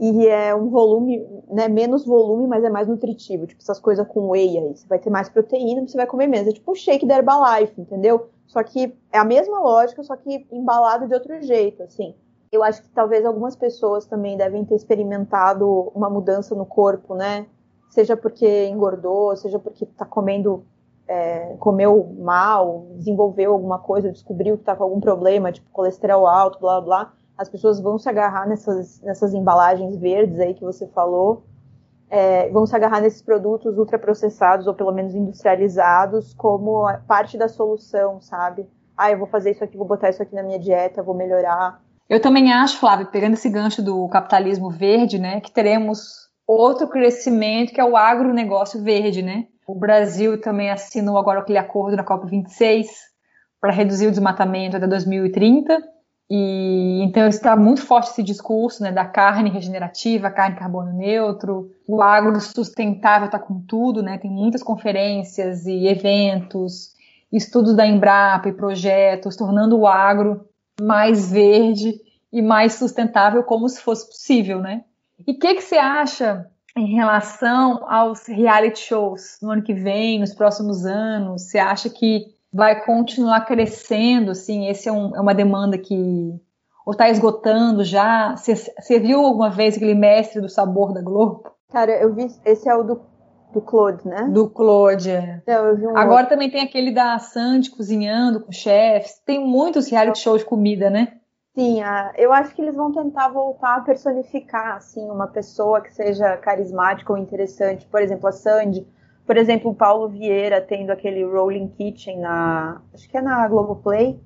e 0.00 0.26
é 0.26 0.54
um 0.54 0.70
volume, 0.70 1.24
né, 1.48 1.68
menos 1.68 2.06
volume, 2.06 2.48
mas 2.48 2.64
é 2.64 2.70
mais 2.70 2.88
nutritivo, 2.88 3.46
tipo 3.46 3.60
essas 3.62 3.78
coisas 3.78 4.08
com 4.08 4.30
whey 4.30 4.56
aí, 4.58 4.74
você 4.74 4.88
vai 4.88 4.98
ter 4.98 5.10
mais 5.10 5.28
proteína, 5.28 5.86
você 5.86 5.98
vai 5.98 6.06
comer 6.06 6.28
menos, 6.28 6.48
é 6.48 6.52
tipo 6.52 6.72
o 6.72 6.74
shake 6.74 7.06
da 7.06 7.16
Herbalife, 7.16 7.78
entendeu? 7.78 8.30
Só 8.46 8.62
que 8.62 8.96
é 9.12 9.18
a 9.18 9.24
mesma 9.24 9.60
lógica, 9.60 10.02
só 10.02 10.16
que 10.16 10.46
embalado 10.50 11.06
de 11.06 11.14
outro 11.14 11.40
jeito, 11.42 11.82
assim 11.82 12.14
eu 12.54 12.62
acho 12.62 12.82
que 12.82 12.88
talvez 12.90 13.24
algumas 13.24 13.56
pessoas 13.56 14.06
também 14.06 14.36
devem 14.36 14.64
ter 14.64 14.74
experimentado 14.74 15.90
uma 15.94 16.08
mudança 16.08 16.54
no 16.54 16.64
corpo, 16.64 17.14
né? 17.14 17.46
Seja 17.90 18.16
porque 18.16 18.66
engordou, 18.66 19.36
seja 19.36 19.58
porque 19.58 19.84
está 19.84 20.04
comendo, 20.04 20.64
é, 21.06 21.56
comeu 21.58 22.14
mal, 22.18 22.86
desenvolveu 22.96 23.52
alguma 23.52 23.78
coisa, 23.78 24.10
descobriu 24.10 24.56
que 24.56 24.62
está 24.62 24.74
com 24.74 24.84
algum 24.84 25.00
problema, 25.00 25.52
tipo 25.52 25.68
colesterol 25.70 26.26
alto, 26.26 26.58
blá 26.60 26.80
blá. 26.80 27.12
As 27.36 27.48
pessoas 27.48 27.80
vão 27.80 27.98
se 27.98 28.08
agarrar 28.08 28.46
nessas, 28.46 29.00
nessas 29.02 29.34
embalagens 29.34 29.96
verdes 29.96 30.38
aí 30.38 30.54
que 30.54 30.62
você 30.62 30.86
falou, 30.88 31.44
é, 32.08 32.48
vão 32.50 32.64
se 32.64 32.76
agarrar 32.76 33.00
nesses 33.00 33.22
produtos 33.22 33.76
ultraprocessados 33.76 34.66
ou 34.66 34.74
pelo 34.74 34.92
menos 34.92 35.14
industrializados 35.14 36.32
como 36.34 36.86
parte 37.06 37.36
da 37.36 37.48
solução, 37.48 38.20
sabe? 38.20 38.68
Ah, 38.96 39.10
eu 39.10 39.18
vou 39.18 39.26
fazer 39.26 39.50
isso 39.50 39.64
aqui, 39.64 39.76
vou 39.76 39.86
botar 39.86 40.10
isso 40.10 40.22
aqui 40.22 40.34
na 40.34 40.42
minha 40.42 40.58
dieta, 40.58 41.02
vou 41.02 41.14
melhorar. 41.14 41.83
Eu 42.08 42.20
também 42.20 42.52
acho, 42.52 42.78
Flávio, 42.78 43.06
pegando 43.06 43.34
esse 43.34 43.48
gancho 43.48 43.82
do 43.82 44.06
capitalismo 44.08 44.70
verde, 44.70 45.18
né, 45.18 45.40
que 45.40 45.50
teremos 45.50 46.28
outro 46.46 46.88
crescimento 46.88 47.72
que 47.72 47.80
é 47.80 47.84
o 47.84 47.96
agronegócio 47.96 48.82
verde, 48.82 49.22
né? 49.22 49.46
O 49.66 49.74
Brasil 49.74 50.38
também 50.40 50.70
assinou 50.70 51.16
agora 51.16 51.40
aquele 51.40 51.58
acordo 51.58 51.96
na 51.96 52.04
COP26 52.04 52.86
para 53.58 53.72
reduzir 53.72 54.06
o 54.06 54.10
desmatamento 54.10 54.76
até 54.76 54.86
2030. 54.86 55.82
E 56.28 57.02
então 57.02 57.26
está 57.26 57.54
muito 57.54 57.82
forte 57.82 58.10
esse 58.10 58.22
discurso 58.22 58.82
né, 58.82 58.90
da 58.90 59.04
carne 59.04 59.50
regenerativa, 59.50 60.30
carne 60.30 60.56
carbono 60.56 60.92
neutro, 60.92 61.70
o 61.86 62.00
agro 62.02 62.38
sustentável 62.40 63.26
está 63.26 63.38
com 63.38 63.60
tudo, 63.60 64.02
né? 64.02 64.18
Tem 64.18 64.30
muitas 64.30 64.62
conferências 64.62 65.66
e 65.66 65.86
eventos 65.86 66.94
estudos 67.32 67.74
da 67.74 67.86
Embrapa 67.86 68.48
e 68.48 68.54
projetos, 68.54 69.36
tornando 69.36 69.78
o 69.78 69.86
agro 69.86 70.46
mais 70.80 71.30
verde 71.30 72.00
e 72.32 72.42
mais 72.42 72.74
sustentável 72.74 73.42
como 73.44 73.68
se 73.68 73.80
fosse 73.80 74.06
possível, 74.06 74.60
né? 74.60 74.84
E 75.26 75.32
o 75.32 75.38
que, 75.38 75.54
que 75.54 75.62
você 75.62 75.76
acha 75.76 76.50
em 76.76 76.94
relação 76.94 77.88
aos 77.88 78.26
reality 78.26 78.80
shows 78.80 79.38
no 79.40 79.50
ano 79.50 79.62
que 79.62 79.72
vem, 79.72 80.18
nos 80.18 80.34
próximos 80.34 80.84
anos? 80.84 81.42
Você 81.42 81.58
acha 81.58 81.88
que 81.88 82.26
vai 82.52 82.84
continuar 82.84 83.42
crescendo? 83.42 84.32
Assim, 84.32 84.68
esse 84.68 84.88
é, 84.88 84.92
um, 84.92 85.14
é 85.14 85.20
uma 85.20 85.34
demanda 85.34 85.78
que 85.78 85.94
ou 86.84 86.92
está 86.92 87.08
esgotando 87.08 87.82
já? 87.82 88.36
Você 88.36 89.00
viu 89.00 89.20
alguma 89.20 89.50
vez 89.50 89.76
aquele 89.76 89.94
mestre 89.94 90.40
do 90.40 90.48
sabor 90.48 90.92
da 90.92 91.00
Globo? 91.00 91.44
Cara, 91.70 91.92
eu 91.92 92.14
vi. 92.14 92.26
Esse 92.44 92.68
é 92.68 92.74
o 92.74 92.82
do, 92.82 93.00
do 93.54 93.62
Claude, 93.62 94.06
né? 94.06 94.28
Do 94.30 94.50
Claude. 94.50 95.10
É. 95.10 95.42
um 95.48 95.96
Agora 95.96 96.22
outro. 96.22 96.30
também 96.30 96.50
tem 96.50 96.62
aquele 96.62 96.90
da 96.90 97.18
Sandy 97.18 97.70
cozinhando 97.70 98.40
com 98.40 98.52
chefes. 98.52 99.22
Tem 99.24 99.38
muitos 99.38 99.88
reality 99.88 100.18
shows 100.18 100.40
de 100.40 100.46
comida, 100.46 100.90
né? 100.90 101.14
Sim, 101.56 101.80
eu 102.18 102.32
acho 102.32 102.52
que 102.52 102.60
eles 102.60 102.74
vão 102.74 102.92
tentar 102.92 103.28
voltar 103.28 103.76
a 103.76 103.80
personificar 103.80 104.76
assim 104.76 105.08
uma 105.08 105.28
pessoa 105.28 105.80
que 105.80 105.94
seja 105.94 106.36
carismática 106.36 107.12
ou 107.12 107.18
interessante. 107.18 107.86
Por 107.86 108.02
exemplo, 108.02 108.28
a 108.28 108.32
Sandy. 108.32 108.86
Por 109.24 109.36
exemplo, 109.36 109.70
o 109.70 109.74
Paulo 109.74 110.08
Vieira 110.08 110.60
tendo 110.60 110.90
aquele 110.90 111.24
Rolling 111.24 111.68
Kitchen 111.68 112.18
na. 112.18 112.82
Acho 112.92 113.08
que 113.08 113.16
é 113.16 113.22
na 113.22 113.46
Globoplay. 113.46 114.20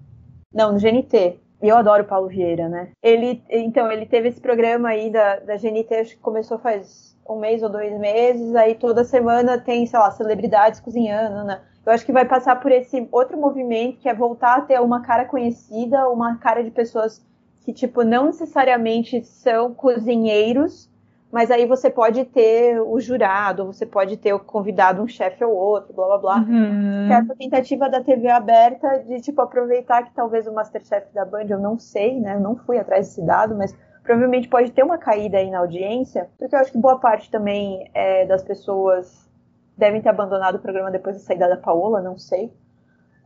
Não, 0.53 0.72
no 0.72 0.81
GNT. 0.81 1.39
E 1.61 1.68
eu 1.68 1.76
adoro 1.76 2.05
o 2.05 2.07
Paulo 2.07 2.29
Vieira, 2.29 2.68
né? 2.68 2.91
Ele, 3.03 3.43
então, 3.51 3.91
ele 3.91 4.07
teve 4.07 4.29
esse 4.29 4.41
programa 4.41 4.89
aí 4.91 5.11
da, 5.11 5.41
da 5.41 5.57
GNT, 5.57 5.95
acho 5.95 6.16
que 6.16 6.22
começou 6.22 6.59
faz 6.59 7.18
um 7.29 7.39
mês 7.39 7.62
ou 7.62 7.68
dois 7.68 7.99
meses, 7.99 8.55
aí 8.55 8.74
toda 8.74 9.05
semana 9.05 9.59
tem, 9.59 9.87
sei 9.87 9.99
lá, 9.99 10.11
celebridades 10.11 10.81
cozinhando, 10.81 11.45
né? 11.45 11.61
Eu 11.85 11.93
acho 11.93 12.05
que 12.05 12.12
vai 12.12 12.24
passar 12.24 12.57
por 12.61 12.70
esse 12.70 13.09
outro 13.11 13.39
movimento 13.39 13.99
que 13.99 14.09
é 14.09 14.14
voltar 14.14 14.59
a 14.59 14.61
ter 14.62 14.81
uma 14.81 15.03
cara 15.03 15.24
conhecida, 15.24 16.09
uma 16.09 16.37
cara 16.37 16.62
de 16.62 16.70
pessoas 16.70 17.24
que, 17.64 17.72
tipo, 17.72 18.03
não 18.03 18.26
necessariamente 18.26 19.24
são 19.24 19.74
cozinheiros, 19.74 20.89
mas 21.31 21.51
aí 21.51 21.66
você 21.66 21.91
pode 21.91 22.24
ter 22.24 22.81
o 22.81 22.99
jurado, 22.99 23.66
você 23.66 23.85
pode 23.85 24.16
ter 24.16 24.33
o 24.33 24.39
convidado, 24.39 25.03
um 25.03 25.09
chefe 25.09 25.45
ou 25.45 25.55
outro, 25.55 25.93
blá 25.93 26.07
blá 26.07 26.18
blá. 26.18 26.37
Uhum. 26.39 27.12
Essa 27.12 27.35
tentativa 27.35 27.89
da 27.89 28.03
TV 28.03 28.29
aberta 28.29 28.99
de 28.99 29.20
tipo 29.20 29.43
aproveitar 29.43 30.03
que 30.05 30.14
talvez 30.14 30.47
o 30.47 30.53
Masterchef 30.53 31.12
da 31.12 31.24
Band, 31.24 31.47
eu 31.51 31.59
não 31.59 31.79
sei, 31.79 32.18
né? 32.18 32.35
Eu 32.35 32.41
não 32.41 32.57
fui 32.57 32.79
atrás 32.79 33.09
desse 33.09 33.22
dado, 33.22 33.55
mas 33.55 33.76
provavelmente 34.09 34.48
pode 34.48 34.72
ter 34.72 34.82
uma 34.82 34.96
caída 34.96 35.36
aí 35.36 35.50
na 35.50 35.59
audiência, 35.59 36.30
porque 36.38 36.56
eu 36.56 36.59
acho 36.59 36.72
que 36.72 36.78
boa 36.78 36.98
parte 36.98 37.30
também 37.30 37.90
é, 37.92 38.24
das 38.24 38.42
pessoas 38.42 39.28
devem 39.76 40.00
ter 40.00 40.09
abandonado 40.09 40.54
o 40.54 40.59
programa 40.59 40.90
depois 40.90 41.14
da 41.14 41.22
saída 41.22 41.46
da 41.46 41.59
Paola, 41.59 42.00
não 42.00 42.16
sei. 42.16 42.50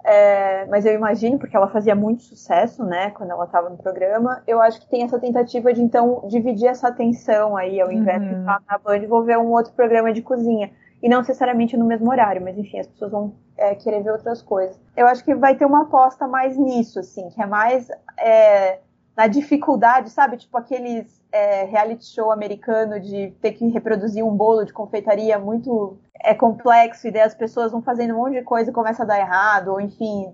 É, 0.04 0.66
mas 0.66 0.84
eu 0.84 0.92
imagino, 0.92 1.38
porque 1.38 1.56
ela 1.56 1.68
fazia 1.68 1.94
muito 1.94 2.24
sucesso, 2.24 2.84
né, 2.84 3.12
quando 3.12 3.30
ela 3.30 3.44
estava 3.44 3.70
no 3.70 3.76
programa. 3.76 4.42
Eu 4.44 4.60
acho 4.60 4.80
que 4.80 4.90
tem 4.90 5.04
essa 5.04 5.20
tentativa 5.20 5.72
de, 5.72 5.80
então, 5.80 6.24
dividir 6.26 6.66
essa 6.66 6.88
atenção 6.88 7.56
aí, 7.56 7.80
ao 7.80 7.92
invés 7.92 8.20
uhum. 8.20 8.28
de 8.28 8.40
estar 8.40 8.60
na 8.68 8.78
Band, 8.78 9.06
vou 9.06 9.22
ver 9.22 9.38
um 9.38 9.52
outro 9.52 9.72
programa 9.74 10.12
de 10.12 10.20
cozinha. 10.20 10.72
E 11.00 11.08
não 11.08 11.18
necessariamente 11.18 11.76
no 11.76 11.84
mesmo 11.84 12.10
horário, 12.10 12.42
mas 12.42 12.58
enfim, 12.58 12.80
as 12.80 12.88
pessoas 12.88 13.12
vão 13.12 13.32
é, 13.56 13.76
querer 13.76 14.02
ver 14.02 14.10
outras 14.10 14.42
coisas. 14.42 14.76
Eu 14.96 15.06
acho 15.06 15.24
que 15.24 15.32
vai 15.32 15.54
ter 15.54 15.64
uma 15.64 15.82
aposta 15.82 16.26
mais 16.26 16.58
nisso, 16.58 16.98
assim, 16.98 17.30
que 17.30 17.40
é 17.40 17.46
mais 17.46 17.88
é, 18.18 18.80
na 19.16 19.26
dificuldade, 19.26 20.10
sabe? 20.10 20.36
Tipo 20.36 20.56
aqueles 20.56 21.22
é, 21.30 21.64
reality 21.64 22.06
show 22.06 22.30
americano 22.30 22.98
de 22.98 23.30
ter 23.40 23.52
que 23.52 23.68
reproduzir 23.68 24.24
um 24.24 24.34
bolo 24.34 24.64
de 24.64 24.72
confeitaria 24.72 25.38
muito 25.38 25.98
é 26.24 26.34
complexo 26.34 27.08
e 27.08 27.10
daí 27.10 27.22
as 27.22 27.34
pessoas 27.34 27.72
vão 27.72 27.82
fazendo 27.82 28.14
um 28.14 28.18
monte 28.18 28.34
de 28.34 28.42
coisa 28.42 28.70
e 28.70 28.72
começa 28.74 29.02
a 29.02 29.06
dar 29.06 29.18
errado, 29.18 29.68
ou 29.68 29.80
enfim. 29.80 30.32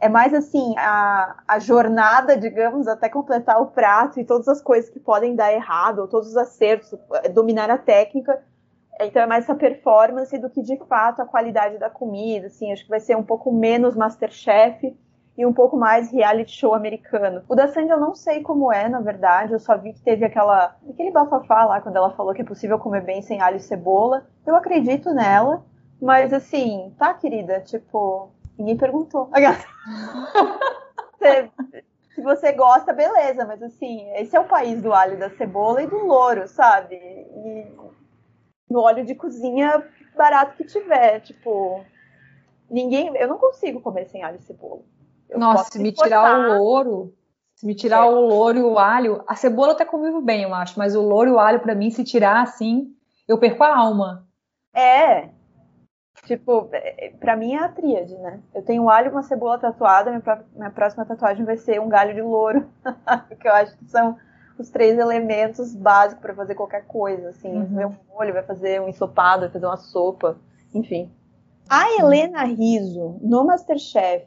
É 0.00 0.08
mais 0.08 0.34
assim, 0.34 0.74
a, 0.76 1.36
a 1.46 1.60
jornada, 1.60 2.36
digamos, 2.36 2.88
até 2.88 3.08
completar 3.08 3.62
o 3.62 3.66
prato 3.66 4.18
e 4.18 4.24
todas 4.24 4.48
as 4.48 4.60
coisas 4.60 4.90
que 4.90 4.98
podem 4.98 5.36
dar 5.36 5.52
errado, 5.52 6.00
ou 6.00 6.08
todos 6.08 6.28
os 6.28 6.36
acertos, 6.36 6.92
é, 7.22 7.28
dominar 7.28 7.70
a 7.70 7.78
técnica. 7.78 8.42
Então 9.00 9.22
é 9.22 9.26
mais 9.26 9.44
essa 9.44 9.54
performance 9.54 10.36
do 10.38 10.50
que 10.50 10.60
de 10.60 10.76
fato 10.88 11.22
a 11.22 11.26
qualidade 11.26 11.78
da 11.78 11.88
comida, 11.88 12.48
assim, 12.48 12.72
acho 12.72 12.82
que 12.82 12.90
vai 12.90 13.00
ser 13.00 13.16
um 13.16 13.22
pouco 13.22 13.52
menos 13.52 13.96
Masterchef 13.96 14.94
e 15.36 15.46
um 15.46 15.52
pouco 15.52 15.76
mais 15.76 16.10
reality 16.10 16.52
show 16.52 16.74
americano. 16.74 17.42
O 17.48 17.54
da 17.54 17.68
Sandy 17.68 17.90
eu 17.90 18.00
não 18.00 18.14
sei 18.14 18.42
como 18.42 18.72
é, 18.72 18.88
na 18.88 19.00
verdade, 19.00 19.52
eu 19.52 19.58
só 19.58 19.76
vi 19.76 19.92
que 19.92 20.00
teve 20.00 20.24
aquela 20.24 20.76
aquele 20.88 21.10
bafafá 21.10 21.64
lá 21.64 21.80
quando 21.80 21.96
ela 21.96 22.10
falou 22.10 22.34
que 22.34 22.42
é 22.42 22.44
possível 22.44 22.78
comer 22.78 23.02
bem 23.02 23.22
sem 23.22 23.40
alho 23.40 23.56
e 23.56 23.60
cebola. 23.60 24.26
Eu 24.46 24.54
acredito 24.54 25.14
nela, 25.14 25.64
mas 26.00 26.32
assim, 26.32 26.94
tá, 26.98 27.14
querida, 27.14 27.60
tipo, 27.60 28.30
ninguém 28.58 28.76
perguntou. 28.76 29.28
se 32.14 32.20
você 32.20 32.52
gosta, 32.52 32.92
beleza, 32.92 33.46
mas 33.46 33.62
assim, 33.62 34.10
esse 34.16 34.36
é 34.36 34.40
o 34.40 34.48
país 34.48 34.82
do 34.82 34.92
alho, 34.92 35.18
da 35.18 35.30
cebola 35.30 35.82
e 35.82 35.86
do 35.86 36.04
louro, 36.04 36.46
sabe? 36.46 36.96
E 36.96 37.66
no 38.68 38.80
óleo 38.80 39.04
de 39.04 39.14
cozinha 39.14 39.82
barato 40.14 40.56
que 40.56 40.64
tiver, 40.64 41.20
tipo, 41.20 41.82
ninguém, 42.70 43.16
eu 43.16 43.28
não 43.28 43.38
consigo 43.38 43.80
comer 43.80 44.06
sem 44.06 44.22
alho 44.22 44.36
e 44.36 44.42
cebola. 44.42 44.82
Eu 45.32 45.38
Nossa, 45.38 45.70
se 45.70 45.78
me 45.78 45.90
tirar 45.92 46.38
o 46.38 46.58
louro, 46.58 47.14
se 47.56 47.66
me 47.66 47.74
tirar 47.74 48.06
é. 48.06 48.10
o 48.10 48.20
louro 48.20 48.58
e 48.58 48.62
o 48.62 48.78
alho, 48.78 49.24
a 49.26 49.34
cebola 49.34 49.72
até 49.72 49.84
convivo 49.84 50.20
bem, 50.20 50.42
eu 50.42 50.54
acho, 50.54 50.78
mas 50.78 50.94
o 50.94 51.00
louro 51.00 51.30
e 51.30 51.32
o 51.32 51.38
alho, 51.38 51.60
para 51.60 51.74
mim, 51.74 51.90
se 51.90 52.04
tirar 52.04 52.42
assim, 52.42 52.94
eu 53.26 53.38
perco 53.38 53.64
a 53.64 53.74
alma. 53.74 54.26
É. 54.74 55.30
Tipo, 56.26 56.68
é, 56.70 57.14
pra 57.18 57.34
mim 57.34 57.54
é 57.54 57.58
a 57.58 57.68
tríade, 57.68 58.14
né? 58.18 58.40
Eu 58.54 58.62
tenho 58.62 58.82
um 58.82 58.90
alho 58.90 59.08
e 59.08 59.10
uma 59.10 59.22
cebola 59.22 59.58
tatuada, 59.58 60.10
minha, 60.10 60.44
minha 60.54 60.70
próxima 60.70 61.06
tatuagem 61.06 61.44
vai 61.44 61.56
ser 61.56 61.80
um 61.80 61.88
galho 61.88 62.14
de 62.14 62.20
louro. 62.20 62.68
Porque 63.28 63.48
eu 63.48 63.52
acho 63.54 63.76
que 63.78 63.86
são 63.86 64.18
os 64.58 64.68
três 64.68 64.98
elementos 64.98 65.74
básicos 65.74 66.20
para 66.20 66.34
fazer 66.34 66.54
qualquer 66.54 66.84
coisa, 66.86 67.30
assim. 67.30 67.52
Uhum. 67.52 67.74
Vai 67.74 67.86
um 67.86 67.96
molho, 68.12 68.34
vai 68.34 68.42
fazer 68.42 68.80
um 68.80 68.88
ensopado, 68.88 69.42
vai 69.42 69.50
fazer 69.50 69.66
uma 69.66 69.78
sopa, 69.78 70.36
enfim. 70.74 71.10
A 71.68 71.90
Helena 71.98 72.44
Riso, 72.44 73.18
no 73.22 73.44
Masterchef, 73.44 74.26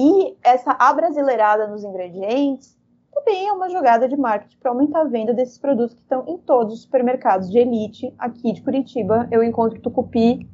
e 0.00 0.34
essa 0.42 0.74
abrasileirada 0.78 1.66
nos 1.66 1.84
ingredientes 1.84 2.74
também 3.12 3.48
é 3.48 3.52
uma 3.52 3.68
jogada 3.68 4.08
de 4.08 4.16
marketing 4.16 4.56
para 4.58 4.70
aumentar 4.70 5.02
a 5.02 5.04
venda 5.04 5.34
desses 5.34 5.58
produtos 5.58 5.94
que 5.94 6.00
estão 6.00 6.24
em 6.26 6.38
todos 6.38 6.72
os 6.72 6.82
supermercados 6.82 7.50
de 7.50 7.58
elite 7.58 8.14
aqui 8.18 8.52
de 8.52 8.62
Curitiba. 8.62 9.28
Eu 9.30 9.42
encontro 9.42 9.78
tucupi, 9.82 10.48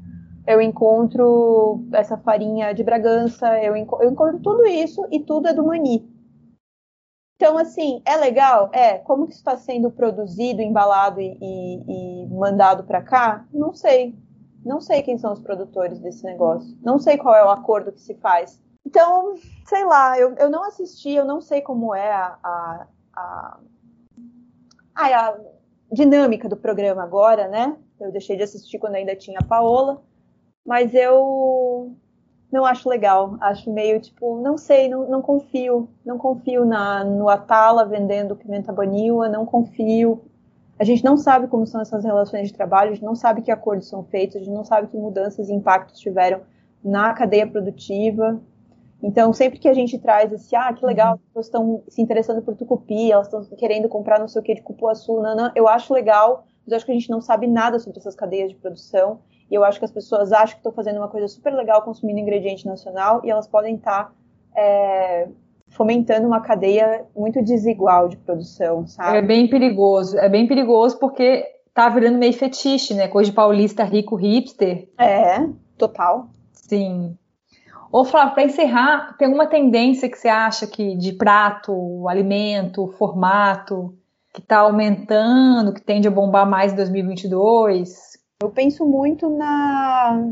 eu 0.48 0.60
encontro 0.60 1.84
essa 1.92 2.16
farinha 2.16 2.74
de 2.74 2.82
Bragança, 2.82 3.62
eu, 3.62 3.76
enco 3.76 4.02
eu 4.02 4.10
encontro 4.10 4.40
tudo 4.40 4.66
isso 4.66 5.06
e 5.12 5.20
tudo 5.20 5.46
é 5.46 5.54
do 5.54 5.64
Mani. 5.64 6.12
Então, 7.36 7.56
assim, 7.56 8.02
é 8.04 8.16
legal? 8.16 8.68
É. 8.72 8.98
Como 8.98 9.26
que 9.26 9.32
isso 9.32 9.40
está 9.40 9.56
sendo 9.56 9.92
produzido, 9.92 10.60
embalado 10.60 11.20
e, 11.20 11.38
e, 11.40 12.24
e 12.24 12.26
mandado 12.34 12.82
para 12.82 13.00
cá? 13.00 13.46
Não 13.52 13.72
sei. 13.72 14.18
Não 14.64 14.80
sei 14.80 15.02
quem 15.02 15.18
são 15.18 15.32
os 15.32 15.40
produtores 15.40 16.00
desse 16.00 16.24
negócio. 16.24 16.76
Não 16.82 16.98
sei 16.98 17.16
qual 17.16 17.36
é 17.36 17.44
o 17.44 17.50
acordo 17.50 17.92
que 17.92 18.00
se 18.00 18.14
faz. 18.14 18.60
Então, 18.86 19.34
sei 19.66 19.84
lá, 19.84 20.16
eu, 20.16 20.32
eu 20.36 20.48
não 20.48 20.62
assisti, 20.62 21.10
eu 21.10 21.24
não 21.24 21.40
sei 21.40 21.60
como 21.60 21.92
é 21.92 22.12
a, 22.12 22.38
a, 22.40 22.86
a, 23.12 23.58
a, 24.94 25.38
dinâmica 25.90 26.48
do 26.48 26.56
programa 26.56 27.02
agora, 27.02 27.48
né? 27.48 27.76
Eu 27.98 28.12
deixei 28.12 28.36
de 28.36 28.44
assistir 28.44 28.78
quando 28.78 28.94
ainda 28.94 29.16
tinha 29.16 29.40
a 29.40 29.44
Paola, 29.44 30.00
mas 30.64 30.94
eu 30.94 31.96
não 32.52 32.64
acho 32.64 32.88
legal. 32.88 33.36
Acho 33.40 33.72
meio 33.72 34.00
tipo, 34.00 34.40
não 34.40 34.56
sei, 34.56 34.88
não, 34.88 35.08
não 35.08 35.20
confio. 35.20 35.88
Não 36.04 36.16
confio 36.16 36.64
na, 36.64 37.02
no 37.02 37.28
Atala 37.28 37.84
vendendo 37.84 38.36
pimenta 38.36 38.72
banila, 38.72 39.28
não 39.28 39.44
confio. 39.44 40.22
A 40.78 40.84
gente 40.84 41.04
não 41.04 41.16
sabe 41.16 41.48
como 41.48 41.66
são 41.66 41.80
essas 41.80 42.04
relações 42.04 42.46
de 42.46 42.54
trabalho, 42.54 42.90
a 42.90 42.94
gente 42.94 43.04
não 43.04 43.16
sabe 43.16 43.42
que 43.42 43.50
acordos 43.50 43.88
são 43.88 44.04
feitos, 44.04 44.36
a 44.36 44.38
gente 44.38 44.52
não 44.52 44.62
sabe 44.62 44.86
que 44.86 44.96
mudanças 44.96 45.48
e 45.48 45.52
impactos 45.52 45.98
tiveram 45.98 46.42
na 46.84 47.12
cadeia 47.14 47.48
produtiva. 47.48 48.40
Então, 49.06 49.32
sempre 49.32 49.60
que 49.60 49.68
a 49.68 49.72
gente 49.72 49.96
traz 50.00 50.32
esse, 50.32 50.56
ah, 50.56 50.72
que 50.72 50.84
legal, 50.84 51.10
uhum. 51.10 51.14
as 51.14 51.20
pessoas 51.20 51.46
estão 51.46 51.82
se 51.88 52.02
interessando 52.02 52.42
por 52.42 52.56
tucupi, 52.56 53.12
elas 53.12 53.28
estão 53.28 53.44
querendo 53.56 53.88
comprar 53.88 54.18
não 54.18 54.26
sei 54.26 54.40
o 54.40 54.44
que 54.44 54.52
de 54.52 54.62
cupuaçu, 54.62 55.20
nanã, 55.20 55.52
eu 55.54 55.68
acho 55.68 55.94
legal, 55.94 56.44
mas 56.64 56.72
eu 56.72 56.76
acho 56.76 56.84
que 56.84 56.90
a 56.90 56.94
gente 56.94 57.08
não 57.08 57.20
sabe 57.20 57.46
nada 57.46 57.78
sobre 57.78 58.00
essas 58.00 58.16
cadeias 58.16 58.50
de 58.50 58.56
produção, 58.56 59.20
e 59.48 59.54
eu 59.54 59.62
acho 59.62 59.78
que 59.78 59.84
as 59.84 59.92
pessoas 59.92 60.32
acham 60.32 60.54
que 60.54 60.56
estão 60.56 60.72
fazendo 60.72 60.96
uma 60.96 61.06
coisa 61.06 61.28
super 61.28 61.54
legal 61.54 61.82
consumindo 61.82 62.18
ingrediente 62.18 62.66
nacional, 62.66 63.20
e 63.24 63.30
elas 63.30 63.46
podem 63.46 63.76
estar 63.76 64.06
tá, 64.06 64.12
é, 64.60 65.28
fomentando 65.68 66.26
uma 66.26 66.40
cadeia 66.40 67.04
muito 67.16 67.40
desigual 67.44 68.08
de 68.08 68.16
produção, 68.16 68.88
sabe? 68.88 69.18
É 69.18 69.22
bem 69.22 69.48
perigoso, 69.48 70.18
é 70.18 70.28
bem 70.28 70.48
perigoso 70.48 70.98
porque 70.98 71.44
tá 71.72 71.88
virando 71.88 72.18
meio 72.18 72.32
fetiche, 72.32 72.92
né? 72.92 73.06
Coisa 73.06 73.30
de 73.30 73.36
paulista 73.36 73.84
rico 73.84 74.16
hipster. 74.16 74.88
É, 74.98 75.46
total. 75.78 76.26
Sim. 76.50 77.16
Ô, 77.90 78.04
Flávio, 78.04 78.34
para 78.34 78.44
encerrar, 78.44 79.16
tem 79.16 79.26
alguma 79.26 79.46
tendência 79.46 80.08
que 80.08 80.18
você 80.18 80.28
acha 80.28 80.66
que 80.66 80.96
de 80.96 81.12
prato, 81.12 82.08
alimento, 82.08 82.88
formato, 82.98 83.96
que 84.34 84.40
está 84.40 84.58
aumentando, 84.58 85.72
que 85.72 85.80
tende 85.80 86.08
a 86.08 86.10
bombar 86.10 86.48
mais 86.48 86.72
em 86.72 86.76
2022? 86.76 88.18
Eu 88.42 88.50
penso 88.50 88.84
muito 88.84 89.30
na 89.30 90.30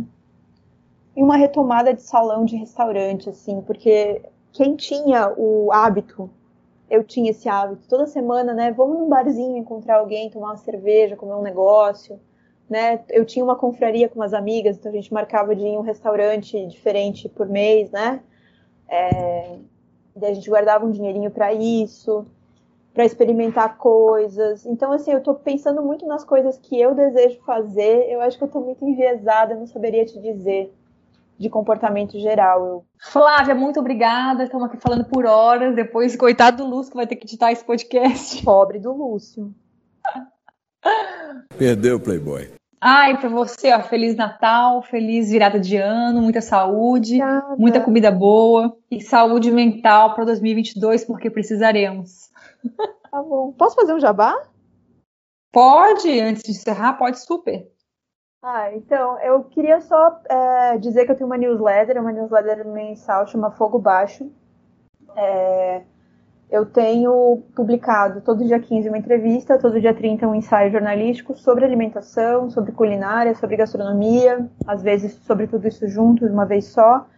em 1.16 1.22
uma 1.22 1.36
retomada 1.36 1.94
de 1.94 2.02
salão 2.02 2.44
de 2.44 2.56
restaurante, 2.56 3.30
assim, 3.30 3.62
porque 3.62 4.20
quem 4.52 4.74
tinha 4.74 5.32
o 5.36 5.72
hábito, 5.72 6.28
eu 6.90 7.04
tinha 7.04 7.30
esse 7.30 7.48
hábito, 7.48 7.88
toda 7.88 8.06
semana, 8.06 8.52
né? 8.52 8.72
Vamos 8.72 8.98
num 8.98 9.08
barzinho 9.08 9.56
encontrar 9.56 9.98
alguém, 9.98 10.28
tomar 10.28 10.48
uma 10.48 10.56
cerveja, 10.56 11.16
comer 11.16 11.34
um 11.34 11.42
negócio, 11.42 12.20
né? 12.68 13.00
Eu 13.10 13.24
tinha 13.24 13.44
uma 13.44 13.56
confraria 13.56 14.08
com 14.08 14.20
umas 14.20 14.34
amigas, 14.34 14.76
então 14.76 14.90
a 14.90 14.94
gente 14.94 15.12
marcava 15.12 15.54
de 15.54 15.62
ir 15.62 15.68
em 15.68 15.78
um 15.78 15.82
restaurante 15.82 16.66
diferente 16.66 17.28
por 17.28 17.48
mês, 17.48 17.90
né? 17.90 18.20
É, 18.88 19.56
daí 20.14 20.32
a 20.32 20.34
gente 20.34 20.48
guardava 20.48 20.84
um 20.84 20.90
dinheirinho 20.90 21.30
para 21.30 21.52
isso 21.52 22.26
para 22.94 23.04
experimentar 23.04 23.76
coisas. 23.76 24.64
Então, 24.64 24.92
assim, 24.92 25.10
eu 25.10 25.18
estou 25.18 25.34
pensando 25.34 25.82
muito 25.82 26.06
nas 26.06 26.24
coisas 26.24 26.56
que 26.56 26.80
eu 26.80 26.94
desejo 26.94 27.40
fazer. 27.44 28.08
Eu 28.08 28.20
acho 28.20 28.38
que 28.38 28.44
eu 28.44 28.46
estou 28.46 28.64
muito 28.64 28.84
enviesada, 28.84 29.52
eu 29.52 29.58
não 29.58 29.66
saberia 29.66 30.06
te 30.06 30.18
dizer 30.20 30.72
de 31.36 31.50
comportamento 31.50 32.16
geral. 32.20 32.64
Eu... 32.64 32.84
Flávia, 33.00 33.54
muito 33.54 33.80
obrigada. 33.80 34.44
Estamos 34.44 34.66
aqui 34.66 34.76
falando 34.76 35.04
por 35.06 35.26
horas. 35.26 35.74
Depois, 35.74 36.14
coitado 36.14 36.58
do 36.58 36.70
Lúcio, 36.70 36.92
que 36.92 36.96
vai 36.96 37.06
ter 37.06 37.16
que 37.16 37.26
editar 37.26 37.50
esse 37.50 37.64
podcast. 37.64 38.40
Pobre 38.44 38.78
do 38.78 38.92
Lúcio. 38.92 39.52
Perdeu 41.56 41.96
o 41.96 42.00
Playboy. 42.00 42.50
Ai, 42.80 43.18
para 43.18 43.30
você, 43.30 43.72
ó, 43.72 43.80
Feliz 43.80 44.14
Natal, 44.14 44.82
feliz 44.82 45.30
virada 45.30 45.58
de 45.58 45.76
ano, 45.76 46.20
muita 46.20 46.42
saúde, 46.42 47.14
Obrigada. 47.22 47.56
muita 47.56 47.80
comida 47.80 48.10
boa 48.10 48.76
e 48.90 49.00
saúde 49.00 49.50
mental 49.50 50.14
para 50.14 50.26
2022, 50.26 51.04
porque 51.04 51.30
precisaremos. 51.30 52.30
Tá 53.14 53.22
bom. 53.22 53.52
Posso 53.52 53.76
fazer 53.76 53.94
um 53.94 54.00
jabá? 54.00 54.36
Pode, 55.52 56.18
antes 56.18 56.42
de 56.42 56.50
encerrar, 56.50 56.94
pode 56.94 57.20
super. 57.20 57.64
Ah, 58.42 58.74
então, 58.74 59.20
eu 59.20 59.44
queria 59.44 59.80
só 59.80 60.20
é, 60.28 60.76
dizer 60.78 61.06
que 61.06 61.12
eu 61.12 61.16
tenho 61.16 61.28
uma 61.28 61.38
newsletter, 61.38 62.00
uma 62.00 62.10
newsletter 62.10 62.66
mensal, 62.66 63.24
chama 63.28 63.52
Fogo 63.52 63.78
Baixo. 63.78 64.32
É, 65.14 65.84
eu 66.54 66.64
tenho 66.64 67.42
publicado 67.52 68.20
todo 68.20 68.44
dia 68.44 68.60
15 68.60 68.88
uma 68.88 68.96
entrevista, 68.96 69.58
todo 69.58 69.80
dia 69.80 69.92
30 69.92 70.28
um 70.28 70.36
ensaio 70.36 70.70
jornalístico 70.70 71.36
sobre 71.36 71.64
alimentação, 71.64 72.48
sobre 72.48 72.70
culinária, 72.70 73.34
sobre 73.34 73.56
gastronomia, 73.56 74.48
às 74.64 74.80
vezes 74.80 75.14
sobre 75.26 75.48
tudo 75.48 75.66
isso 75.66 75.88
junto 75.88 76.24
de 76.24 76.32
uma 76.32 76.46
vez 76.46 76.66
só. 76.66 77.08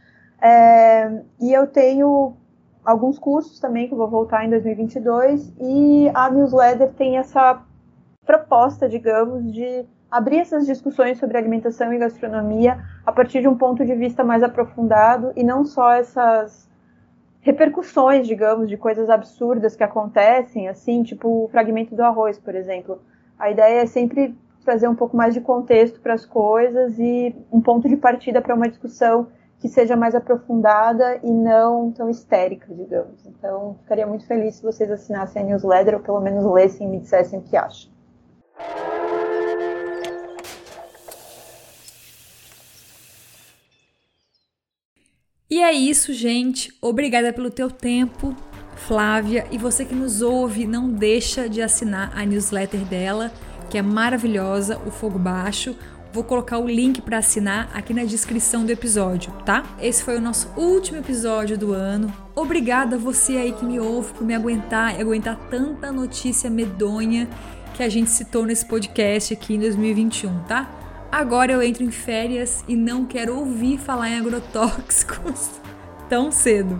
É, 0.41 1.23
e 1.39 1.53
eu 1.53 1.67
tenho 1.67 2.35
alguns 2.83 3.19
cursos 3.19 3.61
também 3.61 3.87
que 3.87 3.93
eu 3.93 3.99
vou 3.99 4.09
voltar 4.09 4.43
em 4.47 4.49
2022 4.49 5.53
e 5.61 6.11
a 6.15 6.31
newsletter 6.31 6.89
tem 6.95 7.19
essa 7.19 7.61
proposta, 8.25 8.89
digamos, 8.89 9.53
de 9.53 9.85
abrir 10.11 10.39
essas 10.39 10.65
discussões 10.65 11.19
sobre 11.19 11.37
alimentação 11.37 11.93
e 11.93 11.99
gastronomia 11.99 12.83
a 13.05 13.13
partir 13.13 13.43
de 13.43 13.49
um 13.49 13.57
ponto 13.59 13.85
de 13.85 13.95
vista 13.95 14.25
mais 14.25 14.43
aprofundado 14.43 15.31
e 15.37 15.45
não 15.45 15.63
só 15.63 15.93
essas 15.93 16.67
repercussões, 17.47 18.27
digamos, 18.27 18.69
de 18.69 18.77
coisas 18.77 19.09
absurdas 19.09 19.77
que 19.77 19.85
acontecem, 19.85 20.67
assim, 20.67 21.05
tipo 21.05 21.45
o 21.45 21.49
fragmento 21.49 21.95
do 21.95 22.03
arroz, 22.03 22.41
por 22.41 22.57
exemplo. 22.57 23.01
A 23.39 23.53
ideia 23.53 23.83
é 23.83 23.87
sempre 23.87 24.37
trazer 24.65 24.89
um 24.89 24.97
pouco 24.97 25.17
mais 25.17 25.33
de 25.33 25.41
contexto 25.41 26.01
para 26.01 26.15
as 26.15 26.27
coisas 26.27 26.99
e 26.99 27.33
um 27.53 27.61
ponto 27.61 27.89
de 27.89 27.97
partida 27.97 28.43
para 28.43 28.53
uma 28.53 28.69
discussão 28.69 29.29
que 29.61 29.69
seja 29.69 29.95
mais 29.95 30.17
aprofundada 30.17 31.21
e 31.23 31.31
não 31.31 31.93
tão 31.93 32.11
histérica, 32.11 32.75
digamos. 32.75 33.25
Então, 33.25 33.77
ficaria 33.83 34.09
muito 34.09 34.27
feliz 34.27 34.57
se 34.57 34.65
vocês 34.65 34.91
assinassem 34.91 35.41
a 35.41 35.45
newsletter 35.45 35.95
ou 35.95 36.01
pelo 36.01 36.21
menos 36.21 36.45
lessem 36.45 36.89
e 36.89 36.91
me 36.91 36.99
dissessem 36.99 37.39
o 37.39 37.43
que 37.43 37.57
acham. 37.57 37.93
E 45.57 45.63
é 45.63 45.73
isso, 45.73 46.13
gente. 46.13 46.71
Obrigada 46.83 47.33
pelo 47.33 47.49
teu 47.51 47.71
tempo, 47.71 48.37
Flávia. 48.77 49.47
E 49.51 49.57
você 49.57 49.87
que 49.87 49.95
nos 49.95 50.21
ouve, 50.21 50.67
não 50.67 50.91
deixa 50.91 51.49
de 51.49 51.63
assinar 51.63 52.13
a 52.15 52.27
newsletter 52.27 52.81
dela, 52.81 53.33
que 53.71 53.79
é 53.79 53.81
maravilhosa, 53.81 54.79
o 54.87 54.91
Fogo 54.91 55.19
Baixo. 55.19 55.75
Vou 56.13 56.23
colocar 56.23 56.59
o 56.59 56.69
link 56.69 57.01
para 57.01 57.17
assinar 57.17 57.71
aqui 57.73 57.95
na 57.95 58.05
descrição 58.05 58.67
do 58.67 58.71
episódio, 58.71 59.33
tá? 59.47 59.65
Esse 59.81 60.05
foi 60.05 60.19
o 60.19 60.21
nosso 60.21 60.53
último 60.59 60.99
episódio 60.99 61.57
do 61.57 61.73
ano. 61.73 62.13
Obrigada 62.35 62.97
a 62.97 62.99
você 62.99 63.39
aí 63.39 63.53
que 63.53 63.65
me 63.65 63.81
ouve 63.81 64.13
por 64.13 64.27
me 64.27 64.35
aguentar 64.35 64.99
e 64.99 65.01
aguentar 65.01 65.39
tanta 65.49 65.91
notícia 65.91 66.51
medonha 66.51 67.27
que 67.73 67.83
a 67.83 67.89
gente 67.89 68.11
citou 68.11 68.45
nesse 68.45 68.67
podcast 68.67 69.33
aqui 69.33 69.55
em 69.55 69.61
2021, 69.61 70.39
tá? 70.41 70.86
Agora 71.17 71.51
eu 71.51 71.63
entro 71.63 71.83
em 71.83 71.91
férias 71.91 72.63
e 72.69 72.77
não 72.77 73.07
quero 73.07 73.39
ouvir 73.39 73.79
falar 73.79 74.11
em 74.11 74.19
agrotóxicos 74.19 75.49
tão 76.11 76.31
cedo. 76.31 76.79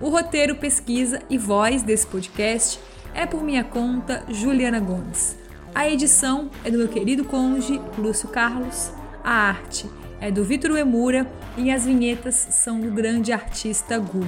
O 0.00 0.08
roteiro, 0.08 0.54
pesquisa 0.54 1.20
e 1.28 1.36
voz 1.36 1.82
desse 1.82 2.06
podcast 2.06 2.80
é 3.14 3.26
por 3.26 3.44
minha 3.44 3.62
conta, 3.62 4.24
Juliana 4.30 4.80
Gomes. 4.80 5.36
A 5.74 5.86
edição 5.86 6.50
é 6.64 6.70
do 6.70 6.78
meu 6.78 6.88
querido 6.88 7.26
conge 7.26 7.78
Lúcio 7.98 8.30
Carlos, 8.30 8.90
a 9.22 9.32
arte 9.32 9.84
é 10.18 10.30
do 10.30 10.42
Vitor 10.42 10.74
Emura 10.74 11.30
e 11.58 11.70
as 11.70 11.84
vinhetas 11.84 12.36
são 12.36 12.80
do 12.80 12.90
grande 12.90 13.34
artista 13.34 13.98
Gu. 13.98 14.26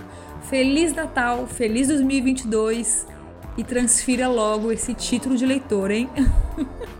Feliz 0.50 0.92
Natal, 0.92 1.46
feliz 1.46 1.88
2022 1.88 3.06
e 3.56 3.64
transfira 3.64 4.28
logo 4.28 4.70
esse 4.70 4.92
título 4.92 5.34
de 5.34 5.46
leitor, 5.46 5.90
hein? 5.90 6.10